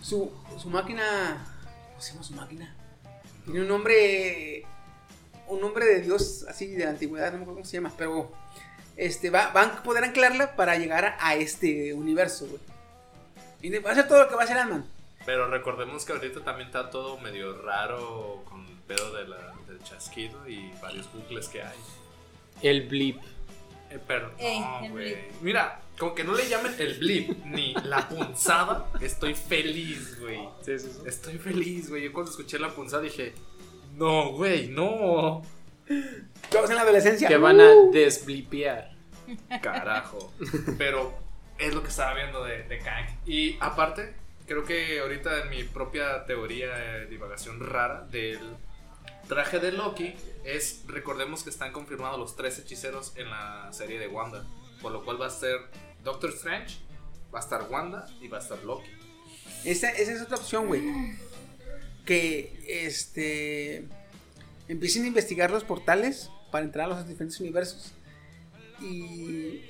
su 0.00 0.32
su 0.58 0.70
máquina. 0.70 1.46
¿Cómo 1.90 2.00
se 2.00 2.12
llama 2.12 2.24
su 2.24 2.32
máquina? 2.34 2.74
Tiene 3.44 3.60
un 3.60 3.68
nombre. 3.68 4.64
Un 5.46 5.60
nombre 5.60 5.84
de 5.84 6.00
Dios 6.00 6.46
así 6.48 6.68
de 6.68 6.84
la 6.84 6.90
antigüedad, 6.90 7.30
no 7.32 7.38
me 7.38 7.42
acuerdo 7.42 7.60
cómo 7.60 7.66
se 7.66 7.76
llama, 7.78 7.92
pero 7.96 8.32
este, 8.96 9.30
va, 9.30 9.50
van 9.50 9.70
a 9.70 9.82
poder 9.82 10.04
anclarla 10.04 10.56
para 10.56 10.76
llegar 10.76 11.04
a, 11.04 11.16
a 11.20 11.34
este 11.36 11.92
universo, 11.94 12.46
güey. 12.46 12.60
Y 13.60 13.78
va 13.78 13.90
a 13.90 13.92
hacer 13.92 14.08
todo 14.08 14.22
lo 14.22 14.28
que 14.28 14.34
va 14.34 14.42
a 14.42 14.44
hacer 14.44 14.56
Ant-Man. 14.58 14.97
Pero 15.28 15.46
recordemos 15.46 16.06
que 16.06 16.14
ahorita 16.14 16.40
también 16.40 16.68
está 16.68 16.88
todo 16.88 17.18
medio 17.18 17.60
raro 17.60 18.42
con 18.48 18.64
el 18.64 18.76
pedo 18.86 19.12
de 19.12 19.28
la, 19.28 19.52
del 19.68 19.78
chasquido 19.82 20.48
y 20.48 20.72
varios 20.80 21.12
bucles 21.12 21.48
que 21.48 21.60
hay. 21.62 21.76
El 22.62 22.88
blip. 22.88 23.20
Eh, 23.90 23.98
pero 24.06 24.32
Ey, 24.38 24.64
el 24.84 24.90
güey. 24.90 25.04
blip. 25.14 25.18
Mira, 25.42 25.82
con 25.98 26.14
que 26.14 26.24
no 26.24 26.32
le 26.32 26.48
llamen 26.48 26.74
el 26.78 26.94
blip 26.98 27.44
ni 27.44 27.74
la 27.84 28.08
punzada, 28.08 28.86
estoy 29.02 29.34
feliz, 29.34 30.18
güey. 30.18 30.48
Sí, 30.62 30.78
sí, 30.78 30.88
sí. 30.94 31.00
Estoy 31.04 31.36
feliz, 31.36 31.90
güey. 31.90 32.04
Yo 32.04 32.12
cuando 32.14 32.30
escuché 32.30 32.58
la 32.58 32.70
punzada 32.70 33.02
dije, 33.02 33.34
no, 33.96 34.30
güey, 34.32 34.68
no. 34.68 35.42
Todos 36.50 36.70
en 36.70 36.76
la 36.76 36.82
adolescencia. 36.84 37.28
Que 37.28 37.36
van 37.36 37.60
a 37.60 37.68
Uh. 37.70 37.92
desblipear. 37.92 38.92
Carajo. 39.62 40.32
Pero 40.78 41.12
es 41.58 41.74
lo 41.74 41.82
que 41.82 41.88
estaba 41.90 42.14
viendo 42.14 42.42
de, 42.44 42.62
de 42.62 42.78
Kang. 42.78 43.04
Y 43.26 43.58
aparte, 43.60 44.14
creo 44.48 44.64
que 44.64 44.98
ahorita 44.98 45.42
en 45.42 45.50
mi 45.50 45.62
propia 45.62 46.24
teoría 46.24 46.74
de 46.74 47.06
divagación 47.06 47.60
rara 47.60 48.08
del 48.10 48.40
traje 49.28 49.60
de 49.60 49.72
Loki 49.72 50.14
es, 50.44 50.82
recordemos 50.88 51.44
que 51.44 51.50
están 51.50 51.70
confirmados 51.70 52.18
los 52.18 52.34
tres 52.34 52.58
hechiceros 52.58 53.12
en 53.16 53.30
la 53.30 53.68
serie 53.72 54.00
de 54.00 54.08
Wanda. 54.08 54.44
Por 54.80 54.92
lo 54.92 55.04
cual 55.04 55.20
va 55.20 55.26
a 55.26 55.30
ser 55.30 55.58
Doctor 56.02 56.30
Strange, 56.30 56.78
va 57.32 57.40
a 57.40 57.42
estar 57.42 57.66
Wanda 57.70 58.08
y 58.20 58.28
va 58.28 58.38
a 58.38 58.40
estar 58.40 58.58
Loki. 58.64 58.90
Esa, 59.64 59.90
esa 59.90 60.12
es 60.12 60.22
otra 60.22 60.38
opción, 60.38 60.66
güey. 60.66 60.82
Que 62.06 62.58
este 62.66 63.86
empiecen 64.66 65.04
a 65.04 65.08
investigar 65.08 65.50
los 65.50 65.64
portales 65.64 66.30
para 66.50 66.64
entrar 66.64 66.86
a 66.86 66.94
los 66.94 67.06
diferentes 67.06 67.38
universos. 67.40 67.92
Y 68.80 69.62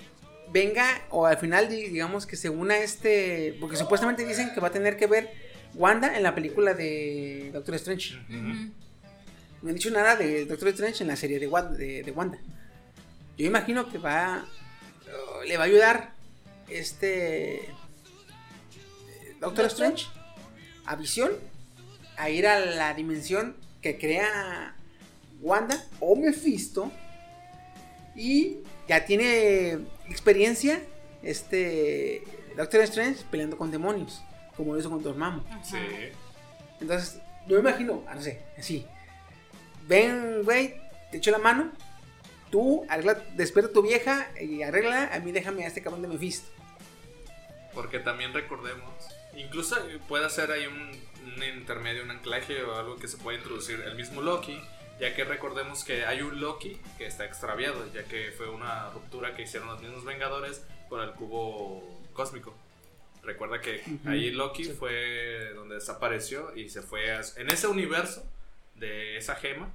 venga, 0.53 0.87
o 1.11 1.27
al 1.27 1.39
final 1.39 1.69
di- 1.69 1.89
digamos 1.89 2.27
que 2.27 2.37
se 2.37 2.49
una 2.51 2.79
este. 2.79 3.57
Porque 3.61 3.77
supuestamente 3.77 4.25
dicen 4.27 4.51
que 4.55 4.61
va 4.61 4.69
a 4.69 4.73
tener 4.73 4.97
que 4.97 5.07
ver 5.07 5.31
Wanda 5.75 6.17
en 6.17 6.23
la 6.23 6.35
película 6.35 6.75
de 6.75 7.51
Doctor 7.53 7.75
Strange. 7.77 8.19
No 9.61 9.69
han 9.69 9.75
dicho 9.75 9.91
nada 9.91 10.17
de 10.17 10.45
Doctor 10.47 10.69
Strange 10.69 11.03
en 11.03 11.09
la 11.09 11.17
serie 11.17 11.39
de 11.39 11.47
Wanda. 11.49 11.77
De, 11.77 12.03
de 12.03 12.11
Wanda. 12.13 12.39
Yo 13.37 13.47
imagino 13.47 13.89
que 13.91 13.99
va. 13.99 14.45
uh, 15.07 15.47
le 15.47 15.57
va 15.57 15.65
a 15.65 15.67
ayudar 15.67 16.13
este. 16.69 17.69
Doctor 19.41 19.67
Strange 19.67 20.07
a 20.87 20.97
Visión 20.97 21.31
a 22.17 22.29
ir 22.31 22.47
a 22.47 22.59
la 22.59 22.95
dimensión 22.95 23.57
que 23.83 23.97
crea 23.99 24.75
Wanda 25.41 25.85
o 26.01 26.17
Mephisto. 26.17 26.91
Y 28.17 28.59
ya 28.89 29.05
tiene 29.05 29.79
experiencia 30.11 30.83
este 31.23 32.23
Doctor 32.57 32.83
Strange 32.83 33.25
peleando 33.31 33.57
con 33.57 33.71
demonios, 33.71 34.23
como 34.57 34.73
lo 34.73 34.81
hizo 34.81 34.91
con 34.91 35.03
Dormammu. 35.03 35.43
Sí. 35.63 35.79
Entonces, 36.81 37.21
yo 37.47 37.61
me 37.63 37.71
imagino, 37.71 38.05
ah, 38.09 38.15
no 38.15 38.23
sé, 38.23 38.43
así. 38.57 38.87
Ven, 39.87 40.43
güey, 40.45 40.75
te 41.11 41.19
echo 41.19 41.31
la 41.31 41.39
mano. 41.39 41.73
Tú 42.51 42.85
arregla, 42.89 43.23
despierta 43.35 43.71
a 43.71 43.75
tu 43.75 43.83
vieja 43.83 44.29
y 44.41 44.63
arregla. 44.63 45.11
A 45.13 45.21
mí 45.21 45.33
déjame 45.33 45.65
a 45.65 45.69
este 45.69 45.83
cabrón 45.83 46.03
de 46.03 46.09
Mephisto. 46.09 46.49
Porque 47.75 47.99
también 47.99 48.33
recordemos, 48.33 48.93
incluso 49.37 49.77
puede 50.09 50.29
ser 50.31 50.51
ahí 50.51 50.67
un, 50.67 50.91
un 51.27 51.43
intermedio, 51.43 52.03
un 52.03 52.11
anclaje 52.11 52.63
o 52.63 52.75
algo 52.75 52.97
que 52.97 53.07
se 53.07 53.19
puede 53.19 53.39
introducir 53.39 53.81
el 53.81 53.95
mismo 53.95 54.21
Loki, 54.21 54.59
ya 55.01 55.15
que 55.15 55.25
recordemos 55.25 55.85
que 55.85 56.05
hay 56.05 56.23
un 56.23 56.41
Loki 56.41 56.79
que 56.97 57.07
está 57.07 57.25
extraviado, 57.25 57.85
ya 57.93 58.05
que 58.05 58.33
fue 58.37 58.49
una 58.51 58.91
ruptura 58.91 59.35
que 59.35 59.43
hicieron 59.43 59.69
los 59.69 59.81
mismos 59.81 60.05
Vengadores 60.05 60.63
con 60.89 61.01
el 61.03 61.13
cubo 61.13 62.01
cósmico. 62.13 62.55
Recuerda 63.23 63.61
que 63.61 63.83
ahí 64.07 64.31
Loki 64.31 64.65
fue 64.65 65.51
donde 65.55 65.77
desapareció 65.77 66.55
y 66.57 66.69
se 66.71 66.83
fue 66.83 67.13
a- 67.13 67.21
en 67.37 67.51
ese 67.51 67.67
universo 67.67 68.25
de 68.77 69.17
esa 69.19 69.35
gema. 69.37 69.71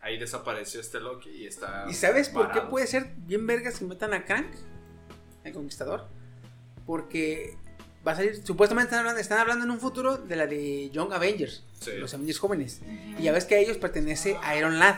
Ahí 0.00 0.18
desapareció 0.18 0.80
este 0.80 1.00
Loki 1.00 1.30
y 1.30 1.46
está. 1.46 1.86
¿Y 1.88 1.94
sabes 1.94 2.28
por 2.28 2.52
qué 2.52 2.60
puede 2.60 2.86
ser 2.86 3.12
bien 3.16 3.46
vergas 3.46 3.78
que 3.78 3.84
metan 3.86 4.12
a 4.14 4.24
Krank, 4.24 4.52
el 5.44 5.52
conquistador? 5.54 6.06
Porque 6.86 7.56
va 8.06 8.12
a 8.12 8.16
salir, 8.16 8.40
supuestamente 8.44 8.88
están 8.88 9.00
hablando, 9.00 9.20
están 9.20 9.38
hablando 9.38 9.64
en 9.64 9.70
un 9.70 9.80
futuro 9.80 10.16
de 10.18 10.36
la 10.36 10.46
de 10.46 10.90
Young 10.90 11.12
Avengers, 11.12 11.64
Sí. 11.80 11.92
los 11.98 12.12
Avengers 12.14 12.38
jóvenes. 12.38 12.80
Y 13.18 13.22
ya 13.22 13.32
ves 13.32 13.44
que 13.44 13.54
a 13.54 13.58
ellos 13.58 13.76
pertenece 13.78 14.36
Iron 14.56 14.78
Lad. 14.78 14.96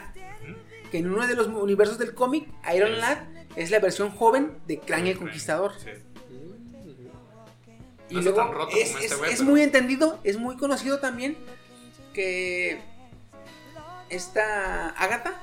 que 0.91 0.99
en 0.99 1.11
uno 1.11 1.27
de 1.27 1.35
los 1.35 1.49
universos 1.49 1.99
del 1.99 2.15
cómic, 2.15 2.49
Iron. 2.73 2.99
Lad 3.01 3.19
es 3.57 3.73
la 3.73 3.81
versión 3.81 4.11
joven 4.13 4.53
de 4.69 4.79
Krang 4.79 5.07
el 5.09 5.19
Conquistador. 5.19 5.73
Sí. 5.83 5.91
Y 8.09 8.15
No 8.15 8.21
luego 8.21 8.37
tan 8.39 8.53
roto 8.53 8.77
es, 8.77 8.91
como 8.93 8.99
este 9.03 9.07
es- 9.15 9.19
güey, 9.19 9.33
es 9.33 9.39
pero- 9.41 9.51
muy 9.51 9.63
entendido, 9.63 10.21
es 10.23 10.39
muy 10.39 10.57
conocido 10.57 11.01
también 11.01 11.37
que 12.15 12.79
esta 14.09 14.91
Agatha 14.91 15.41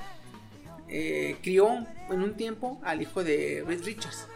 eh, 0.88 1.36
crió 1.42 1.68
en 2.10 2.22
un 2.22 2.34
tiempo 2.36 2.80
al 2.84 3.02
hijo 3.02 3.22
de 3.24 3.64
Reed 3.66 3.84
Richards. 3.84 4.26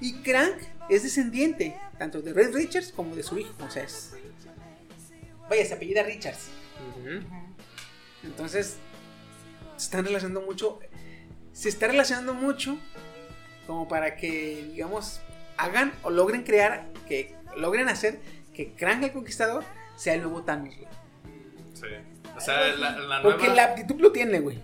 Y 0.00 0.14
Crank 0.22 0.54
es 0.88 1.02
descendiente 1.02 1.78
tanto 1.98 2.22
de 2.22 2.32
Reed 2.32 2.54
Richards 2.54 2.92
como 2.92 3.14
de 3.14 3.22
su 3.22 3.38
hijo. 3.38 3.52
O 3.64 3.70
sea, 3.70 3.84
es. 3.84 4.14
Vaya, 5.48 5.64
se 5.64 5.74
apellida 5.74 6.02
Richards. 6.02 6.48
Entonces, 8.22 8.76
se 9.76 9.84
están 9.84 10.04
relacionando 10.04 10.42
mucho. 10.42 10.80
Se 11.52 11.68
está 11.68 11.88
relacionando 11.88 12.34
mucho 12.34 12.78
como 13.66 13.88
para 13.88 14.16
que, 14.16 14.68
digamos, 14.72 15.20
hagan 15.56 15.92
o 16.02 16.10
logren 16.10 16.42
crear, 16.42 16.86
que 17.06 17.34
logren 17.56 17.88
hacer 17.88 18.20
que 18.54 18.72
Krang 18.72 19.02
el 19.04 19.12
Conquistador 19.12 19.64
sea 19.96 20.14
el 20.14 20.22
nuevo 20.22 20.42
Thanos. 20.44 20.74
Sí. 21.74 21.86
O 22.36 22.40
sea, 22.40 22.66
la, 22.76 22.98
la 22.98 23.22
Porque 23.22 23.46
nueva... 23.46 23.54
la 23.54 23.64
aptitud 23.64 24.00
lo 24.00 24.12
tiene, 24.12 24.40
güey. 24.40 24.60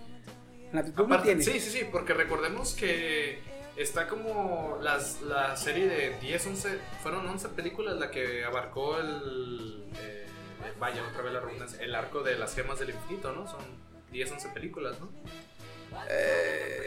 La 0.71 0.81
aptitud 0.81 1.07
lo 1.07 1.21
tiene. 1.21 1.43
sí, 1.43 1.59
sí, 1.59 1.69
sí, 1.69 1.81
porque 1.91 2.13
recordemos 2.13 2.73
que 2.73 3.39
está 3.77 4.07
como 4.07 4.79
las, 4.81 5.21
la 5.21 5.55
serie 5.57 5.87
de 5.87 6.17
10, 6.19 6.47
11, 6.47 6.79
fueron 7.03 7.27
11 7.27 7.49
películas 7.49 7.95
la 7.97 8.09
que 8.11 8.45
abarcó 8.45 8.97
el, 8.99 9.85
eh, 9.99 10.27
vaya, 10.79 11.03
otra 11.07 11.21
vez 11.23 11.33
la 11.33 11.39
redundancia, 11.41 11.79
el 11.81 11.93
arco 11.95 12.23
de 12.23 12.35
las 12.37 12.55
gemas 12.55 12.79
del 12.79 12.91
infinito, 12.91 13.31
¿no? 13.33 13.47
Son 13.47 13.61
10, 14.11 14.31
11 14.31 14.49
películas, 14.49 14.99
¿no? 14.99 15.09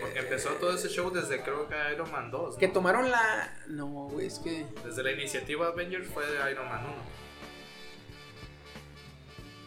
Porque 0.00 0.18
empezó 0.18 0.50
todo 0.54 0.74
ese 0.74 0.88
show 0.88 1.10
desde 1.10 1.40
creo 1.42 1.68
que 1.68 1.74
Iron 1.92 2.10
Man 2.10 2.30
2, 2.30 2.54
¿no? 2.54 2.58
Que 2.58 2.68
tomaron 2.68 3.10
la. 3.10 3.56
No, 3.68 3.86
güey, 3.86 4.26
es 4.26 4.38
que. 4.38 4.66
Desde 4.84 5.02
la 5.02 5.12
iniciativa 5.12 5.68
Avengers 5.68 6.08
fue 6.08 6.26
de 6.26 6.50
Iron 6.50 6.68
Man 6.68 6.84
1. 6.84 6.94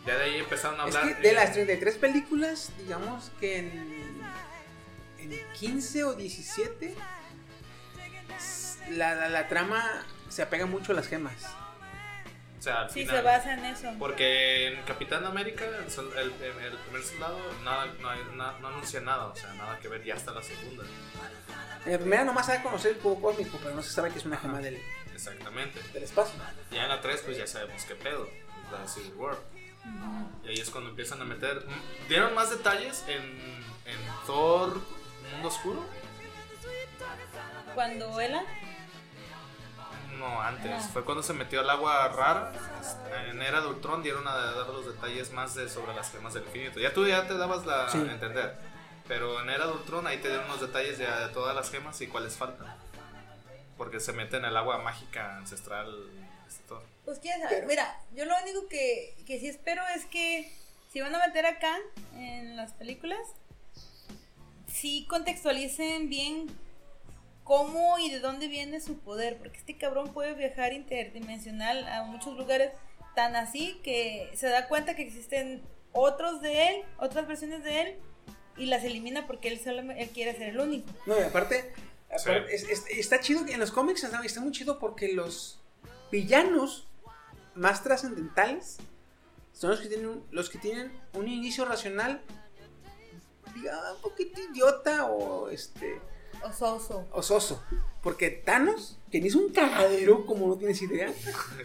Ya 0.05 0.17
de 0.17 0.23
ahí 0.23 0.37
empezaron 0.37 0.79
a 0.81 0.87
Es 0.87 0.95
hablar. 0.95 1.15
que 1.15 1.21
de 1.21 1.29
eh, 1.29 1.33
las 1.33 1.53
33 1.53 1.95
películas, 1.97 2.71
digamos 2.79 3.31
que 3.39 3.59
en, 3.59 4.00
en 5.21 5.31
15 5.53 6.03
o 6.05 6.13
17, 6.13 6.95
la, 8.91 9.15
la, 9.15 9.29
la 9.29 9.47
trama 9.47 9.83
se 10.29 10.41
apega 10.41 10.65
mucho 10.65 10.91
a 10.91 10.95
las 10.95 11.07
gemas. 11.07 11.33
O 12.59 12.63
sea, 12.63 12.81
al 12.81 12.89
Sí, 12.91 13.01
final. 13.01 13.15
se 13.17 13.21
basa 13.23 13.53
en 13.53 13.65
eso. 13.65 13.91
Porque 13.97 14.67
en 14.67 14.83
Capitán 14.83 15.25
América, 15.25 15.65
el, 15.65 15.73
el- 16.17 16.63
el 16.63 16.77
primer 16.77 17.03
soldado, 17.03 17.39
nada, 17.63 17.87
no, 17.99 18.09
hay- 18.09 18.19
na- 18.35 18.53
no 18.59 18.67
anuncia 18.67 19.01
nada, 19.01 19.25
o 19.27 19.35
sea, 19.35 19.51
nada 19.55 19.79
que 19.79 19.87
ver, 19.87 20.03
ya 20.03 20.13
hasta 20.15 20.31
la 20.31 20.43
segunda. 20.43 20.83
En 21.85 21.91
la 21.93 21.97
primera 21.97 22.23
nomás 22.23 22.45
sabe 22.45 22.61
conocer 22.61 22.91
el 22.91 22.97
cubo 22.99 23.19
cósmico, 23.19 23.57
pero 23.63 23.73
no 23.73 23.81
se 23.81 23.89
sabe 23.89 24.11
que 24.11 24.19
es 24.19 24.25
una 24.25 24.37
gema 24.37 24.59
del, 24.59 24.79
Exactamente. 25.11 25.81
del 25.91 26.03
espacio. 26.03 26.35
Ya 26.69 26.83
en 26.83 26.89
la 26.89 27.01
3, 27.01 27.21
pues 27.25 27.37
ya 27.37 27.47
sabemos 27.47 27.83
qué 27.85 27.95
pedo, 27.95 28.29
la 28.71 28.87
Civil 28.87 29.13
War. 29.15 29.37
Y 30.43 30.49
ahí 30.49 30.59
es 30.59 30.69
cuando 30.69 30.91
empiezan 30.91 31.19
a 31.21 31.25
meter. 31.25 31.65
mm, 31.67 32.07
¿Dieron 32.09 32.35
más 32.35 32.51
detalles 32.51 33.03
en, 33.07 33.23
en 33.23 33.97
Thor 34.27 34.79
Mundo 35.31 35.47
Oscuro? 35.47 35.85
Cuando 37.73 38.19
Ela. 38.19 38.43
No, 40.17 40.41
antes. 40.41 40.69
No. 40.69 40.79
Fue 40.93 41.03
cuando 41.05 41.23
se 41.23 41.33
metió 41.33 41.61
al 41.61 41.69
agua 41.69 42.07
rara. 42.09 42.51
En 43.29 43.41
Era 43.41 43.61
de 43.61 43.67
Ultron 43.67 44.03
dieron 44.03 44.27
a 44.27 44.35
dar 44.35 44.67
los 44.67 44.85
detalles 44.85 45.31
más 45.31 45.55
de, 45.55 45.67
sobre 45.69 45.93
las 45.95 46.11
gemas 46.11 46.33
del 46.33 46.43
infinito. 46.43 46.79
Ya 46.79 46.93
tú 46.93 47.07
ya 47.07 47.27
te 47.27 47.37
dabas 47.37 47.65
la, 47.65 47.89
Sí. 47.89 47.97
a 47.97 48.11
entender. 48.11 48.55
Pero 49.07 49.41
en 49.41 49.49
Era 49.49 49.65
de 49.65 49.73
Ultron 49.73 50.05
ahí 50.07 50.17
te 50.19 50.27
dieron 50.29 50.47
los 50.47 50.61
detalles 50.61 50.97
de, 50.97 51.05
de 51.07 51.29
todas 51.29 51.55
las 51.55 51.71
gemas 51.71 51.99
y 52.01 52.07
cuáles 52.07 52.35
faltan. 52.37 52.67
Porque 53.77 53.99
se 53.99 54.13
mete 54.13 54.37
en 54.37 54.45
el 54.45 54.55
agua 54.55 54.77
mágica 54.79 55.37
ancestral. 55.37 55.89
esto. 56.47 56.83
Pues 57.05 57.17
quién 57.19 57.41
sabe. 57.41 57.65
Mira, 57.65 57.99
yo 58.13 58.25
lo 58.25 58.33
único 58.43 58.67
que, 58.67 59.15
que 59.25 59.39
sí 59.39 59.47
espero 59.47 59.81
es 59.95 60.05
que 60.05 60.55
si 60.91 61.01
van 61.01 61.15
a 61.15 61.25
meter 61.25 61.45
a 61.45 61.57
Khan 61.57 61.81
en 62.15 62.55
las 62.57 62.73
películas, 62.73 63.17
sí 64.71 65.05
contextualicen 65.09 66.09
bien 66.09 66.47
cómo 67.43 67.97
y 67.99 68.09
de 68.09 68.19
dónde 68.19 68.47
viene 68.47 68.79
su 68.79 68.99
poder, 68.99 69.37
porque 69.37 69.57
este 69.57 69.77
cabrón 69.77 70.13
puede 70.13 70.33
viajar 70.33 70.73
interdimensional 70.73 71.87
a 71.87 72.03
muchos 72.03 72.37
lugares 72.37 72.71
tan 73.15 73.35
así 73.35 73.79
que 73.83 74.31
se 74.35 74.47
da 74.47 74.67
cuenta 74.67 74.95
que 74.95 75.01
existen 75.03 75.61
otros 75.91 76.41
de 76.41 76.69
él, 76.69 76.81
otras 76.97 77.27
versiones 77.27 77.63
de 77.63 77.81
él 77.81 77.95
y 78.57 78.67
las 78.67 78.83
elimina 78.83 79.27
porque 79.27 79.49
él 79.49 79.59
solo 79.59 79.81
él 79.91 80.09
quiere 80.09 80.33
ser 80.37 80.49
el 80.49 80.59
único. 80.59 80.87
No, 81.05 81.19
y 81.19 81.23
aparte, 81.23 81.73
Sí. 82.17 82.29
aparte, 82.29 82.55
es- 82.55 82.63
es- 82.69 82.85
está 82.89 83.19
chido 83.19 83.45
que 83.45 83.53
en 83.53 83.59
los 83.59 83.71
cómics 83.71 84.03
está, 84.03 84.21
está 84.23 84.39
muy 84.39 84.51
chido 84.51 84.79
porque 84.79 85.11
los 85.13 85.59
villanos 86.11 86.87
más 87.55 87.83
trascendentales 87.83 88.77
son 89.53 89.71
los 89.71 89.81
que 89.81 89.89
tienen 89.89 90.07
un, 90.07 90.25
los 90.31 90.49
que 90.49 90.57
tienen 90.57 90.91
un 91.13 91.27
inicio 91.27 91.65
racional 91.65 92.21
digamos, 93.53 93.95
un 93.95 94.01
poquito 94.01 94.41
idiota 94.41 95.05
o 95.05 95.49
este 95.49 95.99
O 96.43 96.51
soso. 96.51 97.07
o 97.11 97.21
soso. 97.21 97.63
Porque 98.01 98.29
Thanos, 98.31 98.97
que 99.11 99.19
hizo 99.19 99.37
un 99.39 99.51
cagadero 99.53 100.25
como 100.25 100.47
no 100.47 100.57
tienes 100.57 100.81
idea, 100.81 101.11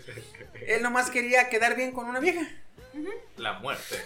él 0.67 0.83
nomás 0.83 1.11
quería 1.11 1.49
quedar 1.49 1.77
bien 1.77 1.93
con 1.93 2.07
una 2.07 2.21
vieja, 2.21 2.47
La 3.37 3.55
muerte. 3.61 3.97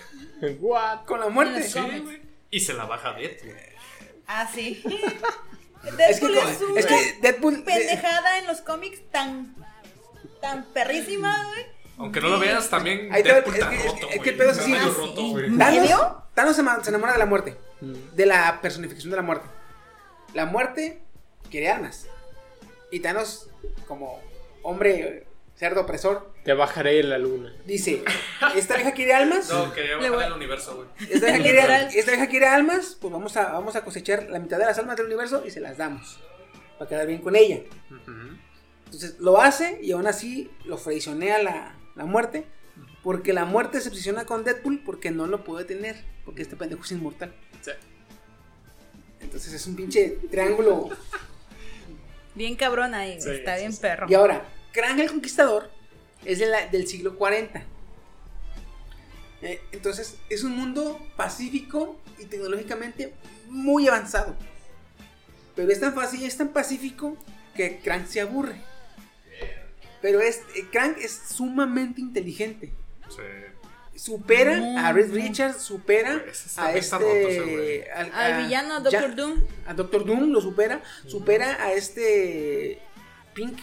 What? 0.61 1.05
con 1.05 1.21
la 1.21 1.29
muerte. 1.29 1.69
Cómics. 1.73 2.21
Y 2.51 2.61
se 2.61 2.75
la 2.75 2.85
baja 2.85 3.13
Deadpool. 3.15 3.57
Ah, 4.27 4.49
sí. 4.53 4.83
Es 5.83 6.21
que, 6.21 6.29
Deadpool 6.29 6.37
es, 6.37 6.61
una 6.61 6.81
es 6.81 6.87
que 6.87 7.19
Deadpool 7.23 7.63
pendejada 7.65 8.39
en 8.39 8.47
los 8.47 8.61
cómics 8.61 9.01
tan 9.11 9.57
tan 10.43 10.67
perrísima, 10.75 11.43
güey. 11.47 11.67
Aunque 12.01 12.21
no 12.21 12.29
lo 12.29 12.39
veas, 12.39 12.69
también 12.69 13.13
Ahí 13.13 13.23
te 13.23 13.29
va- 13.29 13.35
Deadpool 13.37 13.55
es 13.55 13.61
está 13.61 13.71
que- 13.71 13.77
es 13.77 13.85
roto, 13.87 14.09
que- 14.09 14.15
es 14.17 14.23
que 14.23 14.31
el 14.31 14.37
pedo 14.37 14.51
es 14.51 14.59
así. 14.59 14.73
¿En 14.75 15.59
Thanos? 15.59 16.13
Thanos 16.35 16.57
se, 16.57 16.63
enamora 16.91 17.13
de 17.13 17.19
la 17.19 17.27
muerte. 17.27 17.57
De 17.81 18.27
la 18.27 18.61
personificación 18.61 19.11
de 19.11 19.17
la 19.17 19.23
muerte. 19.23 19.47
La 20.35 20.47
muerte 20.47 21.03
quiere 21.51 21.69
armas. 21.69 22.07
Y 22.91 23.01
Thanos, 23.01 23.49
como 23.87 24.21
hombre 24.63 25.27
cerdo 25.57 25.83
opresor, 25.83 26.33
Te 26.45 26.55
bajaré 26.55 27.03
la 27.03 27.19
luna. 27.19 27.53
dice: 27.67 28.03
Esta 28.57 28.77
vieja 28.77 28.93
quiere 28.93 29.13
almas. 29.15 29.49
No, 29.51 29.73
quería 29.73 29.97
bajar 29.97 30.13
voy- 30.13 30.25
el 30.25 30.33
universo, 30.33 30.77
güey. 30.77 30.89
Esta 31.11 31.27
vieja, 31.27 31.43
quiere, 31.43 31.61
Literal. 31.61 31.89
esta 31.95 32.11
vieja 32.13 32.27
quiere 32.29 32.47
almas. 32.47 32.97
Pues 33.01 33.13
vamos 33.13 33.37
a, 33.37 33.53
vamos 33.53 33.77
a 33.77 33.85
cosechar 33.85 34.29
la 34.31 34.39
mitad 34.39 34.59
de 34.59 34.65
las 34.67 34.79
almas 34.79 34.97
del 34.97 35.07
universo 35.07 35.43
y 35.47 35.51
se 35.51 35.61
las 35.61 35.77
damos. 35.77 36.19
Para 36.79 36.89
quedar 36.89 37.07
bien 37.07 37.21
con 37.21 37.37
ella. 37.37 37.61
Entonces 38.87 39.19
lo 39.21 39.41
hace 39.41 39.79
y 39.83 39.93
aún 39.93 40.07
así 40.07 40.51
lo 40.65 40.77
fraicionea 40.79 41.43
la, 41.43 41.75
la 41.97 42.05
muerte. 42.05 42.45
Porque 43.03 43.33
la 43.33 43.45
muerte 43.45 43.81
se 43.81 43.89
obsesiona 43.89 44.25
con 44.27 44.45
Deadpool 44.45 44.83
porque 44.85 45.11
no 45.11 45.27
lo 45.27 45.43
puede 45.45 45.65
tener. 45.65 46.05
Porque 46.25 46.43
este 46.43 46.57
pendejo 46.57 46.83
es 46.85 46.93
inmortal. 46.93 47.35
Sí. 47.63 47.71
Entonces 49.21 49.53
es 49.53 49.67
un 49.67 49.77
pinche 49.77 50.19
triángulo. 50.31 50.91
Bien 52.35 52.57
cabrón 52.57 52.95
ahí. 52.95 53.21
Sí, 53.21 53.31
Está 53.31 53.55
sí, 53.55 53.61
bien 53.61 53.73
sí. 53.73 53.81
perro. 53.81 54.07
Y 54.09 54.15
ahora, 54.15 54.45
Krang 54.73 54.99
el 55.01 55.09
Conquistador 55.09 55.71
es 56.25 56.39
de 56.39 56.47
la- 56.47 56.67
del 56.67 56.87
siglo 56.87 57.17
40. 57.17 57.65
Eh, 59.43 59.61
entonces 59.73 60.17
es 60.29 60.45
un 60.45 60.53
mundo 60.55 60.99
pacífico 61.17 61.99
y 62.19 62.27
tecnológicamente 62.27 63.15
muy 63.49 63.89
avanzado. 63.89 64.35
Pero 65.57 65.71
es 65.73 65.81
tan 65.81 65.95
fácil, 65.95 66.23
es 66.25 66.37
tan 66.37 66.49
pacífico 66.49 67.17
que 67.55 67.79
Krang 67.79 68.07
se 68.07 68.21
aburre. 68.21 68.61
Pero 70.03 70.21
es, 70.21 70.39
eh, 70.57 70.67
Krang 70.73 70.97
es 70.99 71.13
sumamente 71.13 72.01
inteligente. 72.01 72.73
Sí. 73.09 73.23
Supera 73.99 74.57
a 74.89 74.93
muy. 74.93 75.03
Richards, 75.03 75.61
supera 75.63 76.23
está- 76.31 76.69
a 76.69 76.73
roto 76.73 77.29
este. 77.29 77.41
güey. 77.41 77.83
al- 77.91 78.13
Al 78.15 78.33
a 78.33 78.39
villano, 78.39 78.75
Ja- 78.75 78.81
Doctor 78.81 79.15
Doom. 79.15 79.45
a 79.67 79.75
Doctor 79.75 80.05
Doom 80.07 80.31
lo 80.31 80.41
supera. 80.41 80.83
Supera 81.07 81.63
a 81.63 81.73
este. 81.75 82.81
Pink. 83.35 83.59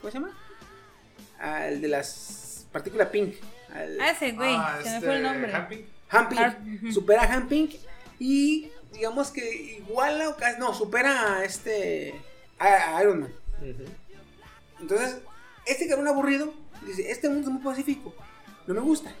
¿Cómo 0.00 0.10
se 0.10 0.18
llama? 0.18 0.38
Al 1.38 1.80
de 1.82 1.88
las 1.88 2.66
partículas 2.72 3.08
Pink. 3.08 3.34
Al 3.74 4.00
Ah, 4.00 4.10
ese 4.12 4.32
güey. 4.32 4.54
Ah, 4.56 4.78
se 4.82 4.88
me 4.88 4.94
este, 4.96 5.06
fue 5.06 5.16
el 5.16 5.22
nombre. 5.22 5.54
Happy. 5.54 5.86
Han 6.10 6.28
Pink. 6.28 6.40
Ah, 6.40 6.58
ujú. 6.76 6.92
Supera 6.92 7.22
a 7.24 7.32
Han 7.34 7.48
Pink. 7.48 7.74
Y 8.18 8.70
digamos 8.94 9.30
que 9.30 9.54
iguala 9.78 10.28
o 10.30 10.36
casi. 10.36 10.58
No, 10.58 10.72
supera 10.74 11.36
a 11.36 11.44
este. 11.44 12.14
A, 12.58 12.96
a 12.96 13.02
Iron 13.02 13.20
Man. 13.20 13.32
Entonces, 14.80 15.18
este 15.66 15.88
cabrón 15.88 16.08
aburrido 16.08 16.52
dice: 16.86 17.10
Este 17.10 17.28
mundo 17.28 17.48
es 17.48 17.54
muy 17.54 17.62
pacífico. 17.62 18.14
No 18.66 18.74
me 18.74 18.80
gusta. 18.80 19.14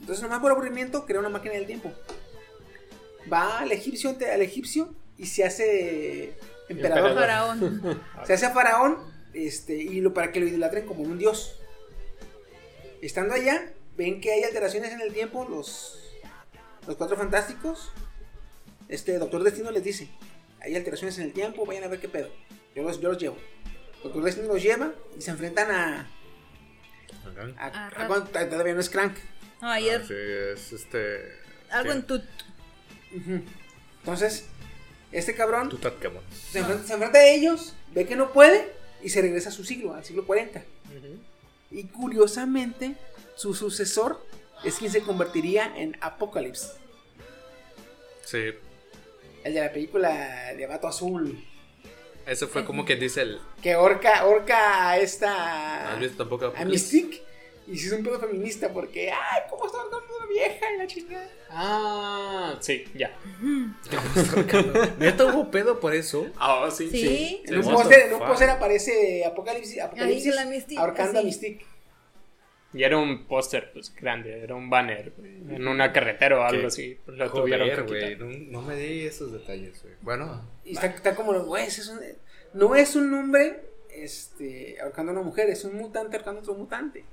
Entonces, 0.00 0.22
nomás 0.22 0.40
por 0.40 0.52
aburrimiento, 0.52 1.06
crea 1.06 1.20
una 1.20 1.28
máquina 1.28 1.54
del 1.54 1.66
tiempo. 1.66 1.92
Va 3.32 3.60
al 3.60 3.72
egipcio, 3.72 4.10
al 4.10 4.42
egipcio 4.42 4.94
y 5.16 5.26
se 5.26 5.44
hace 5.44 6.38
emperador. 6.68 7.10
Emperador. 7.10 7.14
Faraón. 7.14 8.02
Se 8.26 8.32
hace 8.34 8.50
faraón 8.50 8.98
este, 9.32 9.74
y 9.76 10.00
lo, 10.00 10.14
para 10.14 10.32
que 10.32 10.40
lo 10.40 10.46
idolatren 10.46 10.86
como 10.86 11.02
un 11.02 11.18
dios. 11.18 11.60
Estando 13.02 13.34
allá, 13.34 13.72
ven 13.96 14.20
que 14.20 14.32
hay 14.32 14.44
alteraciones 14.44 14.92
en 14.92 15.00
el 15.00 15.12
tiempo, 15.12 15.46
los, 15.48 15.98
los 16.86 16.96
cuatro 16.96 17.16
fantásticos 17.16 17.92
este 18.88 19.18
Doctor 19.18 19.42
Destino 19.42 19.70
les 19.70 19.82
dice, 19.82 20.08
hay 20.60 20.76
alteraciones 20.76 21.18
en 21.18 21.24
el 21.24 21.32
tiempo, 21.32 21.66
vayan 21.66 21.84
a 21.84 21.88
ver 21.88 22.00
qué 22.00 22.08
pedo. 22.08 22.28
Yo 22.74 22.82
los, 22.82 23.00
yo 23.00 23.08
los 23.08 23.18
llevo. 23.18 23.36
Doctor 24.02 24.22
Destino 24.24 24.48
los 24.48 24.62
lleva 24.62 24.92
y 25.18 25.20
se 25.22 25.30
enfrentan 25.30 25.70
a... 25.70 26.10
a- 27.58 27.66
A 27.66 27.88
a- 28.04 28.08
bueno, 28.08 28.24
todavía 28.26 28.74
no 28.74 28.80
es 28.80 28.90
Crank. 28.90 29.16
No, 29.60 29.68
ayer 29.70 30.06
Sí, 30.06 30.14
es 30.14 30.72
este. 30.72 31.32
algo 31.70 31.92
sí, 31.92 31.98
en 31.98 32.06
tu. 32.06 32.14
Ujú. 32.16 33.42
Entonces, 34.00 34.44
este 35.12 35.34
cabrón 35.34 35.70
se 35.70 36.58
enfrenta, 36.58 36.86
se 36.86 36.92
enfrenta 36.94 37.18
a 37.18 37.26
ellos, 37.26 37.74
ve 37.92 38.06
que 38.06 38.16
no 38.16 38.32
puede 38.32 38.72
y 39.02 39.08
se 39.08 39.22
regresa 39.22 39.48
a 39.48 39.52
su 39.52 39.64
siglo, 39.64 39.94
al 39.94 40.04
siglo 40.04 40.26
40. 40.26 40.62
Y 41.70 41.84
curiosamente, 41.84 42.94
su 43.34 43.54
sucesor 43.54 44.24
es 44.62 44.76
quien 44.76 44.92
se 44.92 45.00
convertiría 45.02 45.72
en 45.76 45.96
Apocalypse, 46.00 46.68
Sí. 48.24 48.52
el 49.44 49.54
de 49.54 49.60
la 49.60 49.72
película 49.72 50.52
de 50.56 50.66
Vato 50.66 50.86
Azul, 50.88 51.42
Ese 52.26 52.46
fue 52.46 52.64
como 52.64 52.84
que 52.84 52.96
dice 52.96 53.22
el. 53.22 53.40
que 53.62 53.76
orca, 53.76 54.26
orca 54.26 54.90
a 54.90 54.98
esta... 54.98 55.92
¿Has 55.92 56.00
visto 56.00 56.16
tampoco? 56.16 56.52
a 56.56 56.64
Mystique 56.64 57.22
y 57.68 57.78
se 57.78 57.86
hizo 57.86 57.96
un 57.96 58.04
pedo 58.04 58.20
feminista 58.20 58.72
porque, 58.72 59.10
ay, 59.10 59.42
¿cómo 59.50 59.66
está 59.66 59.78
ahorcando 59.78 60.14
a 60.14 60.16
una 60.18 60.26
vieja 60.26 60.72
y 60.72 60.78
la 60.78 60.86
chingada? 60.86 61.30
Ah, 61.50 62.56
sí, 62.60 62.84
ya. 62.94 63.16
¿Neta 64.98 65.24
hubo 65.26 65.50
pedo 65.50 65.80
por 65.80 65.94
eso? 65.94 66.26
Ah, 66.38 66.68
sí, 66.70 66.88
sí. 66.90 67.00
Sí. 67.00 67.42
En 67.46 67.58
un 67.58 67.72
póster, 67.72 68.06
en 68.06 68.14
un 68.14 68.20
póster 68.20 68.50
aparece 68.50 69.24
Apocalipsis, 69.24 69.80
Apocalipsis 69.80 70.34
la 70.34 70.44
Mystique, 70.44 70.80
ahorcando 70.80 71.20
a. 71.20 71.22
Mystique. 71.22 71.64
Y 72.74 72.82
era 72.82 72.98
un 72.98 73.26
póster, 73.26 73.70
pues, 73.72 73.94
grande, 73.94 74.42
era 74.42 74.54
un 74.54 74.68
banner, 74.68 75.12
güey, 75.16 75.36
en 75.54 75.66
una 75.66 75.92
carretera 75.92 76.38
o 76.40 76.42
algo 76.42 76.62
¿Qué? 76.62 76.66
así. 76.66 76.98
Pues 77.04 77.16
lo 77.16 77.30
tuvieron 77.32 77.68
Joder, 77.70 77.84
que 77.86 77.90
güey. 77.90 78.12
quitar. 78.14 78.26
No, 78.26 78.60
no 78.60 78.62
me 78.66 78.76
di 78.76 79.06
esos 79.06 79.32
detalles, 79.32 79.80
güey. 79.82 79.94
Bueno, 80.02 80.42
Y 80.64 80.72
está, 80.74 80.86
está 80.88 81.14
como, 81.14 81.32
güey, 81.44 81.66
es 81.66 81.88
un- 81.88 82.00
no 82.54 82.74
es 82.74 82.94
un 82.96 83.12
hombre 83.14 83.62
este, 83.90 84.76
ahorcando 84.82 85.12
a 85.12 85.14
una 85.14 85.22
mujer, 85.24 85.48
es 85.48 85.64
un 85.64 85.76
mutante 85.76 86.16
ahorcando 86.16 86.40
a 86.40 86.42
otro 86.42 86.54
mutante. 86.54 87.04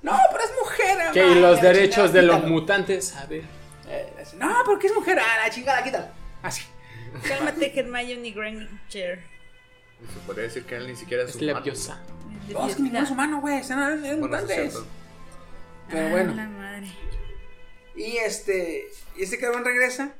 No, 0.00 0.18
pero 0.32 0.44
es 0.44 0.50
mujer. 0.58 1.12
Que 1.12 1.26
y 1.26 1.34
los 1.40 1.60
derechos 1.60 1.94
chingada, 1.94 2.12
de 2.12 2.22
los 2.22 2.36
quítalo. 2.36 2.52
mutantes, 2.52 3.16
a 3.16 3.26
ver. 3.26 3.42
Eh, 3.88 4.06
así, 4.20 4.36
no, 4.36 4.52
porque 4.64 4.86
es 4.86 4.94
mujer, 4.94 5.18
ah, 5.20 5.36
la 5.44 5.50
chingada, 5.50 5.82
quítalo. 5.84 6.06
Así. 6.42 6.62
Cálmate, 7.28 7.78
Hermione 7.78 8.30
Granger. 8.30 9.20
se 10.12 10.18
podría 10.26 10.44
decir 10.44 10.64
que 10.64 10.76
él 10.76 10.86
ni 10.88 10.96
siquiera 10.96 11.24
es, 11.24 11.30
Es 11.30 11.36
humano. 11.36 11.60
Leviosa. 12.52 12.64
No, 12.64 12.70
es 12.70 12.76
que 12.76 12.82
ninguno 12.82 13.04
es 13.04 13.10
humano, 13.10 13.40
güey, 13.40 13.58
están 13.58 13.78
eran 13.78 14.00
Bueno, 14.00 14.06
sí 14.06 14.12
es 14.14 14.18
mutantes. 14.20 14.56
cierto. 14.72 14.86
Pero 15.90 16.06
Ah, 16.06 16.10
bueno. 16.10 16.34
la 16.34 16.48
madre. 16.48 16.86
Y 17.96 18.16
este, 18.18 18.86
y 19.16 19.22
este 19.22 19.38
cabrón 19.38 19.64
regresa. 19.64 20.12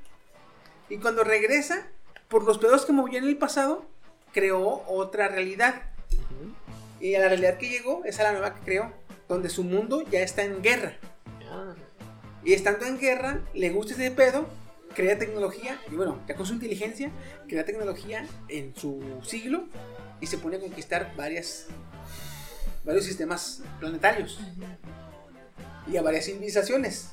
Y 0.89 0.99
cuando 0.99 1.25
regresa, 1.25 1.87
por 2.29 2.45
los 2.45 2.59
pedos 2.59 2.85
que 2.85 2.93
movió 2.93 3.19
en 3.19 3.25
el 3.25 3.37
pasado, 3.39 3.85
creó 4.33 4.85
otra 4.89 5.29
realidad. 5.29 5.83
Y 7.01 7.15
a 7.15 7.21
la 7.21 7.29
realidad 7.29 7.59
que 7.59 7.69
llegó 7.69 8.03
es 8.05 8.21
a 8.21 8.25
la 8.25 8.33
nueva 8.33 8.55
que 8.55 8.61
creó, 8.61 8.93
donde 9.29 9.49
su 9.49 9.65
mundo 9.65 10.03
ya 10.11 10.21
está 10.21 10.43
en 10.45 10.63
guerra. 10.63 10.95
Ah, 11.51 11.75
Y 12.45 12.53
estando 12.53 12.87
en 12.87 12.99
guerra, 12.99 13.41
le 13.55 13.71
gusta 13.71 13.95
ese 13.95 14.11
pedo, 14.11 14.47
crea 14.95 15.19
tecnología, 15.19 15.81
y 15.91 15.95
bueno, 15.95 16.21
ya 16.29 16.35
con 16.37 16.45
su 16.47 16.53
inteligencia, 16.55 17.11
crea 17.49 17.65
tecnología 17.65 18.27
en 18.49 18.75
su 18.77 19.03
siglo 19.25 19.65
y 20.23 20.27
se 20.27 20.39
pone 20.39 20.57
a 20.57 20.61
conquistar 20.61 21.13
varias, 21.17 21.67
varios 22.85 23.05
sistemas 23.05 23.61
planetarios 23.79 24.41
y 25.87 25.97
a 25.99 26.03
varias 26.03 26.25
civilizaciones. 26.25 27.09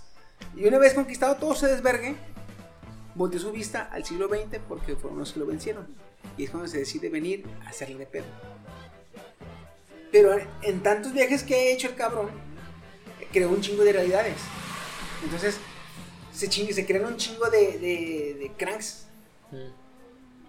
Y 0.56 0.65
una 0.65 0.77
vez 0.77 0.94
conquistado 0.94 1.36
todo 1.36 1.53
ese 1.53 1.68
desvergue, 1.68 2.15
volteó 3.15 3.40
su 3.40 3.52
vista 3.52 3.90
al 3.91 4.06
siglo 4.06 4.30
XX 4.30 4.60
porque 4.69 4.95
fueron 4.95 5.19
los 5.19 5.34
que 5.34 5.40
lo 5.41 5.45
vencieron. 5.45 5.88
Y 6.38 6.45
es 6.45 6.49
cuando 6.52 6.69
se 6.69 6.77
decide 6.80 7.10
venir 7.10 7.45
a 7.65 7.69
hacerle 7.69 7.98
de 7.98 8.06
pedo. 8.06 8.26
Pero 10.11 10.38
en 10.64 10.81
tantos 10.84 11.14
viajes 11.14 11.44
que 11.44 11.56
ha 11.56 11.61
hecho 11.73 11.88
el 11.88 11.95
cabrón, 11.95 12.30
creó 13.31 13.49
un 13.49 13.61
chingo 13.61 13.84
de 13.84 13.94
realidades. 13.94 14.38
Entonces, 15.23 15.57
se, 16.34 16.48
ching- 16.49 16.72
se 16.73 16.86
crean 16.86 17.06
un 17.06 17.18
chingo 17.18 17.49
de, 17.49 18.52
cranks. 18.57 19.06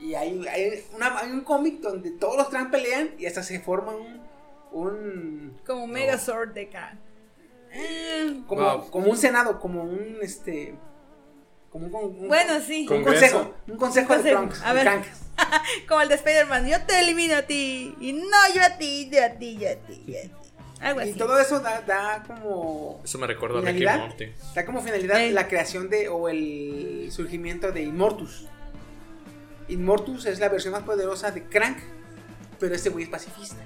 Y 0.01 0.15
hay, 0.15 0.45
hay, 0.49 0.83
una- 0.95 1.19
hay 1.19 1.31
un 1.31 1.43
cómic 1.43 1.81
donde 1.81 2.11
todos 2.13 2.37
los 2.37 2.49
cranks 2.49 2.71
pelean 2.73 3.11
y 3.19 3.27
hasta 3.27 3.43
se 3.43 3.61
forma 3.61 3.93
un. 3.93 4.21
un 4.73 5.61
Como 5.67 5.87
Megazord 5.87 6.53
de 6.55 6.63
acá. 6.63 6.97
Eh, 7.73 8.41
como, 8.47 8.63
Wow. 8.63 8.91
como 8.91 9.11
un 9.11 9.17
senado, 9.17 9.61
como 9.61 9.83
un 9.83 10.17
este. 10.23 10.75
Como 11.71 11.87
un, 11.87 11.95
un- 12.23 12.29
Bueno, 12.29 12.55
sí. 12.61 12.81
un 12.83 12.87
Congreso. 13.05 13.21
consejo. 13.39 13.55
Un 13.69 13.77
consejo, 13.77 14.15
Un 14.15 14.23
de 14.25 14.31
cranks. 14.31 14.63
A 14.65 14.73
ver. 14.73 14.89
Como 15.89 16.01
el 16.03 16.09
de 16.09 16.17
Spider-Man. 16.17 16.67
Yo 16.67 16.83
te 16.85 17.01
elimino 17.01 17.37
a 17.37 17.43
ti. 17.43 17.95
Y 18.01 18.13
no, 18.13 18.55
yo 18.55 18.63
a 18.63 18.77
ti, 18.77 19.09
yo 19.11 19.25
a 19.25 19.31
ti, 19.31 19.57
yo 19.57 19.71
a 19.71 19.75
ti, 19.77 20.05
yo 20.07 20.19
a 20.19 20.23
ti. 20.23 20.31
Algo 20.81 21.01
Y 21.03 21.11
así. 21.11 21.19
todo 21.19 21.39
eso 21.39 21.61
da, 21.61 21.81
da 21.83 22.25
como. 22.27 23.01
Eso 23.05 23.19
me 23.19 23.27
recuerda 23.27 23.59
a 23.61 23.63
Ricky. 23.63 23.85
Morty. 23.87 24.33
Da 24.55 24.65
como 24.67 24.81
finalidad 24.83 25.21
Ey. 25.21 25.31
la 25.33 25.47
creación 25.47 25.89
de. 25.89 26.09
o 26.09 26.29
el 26.29 27.09
surgimiento 27.13 27.71
de 27.71 27.83
Immortus. 27.83 28.49
Immortus 29.71 30.27
es 30.27 30.41
la 30.41 30.49
versión 30.49 30.73
más 30.73 30.83
poderosa 30.83 31.31
de 31.31 31.45
Crank. 31.45 31.79
Pero 32.59 32.75
este 32.75 32.91
güey 32.91 33.05
es 33.05 33.11
pacifista. 33.11 33.57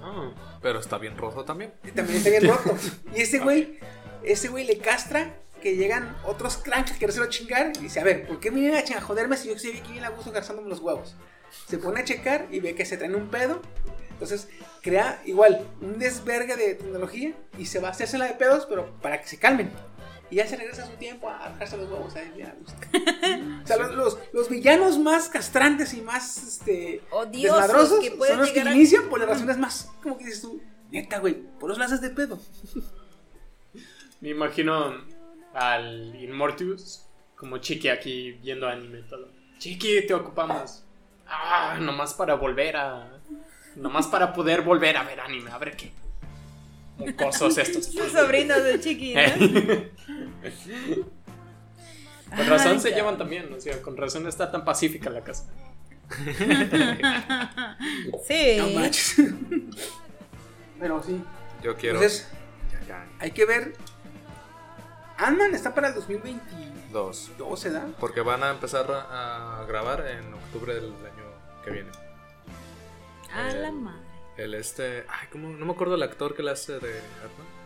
Ah, 0.00 0.30
Pero 0.62 0.80
está 0.80 0.98
bien 0.98 1.16
rojo 1.16 1.44
también. 1.44 1.74
Y 1.84 1.90
también 1.90 2.18
está 2.18 2.30
bien 2.30 2.48
roto. 2.48 2.76
Y 3.14 3.20
ese 3.20 3.38
güey, 3.38 3.78
ese 4.22 4.48
güey 4.48 4.66
le 4.66 4.78
castra 4.78 5.34
que 5.62 5.76
llegan 5.76 6.14
otros 6.24 6.58
cranks 6.58 6.92
que 6.92 6.98
querérselo 6.98 7.26
chingar. 7.26 7.72
Y 7.76 7.80
dice, 7.80 8.00
a 8.00 8.04
ver, 8.04 8.26
¿por 8.26 8.40
qué 8.40 8.50
vienen 8.50 8.74
a, 8.76 9.00
joderme 9.00 9.36
si 9.36 9.48
yo 9.48 9.54
estoy 9.54 9.72
aquí 9.72 9.92
bien 9.92 10.04
a 10.04 10.10
gusto 10.10 10.30
gastándome 10.30 10.68
los 10.68 10.80
huevos? 10.80 11.16
Se 11.68 11.78
pone 11.78 12.00
a 12.00 12.04
checar 12.04 12.48
y 12.50 12.60
ve 12.60 12.74
que 12.74 12.84
se 12.84 12.96
traen 12.96 13.14
un 13.14 13.28
pedo. 13.28 13.60
Entonces 14.10 14.48
crea 14.82 15.20
igual 15.24 15.66
un 15.80 15.98
desvergue 15.98 16.56
de 16.56 16.74
tecnología 16.74 17.34
y 17.58 17.66
se 17.66 17.80
va 17.80 17.88
a 17.88 17.90
hacerse 17.90 18.16
la 18.16 18.26
de 18.26 18.34
pedos, 18.34 18.66
pero 18.66 18.94
para 19.00 19.20
que 19.20 19.26
se 19.26 19.38
calmen. 19.38 19.72
Y 20.30 20.36
ya 20.36 20.46
se 20.46 20.56
regresa 20.56 20.82
a 20.82 20.86
su 20.86 20.92
tiempo 20.92 21.28
a 21.28 21.50
dejarse 21.50 21.76
los 21.76 21.88
huevos 21.90 22.14
a 22.16 22.20
o 23.62 23.66
sea, 23.66 23.76
los, 23.76 23.94
los- 23.94 24.18
los 24.32 24.48
villanos 24.48 24.98
más 24.98 25.28
castrantes 25.28 25.92
y 25.94 26.00
más 26.02 26.42
este, 26.42 27.02
Odiosos 27.10 27.60
desmadrosos 27.60 28.00
que 28.00 28.10
pueden 28.12 28.34
son 28.36 28.40
los 28.40 28.50
que 28.50 28.60
a- 28.60 28.74
inician 28.74 29.08
por 29.08 29.20
las 29.20 29.28
razones 29.28 29.58
más, 29.58 29.90
como 30.02 30.16
que 30.18 30.24
dices 30.24 30.42
tú, 30.42 30.60
neta, 30.90 31.18
güey, 31.18 31.34
por 31.34 31.68
los 31.68 31.78
lanzas 31.78 32.00
de 32.00 32.10
pedo. 32.10 32.38
me 34.20 34.30
imagino 34.30 34.94
al 35.52 36.14
Immortus 36.20 37.04
como 37.36 37.58
Chiqui 37.58 37.88
aquí 37.88 38.32
viendo 38.42 38.66
anime 38.68 39.00
y 39.00 39.02
todo. 39.02 39.28
Chiqui, 39.58 40.06
te 40.06 40.14
ocupamos. 40.14 40.82
Ah, 41.26 41.76
nomás 41.80 42.14
para 42.14 42.34
volver 42.34 42.76
a. 42.76 43.18
Nomás 43.76 44.06
para 44.06 44.32
poder 44.32 44.62
volver 44.62 44.96
a 44.96 45.02
ver 45.04 45.20
anime, 45.20 45.50
a 45.50 45.58
ver 45.58 45.76
qué. 45.76 45.92
Mocosos 46.98 47.58
estos. 47.58 47.86
Sus 47.92 48.12
sobrinos 48.12 48.62
de 48.62 48.80
chiqui, 48.80 49.14
¿no? 49.14 49.22
Con 52.36 52.46
razón 52.48 52.72
Ay, 52.72 52.80
se 52.80 52.90
ya. 52.90 52.96
llevan 52.96 53.16
también, 53.16 53.52
o 53.52 53.60
sea, 53.60 53.80
con 53.80 53.96
razón 53.96 54.26
está 54.26 54.50
tan 54.50 54.64
pacífica 54.64 55.08
la 55.10 55.22
casa. 55.22 55.44
Sí. 58.26 58.56
No 58.58 58.68
manches. 58.70 59.16
Pero 60.80 61.02
sí. 61.02 61.22
Yo 61.62 61.76
quiero. 61.76 61.96
Entonces, 61.96 62.28
Ya, 62.88 63.06
hay 63.20 63.30
que 63.30 63.44
ver. 63.44 63.74
Ant-Man 65.16 65.54
está 65.54 65.74
para 65.74 65.88
el 65.88 65.94
2022, 65.94 67.30
Dos. 67.38 67.64
¿edad? 67.64 67.86
Porque 68.00 68.20
van 68.20 68.42
a 68.42 68.50
empezar 68.50 68.90
a 68.90 69.60
a 69.60 69.64
grabar 69.66 70.04
en 70.08 70.34
octubre 70.34 70.74
del 70.74 70.86
año 70.86 71.24
que 71.64 71.70
viene. 71.70 71.90
A 73.32 73.48
la 73.54 73.70
madre. 73.70 74.03
El 74.36 74.54
este. 74.54 75.04
Ay, 75.08 75.28
¿cómo? 75.30 75.48
No 75.50 75.66
me 75.66 75.72
acuerdo 75.72 75.94
el 75.94 76.02
actor 76.02 76.34
que 76.34 76.42
le 76.42 76.50
hace 76.50 76.72
de 76.74 76.98
Ant-Man. 77.22 77.64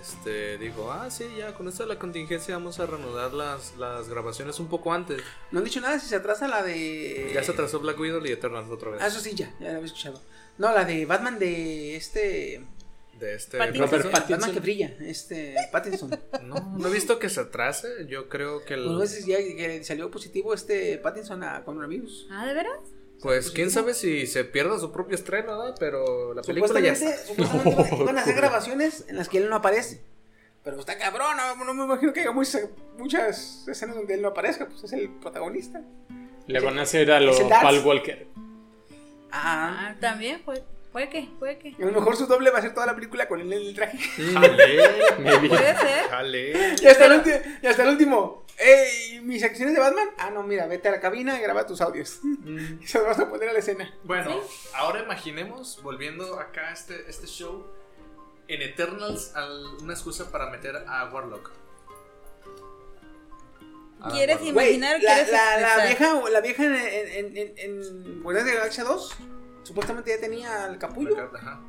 Este 0.00 0.58
dijo, 0.58 0.90
ah, 0.90 1.08
sí, 1.10 1.24
ya 1.38 1.54
con 1.54 1.68
esto 1.68 1.84
de 1.84 1.90
la 1.90 1.98
contingencia 1.98 2.56
vamos 2.56 2.80
a 2.80 2.86
reanudar 2.86 3.32
las, 3.32 3.76
las 3.76 4.08
grabaciones 4.08 4.58
un 4.58 4.66
poco 4.66 4.92
antes. 4.92 5.22
No 5.52 5.60
han 5.60 5.64
dicho 5.64 5.80
nada 5.80 6.00
si 6.00 6.08
se 6.08 6.16
atrasa 6.16 6.48
la 6.48 6.64
de. 6.64 7.30
Ya 7.32 7.44
se 7.44 7.52
atrasó 7.52 7.78
Black 7.78 8.00
Widow 8.00 8.24
y 8.26 8.32
Eternals 8.32 8.68
otra 8.68 8.90
vez. 8.90 9.00
Ah, 9.00 9.06
eso 9.06 9.20
sí, 9.20 9.34
ya, 9.36 9.54
ya 9.60 9.68
lo 9.68 9.76
había 9.76 9.86
escuchado. 9.86 10.20
No, 10.58 10.72
la 10.72 10.84
de 10.84 11.06
Batman 11.06 11.38
de 11.38 11.94
este. 11.94 12.64
De 13.20 13.34
este. 13.36 13.58
Pattinson. 13.58 13.86
Robert 13.86 14.04
Batman 14.04 14.28
Pattinson. 14.28 14.54
que 14.54 14.60
brilla, 14.60 14.96
este. 15.00 15.54
Pattinson. 15.70 16.10
No, 16.42 16.76
no 16.76 16.88
he 16.88 16.92
visto 16.92 17.20
que 17.20 17.28
se 17.28 17.40
atrase. 17.40 18.06
Yo 18.08 18.28
creo 18.28 18.64
que 18.64 18.74
el. 18.74 18.84
Pues 18.86 18.98
veces 18.98 19.26
ya 19.26 19.36
que 19.36 19.84
salió 19.84 20.10
positivo 20.10 20.52
este 20.52 20.98
Pattinson 20.98 21.44
a 21.44 21.64
coronavirus. 21.64 22.26
Ah, 22.28 22.44
¿de 22.46 22.54
veras? 22.54 22.80
Pues 23.22 23.50
quién 23.52 23.70
sabe 23.70 23.94
si 23.94 24.26
se 24.26 24.44
pierda 24.44 24.78
su 24.80 24.90
propio 24.90 25.14
estreno, 25.14 25.58
¿verdad? 25.58 25.76
Pero 25.78 26.34
la 26.34 26.42
película 26.42 26.80
ya 26.80 26.92
está. 26.92 27.16
supuestamente 27.18 27.96
iban 28.02 28.18
a 28.18 28.20
hacer 28.22 28.34
grabaciones 28.34 29.04
en 29.08 29.16
las 29.16 29.28
que 29.28 29.38
él 29.38 29.48
no 29.48 29.56
aparece. 29.56 30.02
Pero 30.64 30.78
está 30.78 30.98
cabrón, 30.98 31.36
no, 31.36 31.64
no 31.64 31.74
me 31.74 31.84
imagino 31.84 32.12
que 32.12 32.20
haya 32.20 32.32
muchas, 32.32 32.68
muchas 32.98 33.66
escenas 33.68 33.96
donde 33.96 34.14
él 34.14 34.22
no 34.22 34.28
aparezca, 34.28 34.66
pues 34.68 34.84
es 34.84 34.92
el 34.92 35.08
protagonista. 35.08 35.82
Le 36.46 36.60
van 36.60 36.78
a 36.78 36.82
hacer 36.82 37.10
a 37.10 37.20
lo 37.20 37.32
Es 37.32 37.40
el 37.40 37.48
Dax. 37.48 37.62
Paul 37.62 37.78
Walker. 37.84 38.26
Ah, 39.30 39.88
Ah, 39.90 39.96
también. 40.00 40.42
Puede, 40.42 40.62
puede 40.92 41.08
que, 41.08 41.28
puede 41.38 41.58
que. 41.58 41.74
a 41.82 41.86
lo 41.86 41.92
mejor 41.92 42.16
su 42.16 42.26
doble 42.26 42.50
va 42.50 42.58
a 42.58 42.62
ser 42.62 42.74
toda 42.74 42.86
la 42.86 42.94
película 42.94 43.26
con 43.28 43.40
él 43.40 43.52
en 43.52 43.60
el 43.62 43.74
traje. 43.74 43.98
Jale. 43.98 44.88
Puede 45.48 45.76
ser. 45.78 46.08
jale. 46.10 46.74
Y 46.80 46.86
hasta, 46.86 47.06
el 47.06 47.12
último, 47.12 47.36
y 47.62 47.66
hasta 47.66 47.82
el 47.84 47.88
último, 47.88 48.42
¡Ey! 48.58 49.20
¿Mis 49.22 49.42
acciones 49.42 49.74
de 49.74 49.80
Batman? 49.80 50.08
Ah, 50.18 50.30
no, 50.30 50.42
mira, 50.42 50.66
vete 50.66 50.88
a 50.88 50.92
la 50.92 51.00
cabina 51.00 51.38
y 51.38 51.42
graba 51.42 51.66
tus 51.66 51.80
audios. 51.80 52.20
Y 52.80 52.86
se 52.86 52.98
los 52.98 53.06
vas 53.06 53.18
a 53.18 53.28
poner 53.30 53.48
a 53.48 53.52
la 53.52 53.58
escena. 53.58 53.92
Bueno, 54.04 54.40
ahora 54.74 55.00
imaginemos, 55.02 55.82
volviendo 55.82 56.38
acá 56.38 56.68
a 56.68 56.72
este, 56.72 57.08
este 57.08 57.26
show, 57.26 57.66
en 58.48 58.60
Eternals 58.62 59.32
al- 59.34 59.76
una 59.80 59.94
excusa 59.94 60.30
para 60.30 60.50
meter 60.50 60.76
a 60.86 61.10
Warlock. 61.12 61.50
¿Quieres 64.10 64.36
Warlock. 64.36 64.50
Imaginar 64.52 65.00
la, 65.02 65.14
quieres 65.14 65.32
la, 65.32 65.84
vieja, 65.86 66.30
la 66.30 66.40
vieja 66.40 66.64
en, 66.64 66.74
en, 66.76 67.36
en, 67.36 67.58
en 67.58 68.22
Guardianes 68.22 68.46
de 68.46 68.54
la 68.54 68.58
Galaxia 68.60 68.84
2 68.84 69.16
supuestamente 69.62 70.10
ya 70.10 70.20
tenía 70.20 70.66
el 70.66 70.78
capullo. 70.78 71.30
Ajá. 71.34 71.60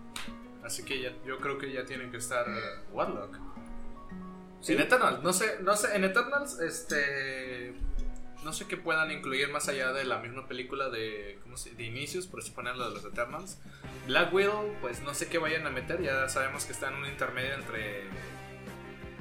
Así 0.64 0.84
que 0.84 1.02
ya, 1.02 1.14
yo 1.26 1.40
creo 1.40 1.58
que 1.58 1.72
ya 1.72 1.86
tienen 1.86 2.12
que 2.12 2.18
estar 2.18 2.48
eh, 2.48 2.84
Warlock. 2.92 3.38
Sí. 4.62 4.74
En 4.74 4.82
Eternals, 4.82 5.22
no 5.22 5.34
sé, 5.34 5.58
no 5.62 5.76
sé, 5.76 5.96
en 5.96 6.06
Eternals, 6.06 6.60
este. 6.60 7.76
No 8.46 8.52
sé 8.52 8.66
qué 8.68 8.76
puedan 8.76 9.10
incluir 9.12 9.50
más 9.50 9.70
allá 9.70 9.94
de 9.94 10.04
la 10.04 10.20
misma 10.20 10.48
película 10.48 10.90
de, 10.90 11.40
¿cómo 11.44 11.56
se, 11.56 11.76
de 11.76 11.84
inicios, 11.84 12.28
por 12.28 12.44
si 12.44 12.52
ponerlo 12.52 12.90
de 12.90 12.96
los 12.96 13.06
Eternals. 13.06 13.58
Black 14.06 14.34
Widow, 14.34 14.76
pues 14.82 15.02
no 15.02 15.14
sé 15.14 15.30
qué 15.30 15.38
vayan 15.38 15.66
a 15.66 15.70
meter, 15.70 16.02
ya 16.02 16.28
sabemos 16.28 16.66
que 16.66 16.74
está 16.74 16.90
en 16.90 16.96
un 16.96 17.06
intermedio 17.06 17.54
entre 17.54 18.04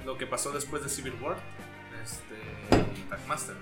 lo 0.04 0.18
que 0.18 0.26
pasó 0.26 0.50
después 0.50 0.82
de 0.82 0.88
Civil 0.88 1.14
War 1.22 1.36
este, 2.02 2.34
y 2.98 3.02
Taskmaster. 3.08 3.54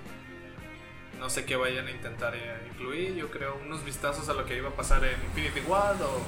No 1.20 1.28
sé 1.30 1.44
qué 1.44 1.54
vayan 1.54 1.86
a 1.86 1.90
intentar 1.90 2.34
eh, 2.34 2.56
incluir, 2.72 3.14
yo 3.14 3.30
creo 3.30 3.56
unos 3.64 3.84
vistazos 3.84 4.28
a 4.28 4.32
lo 4.32 4.46
que 4.46 4.56
iba 4.56 4.70
a 4.70 4.74
pasar 4.74 5.04
en 5.04 5.22
Infinity 5.26 5.60
War 5.60 5.94
o... 6.02 6.22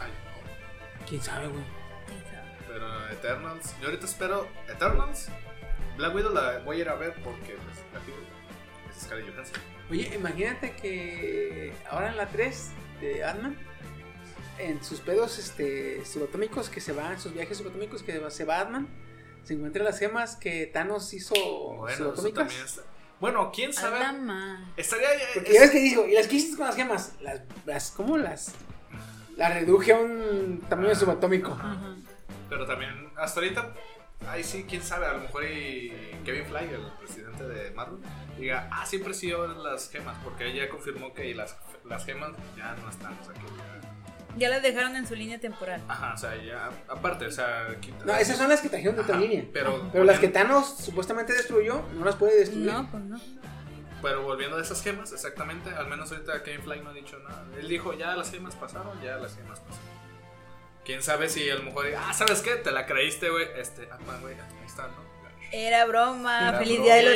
Ay, 0.00 0.10
no. 0.10 1.06
¿Quién 1.06 1.22
sabe, 1.22 1.46
güey? 1.48 1.62
Pero 2.66 3.08
Eternals, 3.10 3.74
yo 3.80 3.86
ahorita 3.88 4.06
espero 4.06 4.48
Eternals. 4.68 5.28
Black 5.96 6.14
Widow 6.14 6.32
la 6.32 6.58
voy 6.60 6.78
a 6.78 6.80
ir 6.80 6.88
a 6.88 6.94
ver 6.94 7.14
porque 7.22 7.52
pues, 7.54 7.78
la 7.92 8.00
digo, 8.00 8.16
es 8.90 9.02
Scarlett 9.02 9.30
Johansson. 9.32 9.60
Oye, 9.90 10.10
imagínate 10.14 10.72
que 10.74 11.72
ahora 11.88 12.08
en 12.08 12.16
la 12.16 12.26
3 12.26 12.70
de 13.00 13.20
Batman, 13.20 13.56
en 14.58 14.82
sus 14.82 15.00
pedos 15.00 15.38
este, 15.38 16.04
subatómicos 16.06 16.68
que 16.70 16.80
se 16.80 16.92
van, 16.92 17.20
sus 17.20 17.32
viajes 17.34 17.58
subatómicos 17.58 18.02
que 18.02 18.18
va- 18.18 18.30
se 18.30 18.44
va 18.44 18.64
Batman, 18.64 18.88
se 19.44 19.54
encuentran 19.54 19.84
las 19.84 19.98
gemas 19.98 20.36
que 20.36 20.66
Thanos 20.66 21.12
hizo 21.14 21.34
Bueno, 21.34 21.88
eso 21.88 22.04
subatómicas. 22.16 22.34
también 22.48 22.64
está. 22.64 22.82
Bueno, 23.20 23.50
quién 23.54 23.72
sabe. 23.72 23.98
Estaría. 24.76 25.08
Porque 25.34 25.50
es- 25.50 25.54
ya 25.54 25.60
ves 25.62 25.70
que 25.70 25.80
dijo, 25.80 26.06
¿y 26.06 26.12
las 26.14 26.26
que 26.26 26.36
hiciste 26.36 26.56
con 26.56 26.66
las 26.66 26.76
gemas? 26.76 27.12
Las, 27.20 27.40
las 27.64 27.90
¿cómo 27.90 28.16
las? 28.18 28.52
Las 29.36 29.54
reduje 29.54 29.92
a 29.92 29.98
un 29.98 30.60
tamaño 30.68 30.94
subatómico. 30.94 31.52
Ajá. 31.52 31.96
Pero 32.48 32.66
también, 32.66 33.10
hasta 33.16 33.40
ahorita, 33.40 33.72
ahí 34.28 34.44
sí, 34.44 34.64
quién 34.68 34.82
sabe, 34.82 35.06
a 35.06 35.14
lo 35.14 35.20
mejor 35.20 35.44
y 35.44 35.92
Kevin 36.24 36.44
Feige, 36.46 36.74
el 36.74 36.92
presidente 36.98 37.42
de 37.44 37.70
Marvel, 37.72 37.98
diga, 38.38 38.68
ah, 38.70 38.84
siempre 38.86 39.12
sí 39.14 39.26
llevan 39.28 39.62
las 39.62 39.90
gemas, 39.90 40.16
porque 40.22 40.46
ella 40.46 40.68
confirmó 40.68 41.12
que 41.14 41.34
las, 41.34 41.56
las 41.84 42.04
gemas 42.04 42.32
ya 42.56 42.74
no 42.76 42.88
están, 42.90 43.18
o 43.18 43.24
sea, 43.24 43.32
que 43.34 43.40
ya... 43.40 43.83
Ya 44.36 44.48
las 44.48 44.62
dejaron 44.62 44.96
en 44.96 45.06
su 45.06 45.14
línea 45.14 45.38
temporal. 45.38 45.80
Ajá, 45.88 46.14
o 46.14 46.16
sea, 46.18 46.36
ya, 46.42 46.70
aparte, 46.88 47.26
o 47.26 47.30
sea... 47.30 47.68
quita- 47.80 48.04
No, 48.04 48.14
esas 48.16 48.36
son 48.36 48.48
las 48.48 48.60
que 48.60 48.68
trajeron 48.68 48.96
de 48.96 49.02
otra 49.02 49.16
línea. 49.18 49.44
Pero, 49.52 49.88
Pero 49.92 50.04
las 50.04 50.18
que 50.18 50.28
Thanos 50.28 50.76
supuestamente 50.78 51.32
destruyó, 51.32 51.82
no 51.94 52.04
las 52.04 52.16
puede 52.16 52.38
destruir. 52.38 52.66
No, 52.66 52.90
pues 52.90 53.02
no. 53.04 53.20
Pero 54.02 54.22
volviendo 54.22 54.56
a 54.58 54.60
esas 54.62 54.82
gemas, 54.82 55.12
exactamente, 55.12 55.70
al 55.70 55.86
menos 55.86 56.12
ahorita 56.12 56.42
Kevin 56.42 56.62
Feige 56.62 56.82
no 56.82 56.90
ha 56.90 56.92
dicho 56.92 57.18
nada. 57.20 57.44
Él 57.58 57.68
dijo, 57.68 57.92
ya 57.94 58.14
las 58.14 58.30
gemas 58.30 58.54
pasaron, 58.54 59.00
ya 59.02 59.16
las 59.16 59.34
gemas 59.34 59.60
pasaron. 59.60 59.94
Quién 60.84 61.02
sabe 61.02 61.30
si 61.30 61.48
a 61.48 61.54
lo 61.54 61.62
mejor, 61.62 61.86
ah, 61.98 62.12
¿sabes 62.12 62.42
qué? 62.42 62.56
Te 62.56 62.70
la 62.70 62.84
creíste, 62.84 63.30
güey. 63.30 63.46
Este, 63.56 63.88
ah, 63.90 63.96
güey, 64.20 64.34
ahí 64.34 64.66
está, 64.66 64.82
¿no? 64.88 65.04
Era 65.52 65.86
broma. 65.86 66.48
Era 66.48 66.58
Feliz 66.58 66.74
broma. 66.80 66.84
Día 66.84 66.94
de 66.96 67.02
los 67.02 67.14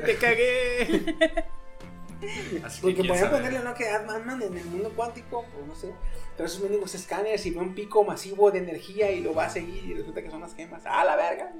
Inocentes. 0.00 0.04
Te 0.06 0.16
cagué. 0.26 1.46
Así 2.64 2.82
Porque 2.82 3.04
podrían 3.04 3.30
ponerle, 3.30 3.60
¿no? 3.60 3.74
Que 3.74 3.90
Batman 3.90 4.42
en 4.42 4.56
el 4.56 4.64
mundo 4.66 4.92
cuántico, 4.94 5.44
pues 5.52 5.66
no 5.66 5.74
sé, 5.74 5.94
trae 6.36 6.48
sus 6.48 6.62
mendigos 6.62 6.94
escáneres 6.94 7.44
y 7.46 7.50
ve 7.50 7.58
un 7.58 7.74
pico 7.74 8.04
masivo 8.04 8.50
de 8.50 8.58
energía 8.58 9.10
y 9.10 9.20
lo 9.20 9.34
va 9.34 9.46
a 9.46 9.50
seguir 9.50 9.84
y 9.84 9.94
resulta 9.94 10.22
que 10.22 10.30
son 10.30 10.40
las 10.40 10.54
gemas. 10.54 10.82
¡Ah, 10.84 11.04
la 11.04 11.16
verga! 11.16 11.52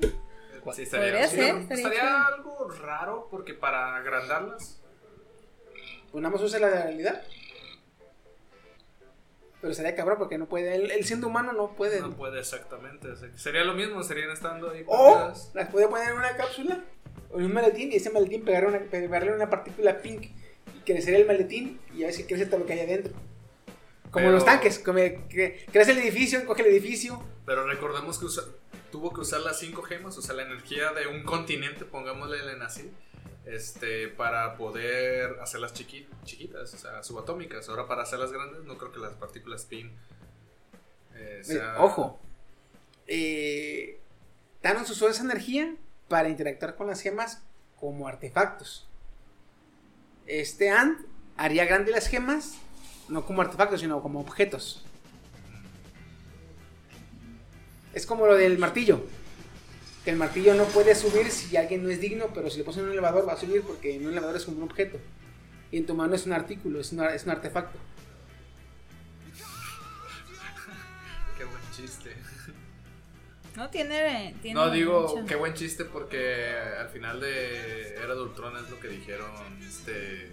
Sí, 0.72 0.82
estaría, 0.82 1.10
Podría 1.10 1.28
sí, 1.28 1.36
ser, 1.36 1.56
estaría 1.56 1.88
Estaría 1.88 2.24
algo 2.26 2.68
raro 2.68 3.28
porque 3.30 3.54
para 3.54 3.96
agrandarlas. 3.96 4.80
Pues 6.12 6.22
nada 6.22 6.32
más 6.32 6.42
usa 6.42 6.58
la 6.58 6.68
de 6.68 6.74
la 6.74 6.82
realidad. 6.82 7.22
Pero 9.60 9.74
sería 9.74 9.94
cabrón 9.94 10.18
porque 10.18 10.38
no 10.38 10.46
puede, 10.46 10.74
él, 10.74 10.90
él 10.90 11.04
siendo 11.04 11.26
humano 11.26 11.52
no 11.52 11.74
puede. 11.74 12.00
No 12.00 12.16
puede 12.16 12.40
exactamente. 12.40 13.08
sería 13.36 13.64
lo 13.64 13.74
mismo, 13.74 14.02
serían 14.02 14.30
estando 14.30 14.70
ahí. 14.70 14.84
O 14.86 15.32
las 15.54 15.68
puede 15.70 15.88
poner 15.88 16.10
en 16.10 16.16
una 16.16 16.36
cápsula 16.36 16.82
o 17.30 17.38
en 17.38 17.46
un 17.46 17.52
maletín 17.52 17.92
y 17.92 17.96
ese 17.96 18.10
maletín 18.10 18.44
pegarle 18.44 18.68
una, 18.68 18.78
pegarle 18.90 19.34
una 19.34 19.50
partícula 19.50 20.00
pink 20.00 20.28
y 20.90 20.94
crecería 20.94 21.20
el 21.20 21.26
maletín 21.26 21.80
y 21.94 22.02
a 22.02 22.06
ver 22.06 22.14
si 22.14 22.24
crece 22.24 22.46
todo 22.46 22.60
lo 22.60 22.66
que 22.66 22.72
hay 22.74 22.80
adentro. 22.80 23.12
Como 24.10 24.24
Pero- 24.24 24.32
los 24.32 24.44
tanques, 24.44 24.78
como 24.78 24.98
que 24.98 25.64
crece 25.70 25.92
el 25.92 25.98
edificio, 25.98 26.44
coge 26.46 26.62
el 26.62 26.68
edificio. 26.68 27.22
Pero 27.46 27.66
recordemos 27.66 28.18
que 28.18 28.24
usa- 28.26 28.44
tuvo 28.90 29.12
que 29.12 29.20
usar 29.20 29.40
las 29.40 29.58
cinco 29.58 29.82
gemas, 29.82 30.18
o 30.18 30.22
sea, 30.22 30.34
la 30.34 30.42
energía 30.42 30.92
de 30.92 31.06
un 31.06 31.22
continente, 31.22 31.84
pongámosle 31.84 32.38
en 32.52 32.60
así, 32.62 32.90
este, 33.46 34.08
para 34.08 34.56
poder 34.56 35.38
hacerlas 35.40 35.72
chiqui- 35.74 36.06
chiquitas, 36.24 36.74
o 36.74 36.78
sea, 36.78 37.02
subatómicas. 37.04 37.68
Ahora 37.68 37.86
para 37.86 38.02
hacerlas 38.02 38.32
grandes, 38.32 38.64
no 38.64 38.76
creo 38.78 38.90
que 38.92 38.98
las 38.98 39.12
partículas 39.14 39.62
spin. 39.62 39.92
eh, 41.14 41.38
Eh, 41.40 41.44
sea- 41.44 41.76
ojo, 41.82 42.18
eh, 43.06 44.00
Thanos 44.60 44.90
usó 44.90 45.08
esa 45.08 45.22
energía 45.22 45.74
para 46.08 46.28
interactuar 46.28 46.76
con 46.76 46.86
las 46.88 47.00
gemas 47.00 47.42
como 47.78 48.08
artefactos. 48.08 48.88
Este 50.30 50.70
Ant 50.70 51.00
haría 51.36 51.64
grande 51.64 51.90
las 51.90 52.06
gemas, 52.06 52.54
no 53.08 53.26
como 53.26 53.42
artefactos, 53.42 53.80
sino 53.80 54.00
como 54.00 54.20
objetos. 54.20 54.84
Es 57.94 58.06
como 58.06 58.28
lo 58.28 58.36
del 58.36 58.56
martillo. 58.56 59.04
Que 60.04 60.12
el 60.12 60.16
martillo 60.16 60.54
no 60.54 60.66
puede 60.66 60.94
subir 60.94 61.32
si 61.32 61.56
alguien 61.56 61.82
no 61.82 61.90
es 61.90 62.00
digno, 62.00 62.28
pero 62.32 62.48
si 62.48 62.58
le 62.58 62.64
pones 62.64 62.78
en 62.78 62.84
un 62.84 62.92
elevador 62.92 63.28
va 63.28 63.32
a 63.32 63.36
subir 63.36 63.62
porque 63.62 63.96
en 63.96 64.06
un 64.06 64.12
elevador 64.12 64.36
es 64.36 64.44
como 64.44 64.58
un 64.58 64.62
objeto. 64.62 65.00
Y 65.72 65.78
en 65.78 65.86
tu 65.86 65.96
mano 65.96 66.14
es 66.14 66.24
un 66.26 66.32
artículo, 66.32 66.78
es, 66.78 66.92
es 66.92 67.24
un 67.24 67.30
artefacto. 67.30 67.80
Qué 71.36 71.44
buen 71.44 71.62
chiste. 71.74 72.14
No 73.60 73.68
tiene. 73.68 74.34
tiene 74.40 74.58
No, 74.58 74.70
digo, 74.70 75.22
qué 75.26 75.34
buen 75.34 75.52
chiste 75.52 75.84
porque 75.84 76.50
al 76.78 76.88
final 76.88 77.20
de 77.20 77.94
Era 77.94 78.14
de 78.14 78.22
Ultron 78.22 78.56
es 78.56 78.70
lo 78.70 78.80
que 78.80 78.88
dijeron 78.88 79.30
este 79.62 80.32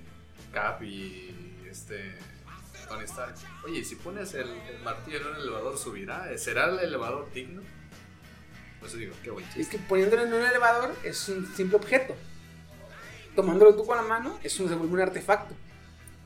Cap 0.54 0.82
y 0.82 1.36
este 1.70 2.16
Tony 2.88 3.04
Stark. 3.04 3.36
Oye, 3.66 3.80
¿y 3.80 3.84
si 3.84 3.95
pones 3.98 4.34
el, 4.34 4.48
el 4.48 4.80
martillo 4.82 5.18
en 5.18 5.28
un 5.28 5.36
elevador, 5.36 5.78
¿subirá? 5.78 6.38
¿Será 6.38 6.70
el 6.70 6.80
elevador 6.80 7.30
digno? 7.34 7.64
Por 8.80 8.88
eso 8.88 8.95
digo, 8.95 9.14
qué 9.22 9.30
buen 9.30 9.44
Es 9.45 9.54
chiste. 9.56 9.76
que 9.76 9.84
poniéndolo 9.84 10.24
en 10.24 10.34
un 10.34 10.45
elevador 10.45 10.95
es 11.04 11.28
un 11.28 11.54
simple 11.54 11.76
objeto. 11.76 12.16
Tomándolo 13.36 13.76
tú 13.76 13.86
con 13.86 13.98
la 13.98 14.04
mano, 14.04 14.40
se 14.41 14.64
vuelve 14.64 14.86
un 14.86 15.02
artefacto. 15.02 15.54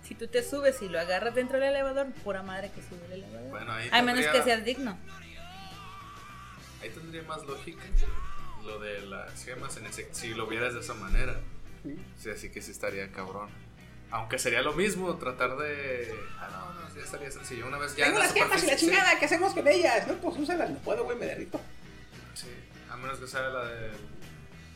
Si 0.03 0.13
tú 0.13 0.27
te 0.27 0.43
subes 0.43 0.79
y 0.83 0.87
lo 0.87 0.99
agarras 0.99 1.33
dentro 1.33 1.57
del 1.57 1.69
elevador, 1.69 2.11
pura 2.23 2.43
madre 2.43 2.69
que 2.75 2.81
sube 2.83 3.03
el 3.07 3.23
elevador. 3.23 3.49
Bueno, 3.49 3.71
ahí 3.71 3.89
A 3.91 4.03
menos 4.03 4.23
que 4.27 4.43
seas 4.43 4.63
digno. 4.63 4.99
Ahí 6.81 6.89
tendría 6.89 7.23
más 7.23 7.43
lógica 7.45 7.83
lo 8.63 8.79
de 8.79 9.01
las 9.01 9.43
gemas 9.43 9.77
en 9.77 9.85
ese, 9.87 10.07
si 10.13 10.33
lo 10.33 10.47
vieras 10.47 10.73
de 10.73 10.79
esa 10.81 10.93
manera. 10.93 11.39
Sí, 12.19 12.29
así 12.29 12.49
que 12.49 12.61
sí 12.61 12.71
estaría 12.71 13.11
cabrón. 13.11 13.49
Aunque 14.11 14.37
sería 14.37 14.61
lo 14.61 14.73
mismo 14.73 15.15
tratar 15.17 15.57
de... 15.57 16.13
Ah, 16.39 16.49
no, 16.51 16.81
no, 16.81 16.89
sí 16.93 16.99
estaría 16.99 17.31
sencillo. 17.31 17.65
Una 17.67 17.77
vez 17.77 17.95
ya... 17.95 18.05
Tengo 18.05 18.17
en 18.17 18.19
la 18.19 18.25
las 18.25 18.33
gemas 18.33 18.63
y 18.63 18.67
la 18.67 18.75
chingada, 18.75 19.17
¿qué 19.19 19.25
hacemos 19.25 19.53
con 19.53 19.67
ellas? 19.67 20.05
No, 20.07 20.13
pues 20.15 20.37
úsalas, 20.37 20.69
no 20.69 20.77
puedo, 20.79 21.05
güey, 21.05 21.17
me 21.17 21.25
derrito. 21.25 21.59
Sí, 22.33 22.47
a 22.89 22.97
menos 22.97 23.19
que 23.19 23.27
sea 23.27 23.41
la 23.49 23.65
de 23.65 23.91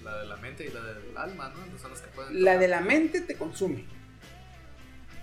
la 0.03 0.17
de 0.19 0.25
la 0.27 0.35
mente 0.37 0.65
y 0.65 0.69
la 0.69 0.81
del 0.81 1.17
alma, 1.17 1.49
¿no? 1.49 1.77
Son 1.79 1.91
las 1.91 1.99
que 2.01 2.07
pueden. 2.09 2.43
La 2.43 2.57
de 2.57 2.67
la 2.67 2.79
mente 2.79 3.21
te 3.21 3.35
consume, 3.35 3.85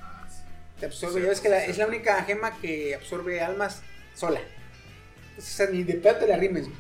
Ah, 0.02 0.26
sí. 0.28 0.42
te 0.80 0.86
absorbe. 0.86 1.14
Sí, 1.14 1.22
ya 1.22 1.28
ves 1.28 1.40
que 1.40 1.48
la- 1.48 1.64
es 1.64 1.78
la 1.78 1.86
única 1.86 2.22
gema 2.24 2.58
que 2.58 2.94
absorbe 2.94 3.40
almas 3.40 3.82
sola. 4.14 4.40
O 5.38 5.40
sea, 5.40 5.66
ni 5.68 5.82
de 5.82 5.94
te 5.94 6.26
la 6.26 6.36
rimes. 6.36 6.66
güey. 6.68 6.76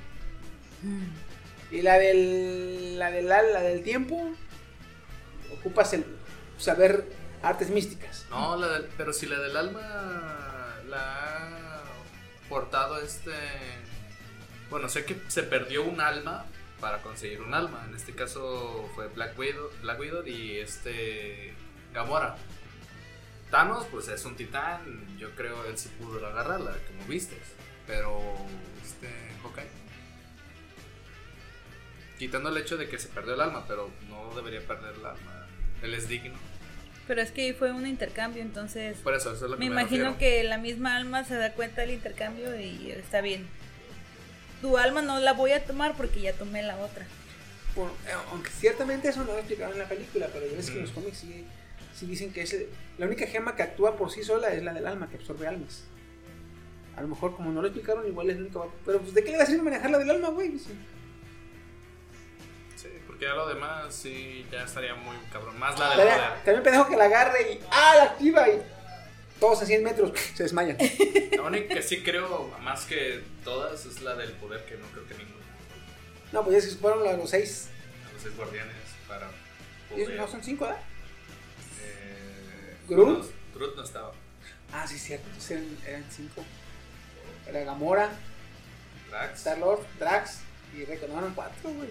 Y 1.70 1.82
la 1.82 1.98
del, 1.98 2.98
la 2.98 3.10
del, 3.10 3.26
la 3.28 3.60
del 3.62 3.82
tiempo, 3.82 4.20
ocupas 5.58 5.92
el 5.94 6.04
saber 6.58 7.04
artes 7.42 7.70
místicas. 7.70 8.26
No, 8.30 8.56
la 8.56 8.68
del- 8.68 8.88
pero 8.96 9.12
si 9.12 9.26
la 9.26 9.38
del 9.38 9.56
alma 9.56 10.76
la 10.88 11.78
ha 11.78 11.82
portado 12.48 13.00
este. 13.00 13.32
Bueno, 14.70 14.88
sé 14.88 15.04
que 15.04 15.16
se 15.28 15.42
perdió 15.42 15.82
un 15.84 16.00
alma 16.00 16.44
para 16.80 16.98
conseguir 17.02 17.40
un 17.40 17.54
alma. 17.54 17.84
En 17.88 17.94
este 17.94 18.14
caso 18.14 18.88
fue 18.94 19.08
Black 19.08 19.38
Widow, 19.38 19.70
Black 19.82 19.98
Widow 20.00 20.26
y 20.26 20.58
este. 20.58 21.54
Gamora. 21.94 22.36
Thanos, 23.50 23.86
pues 23.90 24.08
es 24.08 24.24
un 24.24 24.34
titán. 24.36 25.16
Yo 25.18 25.30
creo 25.36 25.64
él 25.66 25.76
sí 25.78 25.90
pudo 26.00 26.26
agarrarla, 26.26 26.72
como 26.88 27.04
vistes. 27.06 27.38
Pero. 27.86 28.20
Este. 28.84 29.08
Hawkeye. 29.42 29.66
quitando 32.18 32.50
el 32.50 32.56
hecho 32.56 32.76
de 32.76 32.88
que 32.88 32.98
se 32.98 33.08
perdió 33.08 33.34
el 33.34 33.40
alma, 33.40 33.64
pero 33.66 33.90
no 34.08 34.32
debería 34.34 34.60
perder 34.66 34.94
el 34.94 35.04
alma. 35.04 35.46
Él 35.82 35.94
es 35.94 36.08
digno. 36.08 36.34
Pero 37.08 37.20
es 37.20 37.32
que 37.32 37.52
fue 37.52 37.72
un 37.72 37.84
intercambio, 37.86 38.42
entonces 38.42 38.96
Por 38.98 39.14
eso, 39.14 39.32
eso 39.34 39.44
es 39.46 39.50
lo 39.50 39.56
que 39.58 39.64
me 39.64 39.70
me, 39.74 39.80
imagino 39.80 40.10
refiero. 40.12 40.18
que 40.18 40.44
la 40.48 40.56
misma 40.58 40.96
alma 40.96 41.24
se 41.24 41.34
da 41.34 41.52
cuenta 41.52 41.80
del 41.80 41.90
intercambio 41.90 42.58
y 42.58 42.92
está 42.92 43.20
bien. 43.20 43.48
Tu 44.60 44.78
alma 44.78 45.02
no 45.02 45.18
la 45.18 45.32
voy 45.32 45.50
a 45.50 45.64
tomar 45.64 45.96
porque 45.96 46.20
ya 46.20 46.32
tomé 46.34 46.62
la 46.62 46.76
otra. 46.76 47.04
Por- 47.74 47.88
eh, 48.06 48.12
aunque 48.30 48.50
ciertamente 48.50 49.08
eso 49.08 49.20
no 49.24 49.32
lo 49.32 49.38
explicaron 49.38 49.72
en 49.72 49.80
la 49.80 49.88
película, 49.88 50.28
pero 50.32 50.46
ya 50.46 50.56
ves 50.56 50.70
que 50.70 50.76
en 50.76 50.82
los 50.82 50.92
cómics 50.92 51.18
sí, 51.18 51.44
sí 51.92 52.06
dicen 52.06 52.32
que 52.32 52.42
es 52.42 52.56
la 52.98 53.06
única 53.06 53.26
gema 53.26 53.56
que 53.56 53.64
actúa 53.64 53.96
por 53.96 54.12
sí 54.12 54.22
sola 54.22 54.52
es 54.52 54.62
la 54.62 54.72
del 54.72 54.86
alma, 54.86 55.08
que 55.10 55.16
absorbe 55.16 55.48
almas. 55.48 55.82
A 56.96 57.00
lo 57.02 57.08
mejor, 57.08 57.34
como 57.34 57.50
no 57.50 57.60
lo 57.62 57.68
explicaron, 57.68 58.06
igual 58.06 58.28
es 58.30 58.36
la 58.36 58.42
única. 58.42 58.60
Pero, 58.84 59.00
pues, 59.00 59.14
¿de 59.14 59.24
qué 59.24 59.30
le 59.32 59.38
va 59.38 59.42
a 59.44 59.46
sirve 59.46 59.62
manejar 59.62 59.90
la 59.90 59.98
del 59.98 60.10
alma, 60.10 60.28
güey? 60.28 60.58
Sí. 60.58 60.72
Sí, 62.76 62.88
porque 63.06 63.24
ya 63.26 63.34
lo 63.34 63.48
demás 63.48 63.94
sí 63.94 64.44
ya 64.50 64.64
estaría 64.64 64.94
muy 64.94 65.16
cabrón. 65.32 65.58
Más 65.58 65.78
la 65.78 65.90
del 65.90 65.98
poder. 66.08 66.20
también 66.44 66.62
pendejo 66.62 66.88
que 66.88 66.96
la 66.96 67.04
agarre 67.04 67.52
y. 67.52 67.60
¡Ah, 67.70 67.94
la 67.96 68.02
activa! 68.04 68.48
Y 68.48 68.60
todos 69.40 69.62
a 69.62 69.66
100 69.66 69.82
metros 69.84 70.12
se 70.34 70.42
desmayan. 70.42 70.76
La 71.36 71.42
única 71.42 71.74
que 71.74 71.82
sí 71.82 72.02
creo 72.02 72.48
más 72.62 72.84
que 72.84 73.22
todas 73.44 73.86
es 73.86 74.00
la 74.02 74.14
del 74.16 74.32
poder, 74.32 74.64
que 74.66 74.76
no 74.76 74.86
creo 74.88 75.06
que 75.06 75.14
ninguna. 75.14 75.44
no, 76.32 76.44
pues 76.44 76.62
ya 76.62 76.70
se 76.70 76.76
fueron 76.76 77.04
los 77.18 77.30
seis. 77.30 77.68
A 78.08 78.12
los 78.12 78.22
seis 78.22 78.36
guardianes 78.36 78.74
para 79.08 79.28
¿Y 79.96 80.02
poder. 80.04 80.16
no 80.18 80.28
son 80.28 80.42
cinco, 80.42 80.64
¿verdad? 80.66 80.80
eh, 81.82 82.76
¿Groot? 82.88 83.18
no, 83.18 83.24
Groot 83.54 83.76
no 83.76 83.82
estaba. 83.84 84.12
Ah, 84.72 84.86
sí, 84.86 84.98
cierto. 84.98 85.26
entonces 85.28 85.50
Eran, 85.52 85.78
eran 85.86 86.04
cinco. 86.10 86.44
Era 87.46 87.64
Gamora, 87.64 88.10
Drax. 89.10 89.38
Star-Lord, 89.38 89.80
Drax 89.98 90.40
y 90.76 90.84
Reco. 90.84 91.06
No, 91.08 91.18
eran 91.18 91.34
cuatro, 91.34 91.70
güey. 91.70 91.90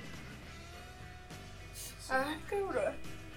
Ah, 2.09 2.35
cabrón. 2.49 2.93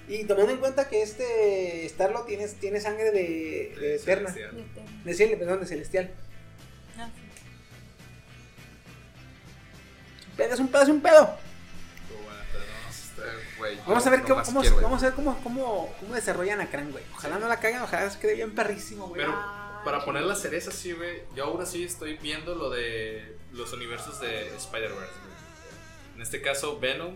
Y 0.08 0.24
tomando 0.24 0.52
en 0.52 0.58
cuenta 0.58 0.88
que 0.88 1.02
este 1.02 1.88
Starlo 1.88 2.24
tiene, 2.24 2.46
tiene 2.48 2.80
sangre 2.80 3.10
de, 3.10 3.74
de 3.78 3.80
de 3.80 3.94
Eterna. 3.96 4.30
Celestial. 4.30 4.64
De 5.04 5.14
Ciel, 5.14 5.38
perdón, 5.38 5.60
de 5.60 5.66
Celestial. 5.66 6.10
Ah, 6.98 7.08
es 10.36 10.60
un 10.60 10.68
pedo, 10.68 10.82
es 10.82 10.88
un 10.88 11.00
pedo. 11.00 11.38
Vamos 13.86 14.06
a 14.06 14.10
ver, 14.10 14.28
no 14.28 14.42
cómo, 14.42 14.60
quiero, 14.60 14.80
vamos 14.80 15.02
a 15.02 15.06
ver 15.06 15.14
cómo, 15.14 15.38
cómo, 15.42 15.94
cómo 16.00 16.14
desarrollan 16.14 16.60
a 16.60 16.68
Krang, 16.70 16.90
güey. 16.90 17.04
Ojalá 17.14 17.38
no 17.38 17.48
la 17.48 17.60
caguen, 17.60 17.80
ojalá 17.80 18.10
se 18.10 18.18
quede 18.18 18.34
bien 18.34 18.54
perrísimo, 18.54 19.08
güey. 19.08 19.22
Pero 19.22 19.32
Ah, 19.34 19.63
para 19.84 20.04
poner 20.04 20.22
la 20.22 20.34
cereza 20.34 20.70
así, 20.70 20.92
güey, 20.92 21.22
yo 21.36 21.44
ahora 21.44 21.66
sí 21.66 21.84
estoy 21.84 22.14
viendo 22.16 22.54
lo 22.54 22.70
de 22.70 23.36
los 23.52 23.72
universos 23.72 24.20
de 24.20 24.48
Spider-Verse. 24.56 25.14
En 26.16 26.22
este 26.22 26.40
caso, 26.40 26.78
Venom, 26.80 27.14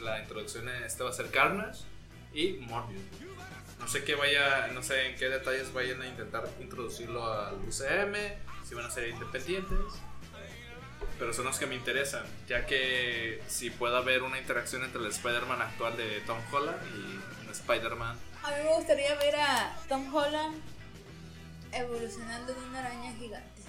la 0.00 0.20
introducción 0.20 0.66
de 0.66 0.86
este 0.86 1.02
va 1.02 1.10
a 1.10 1.12
ser 1.12 1.30
Carnage 1.30 1.80
y 2.32 2.52
Morbius. 2.52 3.02
No 3.78 3.88
sé 3.88 4.04
qué 4.04 4.14
vaya, 4.14 4.68
no 4.68 4.82
sé 4.82 5.08
en 5.08 5.16
qué 5.16 5.28
detalles 5.28 5.72
vayan 5.72 6.00
a 6.02 6.06
intentar 6.06 6.48
introducirlo 6.60 7.32
al 7.32 7.54
UCM, 7.66 8.14
si 8.66 8.74
van 8.74 8.84
a 8.84 8.90
ser 8.90 9.08
independientes. 9.08 9.78
Pero 11.18 11.32
son 11.32 11.46
los 11.46 11.58
que 11.58 11.66
me 11.66 11.74
interesan, 11.74 12.24
ya 12.46 12.66
que 12.66 13.42
si 13.46 13.70
puede 13.70 13.96
haber 13.96 14.22
una 14.22 14.38
interacción 14.38 14.84
entre 14.84 15.00
el 15.00 15.08
Spider-Man 15.08 15.60
actual 15.60 15.96
de 15.96 16.20
Tom 16.20 16.38
Holland 16.50 16.78
y 16.94 17.46
un 17.46 17.50
Spider-Man 17.50 18.18
A 18.42 18.50
mí 18.50 18.56
me 18.64 18.74
gustaría 18.76 19.14
ver 19.16 19.36
a 19.36 19.76
Tom 19.88 20.14
Holland 20.14 20.62
evolucionando 21.72 22.52
en 22.52 22.58
una 22.68 22.78
araña 22.80 23.12
gigante. 23.18 23.60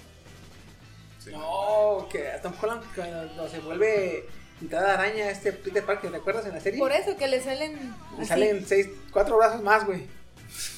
sí. 1.24 1.32
No, 1.32 2.08
que 2.12 2.32
a 2.32 2.42
Tom 2.42 2.54
Holland 2.62 2.84
cuando 2.96 3.48
se 3.50 3.60
vuelve 3.60 4.28
mitad 4.60 4.86
araña 4.86 5.30
este 5.30 5.52
Peter 5.54 5.86
Parker, 5.86 6.12
¿te 6.12 6.18
acuerdas 6.18 6.46
en 6.46 6.54
la 6.54 6.62
serie? 6.62 6.80
Por 6.80 6.92
eso 6.92 7.16
que 7.18 7.28
le 7.28 7.42
salen. 7.42 7.94
Le 8.16 8.18
así. 8.20 8.26
salen 8.28 8.66
seis, 8.68 8.88
cuatro 9.12 9.38
brazos 9.38 9.62
más, 9.62 9.86
güey. 9.86 10.06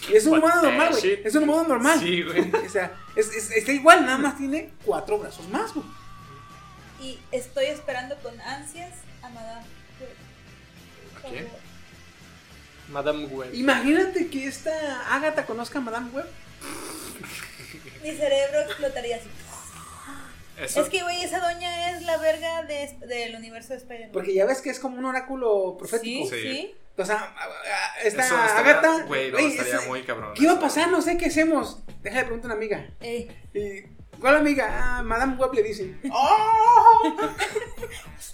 Y 0.10 0.16
es 0.16 0.26
un 0.28 0.38
humano 0.38 0.62
the 0.62 0.68
normal, 0.68 0.90
güey. 0.92 1.22
Es 1.24 1.36
un 1.36 1.44
humano 1.44 1.68
normal. 1.68 2.00
Sí, 2.00 2.22
güey. 2.22 2.52
O 2.66 2.70
sea, 2.70 2.92
es, 3.16 3.28
es- 3.34 3.52
está 3.52 3.72
igual, 3.72 4.06
nada 4.06 4.18
más 4.20 4.38
tiene 4.38 4.70
cuatro 4.86 5.18
brazos 5.18 5.48
más, 5.50 5.74
güey. 5.74 5.86
Y 7.02 7.20
estoy 7.32 7.66
esperando 7.66 8.16
con 8.20 8.40
ansias 8.42 8.92
a 9.24 9.30
Madame. 9.30 9.66
Web. 10.00 10.10
¿A 11.18 11.28
quién? 11.30 11.48
Madame 12.90 13.26
Web. 13.26 13.54
Imagínate 13.54 14.28
que 14.28 14.48
esta 14.48 15.14
Agatha 15.16 15.46
conozca 15.46 15.80
a 15.80 15.82
Madame 15.82 16.12
Web. 16.12 16.28
Mi 18.04 18.12
cerebro 18.12 18.60
explotaría 18.62 19.18
así. 19.18 19.28
Eso, 20.62 20.82
Es 20.82 20.90
que, 20.90 21.02
güey, 21.02 21.24
esa 21.24 21.40
doña 21.40 21.92
es 21.92 22.04
la 22.04 22.18
verga 22.18 22.64
de, 22.64 22.96
del 23.08 23.36
universo 23.36 23.70
de 23.74 23.78
Spider-Man. 23.78 24.12
Porque 24.12 24.34
ya 24.36 24.46
ves 24.46 24.62
que 24.62 24.70
es 24.70 24.80
como 24.80 24.98
un 25.00 25.06
oráculo 25.06 25.76
profético. 25.78 26.30
Sí, 26.30 26.36
Sí. 26.36 26.52
sí. 26.52 26.76
O 26.96 27.04
sea, 27.06 27.34
esta 28.04 28.24
eso 28.24 28.36
estaría- 28.36 28.60
Agatha. 28.80 29.04
Güey, 29.06 29.32
no, 29.32 29.40
estaría 29.40 29.78
ese- 29.78 29.88
muy 29.88 30.04
cabrón. 30.04 30.34
¿Qué 30.36 30.44
iba 30.44 30.54
a 30.54 30.60
pasar? 30.60 30.92
No 30.92 31.02
sé 31.02 31.18
qué 31.18 31.26
hacemos. 31.26 31.80
Déjale 32.04 32.26
preguntar 32.26 32.52
a 32.52 32.54
una 32.54 32.64
amiga. 32.64 32.88
Ey, 33.02 33.30
Y, 33.54 33.82
¿Cuál 34.20 34.36
amiga? 34.38 34.68
Ah, 35.00 35.02
Madame 35.02 35.36
Web 35.38 35.54
le 35.56 35.64
dicen. 35.64 36.00
¡Oh! 36.14 37.30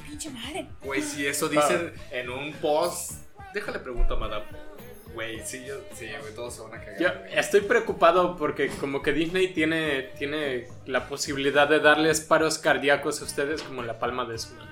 pinche 0.06 0.30
madre. 0.30 0.68
Güey, 0.84 1.02
si 1.02 1.26
eso 1.26 1.48
dice 1.48 1.94
en 2.12 2.30
un 2.30 2.52
post, 2.56 3.12
déjale 3.54 3.80
pregunto 3.80 4.16
a 4.16 4.18
Madame. 4.18 4.46
Güey, 5.20 5.42
sí, 5.44 5.66
yo, 5.68 5.76
sí, 5.96 6.08
güey, 6.22 6.34
todos 6.34 6.56
se 6.56 6.62
van 6.62 6.76
a 6.76 6.80
cagar. 6.80 6.98
Yo 6.98 7.10
güey. 7.10 7.38
estoy 7.38 7.60
preocupado 7.60 8.38
porque 8.38 8.70
como 8.70 9.02
que 9.02 9.12
Disney 9.12 9.50
tiene, 9.50 10.04
tiene 10.18 10.70
la 10.86 11.10
posibilidad 11.10 11.68
de 11.68 11.82
darles 11.82 12.22
paros 12.22 12.58
cardíacos 12.58 13.20
a 13.20 13.26
ustedes 13.26 13.62
como 13.62 13.84
la 13.84 14.00
palma 14.00 14.24
de 14.24 14.38
su 14.38 14.54
mano. 14.54 14.72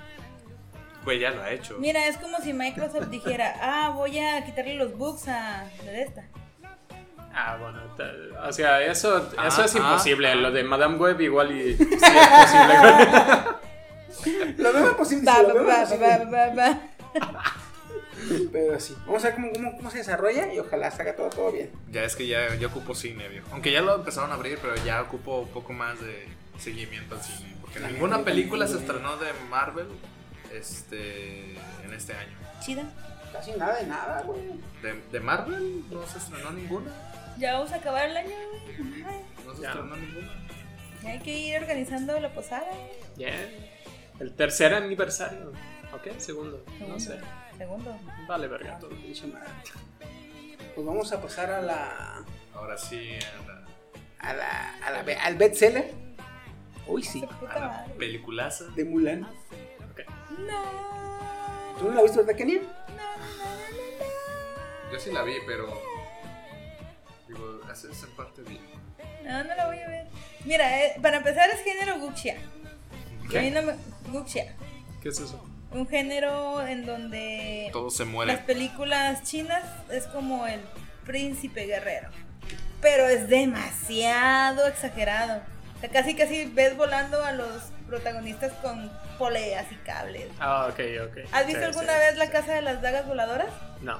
Güey, 1.03 1.19
ya 1.19 1.32
lo 1.32 1.44
ha 1.44 1.52
hecho. 1.52 1.76
Mira, 1.80 2.07
es 2.07 2.15
como 2.15 2.38
si 2.38 2.53
Microsoft 2.53 3.07
dijera, 3.10 3.56
ah, 3.61 3.90
voy 3.90 4.19
a 4.19 4.45
quitarle 4.45 4.76
los 4.76 4.98
bugs 4.98 5.28
a 5.28 5.69
de 5.84 6.03
esta. 6.03 6.24
Ah, 7.34 7.57
bueno, 7.60 7.82
o 8.48 8.53
sea, 8.53 8.82
eso, 8.84 9.30
Ah, 9.36 9.49
eso 9.49 9.65
es 9.65 9.76
ah, 9.76 9.80
imposible. 9.80 10.30
ah. 10.32 10.36
Lo 10.36 10.52
de 10.52 10.64
Madame 10.64 10.95
Web 10.95 11.19
igual 11.19 11.52
y 11.52 11.76
sí 11.78 11.84
es 11.84 11.99
posible. 14.14 14.56
Lo 14.64 14.72
veo 14.72 14.95
posible. 14.95 15.30
Va, 15.30 15.86
sí, 15.86 15.98
lo 15.98 16.07
Pero 18.52 18.80
sí. 18.80 18.95
Vamos 19.06 19.24
a 19.24 19.28
ver 19.28 19.36
cómo, 19.36 19.52
cómo, 19.54 19.78
cómo 19.78 19.91
se 19.91 19.99
desarrolla 19.99 20.54
y 20.54 20.60
ojalá 20.60 20.91
salga 20.91 21.16
todo, 21.16 21.30
todo 21.30 21.52
bien. 21.52 21.72
Ya 21.91 22.04
es 22.04 22.16
que 22.16 22.28
ya, 22.28 22.56
ya 22.56 22.68
ocupo 22.68 22.94
cine, 22.95 23.28
viejo. 23.30 23.48
Aunque 23.52 23.72
ya 23.72 23.82
lo 23.82 23.95
empezaron 23.95 24.32
a 24.32 24.36
abrir, 24.36 24.60
pero 24.62 24.76
ya 24.84 25.02
ocupo 25.02 25.40
un 25.41 25.49
poco 25.49 25.74
más 25.74 25.99
de 26.02 26.28
seguimiento 26.60 27.16
al 27.16 27.22
cine. 27.22 27.56
Porque 27.62 27.80
La 27.80 27.90
ninguna 27.90 28.24
película 28.24 28.68
se 28.68 28.78
estrenó 28.78 29.18
de 29.18 29.32
Marvel 29.49 29.88
este, 30.54 31.54
en 31.84 31.94
este 31.95 32.14
año. 32.14 32.36
Chida. 32.62 32.84
Casi 33.34 33.52
nada 33.52 33.76
de 33.80 33.86
nada, 33.88 34.22
güey. 34.24 34.40
¿De, 34.82 34.94
de 35.12 35.20
Marvel 35.20 35.84
no 35.91 36.06
se 36.08 36.18
estrenó 36.18 36.52
ninguna? 36.52 36.91
Ya 37.38 37.54
vamos 37.54 37.72
a 37.72 37.76
acabar 37.76 38.10
el 38.10 38.18
año, 38.18 38.30
güey. 38.30 39.04
Ay, 39.06 39.22
No 39.45 39.56
se 39.56 39.62
Ya. 39.62 39.70
estrenó 39.70 39.95
ninguna. 39.95 40.28
Ya 41.04 41.10
hay 41.12 41.20
que 41.20 41.38
ir 41.38 41.58
organizando 41.62 42.20
la 42.20 42.30
posada. 42.34 42.66
Bien. 43.18 43.68
El 44.20 44.34
tercer 44.34 44.74
aniversario. 44.74 45.52
¿Ok? 45.94 46.18
Segundo. 46.18 46.64
No 46.88 46.99
sé. 46.99 47.20
Segundo. 47.57 47.97
Vale, 48.27 48.47
verga. 48.47 48.79
Todo 48.79 48.91
pinche 48.91 49.27
madre. 49.27 49.47
Pues 50.75 50.85
vamos 50.85 51.11
a 51.11 51.21
pasar 51.21 51.49
a 51.49 51.61
la. 51.61 52.23
Ahora 52.53 52.77
sí, 52.77 53.17
a 53.19 53.43
la, 53.47 53.65
a 54.19 54.34
la, 54.34 55.01
a 55.01 55.03
la 55.03 55.23
al 55.23 55.35
bestseller. 55.35 55.91
Uy, 56.85 57.03
sí. 57.03 57.23
Esa 57.23 57.53
a 57.53 57.59
la 57.59 57.85
peliculaza. 57.97 58.65
De 58.75 58.85
Mulan. 58.85 59.21
No. 59.21 59.31
¿Tú 61.79 61.89
no 61.89 61.95
la 61.95 62.03
viste, 62.03 62.19
verdad, 62.19 62.35
Kenia? 62.35 62.61
Yo 64.91 64.99
sí 64.99 65.11
la 65.11 65.23
vi, 65.23 65.34
pero. 65.45 65.81
Digo, 67.27 67.61
haces 67.69 68.03
en 68.03 68.11
parte 68.11 68.41
bien. 68.43 68.61
No, 69.23 69.43
no 69.43 69.55
la 69.55 69.67
voy 69.67 69.79
a 69.79 69.88
ver. 69.88 70.07
Mira, 70.45 70.85
eh, 70.85 70.95
para 71.01 71.17
empezar 71.17 71.49
es 71.49 71.61
género 71.63 71.95
Wuxia. 71.97 72.38
¿Qué? 73.29 73.39
A 73.39 73.41
mí 73.41 73.51
no 73.51 73.61
me... 73.63 73.75
Wuxia. 74.11 74.55
¿Qué 75.01 75.09
es 75.09 75.19
eso? 75.19 75.43
Un 75.72 75.88
género 75.88 76.65
en 76.65 76.85
donde 76.85 77.69
Todos 77.73 77.95
se 77.98 78.03
las 78.03 78.11
mueren. 78.14 78.45
películas 78.45 79.23
chinas 79.23 79.64
es 79.91 80.06
como 80.07 80.48
el 80.48 80.61
príncipe 81.06 81.65
guerrero. 81.65 82.10
Pero 82.81 83.07
es 83.07 83.27
demasiado 83.27 84.65
exagerado. 84.68 85.41
O 85.76 85.80
sea, 85.80 85.89
casi 85.89 86.15
casi 86.15 86.45
ves 86.45 86.76
volando 86.77 87.23
a 87.23 87.31
los 87.34 87.64
protagonistas 87.88 88.52
con 88.61 88.91
poleas 89.18 89.65
y 89.72 89.76
cables. 89.77 90.27
Ah, 90.39 90.68
ok, 90.69 90.80
ok. 91.10 91.18
¿Has 91.31 91.45
visto 91.48 91.61
Sí, 91.61 91.65
alguna 91.65 91.94
sí, 91.94 91.99
vez 91.99 92.18
la 92.18 92.26
sí. 92.26 92.31
casa 92.31 92.53
de 92.53 92.61
las 92.61 92.81
dagas 92.81 93.07
voladoras? 93.07 93.49
No. 93.81 93.99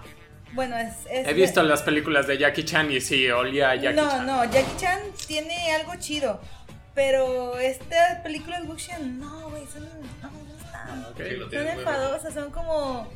Bueno, 0.53 0.77
es... 0.77 0.94
es 1.10 1.27
He 1.27 1.34
visto 1.34 1.61
las 1.64 1.81
películas 1.84 2.26
de 2.27 2.38
Jackie 2.38 2.64
Chan 2.64 2.89
y 2.91 3.02
sí, 3.02 3.30
olía 3.30 3.72
a 3.72 3.76
Jackie 3.76 3.95
no, 3.98 4.10
Chan. 4.10 4.26
no, 4.26 4.45
Jackie 4.45 4.77
Chan 4.77 4.99
tiene 5.27 5.73
algo 5.76 5.95
chido. 5.99 6.39
Pero 6.95 7.57
estas 7.60 8.22
películas 8.22 8.61
de 8.64 8.68
Wuxia, 8.69 8.98
no, 8.99 9.49
güey, 9.49 9.65
son... 9.68 9.84
No, 10.22 10.30
Son 11.51 11.68
enfadosas, 11.68 12.34
son 12.34 12.51
como... 12.51 13.07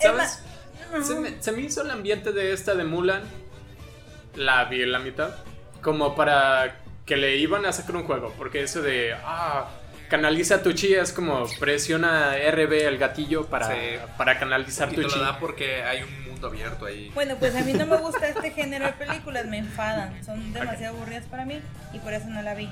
¿Sabes? 0.00 0.42
Se 1.02 1.14
me, 1.14 1.42
se 1.42 1.52
me 1.52 1.62
hizo 1.62 1.82
el 1.82 1.90
ambiente 1.90 2.32
de 2.32 2.52
esta 2.52 2.74
de 2.74 2.84
Mulan. 2.84 3.22
La 4.34 4.64
vi 4.66 4.82
en 4.82 4.92
la 4.92 4.98
mitad. 4.98 5.30
Como 5.82 6.14
para 6.14 6.80
que 7.06 7.16
le 7.16 7.36
iban 7.36 7.64
a 7.66 7.72
sacar 7.72 7.96
un 7.96 8.04
juego. 8.04 8.32
Porque 8.36 8.62
eso 8.62 8.82
de. 8.82 9.14
Ah, 9.24 9.68
canaliza 10.08 10.62
tu 10.62 10.72
chi, 10.72 10.94
es 10.94 11.12
como 11.12 11.46
presiona 11.58 12.34
RB 12.50 12.72
el 12.86 12.98
gatillo 12.98 13.46
para, 13.46 13.68
Sí. 13.68 13.76
para 14.16 14.38
canalizar 14.38 14.88
tu 14.90 14.96
te 14.96 15.02
lo 15.02 15.08
chi. 15.08 15.18
da 15.18 15.38
porque 15.40 15.82
hay 15.82 16.02
un 16.02 16.26
mundo 16.28 16.46
abierto 16.48 16.84
ahí. 16.86 17.10
Bueno, 17.14 17.34
pues 17.38 17.56
a 17.56 17.62
mí 17.62 17.72
no 17.72 17.86
me 17.86 17.96
gusta 17.96 18.28
este 18.28 18.50
género 18.52 18.84
de 18.86 18.92
películas, 18.92 19.46
me 19.46 19.58
enfadan, 19.58 20.22
son 20.24 20.52
demasiado 20.52 20.96
aburridas 20.96 21.24
para 21.24 21.44
mí 21.44 21.60
y 21.92 21.98
por 21.98 22.12
eso 22.12 22.28
no 22.28 22.40
la 22.42 22.54
vi. 22.54 22.70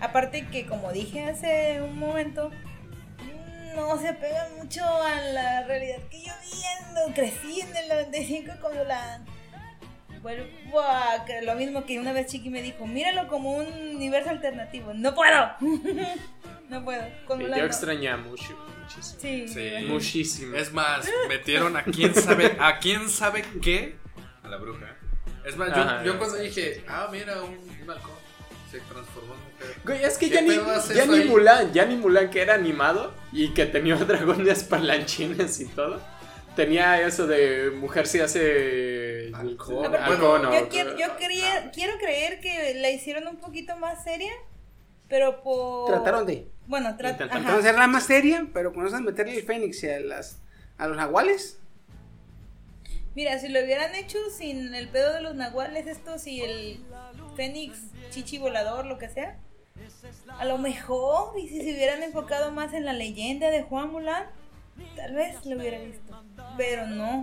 Aparte 0.00 0.46
que 0.48 0.66
como 0.66 0.92
dije 0.92 1.24
hace 1.24 1.80
un 1.80 1.98
momento, 1.98 2.50
no 3.74 3.98
se 3.98 4.12
pega 4.14 4.48
mucho 4.56 4.82
a 4.84 5.20
la 5.20 5.64
realidad 5.66 5.98
que 6.10 6.22
yo 6.22 6.32
viendo, 6.42 7.14
crecí 7.14 7.60
en 7.60 7.76
el 7.76 7.88
95 7.88 8.52
con 8.60 8.74
la... 8.88 9.20
Vuelvo 10.22 10.80
a 10.80 11.22
lo 11.42 11.54
mismo 11.54 11.84
que 11.84 11.98
una 11.98 12.12
vez 12.12 12.28
Chiqui 12.28 12.48
me 12.48 12.62
dijo, 12.62 12.86
míralo 12.86 13.28
como 13.28 13.52
un 13.52 13.66
universo 13.66 14.30
alternativo. 14.30 14.94
No 14.94 15.14
puedo. 15.14 15.50
no 16.70 16.82
puedo. 16.84 17.02
Con 17.26 17.38
Sí, 17.38 17.44
Mulan 17.44 17.58
yo 17.58 17.64
no. 17.64 17.70
extrañé 17.70 18.08
a 18.08 18.16
Mushu 18.16 18.54
muchísimo. 18.80 19.20
Sí, 19.20 19.48
Sí. 19.48 19.70
Muchísimo. 19.86 20.56
Es 20.56 20.72
más, 20.72 21.06
metieron 21.28 21.76
a 21.76 21.84
quién 21.84 22.14
sabe, 22.14 22.56
a 22.58 22.78
quién 22.78 23.10
sabe 23.10 23.44
qué 23.60 23.96
a 24.42 24.48
la 24.48 24.56
bruja. 24.56 24.96
Es 25.44 25.56
más, 25.58 25.68
yo, 25.74 25.82
Ajá, 25.82 26.02
yo 26.04 26.16
cuando 26.18 26.38
dije, 26.38 26.82
ah, 26.88 27.06
mira, 27.12 27.42
un, 27.42 27.58
un 27.82 27.90
halcón 27.90 28.14
se 28.70 28.80
transformó 28.80 29.34
en. 29.34 29.43
Güey, 29.84 30.04
es 30.04 30.18
que 30.18 30.28
¿Qué 30.28 30.34
ya 30.36 30.40
ni, 30.42 30.56
ya 30.94 31.06
ni? 31.06 31.24
Mulan, 31.24 31.72
ya 31.72 31.84
ni 31.86 31.96
Mulan 31.96 32.30
que 32.30 32.42
era 32.42 32.54
animado 32.54 33.12
y 33.32 33.52
que 33.54 33.66
tenía 33.66 33.96
dragones 33.96 34.64
parlanchines 34.64 35.60
y 35.60 35.66
todo. 35.66 36.00
Tenía 36.56 37.00
eso 37.06 37.26
de 37.26 37.72
mujer 37.74 38.06
se 38.06 38.22
hace 38.22 39.30
Halcón. 39.34 39.86
Aparte, 39.86 40.04
halcón 40.12 40.46
o- 40.46 40.54
yo 40.54 40.68
quiero, 40.68 40.96
yo 40.96 41.16
quería- 41.16 41.70
quiero 41.72 41.98
creer 41.98 42.40
que 42.40 42.74
la 42.74 42.90
hicieron 42.90 43.26
un 43.26 43.36
poquito 43.36 43.76
más 43.76 44.04
seria, 44.04 44.32
pero 45.08 45.42
por... 45.42 45.86
Trataron 45.88 46.26
de. 46.26 46.46
Bueno, 46.66 46.90
tra-. 46.96 47.16
Trataron 47.16 47.44
de 47.44 47.52
hacerla 47.52 47.86
más 47.88 48.04
seria, 48.06 48.46
pero 48.54 48.72
se 48.88 49.00
meterle 49.00 49.36
el 49.36 49.42
Fénix 49.42 49.82
y 49.82 49.90
a, 49.90 49.98
las, 50.00 50.38
a 50.78 50.86
los 50.86 50.96
nahuales. 50.96 51.58
Mira, 53.16 53.38
si 53.38 53.48
lo 53.48 53.60
hubieran 53.62 53.94
hecho 53.94 54.18
sin 54.36 54.74
el 54.74 54.88
pedo 54.88 55.12
de 55.12 55.20
los 55.22 55.34
nahuales 55.36 55.86
estos 55.86 56.26
y 56.26 56.40
el 56.40 56.80
fénix, 57.36 57.78
chichi 58.10 58.38
volador, 58.38 58.86
lo 58.86 58.98
que 58.98 59.08
sea, 59.08 59.38
a 60.38 60.44
lo 60.44 60.58
mejor, 60.58 61.38
y 61.38 61.48
si 61.48 61.58
se 61.62 61.72
hubieran 61.74 62.02
enfocado 62.02 62.50
más 62.52 62.72
en 62.74 62.84
la 62.84 62.92
leyenda 62.92 63.50
de 63.50 63.62
Juan 63.62 63.90
Mulan, 63.92 64.24
tal 64.96 65.14
vez 65.14 65.44
lo 65.46 65.56
hubiera 65.56 65.78
visto, 65.78 66.22
pero 66.56 66.86
no. 66.86 67.20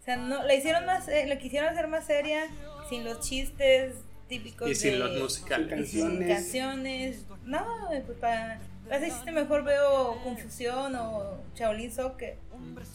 O 0.00 0.04
sea, 0.04 0.16
no, 0.16 0.42
la 0.44 0.54
hicieron 0.54 0.86
más, 0.86 1.08
eh, 1.08 1.26
la 1.26 1.38
quisieron 1.38 1.68
hacer 1.68 1.88
más 1.88 2.04
seria, 2.06 2.44
sin 2.88 3.04
los 3.04 3.20
chistes 3.20 3.94
típicos 4.28 4.70
y 4.70 4.74
sin 4.74 4.92
de- 4.92 4.98
los 4.98 5.18
musicales. 5.22 5.80
y 5.80 5.86
sin 6.00 6.02
canciones. 6.18 6.28
canciones. 6.36 7.24
No, 7.44 7.64
pues 8.06 8.18
para... 8.18 8.58
Para 8.88 8.98
ese 9.04 9.10
chiste 9.16 9.32
mejor 9.32 9.64
veo 9.64 10.16
Confusión 10.22 10.94
o 10.94 11.38
Shaolin 11.56 11.90
Soccer. 11.92 12.36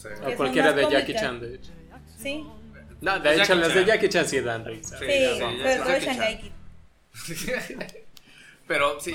Sí. 0.02 0.08
que 0.26 0.34
O 0.34 0.38
cualquiera 0.38 0.72
de 0.72 0.90
Jackie. 0.90 1.14
Chan, 1.14 1.42
de 1.42 1.56
hecho. 1.56 1.72
Sí, 2.18 2.46
No, 3.02 3.20
de 3.20 3.36
hecho, 3.36 3.56
las 3.56 3.74
de. 3.76 3.84
Jackie 3.86 4.08
Chan 4.08 4.26
sí 4.26 4.40
dan 4.40 4.64
risa. 4.64 4.98
Sí, 4.98 5.06
sí, 5.06 5.12
ya 5.22 5.38
sobre 5.38 5.64
sé, 5.64 5.78
todo 5.80 5.88
Jackie 5.90 6.06
Shanghai. 6.06 6.42
Kid. 6.42 6.52
Pero 8.72 9.02
sí, 9.02 9.14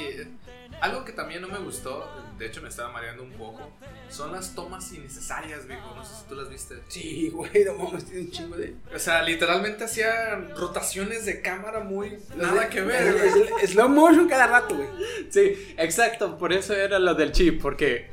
algo 0.83 1.03
que 1.07 1.13
también 1.13 1.41
no 1.41 1.49
me 1.49 1.59
gustó, 1.59 2.07
de 2.39 2.45
hecho 2.45 2.61
me 2.61 2.69
estaba 2.69 2.93
mareando 2.93 3.23
un 3.23 3.33
poco, 3.33 3.71
son 4.11 4.33
las 4.33 4.55
tomas 4.55 4.93
innecesarias, 4.93 5.67
viejo. 5.67 5.95
No 5.97 6.05
sé 6.05 6.15
si 6.15 6.29
tú 6.29 6.35
las 6.35 6.51
viste. 6.51 6.75
Sí, 6.89 7.31
güey, 7.31 7.65
no 7.65 7.73
mames, 7.73 8.05
tiene 8.05 8.27
un 8.27 8.31
chingo 8.31 8.55
de. 8.55 8.75
O 8.95 8.99
sea, 8.99 9.23
literalmente 9.23 9.85
hacía 9.85 10.35
rotaciones 10.55 11.25
de 11.25 11.41
cámara 11.41 11.81
muy. 11.81 12.19
Nada 12.37 12.69
que 12.69 12.83
ver, 12.83 13.15
güey. 13.15 13.67
Slow 13.67 13.89
motion 13.89 14.29
cada 14.29 14.47
rato, 14.47 14.77
güey. 14.77 14.89
Sí, 15.31 15.75
exacto, 15.79 16.37
por 16.37 16.53
eso 16.53 16.75
era 16.75 16.99
lo 16.99 17.15
del 17.15 17.33
chi, 17.33 17.53
porque 17.53 18.11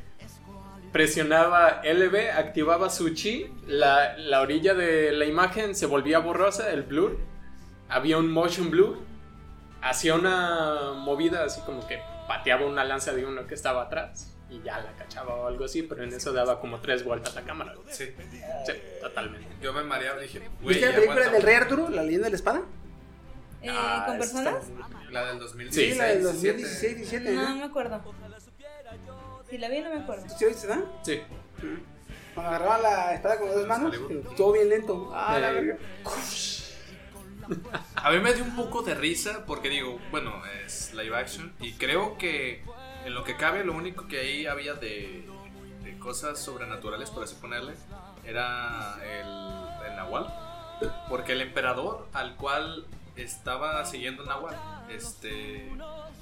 presionaba 0.92 1.82
LB, 1.84 2.38
activaba 2.38 2.88
su 2.88 3.10
chi, 3.10 3.52
la, 3.66 4.16
la 4.16 4.40
orilla 4.40 4.72
de 4.72 5.12
la 5.12 5.26
imagen 5.26 5.74
se 5.74 5.84
volvía 5.84 6.20
borrosa, 6.20 6.72
el 6.72 6.84
blur, 6.84 7.18
había 7.90 8.16
un 8.16 8.30
motion 8.30 8.70
blur, 8.70 8.96
hacía 9.84 10.14
una 10.14 10.92
movida 10.96 11.44
así 11.44 11.60
como 11.62 11.86
que 11.86 12.00
pateaba 12.26 12.66
una 12.66 12.84
lanza 12.84 13.12
de 13.12 13.24
uno 13.24 13.46
que 13.46 13.54
estaba 13.54 13.82
atrás 13.82 14.30
y 14.50 14.60
ya 14.62 14.78
la 14.80 14.92
cachaba 14.92 15.34
o 15.34 15.46
algo 15.46 15.64
así, 15.64 15.82
pero 15.82 16.02
en 16.04 16.12
eso 16.12 16.32
daba 16.32 16.60
como 16.60 16.80
tres 16.80 17.04
vueltas 17.04 17.34
la 17.34 17.42
cámara. 17.42 17.74
güey. 17.74 17.94
Sí, 17.94 18.12
Sí, 18.66 18.72
totalmente. 19.00 19.46
yo 19.62 19.72
me 19.72 19.82
mareaba 19.82 20.18
y 20.20 20.22
dije, 20.22 20.48
güey, 20.62 20.74
¿Viste 20.76 20.90
la 20.90 20.94
película 20.96 21.28
del 21.30 21.42
Rey 21.42 21.54
Arturo, 21.54 21.88
la 21.88 22.02
leyenda 22.02 22.26
de 22.26 22.30
la 22.30 22.36
espada? 22.36 22.62
Eh, 23.62 23.68
Ah, 23.70 24.04
¿Con 24.06 24.18
personas? 24.18 24.56
está- 24.64 25.10
La 25.10 25.24
del 25.26 25.38
2016. 25.38 25.92
Sí, 25.92 25.98
la 25.98 26.04
del 26.06 26.18
17. 26.20 26.52
2016, 26.52 26.96
17, 26.96 27.32
No, 27.34 27.48
no 27.48 27.56
me 27.56 27.64
acuerdo. 27.64 28.02
Si 29.48 29.58
la 29.58 29.68
vi, 29.68 29.80
no 29.80 29.90
me 29.90 30.00
acuerdo. 30.00 30.24
¿Sí 30.38 30.44
viste, 30.46 30.66
no? 30.66 30.84
Sí. 31.02 31.20
Cuando 32.34 32.50
agarraba 32.50 32.78
la 32.78 33.14
espada 33.14 33.38
con 33.38 33.46
las 33.48 33.56
dos 33.56 33.66
manos, 33.68 33.94
todo 34.36 34.52
bien 34.52 34.68
lento. 34.68 35.10
Ah, 35.14 35.38
la 35.38 35.50
verga. 35.52 35.78
A 37.96 38.10
mí 38.10 38.18
me 38.18 38.32
dio 38.34 38.44
un 38.44 38.54
poco 38.56 38.82
de 38.82 38.94
risa 38.94 39.44
porque 39.46 39.68
digo, 39.68 39.98
bueno, 40.10 40.42
es 40.64 40.92
live 40.94 41.16
action 41.16 41.52
y 41.60 41.72
creo 41.74 42.16
que 42.18 42.62
en 43.04 43.14
lo 43.14 43.24
que 43.24 43.36
cabe 43.36 43.64
lo 43.64 43.72
único 43.72 44.06
que 44.08 44.20
ahí 44.20 44.46
había 44.46 44.74
de, 44.74 45.26
de 45.82 45.98
cosas 45.98 46.38
sobrenaturales, 46.38 47.10
por 47.10 47.24
así 47.24 47.34
ponerle, 47.40 47.74
era 48.26 48.96
el, 49.04 49.90
el 49.90 49.96
Nahual. 49.96 50.32
Porque 51.08 51.32
el 51.32 51.40
emperador 51.40 52.08
al 52.12 52.34
cual 52.36 52.84
estaba 53.16 53.84
siguiendo 53.84 54.24
Nahual, 54.24 54.56
este... 54.90 55.70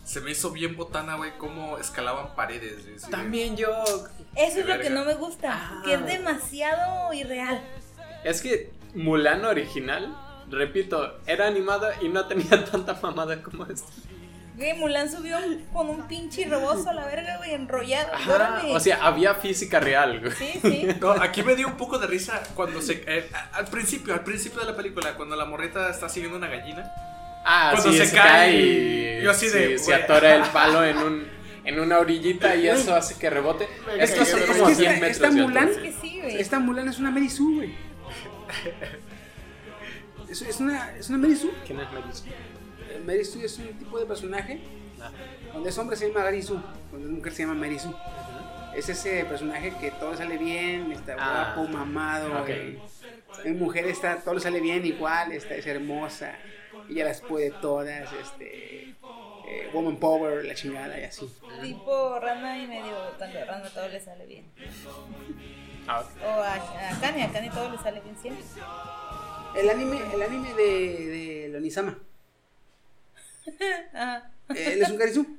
Se 0.05 0.21
me 0.21 0.33
hizo 0.33 0.51
bien 0.51 0.77
botana, 0.77 1.15
güey, 1.15 1.31
cómo 1.39 1.79
escalaban 1.79 2.35
paredes. 2.35 3.03
También 3.09 3.57
yo... 3.57 3.71
Eso 4.35 4.61
es 4.61 4.67
lo 4.67 4.79
que 4.81 4.91
no 4.91 5.05
me 5.05 5.15
gusta, 5.15 5.53
Ah. 5.55 5.83
que 5.85 5.95
es 5.95 6.05
demasiado 6.05 7.13
irreal. 7.13 7.63
Es 8.25 8.43
que 8.43 8.73
Mulan 8.95 9.45
original, 9.45 10.15
repito, 10.53 11.19
era 11.27 11.47
animada 11.47 11.95
y 12.01 12.09
no 12.09 12.27
tenía 12.27 12.65
tanta 12.71 12.99
mamada 13.03 13.43
como 13.43 13.67
esta. 13.67 13.89
Güey, 14.55 14.75
Mulan 14.75 15.11
subió 15.11 15.39
con 15.73 15.89
un 15.89 16.07
pinche 16.07 16.45
roboso 16.47 16.91
a 16.91 16.93
la 16.93 17.07
verga, 17.07 17.39
güey, 17.39 17.53
enrollado. 17.55 18.13
Ajá, 18.15 18.63
o 18.69 18.79
sea, 18.79 18.99
había 19.07 19.35
física 19.35 19.81
real, 19.81 20.21
güey. 20.21 20.33
Sí, 20.33 20.61
sí. 20.63 20.87
No, 21.01 21.11
aquí 21.13 21.43
me 21.43 21.57
dio 21.57 21.67
un 21.67 21.77
poco 21.79 21.99
de 21.99 22.07
risa 22.07 22.43
cuando 22.55 22.83
se... 22.83 23.03
eh, 23.07 23.31
al 23.55 23.65
principio, 23.67 24.13
al 24.13 24.23
principio 24.23 24.61
de 24.61 24.67
la 24.67 24.77
película, 24.77 25.15
cuando 25.15 25.37
la 25.37 25.47
morrita 25.47 25.89
está 25.91 26.09
siguiendo 26.09 26.37
una 26.37 26.49
gallina. 26.49 26.91
Ah, 27.45 27.71
Cuando 27.73 27.91
sí, 27.93 27.99
se 27.99 28.07
se, 28.07 28.15
cae 28.17 28.29
cae 28.29 28.53
y- 28.57 29.19
y 29.19 29.23
yo 29.23 29.31
así 29.33 29.49
de, 29.49 29.79
sí, 29.79 29.85
se 29.87 29.91
güey. 29.93 30.03
atora 30.03 30.35
el 30.37 30.43
palo 30.51 30.85
en 30.85 30.99
un 30.99 31.27
en 31.65 31.81
una 31.81 31.99
orillita 31.99 32.55
y 32.55 32.69
eso 32.69 32.95
hace 32.95 33.17
que 33.19 33.31
rebote. 33.31 33.69
Estos 33.99 34.29
son 34.29 34.41
Es 34.41 34.47
como 34.47 34.67
que 34.69 34.75
100 34.75 34.93
esta- 34.93 35.01
metros 35.01 35.11
esta 35.11 35.29
de 35.31 35.43
Mulan-. 35.43 35.69
Es 35.71 35.77
que 35.79 35.93
sí, 35.93 36.21
güey. 36.21 36.37
Esta 36.41 36.59
Mulan 36.61 36.89
es 36.89 36.99
una 36.99 37.11
Mary 37.11 37.29
Sue, 37.31 37.55
güey. 37.55 37.75
Es, 40.33 40.41
es 40.43 40.61
una, 40.61 40.97
es 40.97 41.09
una 41.11 41.19
Mary 41.19 41.37
Sue. 41.37 41.53
¿Quién 41.67 41.79
es 41.81 41.93
Melis? 41.93 42.25
Eh, 42.91 43.03
Mary 43.05 43.25
Sue 43.25 43.45
es 43.45 43.59
un 43.59 43.69
tipo 43.79 43.99
de 43.99 44.07
personaje. 44.07 44.61
Ah. 45.01 45.11
Cuando 45.51 45.69
es 45.69 45.77
hombre 45.79 45.95
se 45.97 46.09
llama 46.09 46.25
Gary 46.25 46.43
Sue. 46.43 46.59
Cuando 46.91 47.09
es 47.09 47.15
mujer 47.15 47.33
se 47.35 47.43
llama 47.43 47.55
Mary 47.55 47.79
Sue. 47.79 47.95
Es 48.75 48.89
ese 48.89 49.25
personaje 49.27 49.75
que 49.79 49.91
todo 49.91 50.13
le 50.13 50.17
sale 50.17 50.39
bien, 50.39 50.91
está 50.93 51.17
Ah. 51.19 51.53
guapo, 51.55 51.69
mamado. 51.71 52.41
Ok. 52.41 52.49
eh. 52.49 52.79
En 53.45 53.59
mujer 53.59 53.87
está, 53.87 54.17
todo 54.21 54.35
le 54.35 54.41
sale 54.41 54.61
bien 54.61 54.85
igual, 54.87 55.33
está, 55.33 55.55
es 55.55 55.67
hermosa. 55.67 56.35
Ella 56.89 57.05
las 57.05 57.21
puede 57.21 57.51
todas, 57.51 58.11
este. 58.15 58.89
eh, 59.49 59.71
woman 59.75 59.97
power, 59.97 60.45
la 60.47 60.55
chingada 60.55 60.99
y 60.99 61.05
así. 61.05 61.31
Tipo 61.61 62.19
rana 62.21 62.59
y 62.59 62.67
medio, 62.67 62.95
cuando 63.19 63.39
a 63.39 63.45
rana 63.45 63.69
todo 63.69 63.87
le 63.89 64.01
sale 64.01 64.25
bien. 64.25 64.47
Ah. 65.87 66.03
O 66.25 66.29
a, 66.43 66.55
a 66.55 67.01
Kanye, 67.01 67.25
a 67.25 67.31
Kanye 67.33 67.51
todo 67.51 67.71
le 67.71 67.77
sale 67.79 68.01
bien 68.01 68.17
siempre. 68.23 68.45
El 69.57 69.69
anime, 69.71 70.01
el 70.15 70.23
anime 70.23 70.55
de, 70.55 70.63
de 71.07 71.49
Lonisama. 71.53 71.99
Ajá. 73.93 74.31
Él 74.49 74.83
es 74.83 75.17
un. 75.17 75.39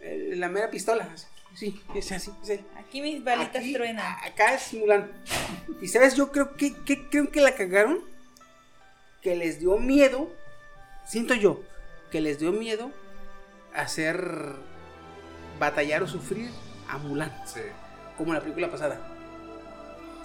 Eh, 0.00 0.32
La 0.36 0.48
mera 0.48 0.70
pistola. 0.70 1.08
Sí, 1.54 1.80
es 1.94 2.10
así, 2.10 2.32
es 2.42 2.50
él. 2.50 2.60
Aquí 2.76 3.00
mis 3.00 3.22
balitas 3.22 3.56
Aquí, 3.56 3.72
truenan. 3.74 4.16
Acá 4.24 4.54
es 4.54 4.74
Mulan. 4.74 5.10
Y 5.80 5.86
sabes, 5.88 6.16
yo 6.16 6.32
creo 6.32 6.56
que, 6.56 6.74
que 6.84 7.08
creo 7.08 7.30
que 7.30 7.40
la 7.40 7.54
cagaron. 7.54 8.00
Que 9.22 9.36
les 9.36 9.60
dio 9.60 9.78
miedo. 9.78 10.30
Siento 11.06 11.34
yo. 11.34 11.62
Que 12.10 12.20
les 12.20 12.38
dio 12.40 12.52
miedo 12.52 12.90
hacer 13.72 14.56
batallar 15.58 16.02
o 16.02 16.08
sufrir 16.08 16.50
a 16.88 16.98
Mulan. 16.98 17.32
Sí. 17.46 17.60
Como 18.18 18.30
en 18.30 18.34
la 18.34 18.40
película 18.40 18.70
pasada. 18.70 19.00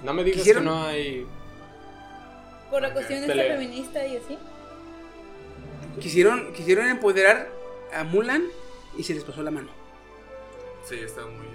No 0.03 0.13
me 0.13 0.23
digas 0.23 0.39
¿Quisieron? 0.39 0.63
que 0.63 0.69
no 0.69 0.83
hay 0.83 1.27
Por 2.69 2.81
la 2.81 2.93
cuestión 2.93 3.19
esta 3.19 3.33
Pelea. 3.33 3.57
feminista 3.57 4.05
y 4.05 4.17
así. 4.17 4.37
Quisieron, 5.99 6.53
quisieron 6.53 6.87
empoderar 6.87 7.49
a 7.93 8.03
Mulan 8.03 8.43
y 8.97 9.03
se 9.03 9.13
les 9.13 9.23
pasó 9.23 9.41
la 9.41 9.51
mano. 9.51 9.69
Sí, 10.87 10.95
está 10.95 11.21
muy... 11.25 11.47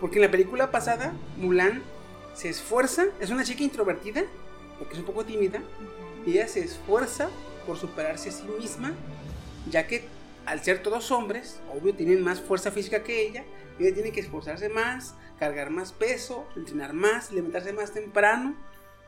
Porque 0.00 0.16
en 0.16 0.22
la 0.22 0.30
película 0.30 0.70
pasada, 0.70 1.14
Mulan 1.36 1.82
se 2.34 2.48
esfuerza, 2.48 3.06
es 3.20 3.30
una 3.30 3.44
chica 3.44 3.62
introvertida, 3.62 4.24
porque 4.78 4.94
es 4.94 5.00
un 5.00 5.06
poco 5.06 5.24
tímida, 5.24 5.62
y 6.26 6.32
ella 6.32 6.48
se 6.48 6.60
esfuerza 6.60 7.30
por 7.66 7.78
superarse 7.78 8.28
a 8.28 8.32
sí 8.32 8.44
misma, 8.58 8.92
ya 9.70 9.86
que 9.86 10.04
al 10.44 10.62
ser 10.62 10.82
todos 10.82 11.10
hombres, 11.10 11.60
obvio 11.72 11.94
tienen 11.94 12.22
más 12.22 12.40
fuerza 12.40 12.70
física 12.70 13.02
que 13.02 13.26
ella, 13.26 13.44
ella 13.78 13.94
tiene 13.94 14.12
que 14.12 14.20
esforzarse 14.20 14.68
más, 14.68 15.14
cargar 15.38 15.70
más 15.70 15.92
peso, 15.92 16.46
entrenar 16.56 16.92
más, 16.92 17.32
levantarse 17.32 17.72
más 17.72 17.92
temprano 17.92 18.54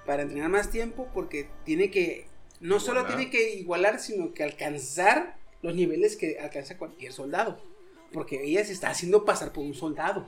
para 0.09 0.23
entrenar 0.23 0.49
más 0.49 0.71
tiempo, 0.71 1.07
porque 1.13 1.51
tiene 1.67 1.91
que, 1.91 2.27
no 2.61 2.81
solo 2.81 3.01
Igualar. 3.01 3.17
tiene 3.19 3.31
que 3.31 3.55
igualar, 3.57 4.01
sino 4.01 4.33
que 4.33 4.43
alcanzar 4.43 5.37
los 5.61 5.75
niveles 5.75 6.17
que 6.17 6.39
alcanza 6.41 6.79
cualquier 6.79 7.13
soldado, 7.13 7.61
porque 8.11 8.43
ella 8.43 8.65
se 8.65 8.73
está 8.73 8.89
haciendo 8.89 9.27
pasar 9.27 9.53
por 9.53 9.65
un 9.65 9.75
soldado. 9.75 10.27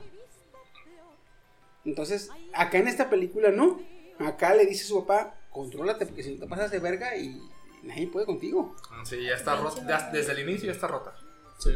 Entonces, 1.83 2.29
acá 2.53 2.77
en 2.77 2.87
esta 2.87 3.09
película 3.09 3.49
no, 3.49 3.81
acá 4.19 4.53
le 4.53 4.67
dice 4.67 4.83
a 4.83 4.87
su 4.87 5.03
papá, 5.03 5.35
contrólate 5.49 6.05
porque 6.05 6.21
si 6.21 6.35
no 6.35 6.41
te 6.41 6.47
pasas 6.47 6.69
de 6.69 6.77
verga 6.77 7.17
y 7.17 7.41
nadie 7.81 8.05
puede 8.07 8.27
contigo. 8.27 8.75
Sí, 9.03 9.23
ya 9.23 9.33
está 9.33 9.55
rota. 9.55 9.81
ya- 9.87 10.11
desde 10.11 10.33
el 10.33 10.47
inicio 10.47 10.67
ya 10.67 10.73
está 10.73 10.85
rota. 10.85 11.15
Sí. 11.57 11.71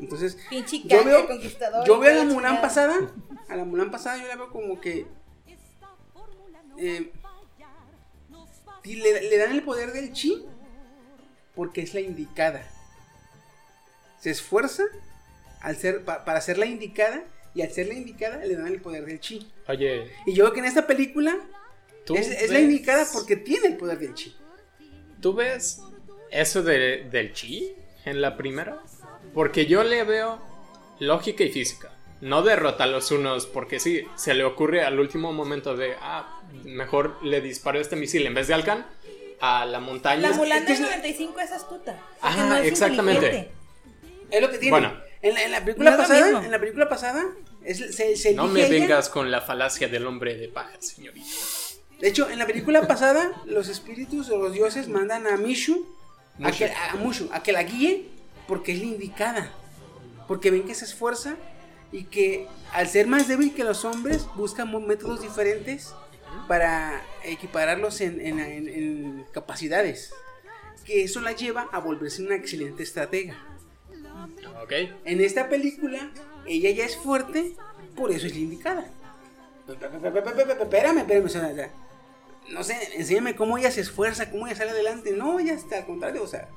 Entonces, 0.00 0.36
yo 0.86 1.04
veo, 1.04 1.28
yo 1.86 2.00
veo 2.00 2.10
a 2.20 2.24
la. 2.24 2.32
Mulan 2.32 2.60
pasada, 2.60 3.12
a 3.48 3.54
la 3.56 3.64
Mulan 3.64 3.92
pasada 3.92 4.20
yo 4.20 4.26
la 4.26 4.34
veo 4.34 4.50
como 4.50 4.80
que 4.80 5.06
eh, 6.78 7.12
y 8.84 8.96
le, 8.96 9.22
le 9.30 9.36
dan 9.38 9.52
el 9.52 9.62
poder 9.62 9.92
del 9.92 10.12
chi 10.12 10.44
porque 11.54 11.82
es 11.82 11.94
la 11.94 12.00
indicada. 12.00 12.68
Se 14.20 14.30
esfuerza 14.30 14.84
al 15.60 15.76
ser, 15.76 16.04
pa- 16.04 16.24
para 16.24 16.40
ser 16.40 16.58
la 16.58 16.66
indicada 16.66 17.22
y 17.54 17.62
al 17.62 17.70
ser 17.70 17.88
la 17.88 17.94
indicada 17.94 18.44
le 18.44 18.56
dan 18.56 18.66
el 18.68 18.80
poder 18.80 19.04
del 19.04 19.20
chi. 19.20 19.50
Oye, 19.68 20.10
Y 20.26 20.32
yo 20.32 20.44
veo 20.44 20.52
que 20.52 20.60
en 20.60 20.66
esta 20.66 20.86
película 20.86 21.36
es, 22.16 22.28
es 22.30 22.50
la 22.50 22.60
indicada 22.60 23.06
porque 23.12 23.36
tiene 23.36 23.68
el 23.68 23.76
poder 23.76 23.98
del 23.98 24.14
chi. 24.14 24.34
¿Tú 25.20 25.34
ves 25.34 25.80
eso 26.30 26.62
de- 26.62 27.08
del 27.10 27.32
chi 27.32 27.74
en 28.04 28.20
la 28.20 28.36
primera? 28.36 28.82
Porque 29.34 29.66
yo 29.66 29.84
le 29.84 30.02
veo 30.04 30.40
lógica 30.98 31.44
y 31.44 31.52
física. 31.52 31.90
No 32.20 32.42
derrota 32.42 32.84
a 32.84 32.86
los 32.86 33.10
unos 33.10 33.46
porque 33.46 33.80
sí, 33.80 34.04
se 34.16 34.34
le 34.34 34.44
ocurre 34.44 34.84
al 34.84 34.98
último 35.00 35.32
momento 35.32 35.76
de, 35.76 35.94
ah, 36.00 36.41
mejor 36.64 37.18
le 37.22 37.40
disparo 37.40 37.80
este 37.80 37.96
misil 37.96 38.26
en 38.26 38.34
vez 38.34 38.48
de 38.48 38.54
Alcan 38.54 38.86
a 39.40 39.64
la 39.64 39.80
montaña. 39.80 40.30
La 40.30 40.36
Mulan 40.36 40.64
del 40.64 40.74
es- 40.74 40.80
95 40.80 41.40
es 41.40 41.52
astuta. 41.52 41.98
Ajá, 42.20 42.46
no 42.46 42.56
es 42.56 42.66
exactamente. 42.68 43.26
inteligente. 43.26 43.52
Es 44.30 44.40
lo 44.40 44.50
que 44.50 44.58
tiene. 44.58 44.70
Bueno. 44.70 44.92
en, 45.20 45.34
la, 45.34 45.42
en 45.44 45.52
la 45.52 45.64
película 45.64 45.96
pasada, 45.96 46.24
mismo. 46.24 46.40
en 46.42 46.50
la 46.50 46.58
película 46.60 46.88
pasada, 46.88 47.24
es- 47.64 47.94
se, 47.96 48.16
se 48.16 48.34
No 48.34 48.46
me 48.48 48.60
ella- 48.66 48.70
vengas 48.80 49.08
con 49.08 49.30
la 49.30 49.40
falacia 49.40 49.88
del 49.88 50.06
hombre 50.06 50.36
de 50.36 50.48
paja, 50.48 50.72
señorita. 50.80 51.26
De 52.00 52.08
hecho, 52.08 52.28
en 52.30 52.38
la 52.38 52.46
película 52.46 52.86
pasada, 52.88 53.30
los 53.46 53.68
espíritus 53.68 54.28
o 54.30 54.36
los 54.38 54.52
dioses 54.52 54.88
mandan 54.88 55.26
a 55.26 55.36
Mishu, 55.36 55.86
A, 56.42 56.50
que, 56.50 56.66
a 56.66 56.94
Mushu, 56.96 57.28
a 57.32 57.42
que 57.42 57.52
la 57.52 57.62
guíe 57.62 58.08
porque 58.48 58.72
es 58.72 58.78
la 58.78 58.86
indicada. 58.86 59.52
Porque 60.26 60.50
ven 60.50 60.64
que 60.64 60.74
se 60.74 60.84
esfuerza 60.84 61.36
y 61.92 62.04
que 62.04 62.48
al 62.72 62.88
ser 62.88 63.06
más 63.06 63.28
débil 63.28 63.54
que 63.54 63.62
los 63.64 63.84
hombres, 63.84 64.26
buscan 64.34 64.68
mo- 64.70 64.80
métodos 64.80 65.20
diferentes 65.20 65.92
para 66.48 67.02
equipararlos 67.24 68.00
en, 68.00 68.20
en- 68.20 68.38
en- 68.40 68.68
en 68.68 69.26
capacidades. 69.32 70.12
Que 70.84 71.04
eso 71.04 71.20
la 71.20 71.32
lleva 71.32 71.68
a 71.72 71.78
volverse 71.78 72.22
una 72.22 72.34
excelente 72.34 72.82
estratega. 72.82 73.36
¿Ok? 74.62 74.72
En 75.04 75.20
esta 75.20 75.48
película, 75.48 76.10
ella 76.46 76.70
ya 76.70 76.84
es 76.84 76.96
fuerte, 76.96 77.54
por 77.96 78.10
eso 78.10 78.26
es 78.26 78.34
la 78.34 78.40
indicada. 78.40 78.86
Espérame, 80.60 80.98
espérame, 80.98 81.24
o 81.26 81.28
sea, 81.28 81.70
no 82.50 82.64
sé, 82.64 82.76
enséñame 82.96 83.36
cómo 83.36 83.58
ella 83.58 83.70
se 83.70 83.80
esfuerza, 83.80 84.30
cómo 84.30 84.46
ella 84.46 84.56
sale 84.56 84.70
adelante. 84.72 85.12
No, 85.12 85.38
ella 85.38 85.54
está 85.54 85.78
al 85.78 85.86
contrario, 85.86 86.22
o 86.22 86.26
sea, 86.26 86.48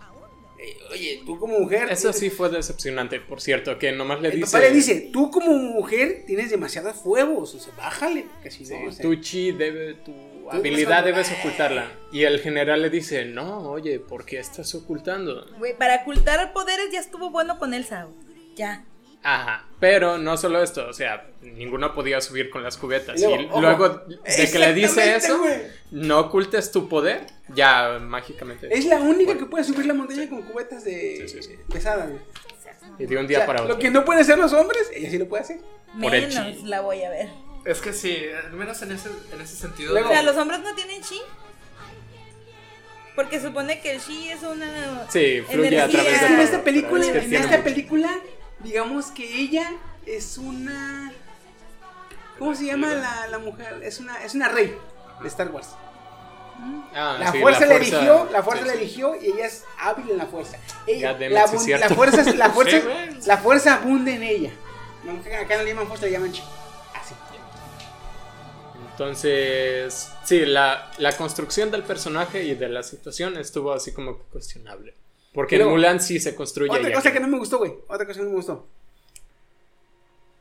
oye, 0.91 1.21
tú 1.25 1.37
como 1.39 1.59
mujer. 1.59 1.89
Eso 1.91 2.09
tienes- 2.11 2.19
sí 2.19 2.29
fue 2.29 2.49
decepcionante, 2.49 3.19
por 3.19 3.41
cierto, 3.41 3.77
que 3.77 3.91
nomás 3.91 4.21
le 4.21 4.29
El 4.29 4.35
dice... 4.37 4.45
papá 4.51 4.59
le 4.59 4.71
dice, 4.71 5.09
tú 5.11 5.29
como 5.31 5.51
mujer 5.51 6.23
tienes 6.25 6.49
demasiados 6.49 6.95
fuegos, 6.95 7.53
o 7.55 7.59
sea, 7.59 7.73
bájale, 7.75 8.25
porque 8.33 8.51
si 8.51 8.65
Sí, 8.65 8.73
no, 8.73 8.89
o 8.89 8.91
sea, 8.91 9.01
tu 9.03 9.15
chi 9.15 9.51
debe, 9.51 9.93
tu 9.95 10.13
habilidad 10.51 11.03
debes 11.03 11.27
debes 11.27 11.39
ocultar. 11.39 11.71
ocultarla. 11.71 11.99
Y 12.11 12.23
el 12.23 12.39
general 12.39 12.81
le 12.81 12.89
dice, 12.89 13.25
no, 13.25 13.69
oye, 13.71 13.99
¿por 13.99 14.25
qué 14.25 14.39
estás 14.39 14.73
ocultando? 14.75 15.45
Güey, 15.57 15.77
para 15.77 15.97
ocultar 16.01 16.53
poderes 16.53 16.91
ya 16.91 16.99
estuvo 16.99 17.29
bueno 17.31 17.57
con 17.59 17.73
Elsa. 17.73 18.07
Ya. 18.55 18.85
Ajá, 19.27 19.65
pero 19.79 20.19
no 20.19 20.37
solo 20.37 20.61
esto, 20.61 20.87
o 20.87 20.93
sea, 20.93 21.25
ninguno 21.41 21.95
podía 21.95 22.21
subir 22.21 22.51
con 22.51 22.61
las 22.61 22.77
cubetas. 22.77 23.19
Y 23.19 23.25
Y 23.25 23.27
luego, 23.27 23.59
luego, 23.61 23.85
ojo, 23.85 24.01
de 24.07 24.51
que 24.51 24.59
le 24.59 24.73
dice 24.75 25.15
eso, 25.15 25.39
güey. 25.39 25.61
no 25.89 26.19
ocultes 26.19 26.71
tu 26.71 26.87
poder, 26.87 27.25
ya 27.49 27.97
mágicamente. 27.99 28.67
es 28.71 28.85
la 28.85 28.97
única 28.97 29.35
que 29.35 29.45
puede 29.47 29.63
subir 29.63 29.87
la 29.87 29.95
montaña 29.95 30.29
con 30.29 30.43
cubetas 30.43 30.83
de 30.83 31.27
Sí, 31.27 31.41
sí, 31.41 31.43
sí. 31.43 31.55
pesadas. 31.73 32.09
Y 32.99 33.07
de 33.07 33.17
un 33.17 33.25
O 33.25 33.27
día 33.27 33.39
sea, 33.39 33.47
para 33.47 33.63
otro. 33.63 33.73
lo 33.73 33.79
que 33.79 33.89
no 33.89 34.05
pueden 34.05 34.21
hacer 34.21 34.37
los 34.37 34.53
hombres, 34.53 34.91
ella 34.93 35.09
sí 35.09 35.17
lo 35.17 35.27
puede 35.27 35.41
hacer. 35.43 35.57
Menos 35.95 36.29
chi. 36.33 36.61
la 36.65 36.81
voy 36.81 37.03
a 37.03 37.09
ver. 37.09 37.29
Es 37.65 37.81
que 37.81 37.93
sí, 37.93 38.15
al 38.45 38.53
menos 38.53 38.79
en 38.83 38.91
ese, 38.91 39.09
en 39.33 39.41
ese 39.41 39.55
sentido. 39.55 39.91
Luego- 39.93 40.09
O 40.09 40.11
sea, 40.11 40.21
los 40.21 40.37
hombres 40.37 40.59
no 40.59 40.75
tienen 40.75 41.01
chi. 41.01 41.19
Porque 43.15 43.39
supone 43.39 43.79
que 43.79 43.93
el 43.93 44.01
chi 44.01 44.29
es 44.29 44.43
una. 44.43 45.07
Sí, 45.09 45.41
fluye 45.49 45.79
a 45.79 45.85
energía. 45.85 46.01
través 46.03 46.21
de 46.21 46.27
en 46.27 46.39
esta 46.41 46.63
película, 46.63 47.05
es 47.05 47.11
que 47.11 47.17
en 47.19 47.33
esta 47.33 47.47
mucho. 47.51 47.63
película, 47.63 48.11
digamos 48.59 49.07
que 49.07 49.39
ella 49.41 49.71
es 50.05 50.37
una. 50.37 51.11
¿Cómo 52.37 52.53
se 52.53 52.65
llama 52.65 52.93
la, 52.93 53.27
la 53.27 53.39
mujer? 53.39 53.81
Es 53.83 53.99
una, 53.99 54.23
es 54.23 54.35
una 54.35 54.49
rey 54.49 54.77
de 55.21 55.27
Star 55.27 55.49
Wars. 55.51 55.69
Ah, 56.93 57.17
La 57.19 57.31
sí, 57.33 57.39
fuerza 57.39 57.65
le 57.65 57.75
eligió, 57.75 58.29
la 58.31 58.41
fuerza 58.41 58.63
sí, 58.63 58.69
le 58.69 58.77
sí. 58.77 58.81
eligió 58.83 59.15
y 59.21 59.25
ella 59.27 59.45
es 59.45 59.65
hábil 59.77 60.11
en 60.11 60.17
la 60.17 60.25
fuerza. 60.25 60.57
Ella, 60.87 61.11
la, 61.13 61.29
la 61.29 61.47
fuerza, 61.47 61.77
la 62.33 62.49
fuerza, 62.49 62.81
la 63.25 63.37
fuerza 63.37 63.73
abunda 63.75 64.11
en 64.11 64.23
ella. 64.23 64.51
Acá 65.43 65.57
no 65.57 65.63
le 65.63 65.69
llaman 65.69 65.87
fuerza, 65.87 66.05
le 66.05 66.13
llaman 66.13 66.31
chi. 66.31 66.41
Así. 66.93 67.13
Entonces, 68.91 70.09
sí, 70.23 70.45
la, 70.45 70.91
la 70.97 71.11
construcción 71.17 71.71
del 71.71 71.83
personaje 71.83 72.43
y 72.43 72.55
de 72.55 72.69
la 72.69 72.83
situación 72.83 73.35
estuvo 73.37 73.73
así 73.73 73.91
como 73.91 74.17
que 74.17 74.23
cuestionable. 74.31 74.95
Porque 75.35 75.57
Pero- 75.57 75.65
en 75.67 75.71
Mulan 75.73 75.99
sí 76.01 76.19
se 76.19 76.33
construye. 76.33 76.71
Otra 76.71 76.91
cosa 76.93 77.09
que- 77.09 77.15
que 77.17 77.19
no 77.21 77.27
me 77.27 77.37
gustó, 77.37 77.59
güey. 77.59 77.73
Otra 77.87 78.07
cosa 78.07 78.19
que 78.19 78.23
no 78.23 78.29
me 78.31 78.37
gustó. 78.37 78.67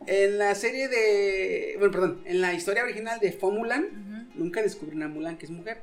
En 0.07 0.39
la 0.39 0.55
serie 0.55 0.89
de. 0.89 1.75
Bueno, 1.79 1.93
perdón. 1.93 2.23
En 2.27 2.41
la 2.41 2.53
historia 2.53 2.83
original 2.85 3.21
de 3.21 3.33
Fo 3.33 3.51
Mulan, 3.51 4.31
nunca 4.35 4.63
descubren 4.63 5.03
a 5.03 5.09
Mulan 5.09 5.39
que 5.39 5.47
es 5.47 5.51
mujer. 5.51 5.83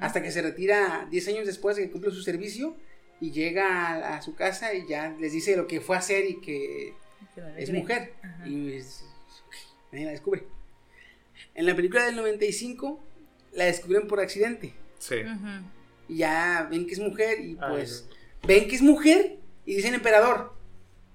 Hasta 0.00 0.22
que 0.22 0.30
se 0.30 0.42
retira 0.42 1.06
10 1.10 1.28
años 1.28 1.46
después 1.46 1.76
de 1.76 1.82
que 1.84 1.90
cumple 1.90 2.10
su 2.10 2.22
servicio 2.22 2.76
y 3.20 3.30
llega 3.30 3.88
a, 3.88 4.16
a 4.16 4.22
su 4.22 4.34
casa 4.34 4.74
y 4.74 4.86
ya 4.88 5.14
les 5.20 5.32
dice 5.32 5.56
lo 5.56 5.66
que 5.66 5.80
fue 5.80 5.96
a 5.96 5.98
hacer 5.98 6.24
y 6.28 6.40
que 6.40 6.94
es 7.56 7.70
mujer. 7.72 8.12
Y 8.46 8.72
es- 8.72 9.04
nadie 9.92 10.06
la 10.06 10.12
descubre. 10.12 10.44
En 11.54 11.66
la 11.66 11.74
película 11.76 12.04
del 12.06 12.16
95 12.16 13.00
la 13.52 13.64
descubren 13.64 14.06
por 14.08 14.20
accidente. 14.20 14.72
Sí. 14.98 15.16
Y 16.08 16.18
ya 16.18 16.66
ven 16.70 16.86
que 16.86 16.94
es 16.94 17.00
mujer 17.00 17.40
y 17.40 17.58
Ay, 17.60 17.70
pues 17.70 18.08
ven 18.46 18.68
que 18.68 18.76
es 18.76 18.82
mujer 18.82 19.38
y 19.64 19.74
dicen 19.76 19.94
emperador. 19.94 20.54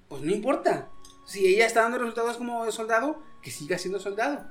Pues 0.09 0.21
no 0.21 0.31
importa. 0.31 0.89
Si 1.25 1.45
ella 1.47 1.65
está 1.65 1.81
dando 1.83 1.97
resultados 1.99 2.37
como 2.37 2.69
soldado, 2.71 3.21
que 3.41 3.49
siga 3.51 3.77
siendo 3.77 3.99
soldado. 3.99 4.45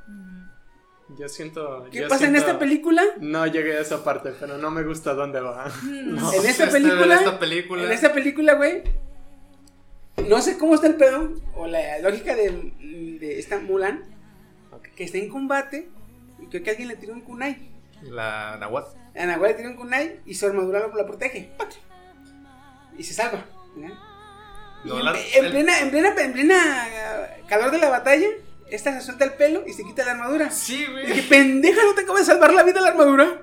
Yo 1.19 1.29
siento. 1.29 1.87
¿Qué 1.91 2.01
yo 2.01 2.09
pasa 2.09 2.25
en 2.25 2.31
siento- 2.33 2.47
esta 2.49 2.59
película? 2.59 3.03
No 3.21 3.47
llegué 3.47 3.77
a 3.77 3.81
esa 3.81 4.03
parte, 4.03 4.33
pero 4.41 4.57
no 4.57 4.71
me 4.71 4.83
gusta 4.83 5.13
dónde 5.15 5.41
va. 5.41 5.71
No. 5.85 6.33
En 6.33 6.47
esta 6.47 6.65
Este, 6.65 6.67
película, 6.81 7.05
en 7.05 7.13
esta 7.13 7.39
película. 7.39 7.83
en 7.85 7.93
esta 7.93 8.13
película, 8.15 8.55
güey, 8.55 8.83
no 10.29 10.41
sé 10.41 10.57
cómo 10.59 10.75
está 10.75 10.87
el 10.87 10.95
pedo 10.97 11.33
o 11.57 11.67
la 11.67 11.99
lógica 11.99 12.35
de, 12.35 12.73
de 13.21 13.39
esta 13.39 13.59
Mulan 13.61 14.03
que 14.97 15.05
está 15.05 15.19
en 15.19 15.29
combate 15.29 15.89
y 16.41 16.47
creo 16.47 16.63
que 16.63 16.71
alguien 16.71 16.89
le 16.89 16.97
tiró 16.97 17.13
un 17.13 17.21
kunai. 17.23 17.71
La 18.03 18.57
Nahuatl. 18.59 18.97
A 19.17 19.27
Nahuatl 19.27 19.49
le 19.53 19.55
tiró 19.55 19.71
un 19.71 19.77
kunai 19.77 20.21
y 20.27 20.35
su 20.35 20.47
armadura 20.47 20.81
lo- 20.81 20.95
la 20.97 21.07
protege. 21.07 21.53
¡Pac! 21.59 21.73
Y 22.99 23.03
se 23.05 23.15
salva. 23.15 23.45
¿eh? 23.79 23.91
No, 24.85 24.99
Y 24.99 25.03
la- 25.03 25.13
en, 25.19 25.45
el- 25.45 25.51
plena, 25.53 25.81
en, 25.81 25.91
plena, 25.91 26.15
en 26.21 26.33
plena 26.33 26.89
uh, 27.43 27.47
calor 27.49 27.71
de 27.71 27.79
la 27.79 27.89
batalla, 27.89 28.29
esta 28.69 28.93
se 28.99 29.05
suelta 29.07 29.25
el 29.25 29.35
pelo 29.35 29.63
y 29.67 29.73
se 29.73 29.85
quita 29.85 30.05
la 30.05 30.13
armadura. 30.13 30.51
Sí, 30.51 30.83
Y 30.83 30.87
güey. 30.91 31.07
dije, 31.07 31.23
pendeja, 31.29 31.83
¿no 31.85 31.95
te 31.95 32.03
acaba 32.03 32.19
de 32.19 32.25
salvar 32.25 32.53
la 32.53 32.63
vida 32.65 32.81
la 32.81 32.89
armadura? 32.89 33.43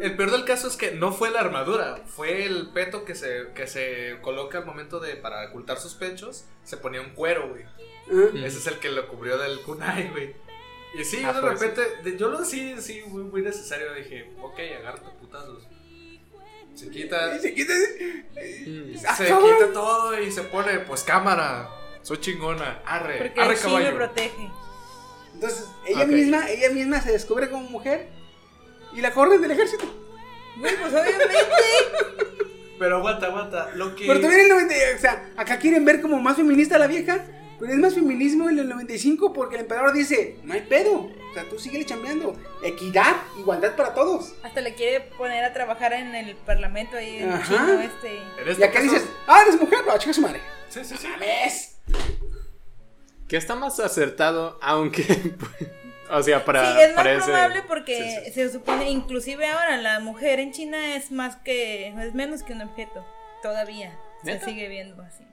El 0.00 0.16
peor 0.16 0.30
del 0.30 0.44
caso 0.44 0.68
es 0.68 0.76
que 0.76 0.92
no 0.92 1.10
fue 1.12 1.30
la 1.30 1.40
armadura, 1.40 1.98
fue 2.06 2.44
el 2.44 2.68
peto 2.72 3.04
que 3.04 3.16
se, 3.16 3.48
que 3.56 3.66
se 3.66 4.18
coloca 4.22 4.58
al 4.58 4.64
momento 4.64 5.00
de 5.00 5.16
para 5.16 5.48
ocultar 5.48 5.78
sus 5.80 5.94
pechos. 5.94 6.44
Se 6.62 6.76
ponía 6.76 7.00
un 7.00 7.10
cuero, 7.10 7.48
güey. 7.48 7.64
Ah, 7.64 8.30
Ese 8.46 8.58
es 8.58 8.66
el 8.68 8.78
que 8.78 8.88
lo 8.88 9.08
cubrió 9.08 9.36
del 9.36 9.60
kunai, 9.62 10.08
güey. 10.10 10.36
Y 10.98 11.04
sí, 11.04 11.18
Ah, 11.24 11.32
yo 11.34 11.40
de 11.42 11.48
pues, 11.56 11.60
repente, 11.60 12.16
yo 12.16 12.28
lo 12.28 12.44
sí, 12.44 12.76
sí, 12.80 13.02
muy, 13.08 13.24
muy 13.24 13.42
necesario. 13.42 13.92
Dije, 13.94 14.30
ok, 14.40 14.58
agárrate 14.78 15.08
putazos. 15.18 15.66
Se 16.80 16.88
quita, 16.88 17.36
y 17.36 17.40
se 17.40 17.52
quita. 17.52 17.74
Ah, 19.06 19.14
se 19.14 19.26
quita 19.26 19.72
todo 19.74 20.18
y 20.18 20.32
se 20.32 20.42
pone, 20.44 20.78
pues 20.80 21.02
cámara. 21.02 21.68
Soy 22.00 22.16
chingona, 22.20 22.80
arre, 22.86 23.18
Porque 23.18 23.38
arre 23.38 23.52
el 23.52 23.58
chi 23.58 23.66
me 23.66 23.72
caballo. 23.72 23.96
protege. 23.96 24.50
Entonces, 25.34 25.66
ella 25.86 26.06
misma, 26.06 26.48
ella 26.48 26.70
misma 26.70 27.02
se 27.02 27.12
descubre 27.12 27.50
como 27.50 27.68
mujer 27.68 28.08
y 28.94 29.02
la 29.02 29.12
corren 29.12 29.42
del 29.42 29.50
ejército. 29.50 29.84
Güey, 30.56 30.74
pues 30.80 30.92
obviamente. 30.94 31.34
Pero 32.78 32.96
aguanta, 32.96 33.26
aguanta. 33.26 33.70
Lo 33.74 33.94
que. 33.94 34.06
Pero 34.06 34.18
también 34.20 34.40
en 34.40 34.46
el 34.46 34.52
90, 34.52 34.74
o 34.96 34.98
sea, 35.00 35.30
acá 35.36 35.58
quieren 35.58 35.84
ver 35.84 36.00
como 36.00 36.18
más 36.18 36.36
feminista 36.38 36.76
a 36.76 36.78
la 36.78 36.86
vieja, 36.86 37.26
pero 37.60 37.72
es 37.72 37.78
más 37.78 37.94
feminismo 37.94 38.48
en 38.48 38.58
el 38.58 38.68
95 38.68 39.32
porque 39.34 39.56
el 39.56 39.62
emperador 39.62 39.92
dice, 39.92 40.38
no 40.44 40.54
hay 40.54 40.62
pedo, 40.62 41.10
o 41.30 41.34
sea, 41.34 41.44
tú 41.48 41.58
síguele 41.58 41.84
chambeando, 41.84 42.34
equidad, 42.64 43.14
igualdad 43.38 43.76
para 43.76 43.94
todos. 43.94 44.34
Hasta 44.42 44.60
le 44.62 44.74
quiere 44.74 45.02
poner 45.18 45.44
a 45.44 45.52
trabajar 45.52 45.92
en 45.92 46.14
el 46.14 46.34
parlamento 46.36 46.96
ahí 46.96 47.18
en 47.18 47.30
Ajá. 47.30 47.44
chino 47.46 47.80
este. 47.80 48.16
Y 48.58 48.62
acá 48.64 48.72
caso- 48.72 48.82
dices, 48.84 49.08
ah, 49.26 49.42
eres 49.46 49.60
mujer, 49.60 49.78
no, 49.86 49.96
chica 49.98 50.12
su 50.14 50.22
madre. 50.22 50.40
Sí, 50.70 50.80
sí, 50.84 50.96
sí. 50.96 51.06
¿Ves? 51.20 51.76
Que 53.28 53.36
está 53.36 53.54
más 53.54 53.78
acertado, 53.78 54.58
aunque. 54.62 55.04
o 56.10 56.22
sea, 56.22 56.44
para. 56.44 56.72
sí, 56.72 56.80
es 56.80 56.88
más 56.88 56.96
para 56.96 57.12
ese- 57.12 57.24
probable 57.24 57.62
porque 57.68 57.96
sí, 57.96 58.24
sí. 58.26 58.32
se 58.32 58.50
supone, 58.50 58.90
inclusive 58.90 59.46
ahora 59.46 59.76
la 59.76 60.00
mujer 60.00 60.40
en 60.40 60.50
China 60.52 60.96
es 60.96 61.12
más 61.12 61.36
que, 61.36 61.88
es 61.88 62.14
menos 62.14 62.42
que 62.42 62.54
un 62.54 62.62
objeto, 62.62 63.04
todavía. 63.42 63.96
Se 64.24 64.40
sigue 64.40 64.68
viendo 64.68 65.02
así. 65.02 65.24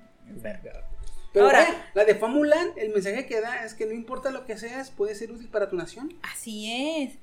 Pero 1.38 1.46
Ahora- 1.48 1.92
la 1.94 2.06
de 2.06 2.16
Famulan, 2.16 2.72
el 2.78 2.90
mensaje 2.90 3.26
que 3.26 3.42
da 3.42 3.64
es 3.66 3.74
que 3.74 3.86
no 3.86 3.94
importa 3.94 4.32
lo 4.32 4.46
que 4.46 4.58
seas, 4.58 4.92
puedes 4.92 5.18
ser 5.20 5.32
útil 5.32 5.48
para 5.50 5.70
tu 5.70 5.76
nación. 5.76 6.14
Así 6.22 6.72
es. 7.04 7.14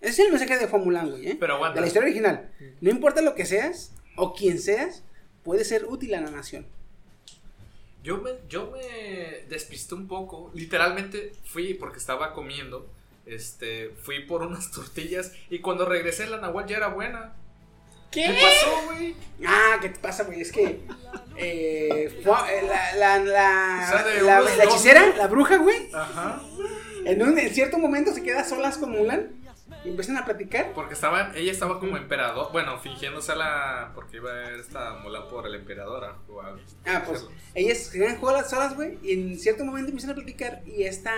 Ese 0.00 0.10
es 0.10 0.18
el 0.20 0.30
mensaje 0.30 0.58
de 0.58 0.66
Famulan, 0.68 1.10
güey, 1.10 1.28
¿eh? 1.30 1.36
Pero 1.38 1.54
aguanta. 1.54 1.74
De 1.76 1.80
la 1.82 1.86
historia 1.86 2.06
original. 2.08 2.50
No 2.80 2.90
importa 2.90 3.20
lo 3.22 3.34
que 3.34 3.44
seas 3.46 3.92
o 4.16 4.34
quien 4.34 4.58
seas, 4.58 5.02
puedes 5.42 5.68
ser 5.68 5.84
útil 5.86 6.14
a 6.14 6.20
la 6.20 6.30
nación. 6.30 6.66
Yo 8.02 8.16
me, 8.18 8.30
yo 8.48 8.70
me 8.70 9.44
despisté 9.48 9.94
un 9.94 10.08
poco. 10.08 10.50
Literalmente 10.54 11.32
fui 11.44 11.74
porque 11.74 11.98
estaba 11.98 12.32
comiendo. 12.32 12.88
Este, 13.26 13.90
fui 14.02 14.20
por 14.24 14.42
unas 14.42 14.70
tortillas 14.72 15.32
y 15.50 15.58
cuando 15.60 15.84
regresé 15.84 16.26
la 16.26 16.38
Nahual 16.38 16.66
ya 16.66 16.78
era 16.78 16.88
buena. 16.88 17.34
¿Qué, 18.10 18.26
pasó, 18.40 18.86
güey? 18.86 19.14
Ah, 19.46 19.76
¿qué 19.80 19.88
te 19.90 19.98
pasa, 20.00 20.24
güey? 20.24 20.40
Es 20.40 20.50
que. 20.52 20.80
Eh, 21.36 22.20
fue- 22.22 22.32
eh, 22.32 22.62
la, 22.66 22.94
la, 22.96 23.18
la, 23.24 24.40
la- 24.40 24.64
hechicera, 24.64 25.14
la 25.16 25.26
bruja, 25.26 25.56
güey, 25.56 25.88
Ajá. 25.94 26.42
en, 27.06 27.22
un, 27.22 27.38
en 27.38 27.54
cierto 27.54 27.78
momento 27.78 28.12
se 28.12 28.22
queda 28.22 28.44
solas 28.44 28.76
con 28.76 28.90
Mulan 28.90 29.30
y 29.84 29.88
empiezan 29.88 30.16
a 30.18 30.24
platicar. 30.26 30.72
Porque 30.74 30.92
estaban, 30.94 31.34
ella 31.36 31.50
estaba 31.52 31.78
como 31.80 31.96
emperador. 31.96 32.52
Bueno, 32.52 32.78
fingiéndose 32.78 33.32
a 33.32 33.36
la. 33.36 33.92
Porque 33.94 34.18
iba 34.18 34.30
a 34.30 34.34
ver 34.34 34.60
esta 34.60 34.94
Mulan 34.98 35.28
por 35.30 35.46
el 35.46 35.54
emperador. 35.54 36.04
a 36.04 36.14
jugar. 36.26 36.56
Ah, 36.86 37.02
pues 37.06 37.24
ellas 37.54 37.78
se 37.78 37.98
quedan 37.98 38.20
solas, 38.20 38.50
solas, 38.50 38.74
güey, 38.74 38.98
y 39.02 39.12
en 39.14 39.38
cierto 39.38 39.64
momento 39.64 39.88
empiezan 39.90 40.10
a 40.10 40.14
platicar 40.14 40.62
y 40.66 40.82
esta 40.82 41.14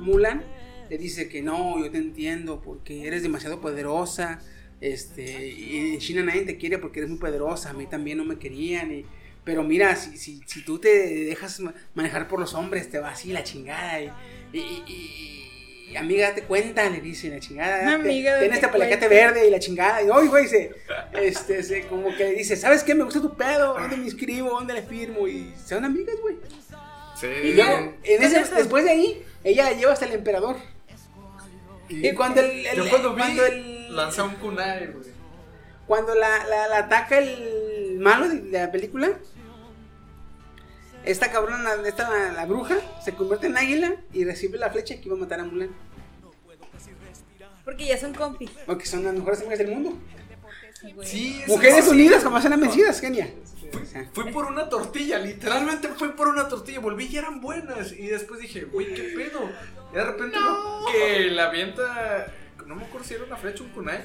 Mulan 0.00 0.44
le 0.88 0.98
dice 0.98 1.28
que 1.28 1.42
no, 1.42 1.82
yo 1.82 1.90
te 1.90 1.98
entiendo 1.98 2.60
porque 2.60 3.06
eres 3.08 3.22
demasiado 3.22 3.60
poderosa. 3.60 4.40
Este, 4.80 5.46
y 5.48 5.94
en 5.94 5.98
China 5.98 6.22
nadie 6.22 6.42
te 6.42 6.56
quiere 6.58 6.78
porque 6.78 7.00
eres 7.00 7.10
muy 7.10 7.18
poderosa, 7.18 7.70
a 7.70 7.72
mí 7.72 7.86
también 7.86 8.18
no 8.18 8.24
me 8.24 8.38
querían. 8.38 8.92
y- 8.92 9.04
pero 9.44 9.62
mira, 9.62 9.94
si, 9.94 10.16
si, 10.18 10.40
si 10.44 10.64
tú 10.64 10.78
te 10.80 10.88
dejas 11.24 11.60
ma- 11.60 11.72
manejar 11.94 12.26
por 12.26 12.40
los 12.40 12.52
hombres, 12.54 12.90
te 12.90 12.98
va 12.98 13.10
así 13.10 13.32
la 13.32 13.44
chingada. 13.44 14.00
Y, 14.02 14.10
y- 14.52 14.82
y- 14.88 15.88
y, 15.92 15.96
amiga, 15.96 16.30
date 16.30 16.42
cuenta, 16.42 16.90
le 16.90 17.00
dice 17.00 17.28
la 17.28 17.38
chingada. 17.38 17.78
date- 17.78 17.94
Amiga, 17.94 18.40
este 18.94 19.08
verde 19.08 19.46
y 19.46 19.50
la 19.50 19.60
chingada. 19.60 20.02
Y 20.02 20.10
hoy, 20.10 20.26
güey, 20.26 20.48
se, 20.48 20.72
este, 21.22 21.62
se- 21.62 21.82
como 21.86 22.08
que 22.16 22.24
le 22.24 22.32
dice, 22.32 22.56
¿sabes 22.56 22.82
qué? 22.82 22.94
Me 22.96 23.04
gusta 23.04 23.20
tu 23.22 23.36
pedo, 23.36 23.74
¿dónde 23.78 23.96
me 23.96 24.04
inscribo? 24.06 24.50
¿Dónde 24.50 24.74
le 24.74 24.82
firmo? 24.82 25.28
Y 25.28 25.52
son 25.64 25.84
amigas, 25.84 26.16
güey. 26.20 26.36
Sí. 27.20 27.26
Y 27.44 27.52
luego, 27.54 27.94
en 28.02 28.22
ese- 28.24 28.52
después 28.56 28.84
de 28.84 28.90
ahí, 28.90 29.22
ella 29.44 29.70
la 29.70 29.72
lleva 29.78 29.92
hasta 29.92 30.06
el 30.06 30.12
emperador. 30.12 30.56
Y 31.88 32.12
cuando 32.14 32.40
el, 32.40 32.66
el- 32.66 32.76
Yo 32.78 32.88
cuando 32.90 33.14
vi, 33.14 33.20
cuando 33.22 33.46
el- 33.46 33.65
lanza 33.90 34.24
un 34.24 34.34
kunai, 34.36 34.86
güey. 34.88 35.06
cuando 35.86 36.14
la, 36.14 36.44
la- 36.46 36.68
la 36.68 36.78
ataca 36.78 37.18
el 37.18 37.98
malo 38.00 38.28
de, 38.28 38.40
de 38.40 38.58
la 38.58 38.70
película, 38.72 39.10
esta 41.04 41.30
cabrona, 41.30 41.74
esta 41.86 42.08
la, 42.10 42.32
la 42.32 42.46
bruja, 42.46 42.76
se 43.04 43.12
convierte 43.14 43.46
en 43.46 43.56
águila 43.56 43.94
y 44.12 44.24
recibe 44.24 44.58
la 44.58 44.70
flecha 44.70 44.96
que 44.96 45.02
iba 45.06 45.16
a 45.16 45.20
matar 45.20 45.40
a 45.40 45.44
Mulan. 45.44 45.70
Porque 47.64 47.86
ya 47.86 47.98
son 47.98 48.14
compis. 48.14 48.50
Porque 48.64 48.86
son 48.86 49.04
las 49.04 49.14
mejores 49.14 49.40
amigas 49.40 49.58
del 49.58 49.68
mundo. 49.68 49.92
Sí, 51.02 51.42
Mujeres 51.46 51.88
unidas 51.88 52.22
jamás 52.22 52.42
serán 52.42 52.60
vencidas, 52.60 53.00
genia. 53.00 53.32
Fui 54.12 54.30
por 54.32 54.44
una 54.46 54.68
tortilla, 54.68 55.18
literalmente 55.18 55.88
fui 55.88 56.08
por 56.10 56.28
una 56.28 56.48
tortilla, 56.48 56.78
volví 56.80 57.06
y 57.06 57.16
eran 57.16 57.40
buenas. 57.40 57.92
Y 57.92 58.06
después 58.06 58.40
dije, 58.40 58.64
güey, 58.64 58.94
¿qué 58.94 59.02
pedo? 59.16 59.50
Y 59.92 59.96
de 59.96 60.04
repente 60.04 60.36
no, 60.38 60.84
que 60.92 61.30
la 61.30 61.46
avienta, 61.46 62.32
no 62.66 62.74
me 62.74 62.84
acuerdo 62.84 63.06
si 63.06 63.14
era 63.14 63.24
una 63.24 63.36
flecha 63.36 63.62
un 63.62 63.70
kunai. 63.70 64.00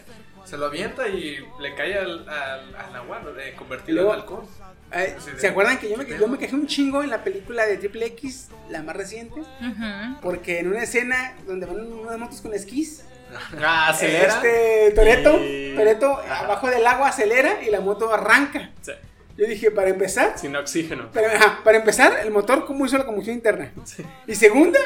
Se 0.45 0.57
lo 0.57 0.65
avienta 0.65 1.07
y 1.07 1.38
le 1.59 1.75
cae 1.75 1.97
al, 1.99 2.27
al, 2.27 2.75
al 2.75 2.95
agua 2.95 3.19
de 3.35 3.53
convertirlo 3.53 4.07
en 4.13 4.19
alcohol. 4.19 4.45
Eh, 4.91 5.15
Así 5.17 5.31
de- 5.31 5.39
¿Se 5.39 5.47
acuerdan 5.47 5.77
que 5.79 5.89
yo 5.89 5.97
me, 5.97 6.05
¿qué 6.05 6.17
yo 6.17 6.27
me 6.27 6.38
quejé 6.38 6.55
un 6.55 6.67
chingo 6.67 7.03
en 7.03 7.09
la 7.09 7.23
película 7.23 7.65
de 7.65 7.77
Triple 7.77 8.05
X, 8.07 8.49
la 8.69 8.81
más 8.81 8.95
reciente? 8.95 9.39
Ujú. 9.39 10.19
Porque 10.21 10.59
en 10.59 10.67
una 10.67 10.83
escena 10.83 11.35
donde 11.45 11.65
van 11.67 11.91
unas 11.93 12.17
motos 12.17 12.41
con 12.41 12.53
esquís, 12.53 13.05
Ah, 13.63 13.89
acelera. 13.89 14.27
Este 14.27 14.91
Toreto, 14.95 15.39
y- 15.41 15.73
Toreto 15.75 16.17
abajo 16.17 16.69
del 16.69 16.85
agua 16.85 17.09
acelera 17.09 17.63
y 17.63 17.69
la 17.69 17.79
moto 17.79 18.13
arranca. 18.13 18.71
Sí, 18.81 18.91
Yo 19.38 19.45
dije, 19.47 19.71
para 19.71 19.89
empezar, 19.89 20.38
sin 20.38 20.55
oxígeno. 20.55 21.09
para, 21.11 21.35
ajá, 21.38 21.59
para 21.63 21.77
empezar, 21.77 22.19
el 22.23 22.31
motor 22.31 22.65
cómo 22.65 22.85
hizo 22.85 22.97
la 22.97 23.05
combustión 23.05 23.35
interna. 23.35 23.71
Sí. 23.85 24.03
Y 24.27 24.35
segunda, 24.35 24.79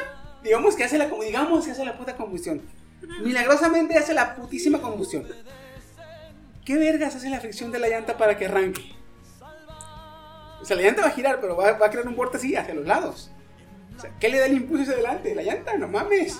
digamos 0.44 0.76
que 0.76 0.84
hace 0.84 0.98
la 1.00 1.06
digamos 1.08 1.66
que 1.66 1.72
hace 1.72 1.84
la 1.86 1.98
puta 1.98 2.16
combustión. 2.16 2.62
Milagrosamente 3.22 3.98
hace 3.98 4.14
la 4.14 4.36
putísima 4.36 4.82
combustión. 4.82 5.26
¿Qué 6.66 6.78
vergas 6.78 7.16
hace 7.16 7.30
la 7.30 7.40
fricción 7.40 7.72
de 7.72 7.80
la 7.80 7.88
llanta 7.88 8.18
para 8.18 8.38
que 8.38 8.46
arranque? 8.46 8.94
O 10.62 10.66
sea, 10.66 10.76
la 10.76 10.84
llanta 10.84 11.02
va 11.04 11.08
a 11.10 11.12
girar, 11.12 11.40
pero 11.40 11.56
va, 11.56 11.74
va 11.74 11.86
a 11.88 11.90
crear 11.92 12.08
un 12.08 12.16
borde 12.16 12.38
así 12.38 12.56
hacia 12.56 12.74
los 12.74 12.86
lados. 12.88 13.30
O 13.98 14.02
sea, 14.02 14.12
¿qué 14.20 14.30
le 14.30 14.40
da 14.40 14.48
el 14.48 14.54
impulso 14.54 14.84
hacia 14.84 14.96
adelante? 14.96 15.36
La 15.36 15.44
llanta, 15.44 15.78
no 15.78 15.88
mames. 15.88 16.40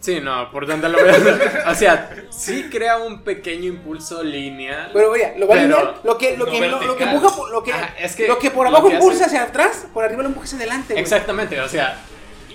Sí, 0.00 0.18
no, 0.20 0.50
por 0.50 0.66
donde 0.66 0.88
lo 0.88 0.96
veas. 1.04 1.20
o 1.66 1.74
sea, 1.74 2.10
sí 2.30 2.68
crea 2.70 2.96
un 2.98 3.22
pequeño 3.22 3.66
impulso 3.68 4.22
lineal. 4.22 4.90
Pero 4.94 5.10
oye, 5.10 5.34
lo 5.36 5.46
va 5.46 5.56
a 5.56 5.58
Pero 5.58 5.76
alinear. 5.76 6.00
Lo 6.04 6.16
que, 6.16 6.36
lo, 6.38 6.46
no 6.46 6.52
que, 6.52 6.68
lo, 6.68 6.80
lo 6.80 6.96
que 6.96 7.04
empuja, 7.04 7.50
lo 7.50 7.62
que, 7.62 7.72
Ajá, 7.72 7.94
es 7.98 8.16
que 8.16 8.26
lo 8.26 8.38
que 8.38 8.50
por 8.50 8.66
abajo 8.66 8.88
que 8.88 8.94
impulsa 8.94 9.26
hacia 9.26 9.42
atrás, 9.42 9.86
por 9.92 10.04
arriba 10.04 10.22
lo 10.22 10.28
empuja 10.30 10.46
hacia 10.46 10.56
adelante. 10.58 10.94
güey. 10.94 11.02
Exactamente, 11.02 11.60
o 11.60 11.68
sea, 11.68 11.98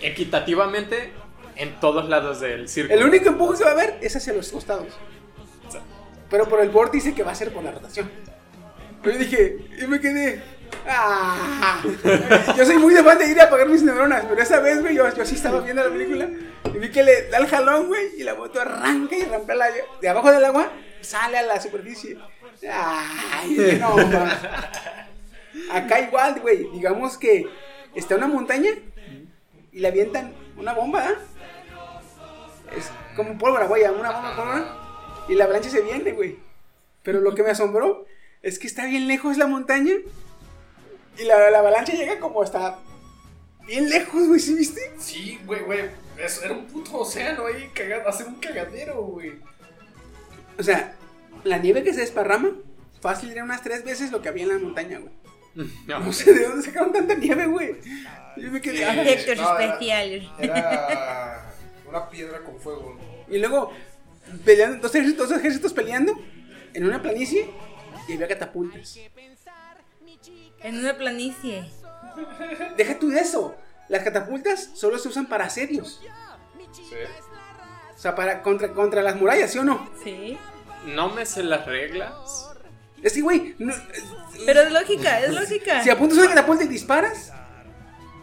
equitativamente 0.05 1.11
en 1.55 1.79
todos 1.79 2.07
lados 2.09 2.39
del 2.39 2.67
círculo. 2.69 2.99
El 2.99 3.05
único 3.05 3.29
empuje 3.29 3.57
que 3.57 3.63
va 3.63 3.71
a 3.71 3.73
haber 3.73 3.97
es 4.01 4.15
hacia 4.15 4.33
los 4.33 4.51
costados. 4.51 4.93
Pero 6.29 6.47
por 6.47 6.61
el 6.61 6.69
vórtice 6.69 7.13
que 7.13 7.23
va 7.23 7.31
a 7.31 7.35
ser 7.35 7.53
por 7.53 7.63
la 7.63 7.71
rotación. 7.71 8.09
Yo 9.03 9.11
dije, 9.11 9.57
y 9.79 9.87
me 9.87 9.99
quedé. 9.99 10.41
Ah, 10.87 11.81
yo 12.57 12.65
soy 12.65 12.77
muy 12.77 12.93
de 12.93 13.03
fan 13.03 13.17
de 13.17 13.29
ir 13.29 13.39
a 13.39 13.45
apagar 13.45 13.69
mis 13.69 13.83
neuronas, 13.83 14.25
pero 14.27 14.41
esa 14.41 14.59
vez, 14.59 14.81
güey, 14.81 14.95
yo, 14.95 15.07
yo 15.15 15.25
sí 15.25 15.35
estaba 15.35 15.61
viendo 15.61 15.83
la 15.83 15.89
película 15.89 16.27
y 16.73 16.77
vi 16.77 16.89
que 16.89 17.03
le 17.03 17.29
da 17.29 17.37
el 17.37 17.47
jalón, 17.47 17.87
güey, 17.87 18.19
y 18.19 18.23
la 18.23 18.33
moto 18.35 18.59
arranca 18.59 19.15
y 19.15 19.23
rompe 19.23 19.55
la, 19.55 19.67
de 20.01 20.09
abajo 20.09 20.31
del 20.31 20.43
agua, 20.43 20.71
sale 21.01 21.37
a 21.37 21.43
la 21.43 21.61
superficie. 21.61 22.17
Ay, 22.69 23.79
no. 23.79 23.95
Acá 25.71 25.99
igual, 26.01 26.39
güey, 26.41 26.67
digamos 26.71 27.17
que 27.17 27.47
está 27.93 28.15
una 28.15 28.27
montaña 28.27 28.71
y 29.75 29.79
le 29.79 29.89
avientan 29.89 30.33
una 30.57 30.73
bomba, 30.73 31.05
¿ah? 31.05 31.15
Es 32.77 32.89
como 33.17 33.37
pólvora, 33.37 33.67
güey, 33.67 33.83
una 33.83 34.09
bomba 34.09 34.33
pólvora. 34.33 35.25
Y 35.27 35.35
la 35.35 35.43
avalancha 35.43 35.69
se 35.69 35.81
viene, 35.81 36.13
güey. 36.13 36.39
Pero 37.03 37.19
lo 37.19 37.35
que 37.35 37.43
me 37.43 37.49
asombró 37.49 38.05
es 38.41 38.57
que 38.57 38.67
está 38.67 38.85
bien 38.85 39.09
lejos 39.09 39.37
la 39.37 39.47
montaña. 39.47 39.95
Y 41.17 41.23
la, 41.25 41.51
la 41.51 41.59
avalancha 41.59 41.91
llega 41.91 42.21
como 42.21 42.41
hasta 42.41 42.79
bien 43.67 43.89
lejos, 43.89 44.27
güey, 44.27 44.39
¿sí 44.39 44.53
viste? 44.53 44.93
Sí, 44.97 45.41
güey, 45.45 45.61
güey. 45.63 45.89
Eso 46.17 46.45
era 46.45 46.53
un 46.53 46.67
puto 46.67 46.99
océano 46.99 47.45
ahí, 47.45 47.69
cagado, 47.73 48.07
hacer 48.07 48.27
un 48.27 48.35
cagadero, 48.35 49.01
güey. 49.01 49.33
O 50.57 50.63
sea, 50.63 50.95
la 51.43 51.57
nieve 51.57 51.83
que 51.83 51.93
se 51.93 51.99
desparrama, 51.99 52.55
fácil 53.01 53.29
era 53.29 53.43
unas 53.43 53.61
tres 53.61 53.83
veces 53.83 54.13
lo 54.13 54.21
que 54.21 54.29
había 54.29 54.43
en 54.43 54.49
la 54.49 54.57
montaña, 54.57 54.99
güey. 54.99 55.11
No, 55.87 55.99
No 55.99 56.11
sé 56.13 56.33
de 56.33 56.47
dónde 56.47 56.65
sacaron 56.65 56.91
tanta 56.93 57.15
nieve, 57.15 57.47
güey. 57.47 57.75
Yo 58.37 58.51
me 58.51 58.61
quedé. 58.61 58.83
ah. 58.85 59.01
Efectos 59.01 59.37
No, 59.37 59.57
era- 59.57 59.65
especiales. 59.65 60.23
Era 60.39 61.53
una 61.87 62.09
piedra 62.09 62.43
con 62.43 62.59
fuego. 62.59 62.97
Y 63.29 63.37
luego, 63.39 63.71
peleando, 64.43 64.79
dos 64.81 64.93
ejércitos, 64.95 65.29
dos 65.29 65.37
ejércitos 65.39 65.73
peleando 65.73 66.13
en 66.73 66.85
una 66.85 67.01
planicie 67.01 67.49
y 68.07 68.13
había 68.13 68.27
catapultas. 68.27 68.97
En 70.61 70.79
una 70.79 70.97
planicie. 70.97 71.69
Deja 72.77 72.99
tú 72.99 73.09
de 73.09 73.19
eso. 73.21 73.55
Las 73.87 74.03
catapultas 74.03 74.71
solo 74.73 74.97
se 74.97 75.07
usan 75.07 75.27
para 75.27 75.45
asedios. 75.45 76.01
Sí. 76.73 76.83
O 77.95 77.97
sea, 77.97 78.15
para 78.15 78.41
contra, 78.41 78.71
contra 78.73 79.01
las 79.01 79.15
murallas, 79.15 79.51
¿sí 79.51 79.59
o 79.59 79.63
no? 79.63 79.89
Sí. 80.03 80.37
no 80.87 81.09
me 81.09 81.25
sé 81.25 81.43
las 81.43 81.65
reglas. 81.65 82.49
Es 83.01 83.13
que, 83.13 83.21
güey, 83.21 83.55
no- 83.59 83.73
Pero 84.45 84.61
es 84.61 84.71
lógica, 84.71 85.19
es 85.21 85.33
lógica. 85.33 85.83
si 85.83 85.89
apuntas 85.89 86.17
una 86.17 86.29
catapulta 86.29 86.63
y 86.63 86.67
disparas, 86.67 87.31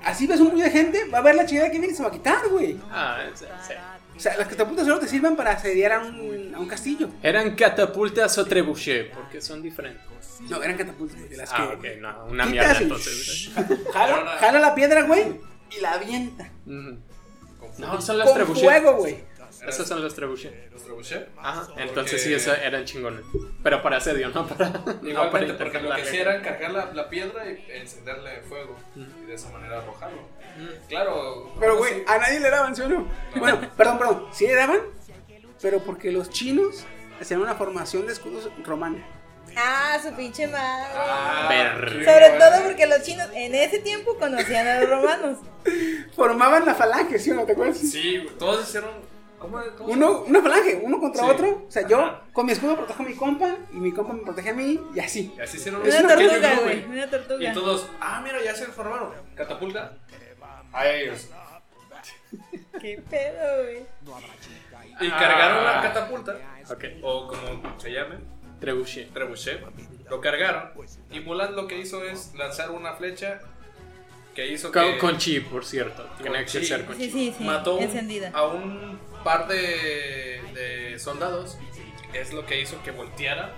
así 0.04 0.26
ves 0.26 0.40
un 0.40 0.50
bullo 0.50 0.64
de 0.64 0.70
gente, 0.70 1.08
va 1.08 1.18
a 1.18 1.22
ver 1.22 1.34
la 1.34 1.46
chingada 1.46 1.70
que 1.70 1.78
viene 1.78 1.92
y 1.92 1.96
se 1.96 2.02
va 2.02 2.08
a 2.08 2.12
quitar, 2.12 2.48
güey. 2.48 2.78
Ah, 2.90 3.18
sí, 3.34 3.44
sí. 3.66 3.74
O 4.14 4.20
sea, 4.20 4.36
las 4.36 4.46
catapultas 4.46 4.86
solo 4.86 5.00
te 5.00 5.08
sirven 5.08 5.34
para 5.36 5.52
asediar 5.52 5.92
a 5.92 6.00
un, 6.00 6.52
a 6.54 6.58
un 6.60 6.66
castillo. 6.68 7.08
Eran 7.22 7.56
catapultas 7.56 8.36
o 8.38 8.44
trebuchet, 8.44 9.10
porque 9.12 9.40
son 9.40 9.62
diferentes. 9.62 10.02
No, 10.48 10.62
eran 10.62 10.76
catapultas, 10.76 11.18
güey, 11.18 11.36
las 11.36 11.50
Ah, 11.52 11.68
que... 11.80 11.94
ok, 11.94 12.00
no, 12.00 12.26
una 12.26 12.44
mierda 12.46 12.78
entonces. 12.78 13.50
Jala, 13.92 14.36
jala 14.38 14.58
la 14.58 14.74
piedra, 14.74 15.02
güey, 15.02 15.40
y 15.76 15.80
la 15.80 15.92
avienta. 15.94 16.50
No, 16.66 18.00
son 18.00 18.18
las 18.18 18.26
Con 18.28 18.34
trebuchet. 18.36 18.64
fuego, 18.64 18.96
güey. 18.96 19.24
Esas 19.68 19.86
son 19.86 20.02
las 20.02 20.14
trebuchet. 20.14 20.70
¿Los 20.72 20.82
trebuchet? 20.82 21.28
Ajá, 21.38 21.66
Porque- 21.66 21.82
entonces 21.82 22.22
sí, 22.22 22.34
esas 22.34 22.58
eran 22.58 22.84
chingones. 22.84 23.24
Pero 23.62 23.82
para 23.82 23.98
asedio, 23.98 24.28
no 24.30 24.46
para. 24.46 24.68
no 24.70 24.84
para 24.84 25.08
Igualmente, 25.08 25.54
porque 25.54 25.78
lo 25.80 25.88
la 25.90 25.96
que 25.96 26.02
hacía 26.02 26.20
era 26.22 26.42
cargar 26.42 26.70
la, 26.72 26.92
la 26.92 27.08
piedra 27.08 27.46
y 27.48 27.64
encenderle 27.72 28.42
fuego. 28.42 28.76
Y 28.96 29.26
de 29.26 29.34
esa 29.34 29.50
manera 29.50 29.78
arrojarlo. 29.78 30.18
Claro. 30.88 31.52
Pero, 31.58 31.72
ahora 31.72 31.78
güey, 31.78 31.94
sí. 31.94 32.04
a 32.06 32.18
nadie 32.18 32.40
le 32.40 32.50
daban, 32.50 32.76
¿sí 32.76 32.82
o 32.82 32.88
no? 32.88 33.08
Bueno, 33.36 33.60
perdón, 33.76 33.98
perdón, 33.98 34.26
sí 34.32 34.46
le 34.46 34.54
daban, 34.54 34.80
pero 35.62 35.78
porque 35.80 36.10
los 36.12 36.28
chinos 36.28 36.84
hacían 37.20 37.40
una 37.40 37.54
formación 37.54 38.06
de 38.06 38.12
escudos 38.12 38.50
romana. 38.64 39.02
Ah, 39.56 39.98
su 40.02 40.12
pinche 40.14 40.46
madre. 40.46 40.88
Ah, 40.96 41.74
Sobre 41.78 42.30
todo 42.38 42.62
porque 42.64 42.86
los 42.86 43.02
chinos 43.02 43.28
en 43.34 43.54
ese 43.54 43.78
tiempo 43.80 44.16
conocían 44.18 44.66
a 44.66 44.80
los 44.80 44.88
romanos. 44.90 45.38
Formaban 46.16 46.64
la 46.66 46.74
falange, 46.74 47.18
¿sí 47.18 47.30
o 47.30 47.34
no 47.34 47.44
te 47.44 47.52
acuerdas? 47.52 47.78
Sí, 47.78 48.18
güey, 48.18 48.36
todos 48.38 48.66
hicieron. 48.68 48.90
¿Cómo? 49.42 49.60
cómo 49.76 49.88
se 49.90 49.94
Uno, 49.96 50.20
una 50.22 50.40
falange, 50.42 50.80
uno 50.82 50.98
contra 51.00 51.24
Sí. 51.24 51.30
otro. 51.30 51.64
O 51.68 51.70
sea, 51.70 51.86
yo 51.86 52.20
con 52.32 52.46
mi 52.46 52.52
escudo 52.52 52.76
protejo 52.76 53.02
a 53.02 53.06
mi 53.06 53.14
compa 53.14 53.56
y 53.72 53.76
mi 53.76 53.92
compa 53.92 54.14
me 54.14 54.22
protege 54.22 54.50
a 54.50 54.54
mí 54.54 54.80
y 54.94 55.00
así. 55.00 55.34
Y 55.36 55.40
así 55.40 55.56
hicieron 55.58 55.86
Es 55.86 55.94
Una 55.98 56.04
una 56.14 56.14
tortuga, 56.16 56.60
güey. 56.62 56.84
Una 56.86 57.10
tortuga. 57.10 57.50
Y 57.50 57.52
todos, 57.52 57.88
ah, 58.00 58.20
mira, 58.24 58.42
ya 58.42 58.54
se 58.54 58.66
formaron. 58.66 59.10
Catapulta. 59.34 59.98
A 60.72 60.88
ellos. 60.88 61.28
Qué 62.80 63.02
pedo, 63.10 63.62
güey. 63.64 63.78
Y 65.00 65.06
Ah. 65.10 65.16
cargaron 65.18 65.64
la 65.64 65.82
catapulta. 65.82 66.36
Ok, 66.70 66.84
O 67.02 67.28
como 67.28 67.78
se 67.80 67.92
llame. 67.92 68.16
trebuchet. 68.60 69.12
Trebuchet. 69.12 69.60
Lo 70.08 70.20
cargaron. 70.20 70.70
Y 71.10 71.20
Mulan 71.20 71.54
lo 71.56 71.66
que 71.66 71.78
hizo 71.78 72.02
es 72.04 72.34
lanzar 72.34 72.70
una 72.70 72.94
flecha. 72.94 73.40
Que 74.34 74.46
hizo 74.50 74.72
Con, 74.72 74.82
que. 74.92 74.98
con 74.98 75.18
chi, 75.18 75.40
por 75.40 75.62
cierto. 75.64 76.08
Tiene 76.22 76.42
que 76.46 76.64
ser 76.64 76.86
con 76.86 76.96
Sí, 76.96 77.02
chi. 77.06 77.10
sí, 77.10 77.34
sí. 77.36 77.44
mató 77.44 77.74
un- 77.76 77.82
Encendida. 77.82 78.30
a 78.32 78.46
un 78.46 78.98
par 79.22 79.48
de, 79.48 80.40
de 80.54 80.98
soldados. 80.98 81.58
Es 82.12 82.32
lo 82.32 82.44
que 82.46 82.60
hizo 82.60 82.82
que 82.82 82.90
volteara 82.90 83.52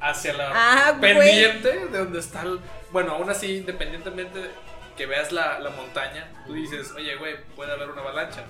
hacia 0.00 0.32
la 0.34 0.50
Ah, 0.54 0.92
güey. 0.98 1.14
pendiente 1.18 1.86
de 1.88 1.98
donde 1.98 2.20
está 2.20 2.42
el. 2.42 2.60
Bueno, 2.92 3.12
aún 3.12 3.28
así, 3.30 3.56
independientemente 3.56 4.38
de 4.40 4.50
que 4.96 5.06
veas 5.06 5.32
la, 5.32 5.58
la 5.58 5.70
montaña, 5.70 6.30
tú 6.46 6.52
dices, 6.54 6.92
oye, 6.92 7.16
güey, 7.16 7.34
puede 7.56 7.72
haber 7.72 7.90
una 7.90 8.02
avalancha. 8.02 8.44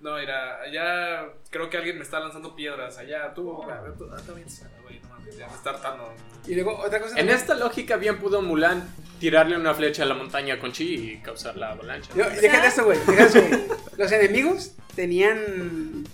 No, 0.00 0.16
mira, 0.16 0.60
allá 0.60 1.26
creo 1.50 1.68
que 1.70 1.78
alguien 1.78 1.96
me 1.96 2.04
está 2.04 2.20
lanzando 2.20 2.54
piedras. 2.54 2.98
Allá, 2.98 3.34
tú, 3.34 3.60
ah, 3.68 3.82
tú, 3.98 4.08
ah, 4.12 4.20
güey, 4.30 4.44
no 4.44 5.03
mames, 5.03 5.03
ya 5.38 5.48
me 5.48 5.54
está 5.54 5.70
hartando. 5.70 6.14
Y 6.46 6.54
luego 6.54 6.76
otra 6.78 6.98
cosa. 7.00 7.12
En 7.12 7.16
también- 7.18 7.38
esta 7.38 7.54
lógica 7.54 7.96
bien 7.96 8.18
pudo 8.18 8.42
Mulan 8.42 8.86
tirarle 9.18 9.56
una 9.56 9.72
flecha 9.74 10.02
a 10.02 10.06
la 10.06 10.14
montaña 10.14 10.58
con 10.58 10.72
chi 10.72 10.94
y 11.12 11.16
causar 11.22 11.56
la 11.56 11.70
avalancha. 11.70 12.10
No, 12.14 12.24
eso, 12.24 12.84
güey. 12.84 12.98
Déjate 13.06 13.22
eso, 13.38 13.48
güey. 13.48 13.62
Los 13.96 14.12
enemigos 14.12 14.72
tenían 14.94 16.04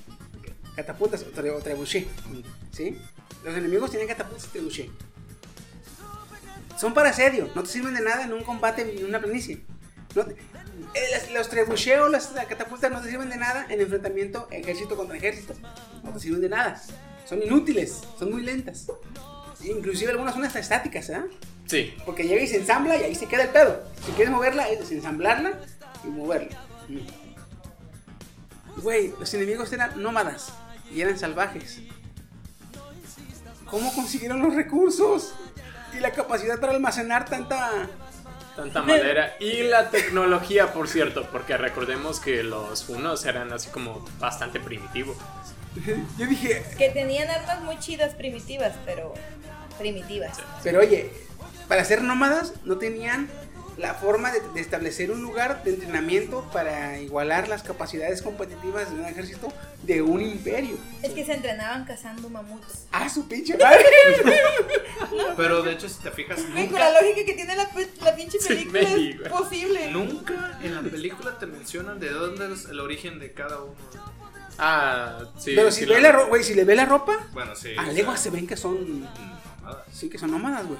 catapultas 0.76 1.22
o 1.22 1.26
tre- 1.32 1.52
o 1.54 1.58
trebuchet. 1.60 2.06
¿Sí? 2.72 2.96
Los 3.44 3.56
enemigos 3.56 3.90
tenían 3.90 4.08
catapultas 4.08 4.44
y 4.46 4.48
trebuchet. 4.48 4.90
Son 6.78 6.94
para 6.94 7.10
asedio. 7.10 7.50
No 7.54 7.62
te 7.62 7.68
sirven 7.68 7.94
de 7.94 8.00
nada 8.00 8.24
en 8.24 8.32
un 8.32 8.42
combate 8.42 8.82
en 8.98 9.04
una 9.04 9.20
planicie. 9.20 9.62
No 10.14 10.24
te- 10.24 10.32
eh, 10.94 11.30
los 11.34 11.48
trebuchet 11.48 11.98
o 12.00 12.08
las 12.08 12.28
catapultas 12.48 12.90
no 12.90 13.00
te 13.02 13.10
sirven 13.10 13.28
de 13.30 13.36
nada 13.36 13.66
en 13.68 13.80
enfrentamiento 13.80 14.48
ejército 14.50 14.96
contra 14.96 15.16
ejército. 15.16 15.54
No 16.02 16.12
te 16.12 16.20
sirven 16.20 16.40
de 16.40 16.48
nada. 16.48 16.80
Son 17.28 17.42
inútiles. 17.42 18.00
Son 18.18 18.30
muy 18.30 18.42
lentas. 18.42 18.86
Inclusive 19.64 20.10
algunas 20.12 20.34
son 20.34 20.44
hasta 20.44 20.58
estáticas, 20.58 21.10
¿eh? 21.10 21.22
Sí. 21.66 21.94
Porque 22.04 22.24
llega 22.24 22.42
y 22.42 22.46
se 22.46 22.56
ensambla 22.56 22.96
y 22.96 23.04
ahí 23.04 23.14
se 23.14 23.26
queda 23.26 23.44
el 23.44 23.50
pedo. 23.50 23.84
Si 24.04 24.12
quieres 24.12 24.32
moverla, 24.32 24.68
es 24.68 24.80
desensamblarla 24.80 25.60
y 26.04 26.08
moverla. 26.08 26.58
Mm. 26.88 28.80
Güey, 28.80 29.12
los 29.18 29.32
enemigos 29.34 29.72
eran 29.72 30.02
nómadas 30.02 30.52
y 30.92 31.00
eran 31.00 31.18
salvajes. 31.18 31.80
¿Cómo 33.66 33.94
consiguieron 33.94 34.42
los 34.42 34.54
recursos? 34.54 35.34
Y 35.96 36.00
la 36.00 36.10
capacidad 36.12 36.58
para 36.58 36.72
almacenar 36.72 37.26
tanta... 37.26 37.88
Tanta 38.56 38.82
madera. 38.82 39.36
Y 39.38 39.62
la 39.62 39.90
tecnología, 39.90 40.72
por 40.72 40.88
cierto, 40.88 41.28
porque 41.30 41.56
recordemos 41.56 42.18
que 42.18 42.42
los 42.42 42.88
unos 42.88 43.24
eran 43.24 43.52
así 43.52 43.70
como 43.70 44.04
bastante 44.18 44.58
primitivos. 44.58 45.16
Yo 46.18 46.26
dije, 46.26 46.62
Que 46.78 46.90
tenían 46.90 47.28
armas 47.30 47.62
muy 47.62 47.78
chidas 47.78 48.14
primitivas, 48.14 48.74
pero 48.84 49.14
primitivas. 49.78 50.38
pero 50.62 50.80
oye, 50.80 51.10
para 51.68 51.84
ser 51.84 52.02
nómadas 52.02 52.52
no 52.64 52.76
tenían 52.78 53.28
la 53.78 53.94
forma 53.94 54.30
de, 54.30 54.40
de 54.52 54.60
establecer 54.60 55.10
un 55.10 55.22
lugar 55.22 55.62
de 55.64 55.70
entrenamiento 55.70 56.46
para 56.52 56.98
igualar 56.98 57.48
las 57.48 57.62
capacidades 57.62 58.20
competitivas 58.20 58.90
de 58.92 59.00
un 59.00 59.06
ejército 59.06 59.50
de 59.84 60.02
un 60.02 60.20
imperio. 60.20 60.76
Es 61.02 61.12
que 61.12 61.24
se 61.24 61.32
entrenaban 61.32 61.86
cazando 61.86 62.28
mamuts. 62.28 62.84
¡Ah, 62.92 63.08
su 63.08 63.26
pinche 63.26 63.56
madre! 63.58 63.86
Pero 65.36 65.62
de 65.62 65.72
hecho, 65.72 65.88
si 65.88 66.02
te 66.02 66.10
fijas, 66.10 66.40
con 66.42 66.74
la 66.74 66.90
lógica 66.90 67.24
que 67.24 67.32
tiene 67.32 67.56
la, 67.56 67.70
la 68.02 68.14
pinche 68.16 68.38
película 68.46 68.80
es 68.82 69.28
posible. 69.30 69.90
nunca 69.92 70.58
en 70.62 70.74
la 70.74 70.82
película 70.82 71.38
te 71.38 71.46
mencionan 71.46 71.98
de 72.00 72.10
dónde 72.10 72.52
es 72.52 72.66
el 72.66 72.80
origen 72.80 73.18
de 73.18 73.32
cada 73.32 73.62
uno. 73.62 73.74
Ah, 74.58 75.18
sí. 75.38 75.52
Pero 75.54 75.70
si 75.70 75.84
ve 75.86 76.00
la 76.00 76.12
ropa, 76.12 76.28
güey, 76.28 76.44
si 76.44 76.54
le 76.54 76.64
ve 76.64 76.74
la 76.74 76.84
ropa, 76.84 77.16
Bueno, 77.32 77.54
sí. 77.56 77.74
a 77.78 77.90
sea, 77.92 78.16
se 78.16 78.30
ven 78.30 78.46
que 78.46 78.56
son. 78.56 79.02
nada. 79.02 79.84
Sí, 79.92 80.08
que 80.10 80.18
son 80.18 80.30
nómadas, 80.30 80.66
güey. 80.66 80.78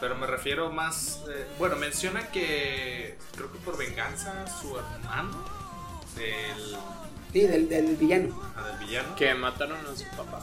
Pero 0.00 0.16
me 0.16 0.26
refiero 0.26 0.70
más. 0.70 1.20
eh, 1.28 1.46
bueno, 1.58 1.76
menciona 1.76 2.28
que. 2.28 3.18
Creo 3.36 3.52
que 3.52 3.58
por 3.60 3.76
venganza, 3.76 4.32
su 4.60 4.76
hermano. 4.78 5.44
Del. 6.16 6.76
Sí, 7.32 7.40
del, 7.46 7.68
del 7.68 7.96
villano. 7.96 8.38
ah, 8.56 8.66
del 8.68 8.86
villano. 8.86 9.14
Que 9.16 9.34
mataron 9.34 9.78
a 9.86 9.96
su 9.96 10.04
papá. 10.16 10.40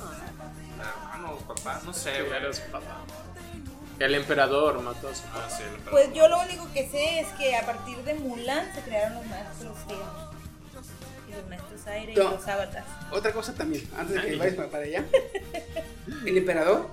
Hermano, 0.79 1.37
papá, 1.47 1.81
no 1.85 1.93
sé, 1.93 2.21
güey. 2.23 2.33
era 2.37 2.53
su 2.53 2.61
papá. 2.71 3.01
El 3.99 4.15
emperador 4.15 4.81
mató 4.81 5.09
a 5.09 5.15
su 5.15 5.23
papá. 5.23 5.45
Ah, 5.45 5.49
sí, 5.49 5.63
el 5.63 5.75
emperador. 5.75 5.91
Pues 5.91 6.13
yo 6.13 6.27
lo 6.29 6.39
único 6.41 6.71
que 6.73 6.89
sé 6.89 7.19
es 7.19 7.27
que 7.37 7.55
a 7.57 7.65
partir 7.65 7.97
de 7.97 8.13
Mulan 8.15 8.73
se 8.73 8.81
crearon 8.81 9.15
los 9.15 9.25
maestros. 9.25 9.75
Y 11.27 11.31
los 11.33 11.47
maestros 11.49 11.68
aire 11.89 12.13
y 12.13 12.15
los 12.15 12.47
avatars. 12.47 12.85
Otra 13.11 13.31
cosa 13.33 13.53
también, 13.53 13.87
antes 13.97 14.15
de 14.15 14.21
que 14.21 14.29
Ay. 14.29 14.37
vayas 14.37 14.67
para, 14.67 14.83
allá. 14.83 15.05
El 16.25 16.37
emperador 16.37 16.89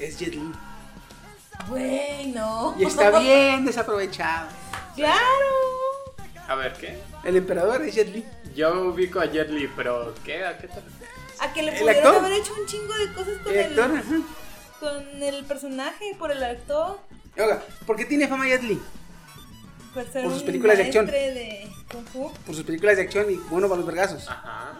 es 0.00 0.18
Jet 0.18 0.34
Li. 0.34 0.52
Güey, 1.68 2.26
no. 2.28 2.74
Y 2.78 2.84
está 2.84 3.18
bien 3.18 3.64
desaprovechado. 3.64 4.48
¡Claro! 4.94 5.20
A 6.46 6.54
ver, 6.56 6.74
¿qué? 6.74 6.98
El 7.24 7.36
emperador 7.36 7.82
es 7.82 7.94
Jet 7.94 8.08
Li. 8.08 8.24
Yo 8.54 8.90
ubico 8.90 9.20
a 9.20 9.26
Jet 9.26 9.48
Li, 9.48 9.68
pero 9.74 10.14
¿qué? 10.24 10.44
¿A 10.44 10.58
qué 10.58 10.68
te? 10.68 10.74
A 11.40 11.52
que 11.52 11.62
le 11.62 11.72
pudieron 11.72 12.16
haber 12.16 12.32
hecho 12.32 12.52
un 12.60 12.66
chingo 12.66 12.94
de 12.94 13.12
cosas 13.12 13.38
con 13.42 13.52
El 13.52 13.58
el, 13.58 13.80
actor, 13.80 13.98
ajá. 13.98 14.14
con 14.80 15.22
el 15.22 15.44
personaje, 15.44 16.14
por 16.18 16.30
el 16.30 16.42
actor. 16.42 16.98
Oiga, 17.36 17.62
¿por 17.86 17.96
qué 17.96 18.04
tiene 18.04 18.28
fama 18.28 18.46
Jet 18.46 18.62
Li? 18.62 18.80
Por 19.94 20.04
ser 20.10 20.22
Por 20.24 20.32
sus 20.32 20.40
un 20.40 20.46
películas 20.46 20.76
de 20.78 20.84
acción. 20.84 21.06
maestre 21.06 21.34
de 21.34 21.68
Kung 21.90 22.04
Fu. 22.06 22.32
Por 22.46 22.54
sus 22.54 22.64
películas 22.64 22.96
de 22.96 23.02
acción 23.02 23.30
y 23.30 23.36
bueno 23.36 23.68
para 23.68 23.78
los 23.78 23.86
vergazos. 23.86 24.28
Ajá. 24.28 24.72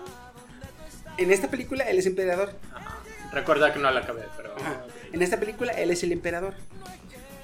En 1.16 1.31
esta 1.31 1.49
película 1.49 1.85
él 1.85 1.99
es 1.99 2.07
emperador. 2.07 2.53
Ajá. 2.74 2.99
Recuerda 3.32 3.73
que 3.73 3.78
no 3.78 3.91
la 3.91 4.01
acabé, 4.01 4.24
pero. 4.36 4.55
Ajá. 4.57 4.85
En 5.12 5.23
esta 5.23 5.39
película 5.39 5.73
él 5.73 5.91
es 5.91 6.03
el 6.03 6.12
emperador. 6.12 6.55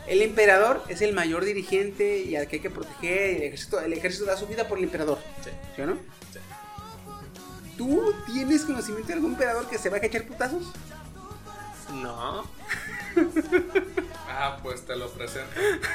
El 0.08 0.22
emperador 0.22 0.82
es 0.88 1.02
el 1.02 1.12
mayor 1.12 1.44
dirigente 1.44 2.18
y 2.18 2.34
al 2.34 2.48
que 2.48 2.56
hay 2.56 2.62
que 2.62 2.70
proteger. 2.70 3.32
y 3.32 3.36
El 3.36 3.42
ejército, 3.44 3.80
el 3.80 3.92
ejército 3.92 4.24
da 4.24 4.36
su 4.36 4.46
vida 4.48 4.66
por 4.66 4.78
el 4.78 4.84
emperador. 4.84 5.18
Sí. 5.44 5.50
¿Sí 5.76 5.82
o 5.82 5.86
no? 5.86 5.94
Sí. 5.94 6.38
¿Tú 7.76 8.12
tienes 8.26 8.62
conocimiento 8.64 9.06
de 9.08 9.14
algún 9.14 9.32
emperador 9.32 9.68
que 9.68 9.78
se 9.78 9.88
va 9.88 9.98
a 9.98 10.04
echar 10.04 10.24
putazos? 10.24 10.64
No. 11.94 12.44
Ah, 14.42 14.56
pues 14.62 14.86
te 14.86 14.96
lo 14.96 15.08
presento. 15.10 15.50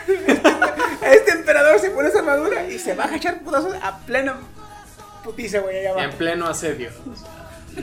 Este 1.01 1.31
emperador 1.31 1.79
se 1.79 1.89
pone 1.89 2.09
esa 2.09 2.19
armadura 2.19 2.67
y 2.67 2.77
se 2.79 2.93
va 2.95 3.05
a 3.05 3.15
echar 3.15 3.39
putazos 3.41 3.73
a 3.81 3.97
plena 4.05 4.35
putiza, 5.23 5.59
güey, 5.59 5.79
allá 5.79 5.91
En 5.93 5.99
abajo. 5.99 6.17
pleno 6.17 6.47
asedio. 6.47 6.89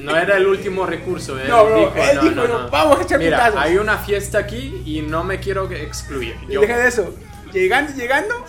No 0.00 0.16
era 0.16 0.36
el 0.36 0.46
último 0.46 0.86
recurso. 0.86 1.38
Él 1.38 1.48
No, 1.48 1.68
no, 1.68 1.76
dijo, 1.78 1.92
él 1.96 2.16
no, 2.16 2.22
dijo, 2.22 2.34
no, 2.36 2.48
no, 2.48 2.58
no. 2.62 2.70
vamos 2.70 3.00
a 3.00 3.02
echar 3.02 3.18
Mira, 3.18 3.38
putazos. 3.38 3.60
hay 3.60 3.76
una 3.76 3.98
fiesta 3.98 4.38
aquí 4.38 4.82
y 4.86 5.02
no 5.02 5.24
me 5.24 5.38
quiero 5.40 5.70
excluir. 5.70 6.36
Yo, 6.48 6.60
deja 6.60 6.78
de 6.78 6.88
eso. 6.88 7.14
Llegando, 7.52 7.92
llegando, 7.94 8.44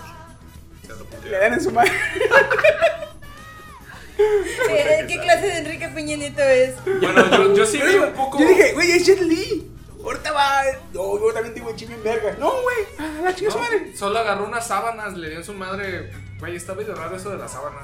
le 1.29 1.37
dan 1.37 1.53
en 1.53 1.61
su 1.61 1.71
madre. 1.71 1.91
Eh, 4.69 5.05
¿Qué 5.07 5.19
clase 5.19 5.47
de 5.47 5.57
Enrique 5.57 5.89
Peña 5.89 6.15
Nieto 6.15 6.41
es? 6.43 6.75
Bueno, 7.01 7.29
yo, 7.31 7.55
yo 7.55 7.65
sí 7.65 7.81
vi 7.83 7.93
yo, 7.93 8.07
un 8.07 8.13
poco. 8.13 8.39
yo 8.39 8.47
dije, 8.47 8.73
güey, 8.73 8.91
es 8.91 9.05
Jet 9.05 9.21
Li. 9.21 9.69
Ahorita 10.03 10.31
va. 10.31 10.63
No, 10.93 11.19
yo 11.19 11.33
también 11.33 11.53
tengo 11.53 11.69
el 11.69 11.75
chile 11.75 11.95
en 11.95 12.03
verga. 12.03 12.35
No, 12.39 12.51
güey, 12.61 12.77
a 12.97 13.21
la 13.21 13.35
chica 13.35 13.51
su 13.51 13.59
madre. 13.59 13.95
solo 13.95 14.19
agarró 14.19 14.45
unas 14.45 14.67
sábanas, 14.67 15.13
le 15.17 15.29
dio 15.29 15.39
en 15.39 15.43
su 15.43 15.53
madre. 15.53 16.11
Güey, 16.39 16.55
está 16.55 16.73
medio 16.73 16.93
raro 16.95 17.15
eso 17.15 17.29
de 17.29 17.37
las 17.37 17.51
sábanas. 17.51 17.83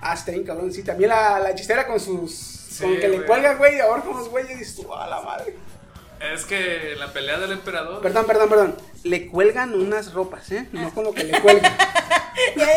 Ah, 0.00 0.14
está 0.14 0.32
bien, 0.32 0.44
cabrón. 0.44 0.72
Sí, 0.72 0.82
también 0.82 1.10
la, 1.10 1.38
la 1.40 1.50
hechicera 1.50 1.86
con 1.86 1.98
sus. 1.98 2.78
con 2.80 2.96
que 2.96 3.08
le 3.08 3.24
cuelga, 3.24 3.54
güey, 3.54 3.80
ahora 3.80 4.02
con 4.02 4.16
los 4.16 4.28
güeyes. 4.28 4.58
Dices 4.58 4.76
tú, 4.76 4.94
a 4.94 5.06
la 5.06 5.20
madre. 5.22 5.56
Es 6.20 6.44
que 6.44 6.94
la 6.98 7.12
pelea 7.12 7.38
del 7.38 7.52
emperador. 7.52 8.00
Perdón, 8.00 8.26
perdón, 8.26 8.48
perdón. 8.48 8.76
Le 9.04 9.26
cuelgan 9.26 9.74
unas 9.74 10.12
ropas, 10.12 10.50
¿eh? 10.50 10.66
No 10.72 10.92
con 10.94 11.04
lo 11.04 11.12
que 11.12 11.24
le 11.24 11.40
cuelgan. 11.40 11.76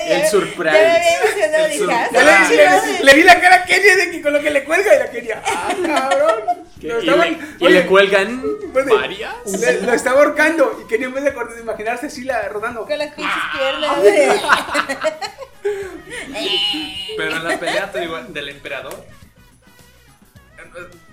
El 0.07 0.27
surprise. 0.27 0.77
El 0.77 1.71
dije, 1.71 1.85
ah, 1.91 2.05
está 2.05 2.49
le, 2.49 2.97
sí. 2.97 3.03
le 3.03 3.13
vi 3.13 3.23
la 3.23 3.39
cara 3.39 3.55
a 3.57 3.65
Kenia 3.65 3.95
de 3.95 4.11
que 4.11 4.21
con 4.21 4.33
lo 4.33 4.41
que 4.41 4.49
le 4.49 4.63
cuelga 4.63 4.95
y 4.95 4.99
la 4.99 5.11
Kenia. 5.11 5.43
Ah, 5.45 5.75
cabrón. 5.85 6.68
Lo 6.81 7.01
y, 7.01 7.05
le, 7.05 7.37
y 7.59 7.65
oye, 7.65 7.69
le 7.81 7.85
cuelgan 7.87 8.41
varias. 8.89 9.35
le- 9.59 9.81
lo 9.81 9.91
estaba 9.93 10.21
ahorcando 10.21 10.79
y 10.81 10.87
Kenia 10.87 11.07
en 11.07 11.13
vez 11.13 11.23
de, 11.25 11.31
acordar- 11.33 11.55
de 11.55 11.61
imaginarse 11.61 12.05
así 12.07 12.23
la 12.23 12.47
rodando. 12.49 12.85
Con 12.85 12.97
las 12.97 13.13
pinches 13.13 13.33
Ah. 13.35 13.99
piernas. 14.01 15.19
Pero 17.17 17.35
en 17.35 17.43
la 17.43 17.59
pelea, 17.59 17.91
te 17.91 17.99
digo, 18.01 18.17
del 18.21 18.49
emperador. 18.49 18.93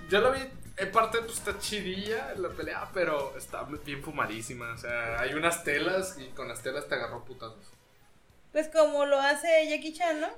Yo 0.09 0.21
lo 0.21 0.31
vi, 0.31 0.39
en 0.77 0.91
parte, 0.91 1.19
pues 1.19 1.33
está 1.37 1.57
chidilla 1.59 2.33
la 2.37 2.49
pelea, 2.49 2.87
pero 2.93 3.35
está 3.37 3.63
bien 3.83 4.01
fumadísima. 4.03 4.71
O 4.73 4.77
sea, 4.77 5.19
hay 5.19 5.33
unas 5.33 5.63
telas 5.63 6.17
y 6.19 6.27
con 6.29 6.47
las 6.47 6.61
telas 6.61 6.87
te 6.87 6.95
agarró 6.95 7.25
putazos. 7.25 7.65
Pues 8.53 8.69
como 8.69 9.05
lo 9.05 9.19
hace 9.19 9.67
Jackie 9.69 9.93
Chan, 9.93 10.21
¿no? 10.21 10.29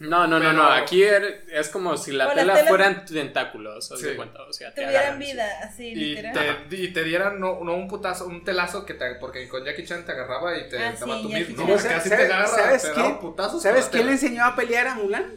No, 0.00 0.26
no, 0.26 0.38
no, 0.38 0.40
Pero- 0.40 0.52
no. 0.54 0.64
Aquí 0.70 1.02
er- 1.04 1.44
es 1.52 1.68
como 1.68 1.96
si 1.96 2.10
la 2.12 2.34
tela 2.34 2.54
telas- 2.54 2.68
fueran 2.68 3.04
tentáculos, 3.04 3.90
haz 3.92 4.00
de 4.00 4.10
Sí. 4.10 4.16
cuenta. 4.16 4.42
O 4.42 4.52
sea, 4.52 4.74
te 4.74 4.82
Tuvieran 4.82 5.18
sí. 5.18 5.24
vida, 5.32 5.48
así, 5.62 5.84
Y 5.86 5.94
literal. 5.94 6.66
te, 6.68 6.76
y 6.76 6.92
te 6.92 7.04
dieran 7.04 7.38
no, 7.38 7.60
no 7.62 7.74
un 7.74 7.86
putazo, 7.86 8.26
un 8.26 8.42
telazo 8.44 8.84
que 8.84 8.94
te, 8.94 9.14
porque 9.20 9.48
con 9.48 9.64
Jackie 9.64 9.84
Chan 9.84 10.04
te 10.04 10.12
agarraba 10.12 10.58
y 10.58 10.68
te 10.68 10.78
Ah, 10.78 10.94
daba 10.98 11.16
sí, 11.16 11.22
tu 11.22 11.28
mismo. 11.28 11.56
No, 11.66 11.78
¿Sabes- 11.78 11.84
casi 11.84 12.08
sabes- 12.08 12.26
te 12.26 12.32
agarra, 12.32 12.46
¿sabes 12.48 12.82
te 12.82 12.90
quién- 12.92 13.06
daba 13.06 13.20
putazos. 13.20 13.62
¿Sabes 13.62 13.86
quién 13.86 14.06
le 14.06 14.12
enseñó 14.12 14.44
a 14.44 14.56
pelear 14.56 14.88
a 14.88 14.94
Mulan? 14.96 15.32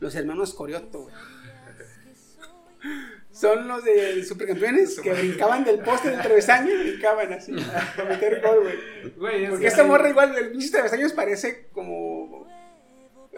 Los 0.00 0.14
hermanos 0.14 0.52
Corioto, 0.52 1.00
güey. 1.04 1.14
Son 3.32 3.68
los 3.68 3.84
de 3.84 4.24
supercampeones 4.24 4.98
que 5.00 5.12
brincaban 5.12 5.62
del 5.64 5.80
poste 5.80 6.10
del 6.10 6.20
travesaño 6.22 6.70
y 6.72 6.88
brincaban 6.90 7.32
así 7.34 7.52
a 7.52 8.04
meter 8.04 8.40
gol, 8.40 8.72
güey. 9.16 9.46
Porque 9.48 9.60
que 9.62 9.66
esta 9.66 9.84
morra 9.84 10.08
igual, 10.08 10.34
el 10.36 10.50
pinche 10.52 10.70
travesaños 10.70 11.12
parece 11.12 11.68
como, 11.72 12.46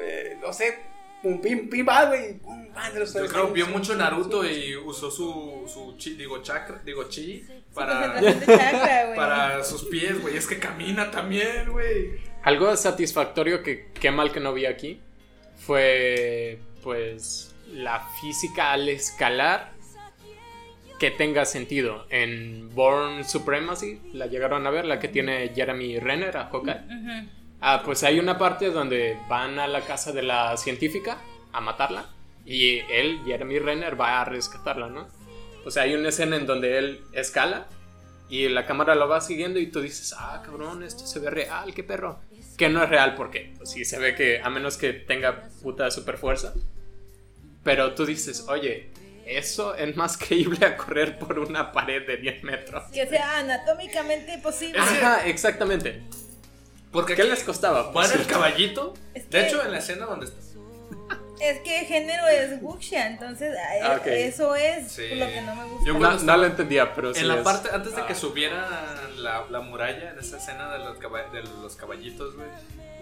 eh, 0.01 0.37
no 0.41 0.53
sé, 0.53 0.79
un 1.23 1.41
pin, 1.41 1.69
pin 1.69 1.85
bad, 1.85 2.09
güey. 2.09 2.35
Yo 2.35 2.93
creo 2.95 3.13
travesaños. 3.13 3.53
vio 3.53 3.67
mucho 3.67 3.97
Naruto 3.97 4.49
y 4.49 4.77
usó 4.77 5.11
su, 5.11 5.65
su 5.67 5.97
chi, 5.97 6.15
digo 6.15 6.43
chakra, 6.43 6.81
digo 6.85 7.05
chi 7.09 7.45
para, 7.75 8.21
chakra, 8.21 9.13
para 9.17 9.65
sus 9.65 9.85
pies, 9.85 10.21
güey. 10.21 10.37
Es 10.37 10.47
que 10.47 10.59
camina 10.59 11.11
también, 11.11 11.71
güey. 11.71 12.21
Algo 12.43 12.75
satisfactorio 12.77 13.63
que 13.63 13.89
qué 13.93 14.11
mal 14.11 14.33
que 14.33 14.41
no 14.41 14.53
vi 14.53 14.67
aquí 14.67 15.01
fue 15.57 16.61
pues 16.83 17.55
la 17.73 18.01
física 18.21 18.73
al 18.73 18.89
escalar 18.89 19.73
que 20.99 21.11
tenga 21.11 21.45
sentido. 21.45 22.07
En 22.11 22.75
Born 22.75 23.25
Supremacy, 23.25 24.01
la 24.13 24.27
llegaron 24.27 24.67
a 24.67 24.71
ver, 24.71 24.85
la 24.85 24.99
que 24.99 25.09
tiene 25.09 25.53
Jeremy 25.55 25.99
Renner 25.99 26.37
a 26.37 26.49
Hawkeye. 26.49 27.29
Ah, 27.61 27.83
pues 27.85 28.05
hay 28.05 28.21
una 28.21 28.39
parte 28.39 28.71
donde 28.71 29.19
van 29.29 29.59
a 29.59 29.67
la 29.67 29.81
casa 29.81 30.13
de 30.13 30.23
la 30.23 30.57
científica 30.57 31.19
a 31.53 31.61
matarla 31.61 32.07
y 32.45 32.79
él, 32.91 33.21
Jeremy 33.27 33.59
Renner, 33.59 34.01
va 34.01 34.21
a 34.21 34.25
rescatarla, 34.25 34.89
¿no? 34.89 35.09
O 35.65 35.71
sea, 35.71 35.83
hay 35.83 35.95
una 35.95 36.11
escena 36.11 36.37
en 36.37 36.47
donde 36.47 36.79
él 36.79 37.01
escala 37.13 37.67
y 38.31 38.49
la 38.49 38.67
cámara 38.67 38.95
lo 38.95 39.09
va 39.09 39.21
siguiendo 39.21 39.59
y 39.59 39.67
tú 39.67 39.81
dices, 39.81 40.15
ah, 40.17 40.43
cabrón, 40.45 40.83
esto 40.83 41.07
se 41.07 41.19
ve 41.19 41.31
real, 41.31 41.75
qué 41.75 41.83
perro. 41.83 42.21
Que 42.57 42.69
no 42.69 42.83
es 42.83 42.89
real 42.89 43.15
porque, 43.15 43.55
pues 43.57 43.71
sí, 43.71 43.85
se 43.85 43.99
ve 43.99 44.15
que 44.15 44.41
a 44.41 44.51
menos 44.51 44.77
que 44.77 44.93
tenga 44.93 45.49
puta 45.63 45.91
super 45.91 46.17
fuerza. 46.17 46.55
Pero 47.65 47.95
tú 47.95 48.07
dices, 48.07 48.47
oye, 48.49 48.91
eso 49.27 49.75
es 49.75 49.97
más 49.97 50.17
creíble 50.17 50.65
a 50.65 50.77
correr 50.77 51.19
por 51.19 51.39
una 51.39 51.73
pared 51.73 52.07
de 52.07 52.17
10 52.19 52.45
metros. 52.45 52.85
Que 52.93 53.07
sea 53.07 53.39
anatómicamente 53.39 54.39
posible. 54.39 54.79
Ajá, 54.79 55.27
exactamente. 55.27 56.03
Porque 56.93 57.15
¿Qué 57.15 57.25
les 57.25 57.43
costaba? 57.45 57.91
Van 57.93 58.11
el 58.13 58.27
caballito. 58.27 58.95
Es 59.15 59.29
De 59.31 59.41
que- 59.41 59.47
hecho, 59.47 59.63
en 59.65 59.73
la 59.73 59.79
escena 59.79 60.07
donde 60.07 60.27
está. 60.27 60.39
Es 61.41 61.61
que 61.61 61.85
género 61.85 62.27
es 62.27 62.61
wuxia, 62.61 63.07
entonces 63.07 63.55
a- 63.57 63.93
Ah, 63.93 63.97
ok. 64.01 64.07
eso 64.09 64.57
es 64.57 64.91
Sí. 64.91 65.15
lo 65.15 65.27
que 65.29 65.41
no 65.43 65.55
me 65.55 65.65
gusta. 65.67 65.87
Yo 65.87 65.95
No, 65.99 66.15
no 66.19 66.37
lo 66.37 66.47
entendía, 66.47 66.93
pero 66.95 67.15
sí 67.15 67.21
En 67.21 67.29
la 67.29 67.37
es- 67.37 67.43
parte, 67.45 67.69
antes 67.73 67.95
de 67.95 68.05
que 68.07 68.13
ah. 68.13 68.17
subieran 68.17 68.65
la, 69.23 69.45
la 69.49 69.61
muralla, 69.61 70.11
en 70.11 70.19
esa 70.19 70.39
escena 70.39 70.73
de 70.73 70.81
los, 70.81 70.99
caba- 70.99 71.29
de 71.31 71.43
los 71.45 71.77
caballitos, 71.77 72.35
güey, 72.35 72.49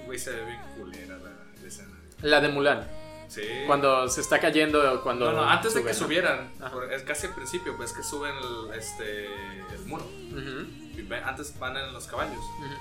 güey, 0.04 0.18
se 0.18 0.32
ve 0.32 0.44
bien 0.44 0.60
culera 0.76 1.16
la, 1.16 1.30
la 1.62 1.66
escena. 1.68 1.94
La 2.20 2.40
de 2.42 2.48
Mulan. 2.48 2.86
Sí. 3.28 3.42
Cuando 3.66 4.06
se 4.08 4.20
está 4.20 4.38
cayendo, 4.38 5.02
cuando. 5.02 5.32
No, 5.32 5.38
no, 5.44 5.48
antes 5.48 5.72
de 5.72 5.80
sube, 5.80 5.90
que 5.90 5.96
¿no? 5.98 6.04
subieran, 6.04 6.52
por- 6.70 6.92
es 6.92 7.02
casi 7.04 7.26
al 7.28 7.34
principio, 7.34 7.74
pues 7.76 7.92
que 7.94 8.02
suben 8.02 8.34
el, 8.36 8.78
este, 8.78 9.26
el 9.26 9.80
muro. 9.86 10.04
Ujú, 10.04 10.66
Y 10.98 11.02
ve- 11.02 11.22
antes 11.24 11.58
van 11.58 11.76
en 11.78 11.90
los 11.92 12.06
caballos. 12.06 12.36
ujú. 12.36 12.74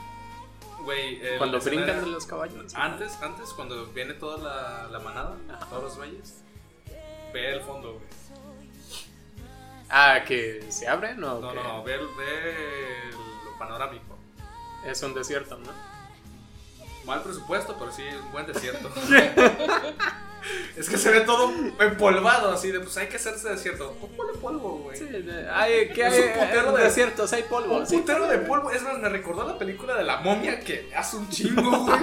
Güey, 0.83 1.37
Cuando 1.37 1.59
brincan 1.59 2.01
de 2.03 2.07
los 2.11 2.25
caballos. 2.25 2.75
Antes, 2.75 3.19
antes, 3.21 3.49
cuando 3.53 3.85
viene 3.87 4.13
toda 4.13 4.37
la, 4.37 4.87
la 4.91 4.99
manada, 4.99 5.35
todos 5.69 5.83
los 5.83 5.97
reyes, 5.97 6.43
ve 7.33 7.53
el 7.53 7.61
fondo, 7.61 7.93
güey. 7.93 8.05
Ah, 9.89 10.19
que 10.27 10.65
se 10.71 10.87
abren 10.87 11.23
o 11.23 11.39
No, 11.39 11.53
no, 11.53 11.63
no, 11.63 11.83
ve, 11.83 11.95
el- 11.95 12.07
ve 12.17 13.11
lo 13.45 13.57
panorámico. 13.57 14.17
es 14.85 15.01
un 15.03 15.13
desierto, 15.13 15.57
¿no? 15.57 15.71
Mal 17.05 17.21
presupuesto, 17.21 17.75
pero 17.77 17.91
sí, 17.91 18.03
un 18.03 18.31
buen 18.31 18.45
desierto. 18.47 18.89
es 20.77 20.89
que 20.89 20.97
se 20.97 21.09
ve 21.11 21.21
todo 21.21 21.51
empolvado, 21.79 22.51
así 22.51 22.71
de, 22.71 22.79
pues 22.79 22.95
hay 22.97 23.07
que 23.07 23.15
hacerse 23.17 23.49
desierto. 23.49 23.95
Pues 23.99 24.11
ponle 24.13 24.33
polvo, 24.39 24.69
güey. 24.83 24.97
Sí, 24.97 25.07
hay, 25.51 25.89
¿qué 25.93 26.05
Es 26.07 26.13
hay? 26.13 26.21
un 26.21 26.33
putero 26.47 26.71
de- 26.73 26.83
desiertos 26.83 27.33
hay 27.33 27.43
polvo. 27.43 27.77
Un 27.77 27.87
sí. 27.87 27.97
putero 27.97 28.27
de 28.27 28.37
polvo. 28.39 28.71
Es 28.71 28.81
más, 28.83 28.97
me 28.99 29.09
recordó 29.09 29.47
la 29.47 29.57
película 29.57 29.95
de 29.95 30.03
la 30.03 30.17
momia 30.17 30.59
que 30.59 30.91
hace 30.95 31.17
un 31.17 31.29
chingo, 31.29 31.61
güey. 31.85 31.99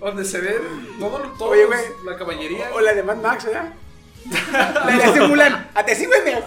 Donde 0.00 0.24
se 0.24 0.40
ve 0.40 0.60
todo, 1.00 1.18
todo 1.38 1.48
Oye, 1.50 1.66
güey. 1.66 1.80
la 2.04 2.16
caballería. 2.16 2.70
O 2.74 2.80
la 2.80 2.94
de 2.94 3.02
Mad 3.02 3.16
Max, 3.16 3.44
¿verdad? 3.46 3.72
la 4.52 4.96
de 4.96 5.04
este 5.04 5.20
Mulan. 5.20 5.70
Atesígueme. 5.74 6.42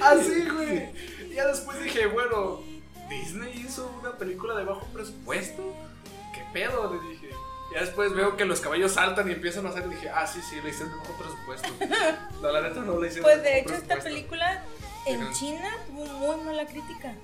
Así, 0.00 0.44
güey. 0.54 0.88
Y 1.30 1.34
ya 1.34 1.46
después 1.46 1.80
dije, 1.82 2.06
bueno, 2.06 2.60
Disney 3.08 3.64
hizo 3.66 3.90
una 4.00 4.12
película 4.16 4.54
de 4.56 4.64
bajo 4.64 4.86
presupuesto. 4.92 5.74
¿Qué 6.34 6.42
pedo? 6.52 6.92
Le 6.94 7.08
dije. 7.10 7.19
Ya 7.72 7.80
después 7.80 8.12
veo 8.14 8.36
que 8.36 8.44
los 8.44 8.60
caballos 8.60 8.92
saltan 8.92 9.28
y 9.28 9.32
empiezan 9.32 9.64
a 9.66 9.70
hacer. 9.70 9.84
Y 9.86 9.90
dije, 9.90 10.08
ah, 10.10 10.26
sí, 10.26 10.40
sí, 10.42 10.60
le 10.62 10.70
hicieron 10.70 10.92
de 10.92 10.98
bajo 10.98 11.12
presupuesto. 11.18 11.68
No, 12.42 12.50
la 12.50 12.62
neta 12.62 12.80
no 12.80 12.98
le 13.00 13.08
hicieron 13.08 13.24
Pues 13.30 13.42
de 13.42 13.58
hecho 13.60 13.74
esta 13.74 13.96
película 13.98 14.64
en 15.06 15.22
Ajá. 15.22 15.32
China 15.32 15.70
tuvo 15.86 16.06
muy 16.06 16.44
mala 16.44 16.66
crítica. 16.66 17.14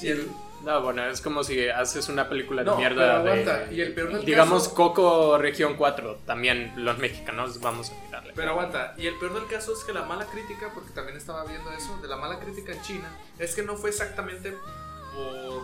Y 0.00 0.08
el- 0.08 0.30
No, 0.64 0.80
bueno, 0.82 1.04
es 1.06 1.20
como 1.20 1.42
si 1.44 1.68
haces 1.68 2.08
una 2.08 2.28
película 2.28 2.62
de 2.62 2.70
No, 2.70 2.76
mierda 2.76 2.96
pero 3.22 3.22
de. 3.24 3.30
aguanta, 3.42 3.72
y 3.72 3.80
el 3.82 3.94
peor 3.94 4.12
del 4.14 4.24
digamos, 4.24 4.64
caso- 4.64 4.74
Coco 4.74 5.38
Región 5.38 5.74
4. 5.76 6.18
También 6.26 6.72
los 6.76 6.98
mexicanos 6.98 7.60
vamos 7.60 7.90
a 7.90 8.06
tirarle. 8.06 8.32
Pero 8.34 8.50
aguanta, 8.50 8.94
y 8.96 9.06
el 9.06 9.16
peor 9.18 9.34
del 9.34 9.46
caso 9.48 9.72
es 9.74 9.84
que 9.84 9.92
la 9.92 10.02
mala 10.04 10.24
crítica, 10.26 10.70
porque 10.74 10.90
también 10.90 11.16
estaba 11.16 11.44
viendo 11.44 11.70
eso, 11.72 11.96
de 12.00 12.08
la 12.08 12.16
mala 12.16 12.38
crítica 12.40 12.72
en 12.72 12.82
China, 12.82 13.08
es 13.38 13.54
que 13.54 13.62
no 13.62 13.76
fue 13.76 13.90
exactamente 13.90 14.52
por, 15.14 15.62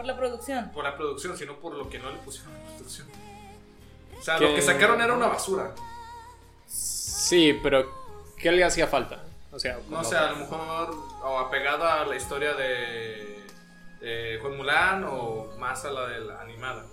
Por 0.00 0.06
la 0.06 0.16
producción. 0.16 0.70
por 0.72 0.82
la 0.84 0.96
producción, 0.96 1.36
sino 1.36 1.58
por 1.60 1.74
lo 1.74 1.90
que 1.90 1.98
no 1.98 2.10
le 2.10 2.16
pusieron 2.20 2.54
a 2.54 2.58
la 2.58 2.74
producción. 2.76 3.06
O 4.18 4.22
sea, 4.22 4.38
Que- 4.38 4.44
lo 4.48 4.54
que 4.54 4.62
sacaron 4.62 4.98
era 5.02 5.12
una 5.12 5.26
basura. 5.26 5.74
Sí, 6.66 7.58
pero 7.62 7.86
¿qué 8.38 8.50
le 8.50 8.64
hacía 8.64 8.86
falta? 8.86 9.24
O 9.52 9.58
sea, 9.58 9.78
No 9.90 10.02
sé, 10.04 10.16
a 10.16 10.30
lo 10.30 10.36
mejor 10.36 10.90
o 11.22 11.38
apegada 11.38 12.00
a 12.00 12.06
la 12.06 12.16
historia 12.16 12.54
de, 12.54 13.44
de 14.00 14.38
Juan 14.40 14.56
Mulan 14.56 15.04
o 15.04 15.54
más 15.58 15.84
a 15.84 15.90
la 15.90 16.06
de 16.06 16.20
la 16.20 16.40
animada. 16.40 16.86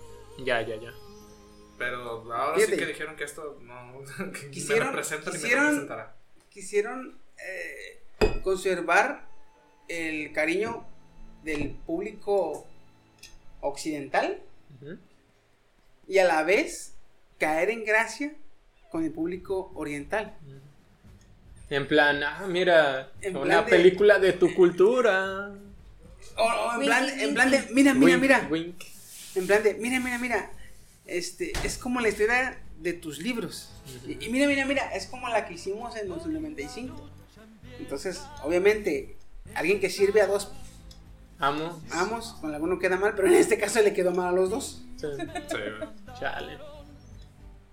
Ya, 0.44 0.60
ya, 0.60 0.76
ya. 0.76 0.92
Pero 1.78 2.30
ahora 2.32 2.56
Fíjate. 2.56 2.72
sí 2.74 2.78
que 2.78 2.86
dijeron 2.86 3.16
que 3.16 3.24
esto 3.24 3.56
no 3.62 4.02
que 4.32 4.50
Quisieron- 4.50 4.86
me 4.88 4.90
representa 4.90 5.30
ni 5.30 5.36
me 5.38 5.42
quisieron- 5.42 5.64
representará. 5.64 6.16
Quisieron 6.50 7.18
eh, 7.38 8.02
conservar 8.42 9.28
el 9.88 10.32
cariño 10.32 10.84
del 11.44 11.70
público 11.86 12.66
occidental 13.60 14.40
y 16.06 16.18
a 16.18 16.24
la 16.24 16.42
vez 16.42 16.94
caer 17.38 17.70
en 17.70 17.84
gracia 17.84 18.32
con 18.90 19.04
el 19.04 19.12
público 19.12 19.70
oriental. 19.74 20.34
En 21.70 21.86
plan, 21.86 22.22
ah, 22.22 22.46
mira, 22.48 23.12
En 23.20 23.36
una 23.36 23.62
de- 23.62 23.70
película 23.70 24.18
de 24.18 24.32
tu 24.32 24.54
cultura. 24.54 25.52
O, 26.36 26.42
o 26.42 26.72
en, 26.72 26.78
Wink, 26.78 26.86
plan, 26.88 27.04
wink, 27.04 27.20
en 27.20 27.34
plan 27.34 27.50
de, 27.50 27.62
mira, 27.72 27.94
mira, 27.94 28.16
Wink, 28.16 28.22
mira. 28.22 28.48
En 29.34 29.46
plan 29.46 29.62
de, 29.62 29.74
mira, 29.74 30.00
mira, 30.00 30.18
mira. 30.18 30.50
Este, 31.04 31.52
es 31.64 31.76
como 31.78 32.00
la 32.00 32.08
historia 32.08 32.58
de 32.78 32.92
tus 32.94 33.18
libros. 33.18 33.70
Y, 34.06 34.24
y 34.24 34.28
mira, 34.30 34.46
mira, 34.46 34.64
mira, 34.64 34.94
es 34.94 35.06
como 35.06 35.28
la 35.28 35.46
que 35.46 35.54
hicimos 35.54 35.94
en 35.96 36.08
los 36.08 36.26
95. 36.26 37.10
Entonces, 37.78 38.22
obviamente, 38.42 39.16
alguien 39.54 39.78
que 39.80 39.90
sirve 39.90 40.22
a 40.22 40.26
dos 40.26 40.50
Amo. 41.40 41.80
amos, 41.92 42.32
con 42.40 42.52
alguno 42.54 42.78
queda 42.78 42.96
mal, 42.96 43.14
pero 43.14 43.28
en 43.28 43.34
este 43.34 43.58
caso 43.58 43.80
le 43.80 43.92
quedó 43.92 44.10
mal 44.12 44.28
a 44.28 44.32
los 44.32 44.50
dos. 44.50 44.82
Sí. 44.96 45.06
Sí, 45.48 45.56
güey. 45.56 46.18
Chale. 46.18 46.58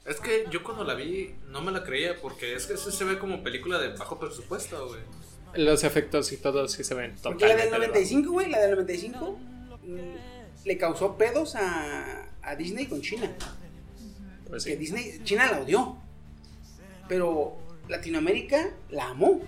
Es 0.05 0.19
que 0.19 0.45
yo 0.51 0.63
cuando 0.63 0.83
la 0.83 0.93
vi 0.93 1.33
no 1.49 1.61
me 1.61 1.71
la 1.71 1.83
creía 1.83 2.21
porque 2.21 2.53
es 2.55 2.67
que 2.67 2.73
eso 2.75 2.91
se 2.91 3.03
ve 3.05 3.17
como 3.17 3.41
película 3.43 3.79
de 3.79 3.89
bajo 3.97 4.19
presupuesto, 4.19 4.87
güey. 4.87 5.01
Los 5.55 5.83
efectos 5.83 6.31
y 6.31 6.37
todo 6.37 6.67
sí 6.67 6.83
se 6.83 6.93
ven 6.93 7.15
Porque 7.23 7.47
la 7.47 7.55
del 7.55 7.65
totalmente. 7.69 7.99
95, 7.99 8.31
güey, 8.31 8.49
la 8.49 8.59
del 8.59 8.71
95 8.71 9.39
mm, 9.83 10.65
le 10.65 10.77
causó 10.77 11.17
pedos 11.17 11.55
a, 11.55 12.27
a 12.43 12.55
Disney 12.55 12.85
con 12.87 13.01
China. 13.01 13.31
Pues 14.47 14.63
Que 14.65 14.71
sí. 14.71 14.77
Disney, 14.77 15.21
China 15.23 15.49
la 15.49 15.61
odió. 15.61 15.97
Pero 17.07 17.57
Latinoamérica 17.87 18.71
la 18.89 19.09
amó. 19.09 19.41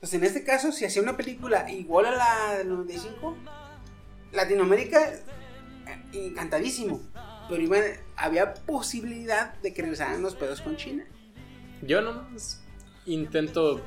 Pues 0.00 0.12
en 0.14 0.24
este 0.24 0.44
caso, 0.44 0.72
si 0.72 0.84
hacía 0.84 1.02
una 1.02 1.16
película 1.16 1.70
igual 1.70 2.06
a 2.06 2.10
la 2.12 2.58
del 2.58 2.68
95, 2.68 3.36
Latinoamérica 4.32 5.12
eh, 5.12 6.02
encantadísimo. 6.12 7.00
Pero 7.48 7.62
iba- 7.62 7.78
había 8.16 8.54
posibilidad 8.54 9.54
de 9.56 9.72
que 9.72 9.82
regresaran 9.82 10.20
los 10.22 10.34
pedos 10.34 10.60
con 10.60 10.76
China. 10.76 11.04
Yo 11.82 12.00
nomás 12.02 12.62
intento 13.06 13.80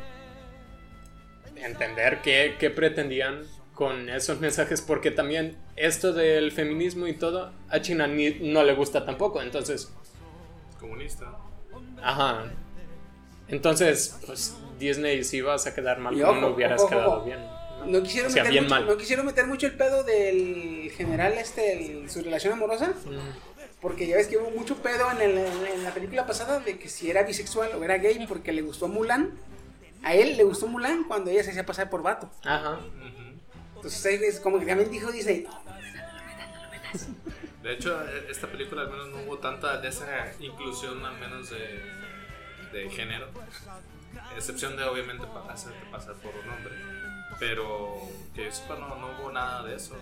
entender 1.56 2.22
qué, 2.22 2.56
qué 2.60 2.69
pretendían 2.69 3.44
con 3.73 4.10
esos 4.10 4.40
mensajes, 4.40 4.81
porque 4.81 5.11
también 5.11 5.57
esto 5.76 6.14
del 6.14 6.52
feminismo 6.52 7.07
y 7.07 7.14
todo, 7.14 7.53
a 7.69 7.81
China 7.81 8.07
ni- 8.07 8.40
no 8.52 8.64
le 8.64 8.73
gusta 8.76 9.06
tampoco, 9.06 9.41
entonces, 9.41 9.91
Comunista. 10.80 11.34
ajá. 12.02 12.45
Entonces, 13.48 14.19
pues 14.26 14.56
Disney 14.80 15.23
si 15.23 15.41
vas 15.41 15.68
a 15.68 15.76
quedar 15.76 15.99
mal, 15.99 16.14
como 16.14 16.31
ojo, 16.31 16.41
no 16.41 16.47
hubieras 16.47 16.81
ojo, 16.81 16.95
ojo. 16.95 16.95
quedado 16.95 17.23
bien. 17.26 17.39
No 17.85 18.03
quisieron, 18.03 18.30
O 18.30 18.34
sea, 18.34 18.43
meter 18.43 18.61
mucho, 18.64 18.80
no 18.81 18.97
quisieron 18.97 19.26
meter 19.26 19.47
mucho 19.47 19.68
el 19.68 19.73
pedo 19.73 20.03
del 20.03 20.91
general, 20.95 21.34
este, 21.34 21.73
el- 22.01 22.10
su 22.10 22.22
relación 22.23 22.53
amorosa. 22.53 22.88
Mm, 23.06 23.49
Porque 23.81 24.06
ya 24.07 24.18
ves 24.18 24.27
que 24.27 24.38
hubo 24.38 24.49
mucho 24.51 24.76
pedo 24.81 25.10
en, 25.11 25.22
el- 25.22 25.38
en 25.73 25.84
la 25.85 25.93
película 25.93 26.26
pasada 26.26 26.60
de 26.60 26.77
que 26.77 26.89
si 26.89 27.10
era 27.10 27.23
bisexual 27.23 27.72
o 27.76 27.84
era 27.84 27.97
gay 27.97 28.26
porque 28.27 28.51
le 28.51 28.61
gustó 28.61 28.89
Mulan. 28.89 29.31
A 30.03 30.14
él 30.15 30.35
le 30.35 30.43
gustó 30.43 30.68
Mulan 30.68 31.06
cuando 31.06 31.30
ella 31.31 31.43
se 31.43 31.51
hacía 31.51 31.65
pasar 31.65 31.89
por 31.89 32.01
vato. 32.01 32.30
Ajá. 32.43 32.80
Entonces 33.76 34.22
es 34.22 34.39
como 34.41 34.60
que 34.60 34.65
también 34.65 34.91
dijo 34.91 35.10
Disney, 35.11 35.47
no, 35.47 35.80
De 37.64 37.73
hecho, 37.73 38.01
e- 38.03 38.30
esta 38.31 38.47
película 38.47 38.81
al 38.84 38.89
menos 38.89 39.07
no 39.10 39.22
hubo 39.23 39.38
tanta 39.38 39.80
de 39.80 39.88
esa 39.89 40.06
inclusión, 40.41 41.03
al 41.06 41.18
menos 41.19 41.49
de, 41.49 41.81
de 42.73 42.89
género. 42.89 43.27
Excepción 44.36 44.76
de, 44.77 44.84
obviamente, 44.86 45.26
hacerte 45.49 45.80
pasar 45.91 46.15
por 46.15 46.31
un 46.34 46.49
hombre. 46.49 46.73
Pero 47.40 47.95
que 48.36 48.45
yo 48.45 48.52
sepa, 48.52 48.76
no, 48.76 48.95
no 48.95 49.07
hubo 49.22 49.31
nada 49.31 49.64
de 49.64 49.76
eso. 49.76 49.95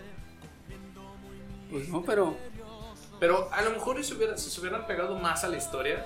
pues 1.70 1.90
no, 1.90 2.04
pero 2.04 2.36
Pero 3.20 3.50
a 3.52 3.62
lo 3.64 3.72
mejor 3.72 4.04
si, 4.04 4.14
hubiera- 4.14 4.38
si 4.38 4.50
se 4.50 4.60
hubieran 4.62 4.86
pegado 4.88 5.18
más 5.18 5.44
a 5.44 5.48
la 5.50 5.58
historia, 5.58 6.06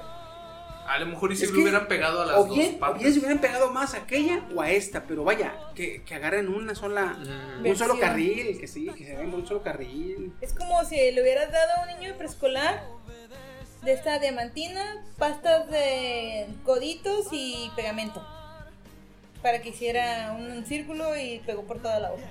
a 0.88 0.98
lo 1.00 1.06
mejor 1.06 1.32
y 1.32 1.36
si 1.36 1.46
le 1.46 1.60
hubieran 1.62 1.88
pegado 1.88 2.22
a 2.22 2.26
las 2.26 2.38
o 2.38 2.46
dos 2.46 2.56
bien, 2.58 2.76
o 2.76 2.80
partes. 2.80 3.02
bien 3.02 3.14
se 3.14 3.20
hubieran 3.20 3.40
pegado 3.40 3.70
más 3.72 3.94
a 3.94 3.98
aquella 3.98 4.46
o 4.56 4.62
a 4.62 4.72
esta, 4.72 5.04
pero 5.04 5.24
vaya, 5.26 5.54
que, 5.76 6.04
que 6.04 6.16
agarren 6.16 6.48
una 6.48 6.74
sola, 6.74 7.18
Mm. 7.60 7.66
un 7.66 7.76
solo 7.76 8.00
carril, 8.00 8.58
que 8.60 8.68
sí, 8.68 8.88
que 8.98 9.06
se 9.06 9.16
den 9.18 9.34
un 9.34 9.46
solo 9.46 9.62
carril. 9.62 10.34
Es 10.42 10.54
como 10.54 10.84
si 10.86 10.96
le 11.12 11.22
hubieras 11.22 11.52
dado 11.52 11.70
a 11.78 11.82
un 11.84 11.88
niño 12.00 12.12
de 12.14 12.16
preescolar 12.18 12.84
de 13.82 13.94
esta 13.94 14.20
diamantina, 14.20 15.04
pastas 15.18 15.70
de 15.70 16.48
coditos 16.64 17.28
y 17.32 17.72
pegamento. 17.76 18.26
Para 19.42 19.62
que 19.62 19.70
hiciera 19.70 20.36
un 20.38 20.66
círculo 20.66 21.18
y 21.18 21.40
pegó 21.46 21.64
por 21.64 21.80
toda 21.80 22.00
la 22.00 22.12
hoja. 22.12 22.28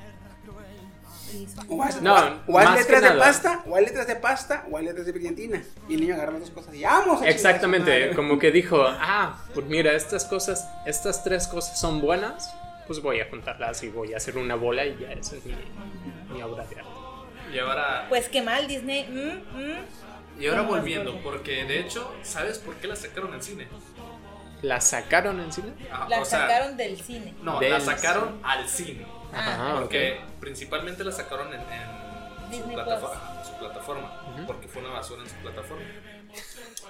O 1.68 1.82
haz, 1.82 2.02
No, 2.02 2.14
o 2.46 2.58
que 2.58 2.64
letras 2.74 3.02
de 3.02 3.12
pasta, 3.12 3.62
o 3.66 3.76
haz 3.76 3.82
letras 3.82 4.06
de 4.06 4.16
pasta, 4.16 4.64
o 4.70 4.76
haz 4.76 4.82
letras 4.84 5.06
de 5.06 5.12
brillantina. 5.12 5.62
Y 5.88 5.94
el 5.94 6.00
niño 6.00 6.14
agarra 6.14 6.32
las 6.32 6.40
dos 6.40 6.50
cosas 6.50 6.74
y 6.74 6.82
vamos. 6.82 7.22
a 7.22 7.28
Exactamente, 7.28 7.90
madre". 7.90 8.16
como 8.16 8.38
que 8.38 8.50
dijo, 8.50 8.82
ah, 8.84 9.44
pues 9.54 9.66
mira, 9.66 9.92
estas 9.92 10.24
cosas, 10.24 10.68
estas 10.86 11.22
tres 11.22 11.46
cosas 11.46 11.78
son 11.80 12.00
buenas, 12.00 12.52
pues 12.86 13.00
voy 13.00 13.20
a 13.20 13.28
juntarlas 13.28 13.82
y 13.84 13.88
voy 13.88 14.12
a 14.14 14.16
hacer 14.16 14.38
una 14.38 14.56
bola 14.56 14.84
y 14.84 14.98
ya 14.98 15.12
esa 15.12 15.36
es 15.36 15.44
mi, 15.44 15.54
mi 16.32 16.42
obra 16.42 16.64
de 16.66 16.76
arte. 16.76 16.90
Y 17.54 17.58
ahora, 17.58 18.06
Pues 18.08 18.28
qué 18.28 18.42
mal, 18.42 18.66
Disney. 18.66 19.04
Mm, 19.08 19.58
mm. 19.58 20.09
Y 20.40 20.46
ahora 20.48 20.62
volviendo, 20.62 21.20
porque 21.22 21.64
de 21.64 21.80
hecho, 21.80 22.12
¿sabes 22.22 22.58
por 22.58 22.74
qué 22.76 22.88
la 22.88 22.96
sacaron 22.96 23.34
en 23.34 23.42
cine? 23.42 23.68
¿La 24.62 24.80
sacaron 24.80 25.40
en 25.40 25.52
cine? 25.52 25.72
Ah, 25.90 26.06
La 26.08 26.20
o 26.20 26.24
sea, 26.24 26.40
sacaron 26.40 26.76
del 26.76 27.00
cine. 27.00 27.34
No, 27.42 27.58
Del 27.60 27.72
la 27.72 27.80
sacaron 27.80 28.40
al 28.42 28.68
cine. 28.68 29.06
Ah, 29.32 29.76
Porque 29.80 30.20
principalmente 30.40 31.02
la 31.04 31.12
sacaron 31.12 31.48
en, 31.54 31.60
en 31.60 32.62
su, 32.62 32.68
plataforma, 32.70 33.44
su 33.44 33.58
plataforma. 33.58 34.46
Porque 34.46 34.68
fue 34.68 34.82
una 34.82 34.90
basura 34.92 35.22
en 35.22 35.28
su 35.30 35.36
plataforma. 35.36 35.84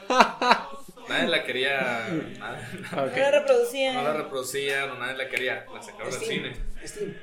nadie 1.08 1.28
la 1.28 1.44
quería. 1.44 2.08
Nadie, 2.38 2.64
No 2.92 3.06
la 3.06 3.30
reproducían. 3.30 3.94
no 3.94 4.02
la 4.02 4.12
reproducían 4.14 4.90
o 4.90 4.94
nadie 4.96 5.16
la 5.16 5.28
quería. 5.28 5.66
La 5.72 5.82
sacaron 5.82 6.06
al 6.08 6.12
Steam, 6.12 6.28
cine. 6.42 6.56
Steam. 6.84 7.16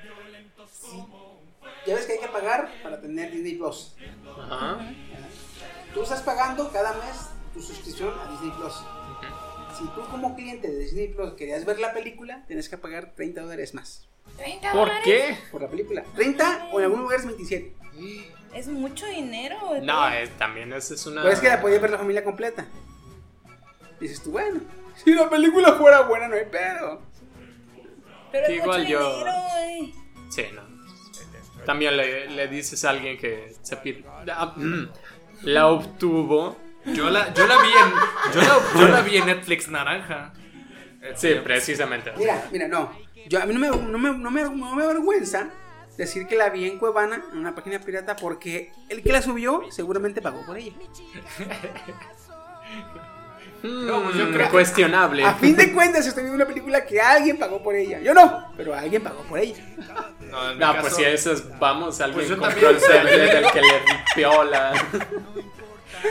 Sí. 0.71 1.03
Ya 1.85 1.95
ves 1.95 2.05
que 2.05 2.13
hay 2.13 2.19
que 2.19 2.27
pagar 2.27 2.69
para 2.83 3.01
tener 3.01 3.31
Disney 3.31 3.55
Plus. 3.55 3.95
Ajá. 4.49 4.77
Tú 5.93 6.03
estás 6.03 6.21
pagando 6.21 6.71
cada 6.71 6.93
mes 6.93 7.29
tu 7.53 7.61
suscripción 7.61 8.13
a 8.19 8.31
Disney 8.31 8.51
Plus. 8.51 8.73
Si 9.77 9.83
tú 9.89 10.05
como 10.09 10.35
cliente 10.35 10.67
de 10.69 10.77
Disney 10.79 11.07
Plus 11.09 11.33
querías 11.33 11.65
ver 11.65 11.79
la 11.79 11.93
película, 11.93 12.43
tienes 12.47 12.69
que 12.69 12.77
pagar 12.77 13.13
30 13.15 13.41
dólares 13.41 13.73
más. 13.73 14.07
¿Por 14.73 14.89
qué? 15.03 15.37
Por 15.51 15.61
la 15.61 15.67
película. 15.69 16.03
30 16.15 16.69
o 16.71 16.79
en 16.79 16.85
algún 16.85 17.01
lugar 17.01 17.19
es 17.19 17.25
27. 17.25 17.73
Es 18.53 18.67
mucho 18.67 19.05
dinero. 19.07 19.57
No, 19.81 20.07
es- 20.09 20.29
también 20.37 20.71
esa 20.73 20.93
es 20.93 21.05
una... 21.05 21.21
Pero 21.21 21.33
es 21.33 21.39
que 21.39 21.47
la 21.49 21.61
podía 21.61 21.79
ver 21.79 21.91
la 21.91 21.97
familia 21.97 22.23
completa. 22.23 22.65
Dices 23.99 24.21
tú, 24.21 24.31
bueno, 24.31 24.61
si 24.95 25.13
la 25.13 25.29
película 25.29 25.73
fuera 25.73 26.01
buena 26.01 26.27
no 26.27 26.35
hay 26.35 26.45
pedo. 26.45 27.01
Pero 28.31 28.45
es 28.47 28.53
Igual 28.57 28.79
mucho 28.81 28.91
yo- 28.91 29.17
dinero. 29.17 29.93
Sí, 30.29 30.43
no. 30.53 30.67
También 31.65 31.97
le, 31.97 32.29
le 32.29 32.47
dices 32.47 32.83
a 32.85 32.91
alguien 32.91 33.17
que 33.17 33.55
se 33.61 33.77
pide... 33.77 34.03
La 35.43 35.67
obtuvo. 35.67 36.57
Yo 36.85 37.09
la, 37.09 37.33
yo 37.33 37.47
la 37.47 37.57
vi 37.57 37.69
en. 37.69 38.33
Yo 38.33 38.41
la, 38.41 38.79
yo 38.79 38.87
la 38.87 39.01
vi 39.01 39.17
en 39.17 39.25
Netflix 39.25 39.67
naranja. 39.67 40.33
Sí, 41.15 41.35
precisamente. 41.43 42.11
Mira, 42.17 42.45
mira, 42.51 42.67
no. 42.67 42.91
Yo, 43.27 43.41
a 43.41 43.45
mí 43.45 43.53
no 43.53 43.59
me, 43.59 43.67
no, 43.69 43.97
me, 43.97 44.11
no, 44.17 44.31
me, 44.31 44.41
no 44.43 44.75
me 44.75 44.83
avergüenza 44.83 45.49
decir 45.97 46.27
que 46.27 46.35
la 46.35 46.49
vi 46.49 46.67
en 46.67 46.77
Cuevana, 46.77 47.23
en 47.31 47.39
una 47.39 47.55
página 47.55 47.79
pirata, 47.79 48.15
porque 48.15 48.71
el 48.89 49.01
que 49.03 49.11
la 49.11 49.21
subió 49.21 49.63
seguramente 49.71 50.21
pagó 50.21 50.45
por 50.45 50.57
ella. 50.57 50.73
No, 53.63 54.03
pues 54.03 54.15
yo 54.15 54.25
mm, 54.25 54.33
creo- 54.33 54.49
cuestionable. 54.51 55.23
A 55.23 55.33
fin 55.35 55.55
de 55.55 55.73
cuentas 55.73 56.05
estoy 56.05 56.23
viendo 56.23 56.35
una 56.35 56.45
película 56.47 56.85
que 56.85 57.01
alguien 57.01 57.37
pagó 57.37 57.61
por 57.63 57.75
ella. 57.75 57.99
Yo 57.99 58.13
no, 58.13 58.51
pero 58.55 58.73
alguien 58.75 59.01
pagó 59.03 59.21
por 59.23 59.39
ella. 59.39 59.55
No, 60.29 60.51
en 60.51 60.57
mi 60.57 60.59
No, 60.59 60.71
caso- 60.73 60.81
pues 60.81 60.95
si 60.95 61.03
a 61.05 61.09
esas 61.09 61.59
vamos, 61.59 61.99
alguien 62.01 62.27
Pues 62.27 62.39
compró 62.39 62.69
el. 62.69 62.79
CD 62.79 63.17
del 63.33 63.51
que 63.51 63.61
le 63.61 63.79
ripió 63.79 64.43
la... 64.43 64.73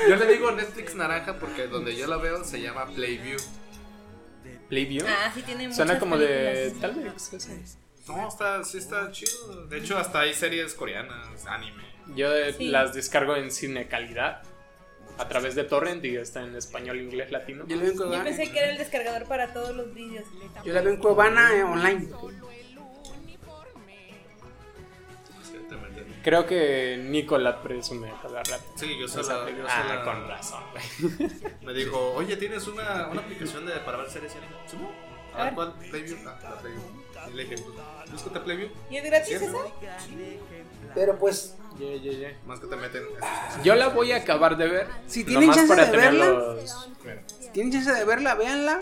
Yo 0.09 0.17
le 0.17 0.27
digo 0.27 0.51
Netflix 0.51 0.95
naranja 0.97 1.39
porque 1.39 1.69
donde 1.69 1.95
yo 1.97 2.07
la 2.09 2.17
veo 2.17 2.43
se 2.45 2.61
llama 2.61 2.87
Playview. 2.87 3.39
Playview. 4.69 5.05
Ah, 5.07 5.31
sí 5.33 5.43
tiene 5.43 5.63
muchas 5.69 5.77
Suena 5.77 5.99
como 5.99 6.19
de 6.19 6.69
eso. 6.69 6.77
No, 8.09 8.29
está, 8.29 8.65
sí 8.65 8.79
está 8.79 9.11
chido. 9.13 9.67
De 9.67 9.79
hecho, 9.79 9.97
hasta 9.99 10.21
hay 10.21 10.35
series 10.35 10.75
coreanas, 10.75 11.47
anime. 11.47 11.85
Yo 12.15 12.33
eh, 12.35 12.53
Sí. 12.57 12.69
las 12.69 12.95
descargo 12.95 13.37
en 13.37 13.51
cine 13.51 13.87
calidad 13.89 14.43
a 15.19 15.29
través 15.29 15.55
de 15.55 15.65
torrent 15.65 16.05
y 16.05 16.17
está 16.17 16.43
en 16.43 16.55
español, 16.57 17.01
inglés, 17.01 17.31
latino. 17.31 17.65
Yo 17.67 17.77
la 17.77 17.83
veo 17.83 17.91
en 17.93 17.99
Yo 17.99 18.05
Cuevana, 18.05 18.25
pensé 18.25 18.51
que 18.53 18.59
era 18.59 18.71
el 18.71 18.79
descargador 18.79 19.25
para 19.27 19.53
todos 19.53 19.75
los 19.75 19.93
vídeos. 19.95 20.25
yo 20.65 20.73
la 20.73 20.81
veo 20.83 20.93
en 20.93 21.01
Cuevana 21.01 21.55
eh, 21.55 21.63
online. 21.65 22.09
Creo 26.23 26.45
que 26.45 26.99
Nico 27.09 27.39
la 27.39 27.63
presume 27.63 28.13
cada 28.21 28.43
rato. 28.43 28.65
Sí, 28.75 28.99
yo 28.99 29.07
se 29.07 29.23
la, 29.23 29.39
yo 29.39 29.45
película. 29.45 29.69
se 29.71 29.77
Ah, 29.77 29.95
la- 29.95 30.05
con 30.05 30.27
razón, 30.29 30.63
güey. 30.73 31.31
Me 31.63 31.73
dijo, 31.73 32.15
oye, 32.15 32.37
¿tienes 32.37 32.67
una, 32.67 33.07
una 33.09 33.21
aplicación 33.21 33.65
de, 33.65 33.75
para 33.75 33.99
ver 33.99 34.11
series 34.11 34.35
y 34.35 34.39
anime? 34.39 34.57
¿Sí? 34.67 34.77
A 35.33 35.41
Ah, 35.41 35.45
ver. 35.45 35.55
¿cuál? 35.55 35.75
Playview. 35.91 36.17
Ah, 36.27 36.39
la 36.43 36.59
Playview. 36.61 36.83
Y 37.31 37.33
le 37.37 37.45
dije, 37.45 37.57
búscate 38.11 38.41
Playview. 38.41 38.69
¿Y 38.91 38.97
es 38.97 39.05
gratis 39.05 39.35
esa? 39.35 39.53
Pero 40.97 41.17
pues, 41.19 41.55
Yeah, 41.79 41.95
yeah, 42.01 42.13
yeah. 42.13 42.39
Más 42.47 42.59
que 42.59 42.69
te 42.69 42.77
meten. 42.77 43.03
Yo 43.63 43.75
la 43.75 43.89
voy 43.89 44.11
a 44.13 44.17
acabar 44.17 44.57
de 44.57 44.67
ver. 44.67 44.87
Si 45.07 45.25
tienen 45.25 45.53
chance 45.53 45.69
para 45.69 45.85
de 45.91 45.95
verla. 45.97 46.27
los- 46.27 46.89
si 47.39 47.51
tienen 47.51 47.71
chance 47.71 47.93
de 47.93 48.03
verla, 48.07 48.35
véanla. 48.35 48.81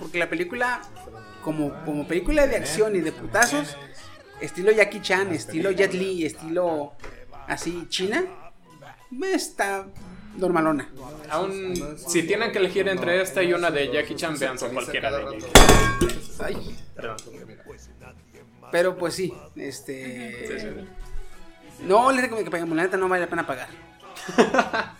Porque 0.00 0.18
la 0.18 0.28
película, 0.28 0.82
como, 1.44 1.72
como 1.84 2.08
película 2.08 2.48
de 2.48 2.56
acción 2.56 2.96
y 2.96 3.00
de 3.02 3.12
putazos, 3.12 3.76
estilo 4.40 4.72
Jackie 4.72 5.00
Chan, 5.00 5.32
estilo 5.32 5.70
Jet 5.70 5.94
Li, 5.94 6.26
estilo 6.26 6.94
así 7.46 7.86
China, 7.88 8.24
está 9.32 9.86
normalona. 10.36 10.90
Aún, 11.30 11.96
si 11.96 12.24
tienen 12.24 12.50
que 12.50 12.58
elegir 12.58 12.88
entre 12.88 13.22
esta 13.22 13.44
y 13.44 13.52
una 13.52 13.70
de 13.70 13.92
Jackie 13.92 14.16
Chan, 14.16 14.36
vean 14.40 14.58
con 14.58 14.72
cualquiera 14.72 15.16
de 15.16 15.38
Ay, 16.40 16.76
Perdón. 16.96 17.16
pero 18.72 18.96
pues 18.98 19.14
sí, 19.14 19.32
Sí, 19.54 19.62
este. 19.62 20.58
sí. 20.60 20.66
No 21.80 22.10
les 22.12 22.22
recomiendo 22.22 22.48
que 22.48 22.50
paguemos, 22.50 22.76
la 22.76 22.82
neta 22.84 22.96
no 22.96 23.08
vale 23.08 23.24
la 23.24 23.30
pena 23.30 23.46
pagar. 23.46 23.68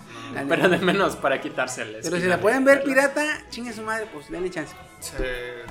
Pero 0.48 0.68
de 0.68 0.78
menos 0.78 1.16
para 1.16 1.40
quitársela. 1.40 1.98
Pero 2.02 2.16
si 2.16 2.24
la 2.26 2.40
pueden 2.40 2.64
ver 2.64 2.82
pirata, 2.82 3.24
chingue 3.50 3.72
su 3.72 3.82
madre, 3.82 4.08
pues 4.12 4.28
denle 4.30 4.50
chance. 4.50 4.74
Sí, 5.00 5.12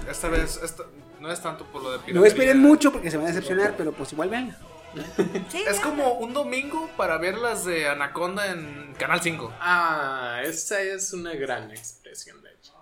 esta 0.10 0.30
vez 0.30 0.60
esta- 0.64 0.84
no 1.20 1.32
es 1.32 1.42
tanto 1.42 1.66
por 1.66 1.82
lo 1.84 1.92
de 1.92 1.98
No 2.00 2.04
piratería. 2.06 2.28
esperen 2.30 2.62
mucho 2.62 2.92
porque 2.92 3.10
se 3.12 3.18
van 3.18 3.26
a 3.26 3.30
decepcionar, 3.30 3.74
pero 3.78 3.92
pues 3.92 4.12
igual 4.14 4.30
veanla. 4.30 4.58
Sí, 5.50 5.64
Es 5.68 5.80
como 5.80 6.14
un 6.20 6.34
domingo 6.34 6.90
para 6.96 7.18
ver 7.18 7.38
las 7.38 7.66
de 7.66 7.90
Anaconda 7.90 8.48
en 8.52 8.94
Canal 8.98 9.22
5. 9.22 9.52
Ah, 9.60 10.40
esa 10.44 10.80
es 10.82 11.12
una 11.14 11.34
gran 11.34 11.72
expresión, 11.72 12.42
de 12.44 12.52
hecho. 12.52 12.74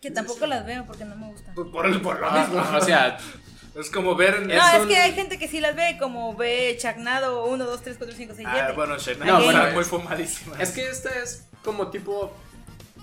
Que 0.00 0.10
tampoco 0.10 0.46
las 0.46 0.64
veo 0.64 0.86
porque 0.86 1.04
no 1.04 1.16
me 1.16 1.26
gustan. 1.32 1.54
Por, 1.54 1.70
por 1.70 1.86
el- 1.86 2.00
por 2.00 2.20
lo 2.20 2.26
Ah, 2.30 2.38
mismo. 2.46 2.62
o 2.78 2.80
sea, 2.80 3.18
Es 3.74 3.88
como 3.90 4.14
ver. 4.16 4.46
No, 4.46 4.52
Es 4.52 4.82
un- 4.82 4.88
que 4.88 4.96
hay 4.96 5.12
gente 5.12 5.38
que 5.38 5.46
sí 5.48 5.60
las 5.60 5.76
ve, 5.76 5.96
como 5.98 6.34
ve 6.36 6.76
Chagnado 6.78 7.44
1, 7.46 7.64
2, 7.64 7.82
3, 7.82 7.96
4, 7.98 8.16
5, 8.16 8.32
6, 8.36 8.48
7. 8.50 8.66
Ah, 8.70 8.72
bueno, 8.74 8.98
Shania 8.98 9.24
No, 9.24 9.42
bueno, 9.44 9.70
muy 9.72 9.82
es- 9.82 9.88
fumadísima. 9.88 10.56
es 10.60 10.70
que 10.70 10.88
esta 10.88 11.10
es 11.22 11.46
como 11.64 11.88
tipo 11.88 12.36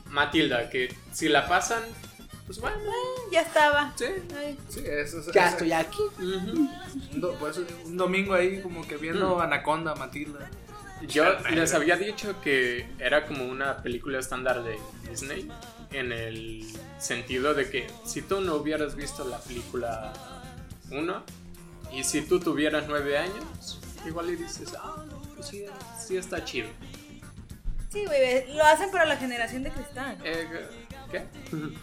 Matilda, 0.10 0.70
que 0.70 0.94
si 1.14 1.30
la 1.30 1.48
pasan, 1.48 1.84
pues 2.46 2.60
bueno, 2.60 2.78
Ya 3.32 3.42
estaba. 3.42 3.94
sí. 3.98 4.06
Ay, 4.38 4.58
Sí, 4.70 4.82
eso 4.86 5.20
es. 5.20 5.32
Ya 5.34 5.48
es- 5.48 5.54
estoy 5.54 5.72
aquí. 5.74 6.00
Do- 7.14 7.34
por 7.36 7.52
eso, 7.52 7.64
un 7.86 7.98
domingo 7.98 8.34
ahí, 8.34 8.62
como 8.62 8.86
que 8.88 8.98
viendo 8.98 9.36
Mm. 9.38 9.42
Anaconda, 9.42 9.96
Matilda. 9.96 10.50
Yo 11.08 11.26
les 11.52 11.74
había 11.76 11.96
dicho 11.96 12.42
que 12.42 12.88
era 13.00 13.26
como 13.28 13.46
una 13.46 13.78
película 13.84 14.18
estándar 14.20 14.64
de 14.64 14.78
Disney 15.10 15.48
en 15.92 16.12
el 16.12 16.66
sentido 17.00 17.54
de 17.54 17.70
que 17.70 17.88
si 18.04 18.22
tú 18.24 18.42
no 18.42 18.56
hubieras 18.56 18.96
visto 18.96 19.24
la 19.28 19.38
película 19.40 20.12
1 20.92 21.24
y 21.94 22.04
si 22.04 22.22
tú 22.22 22.40
tuvieras 22.40 22.86
9 22.88 23.18
años, 23.18 23.80
igual 24.06 24.30
y 24.30 24.36
dices, 24.36 24.74
ah, 24.82 25.04
no, 25.10 25.20
pues 25.36 25.48
sí, 25.48 25.66
sí 26.06 26.18
está 26.18 26.44
chido. 26.44 26.68
Sí, 27.90 28.06
güey, 28.06 28.54
lo 28.54 28.64
hacen 28.66 28.92
para 28.92 29.06
la 29.06 29.16
generación 29.18 29.64
de 29.64 29.72
cristal. 29.72 30.18
Eh, 30.24 30.48
¿Qué? 31.12 31.26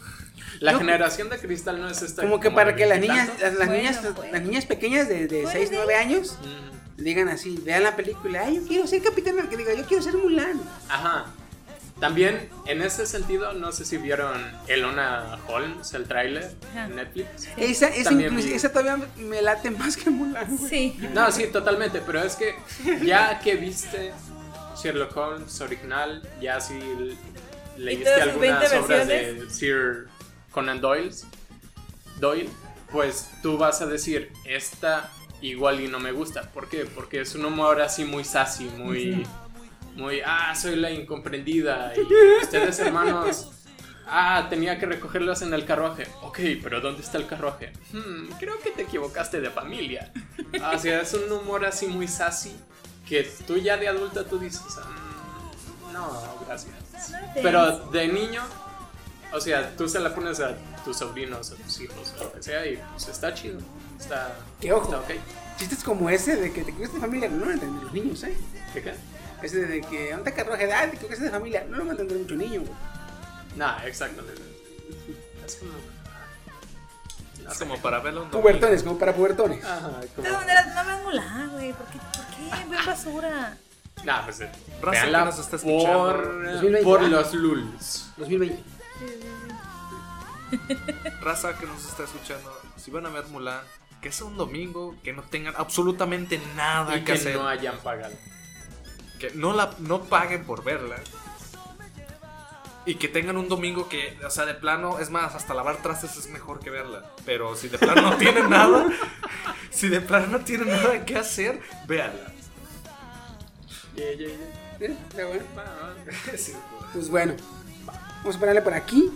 La 0.60 0.78
generación 0.78 1.28
de 1.30 1.38
cristal 1.38 1.80
no 1.80 1.88
es 1.88 2.00
esta. 2.00 2.22
Como 2.22 2.38
que 2.38 2.48
para 2.50 2.76
que 2.76 2.86
las 2.86 3.00
niñas, 3.00 3.28
las, 3.40 3.56
Bueno, 3.56 3.72
niñas, 3.72 4.00
pues. 4.14 4.30
las 4.32 4.42
niñas 4.42 4.66
pequeñas 4.66 5.08
de, 5.08 5.26
de 5.26 5.42
Pues 5.42 5.52
6, 5.52 5.68
sí. 5.70 5.74
9 5.76 5.94
años 5.96 6.38
Mm, 6.44 7.02
digan 7.02 7.28
así, 7.28 7.60
vean 7.64 7.82
la 7.82 7.96
película, 7.96 8.42
ay, 8.44 8.56
yo 8.56 8.66
quiero 8.66 8.86
ser 8.86 9.02
capitán, 9.02 9.48
que 9.48 9.56
diga, 9.56 9.74
yo 9.74 9.84
quiero 9.84 10.00
ser 10.02 10.16
Mulan. 10.16 10.60
Ajá. 10.88 11.26
También, 12.00 12.50
en 12.66 12.82
ese 12.82 13.06
sentido, 13.06 13.52
no 13.52 13.70
sé 13.70 13.84
si 13.84 13.96
vieron 13.98 14.32
Elona 14.66 15.38
Holmes, 15.46 15.94
el 15.94 16.04
tráiler 16.06 16.50
en 16.74 16.96
Netflix. 16.96 17.48
Esa, 17.56 17.88
esa, 17.88 18.10
vi- 18.10 18.58
todavía 18.72 18.98
me 19.16 19.40
late 19.40 19.70
más 19.70 19.96
que 19.96 20.10
Mulan. 20.10 20.56
güey. 20.56 20.68
Sí. 20.70 20.98
No, 21.14 21.30
sí, 21.30 21.46
totalmente, 21.46 22.02
pero 22.04 22.20
es 22.22 22.34
que 22.34 22.56
ya 23.04 23.38
que 23.38 23.54
viste 23.54 24.12
Sherlock 24.82 25.16
Holmes 25.16 25.60
original, 25.60 26.28
ya 26.40 26.60
si 26.60 26.74
leíste 27.76 28.10
algunas 28.22 28.60
20 28.70 28.78
obras 28.78 29.06
de. 29.08 29.50
Sir 29.50 30.08
Conan 30.50 30.80
Doyle, 30.80 31.14
Doyle, 32.18 32.50
pues 32.90 33.28
tú 33.42 33.56
vas 33.56 33.80
a 33.82 33.86
decir, 33.86 34.32
esta 34.44 35.10
igual 35.40 35.80
y 35.80 35.88
no 35.88 36.00
me 36.00 36.10
gusta. 36.12 36.42
¿Por 36.50 36.68
qué? 36.68 36.84
Porque 36.86 37.20
es 37.20 37.34
un 37.34 37.44
humor 37.44 37.80
así 37.80 38.04
muy 38.04 38.24
sassy, 38.24 38.64
muy, 38.64 39.26
muy, 39.94 40.20
ah, 40.24 40.54
soy 40.54 40.76
la 40.76 40.90
incomprendida 40.90 41.92
y 41.96 42.42
ustedes 42.42 42.78
hermanos... 42.80 43.50
Ah, 44.06 44.48
tenía 44.50 44.78
que 44.78 44.84
recogerlos 44.84 45.40
en 45.40 45.54
el 45.54 45.64
carruaje. 45.64 46.06
Ok, 46.20 46.38
pero 46.62 46.82
¿dónde 46.82 47.00
está 47.00 47.16
el 47.16 47.26
carruaje? 47.26 47.72
Hmm, 47.90 48.26
creo 48.38 48.58
que 48.60 48.70
te 48.70 48.82
equivocaste 48.82 49.40
de 49.40 49.48
familia. 49.48 50.12
Ah, 50.60 50.72
O 50.76 50.78
sea, 50.78 51.00
es 51.00 51.14
un 51.14 51.32
humor 51.32 51.64
así 51.64 51.86
muy 51.86 52.06
sassy 52.06 52.54
que 53.08 53.22
tú 53.46 53.56
ya 53.56 53.78
de 53.78 53.88
adulta 53.88 54.22
tú 54.24 54.38
dices, 54.38 54.60
"Mm, 54.60 55.92
no, 55.94 56.22
gracias. 56.46 56.74
Pero 57.42 57.78
de 57.90 58.08
niño, 58.08 58.42
o 59.32 59.40
sea, 59.40 59.74
tú 59.74 59.88
se 59.88 59.98
la 60.00 60.14
pones 60.14 60.38
a 60.40 60.54
tus 60.84 60.98
sobrinos, 60.98 61.52
a 61.52 61.54
tus 61.56 61.80
hijos, 61.80 62.14
o 62.20 62.24
lo 62.24 62.32
que 62.34 62.42
sea, 62.42 62.66
y 62.66 62.78
pues 62.92 63.08
está 63.08 63.32
chido. 63.32 63.58
Está, 63.98 64.36
Que 64.60 64.70
ojo. 64.70 64.84
está 64.84 64.98
ok. 65.00 65.18
Chistes 65.56 65.82
como 65.82 66.10
ese 66.10 66.36
de 66.36 66.52
que 66.52 66.62
te 66.62 66.72
equivocaste 66.72 66.96
de 66.96 67.00
familia, 67.00 67.28
no 67.30 67.46
lo 67.46 67.52
entienden 67.52 67.82
los 67.84 67.92
niños, 67.94 68.22
¿eh? 68.24 68.36
¿Qué 68.74 68.82
qué? 68.82 68.94
Ese 69.42 69.66
de 69.66 69.80
que, 69.82 70.12
¿dónde 70.12 70.30
está 70.30 70.42
carruaje? 70.42 70.72
Ah, 70.72 70.88
te 70.88 70.96
equivocaste 70.96 71.24
de 71.24 71.30
familia, 71.30 71.66
no 71.68 71.76
lo 71.76 71.84
va 71.84 71.90
a 71.90 71.92
entender 71.92 72.18
mucho 72.18 72.34
niño, 72.34 72.60
güey. 72.62 72.72
Nah, 73.56 73.84
exactamente. 73.84 74.40
Es 75.46 75.56
como. 75.56 75.72
no 77.44 77.50
Es 77.52 77.58
como 77.58 77.78
para 77.78 78.00
verlo. 78.00 78.30
Pubertones, 78.30 78.82
como 78.82 78.98
para 78.98 79.14
pubertones. 79.14 79.62
Ajá, 79.64 80.00
De 80.00 80.06
como. 80.08 80.30
maneras, 80.32 80.74
no 80.74 80.84
vean 80.84 81.02
Mulan, 81.04 81.50
güey. 81.52 81.72
¿Por 81.72 81.86
qué? 81.86 81.98
¿Por 81.98 82.26
qué? 82.26 82.66
Ven 82.70 82.86
basura. 82.86 83.56
Nah, 84.04 84.24
pues. 84.24 84.40
eh, 84.40 84.50
Raza 84.82 85.04
que 85.06 85.10
nos 85.12 85.38
está 85.38 85.56
escuchando. 85.56 85.98
por, 85.98 86.44
2020, 86.44 86.82
por 86.84 87.02
los 87.02 87.34
lulz. 87.34 88.06
2020. 88.16 88.62
Raza 91.20 91.56
que 91.58 91.66
nos 91.66 91.84
está 91.84 92.04
escuchando, 92.04 92.52
si 92.76 92.90
van 92.90 93.06
a 93.06 93.08
ver 93.08 93.24
Mulan, 93.26 93.60
que 94.00 94.12
sea 94.12 94.26
un 94.26 94.36
domingo, 94.36 94.94
que 95.02 95.12
no 95.12 95.22
tengan 95.22 95.54
absolutamente 95.56 96.40
nada 96.56 96.96
Y 96.96 97.00
que, 97.00 97.04
que 97.06 97.12
hacer. 97.12 97.34
no 97.36 97.48
hayan 97.48 97.76
pagado. 97.78 98.14
Que 99.18 99.30
no 99.34 99.52
la 99.52 99.74
no 99.78 100.02
paguen 100.04 100.44
por 100.44 100.64
verla. 100.64 100.96
Y 102.86 102.96
que 102.96 103.08
tengan 103.08 103.38
un 103.38 103.48
domingo 103.48 103.88
que, 103.88 104.18
o 104.26 104.30
sea, 104.30 104.44
de 104.44 104.52
plano, 104.52 104.98
es 104.98 105.08
más, 105.08 105.34
hasta 105.34 105.54
lavar 105.54 105.78
trastes 105.78 106.16
es 106.18 106.28
mejor 106.28 106.60
que 106.60 106.68
verla. 106.68 107.02
Pero 107.24 107.56
si 107.56 107.68
de 107.68 107.78
plano 107.78 108.02
no 108.02 108.16
tienen 108.18 108.50
nada, 108.50 108.86
si 109.70 109.88
de 109.88 110.02
plano 110.02 110.26
no 110.26 110.40
tienen 110.40 110.68
nada 110.68 111.04
que 111.06 111.16
hacer, 111.16 111.60
véanla. 111.86 112.32
Yeah, 113.96 114.12
yeah, 114.12 114.28
yeah. 114.28 114.86
¿Eh? 114.88 114.96
Está 115.08 115.26
bueno. 115.26 115.44
Va, 115.56 115.62
va. 115.62 115.94
Pues 116.92 117.08
bueno, 117.08 117.34
vamos 118.18 118.36
a 118.36 118.38
pararle 118.38 118.62
por 118.62 118.74
aquí. 118.74 119.10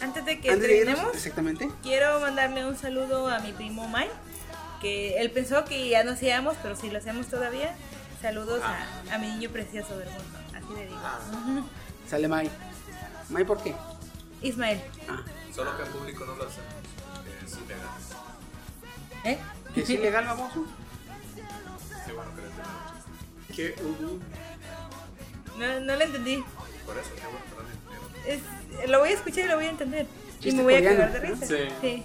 Antes 0.00 0.24
de 0.24 0.40
que 0.40 0.50
Antes 0.50 0.68
de 0.68 0.96
exactamente. 1.14 1.70
quiero 1.82 2.18
mandarle 2.20 2.66
un 2.66 2.76
saludo 2.76 3.28
a 3.28 3.38
mi 3.38 3.52
primo 3.52 3.88
Mike. 3.88 4.10
Que 4.80 5.18
él 5.20 5.30
pensó 5.30 5.64
que 5.64 5.88
ya 5.90 6.02
no 6.02 6.12
hacíamos, 6.12 6.56
pero 6.62 6.74
sí 6.74 6.90
lo 6.90 6.98
hacemos 6.98 7.28
todavía. 7.28 7.76
Saludos 8.20 8.62
a, 8.62 9.14
a 9.14 9.18
mi 9.18 9.28
niño 9.28 9.50
precioso 9.50 9.96
del 9.98 10.08
mundo. 10.10 10.38
Así 10.54 10.74
le 10.74 10.86
digo. 10.86 10.98
Ah. 11.02 11.18
Sale 12.08 12.28
Mai. 12.28 12.50
Mai, 13.30 13.44
¿por 13.44 13.62
qué? 13.62 13.74
Ismael. 14.42 14.80
Ah, 15.08 15.22
Solo 15.54 15.76
que 15.76 15.82
en 15.84 15.88
público 15.92 16.24
no 16.24 16.34
lo 16.36 16.44
hacemos. 16.46 16.68
Es 17.44 17.56
ilegal. 17.64 17.88
¿Eh? 19.24 19.38
que 19.74 19.82
es 19.82 19.90
ilegal, 19.90 20.24
baboso. 20.26 20.64
Sí, 22.06 22.12
bueno, 22.12 22.30
que 22.34 22.42
lo 22.42 23.54
¿Qué 23.54 23.82
hubo? 23.82 24.18
No, 25.58 25.80
no 25.80 25.96
lo 25.96 26.02
entendí. 26.04 26.42
Por 26.86 26.96
eso, 26.98 27.10
qué 27.14 27.22
bueno 27.26 27.44
que 27.44 27.54
no 27.54 27.62
lo 27.62 27.68
entendieron. 27.68 28.82
Es- 28.82 28.90
lo 28.90 28.98
voy 29.00 29.08
a 29.10 29.12
escuchar 29.12 29.44
y 29.44 29.48
lo 29.48 29.56
voy 29.56 29.66
a 29.66 29.70
entender. 29.70 30.06
Y 30.42 30.52
me 30.52 30.62
voy 30.62 30.74
a 30.74 30.82
cagar 30.82 31.12
de 31.12 31.28
¿no? 31.28 31.34
risa. 31.34 31.46
Sí. 31.46 31.68
sí. 31.80 32.04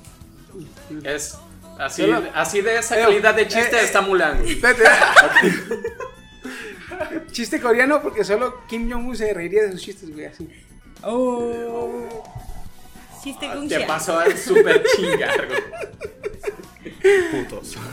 Es 1.03 1.37
así, 1.79 2.05
así 2.33 2.61
de 2.61 2.77
esa 2.77 2.99
Eh, 2.99 3.03
calidad 3.03 3.35
de 3.35 3.47
chiste 3.47 3.75
eh, 3.77 3.83
está 3.83 4.01
Mulan. 4.01 4.39
güey. 4.41 4.61
Chiste 7.31 7.59
coreano 7.59 8.01
porque 8.01 8.23
solo 8.23 8.65
Kim 8.67 8.89
Jong-un 8.91 9.15
se 9.15 9.33
reiría 9.33 9.63
de 9.63 9.71
sus 9.73 9.81
chistes, 9.81 10.11
güey, 10.13 10.25
así. 10.27 10.47
Oh. 11.03 12.23
Chiste 13.21 13.47
Te 13.49 13.55
Gunsha. 13.55 13.87
pasó 13.87 14.17
al 14.19 14.37
super 14.37 14.81
chingar, 14.95 15.47
güey. 15.47 15.61
Putos. 17.31 17.75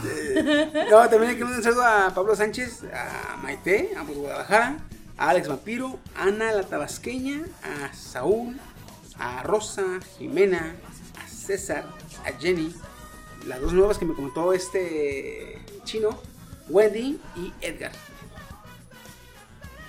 No, 0.90 1.09
también 1.09 1.30
hay 1.30 1.36
que 1.36 1.44
mandar 1.44 1.59
un 1.59 1.64
saludo 1.64 1.84
a 1.84 2.10
Pablo 2.14 2.36
Sánchez, 2.36 2.80
a 2.94 3.36
Maite, 3.42 3.90
a 3.98 4.02
Guadalajara, 4.02 4.76
a 5.18 5.28
Alex 5.30 5.48
Vampiro, 5.48 5.98
a 6.16 6.24
Ana 6.24 6.52
la 6.52 6.62
Tabasqueña, 6.62 7.42
a 7.62 7.92
Saúl, 7.94 8.59
a 9.18 9.42
Rosa, 9.42 9.84
Jimena, 10.18 10.74
a 11.22 11.28
César, 11.28 11.84
a 12.24 12.32
Jenny, 12.40 12.74
las 13.47 13.60
dos 13.60 13.73
nuevas 13.73 13.98
que 13.98 14.05
me 14.05 14.14
comentó 14.14 14.52
este 14.52 15.59
chino, 15.85 16.20
Wendy 16.69 17.20
y 17.36 17.52
Edgar. 17.60 17.93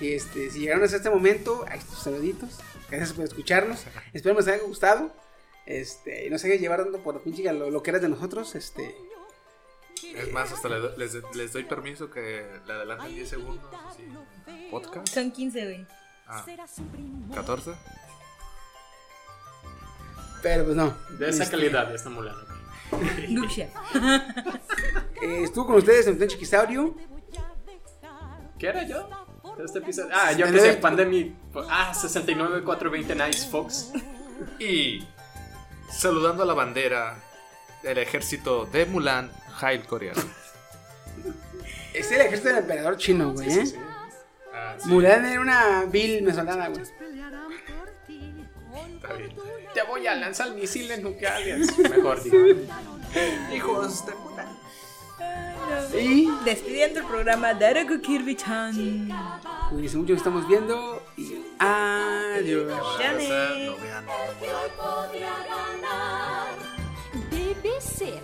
Y 0.00 0.12
este, 0.14 0.50
si 0.50 0.60
llegaron 0.60 0.82
hasta 0.84 0.96
este 0.96 1.10
momento, 1.10 1.64
a 1.68 1.74
estos 1.76 1.98
saluditos, 2.00 2.58
gracias 2.90 3.12
por 3.12 3.24
escucharnos, 3.24 3.84
espero 4.12 4.34
les 4.34 4.48
haya 4.48 4.62
gustado. 4.62 5.12
Este, 5.66 6.26
y 6.26 6.30
no 6.30 6.36
se 6.38 6.48
hagan 6.48 6.58
llevar 6.58 6.80
dando 6.84 6.98
por 6.98 7.22
pinche 7.22 7.42
lo, 7.52 7.70
lo 7.70 7.82
que 7.82 7.90
eras 7.90 8.02
de 8.02 8.08
nosotros, 8.10 8.54
este, 8.54 8.94
Es 10.14 10.30
más, 10.32 10.52
hasta 10.52 10.68
le 10.68 10.76
do- 10.78 10.96
les, 10.98 11.14
les 11.34 11.52
doy 11.54 11.64
permiso 11.64 12.10
que 12.10 12.46
le 12.66 12.72
adelanten 12.72 13.14
10 13.14 13.28
segundos. 13.28 13.64
Así. 13.88 14.02
Podcast. 14.70 15.08
Son 15.08 15.30
15, 15.30 15.64
güey. 15.64 15.86
Ah, 16.26 16.44
14. 17.34 17.72
pero 20.42 20.64
pues 20.64 20.76
no. 20.76 20.94
De 21.18 21.28
esa 21.30 21.44
Este, 21.44 21.56
calidad 21.56 21.94
está 21.94 22.10
Mulan. 22.10 22.34
Gunsha. 23.28 23.68
Eh, 25.22 25.42
estuvo 25.44 25.66
con 25.66 25.76
ustedes 25.76 26.06
en 26.06 26.26
Chiquisaurio. 26.26 26.94
¿Qué 28.58 28.68
era 28.68 28.84
yo? 28.84 29.08
Este 29.62 29.78
episodio. 29.78 30.10
Ah, 30.12 30.32
yo 30.32 30.50
que 30.50 30.58
sé, 30.58 30.74
Pandemic. 30.74 31.34
Ah, 31.68 31.92
69420 31.94 33.14
Nice 33.14 33.48
Fox. 33.48 33.92
Y 34.58 35.06
saludando 35.90 36.42
a 36.42 36.46
la 36.46 36.54
bandera 36.54 37.16
del 37.82 37.98
ejército 37.98 38.66
de 38.66 38.86
Mulan, 38.86 39.30
Hail 39.60 39.84
coreano. 39.84 40.22
Es 41.92 42.10
el 42.10 42.22
ejército 42.22 42.48
del 42.48 42.58
emperador 42.58 42.96
chino, 42.96 43.32
güey, 43.32 43.52
¿eh? 43.52 43.64
Ah, 44.52 44.74
sí, 44.78 44.88
Mulan 44.88 45.24
era 45.24 45.40
una 45.40 45.84
vil 45.84 46.22
mesolana, 46.22 46.68
güey. 46.68 46.82
está 48.94 49.12
bien. 49.14 49.36
Te 49.74 49.82
voy 49.82 50.06
a 50.06 50.14
lanzar 50.14 50.52
misiles 50.54 51.02
nucleares. 51.02 51.76
Mejor 51.90 52.22
digo. 52.22 52.36
Hijos 53.54 54.06
de 54.06 54.12
puta. 54.12 54.46
Y 55.98 56.28
Despidiendo 56.44 57.00
el 57.00 57.06
programa 57.06 57.54
Daruku 57.54 58.00
Kirby-chan. 58.00 59.08
cuídense 59.70 59.96
mucho, 59.96 60.14
estamos 60.14 60.46
viendo. 60.46 61.02
Y 61.16 61.34
adiós. 61.58 62.66
No 62.68 63.76
vean. 63.78 64.14
Debe 67.30 67.80
ser 67.80 68.22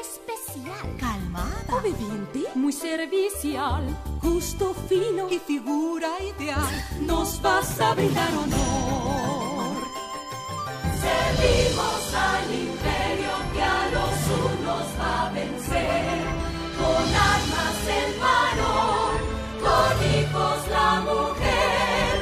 especial, 0.00 0.96
calmada, 0.98 1.64
obediente, 1.72 2.44
muy 2.54 2.72
servicial, 2.72 3.84
justo 4.20 4.74
fino 4.88 5.30
y 5.30 5.38
figura 5.38 6.08
ideal. 6.36 6.86
Nos 7.00 7.40
vas 7.40 7.80
a 7.80 7.94
brindar 7.94 8.30
honor. 8.34 9.53
Servimos 11.04 12.02
al 12.28 12.46
imperio 12.64 13.34
que 13.52 13.62
a 13.62 13.82
los 13.94 14.16
unos 14.44 14.86
va 15.00 15.26
a 15.26 15.30
vencer. 15.32 16.18
Con 16.78 17.04
armas 17.34 17.78
el 18.00 18.10
varón, 18.24 19.16
con 19.64 19.94
hijos 20.14 20.60
la 20.76 20.90
mujer. 21.10 22.14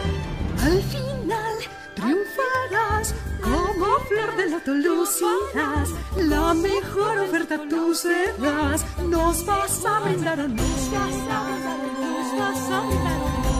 Al 0.68 0.80
final 0.92 1.56
triunfarás 1.94 3.06
como 3.42 3.86
flor 4.08 4.30
de 4.36 4.44
loto 4.50 4.74
lucirás. 4.74 5.88
La 6.16 6.54
mejor 6.54 7.18
oferta 7.18 7.56
tú 7.70 7.94
serás. 7.94 8.84
Nos 9.08 9.44
vas 9.46 9.84
a 9.84 10.00
brindar 10.00 10.40
honor. 10.40 10.56
Nos 10.56 10.90
vas 10.92 12.70
a 12.74 12.80
brindar 12.86 13.20
honor. 13.20 13.52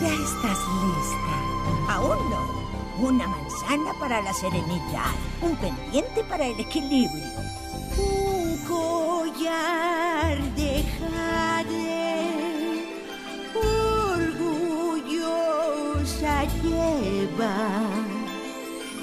Ya 0.00 0.08
estás 0.08 0.58
lista. 0.82 1.25
Aún 1.88 2.30
no. 2.30 2.46
Una 2.98 3.28
manzana 3.28 3.92
para 4.00 4.22
la 4.22 4.32
serenidad, 4.32 5.12
un 5.42 5.54
pendiente 5.56 6.24
para 6.24 6.46
el 6.46 6.58
equilibrio, 6.58 7.26
un 7.98 8.56
collar 8.66 10.42
de 10.54 10.82
jade, 10.98 12.86
orgullosa 14.16 15.44
lleva 16.62 17.82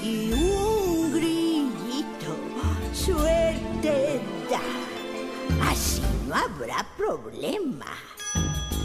y 0.02 0.32
un 0.32 1.12
grillito 1.12 2.36
suerte 2.92 4.20
da. 4.50 5.70
Así 5.70 6.02
no 6.26 6.34
habrá 6.34 6.84
problema. 6.96 7.94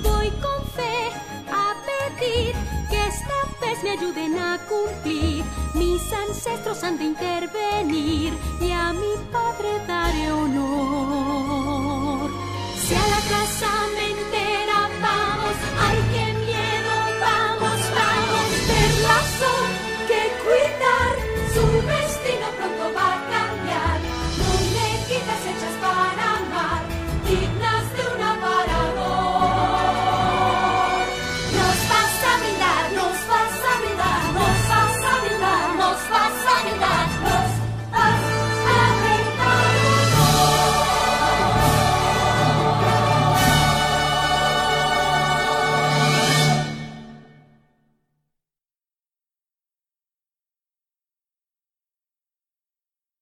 Voy 0.03 0.30
con 0.41 0.65
fe 0.76 1.11
a 1.51 1.76
pedir 1.88 2.53
que 2.89 3.07
esta 3.07 3.38
vez 3.61 3.84
me 3.84 3.91
ayuden 3.91 4.38
a 4.38 4.59
cumplir. 4.67 5.43
Mis 5.73 6.01
ancestros 6.11 6.84
han 6.84 6.97
de 6.97 7.05
intervenir 7.05 8.34
y 8.59 8.71
a 8.71 8.93
mi 8.93 9.15
padre 9.31 9.69
daré 9.88 10.31
honor. 10.31 11.49
Si 12.81 12.95
a 12.95 13.07
la 13.07 13.21
casa 13.30 13.69
me 13.95 14.11
entera 14.11 14.89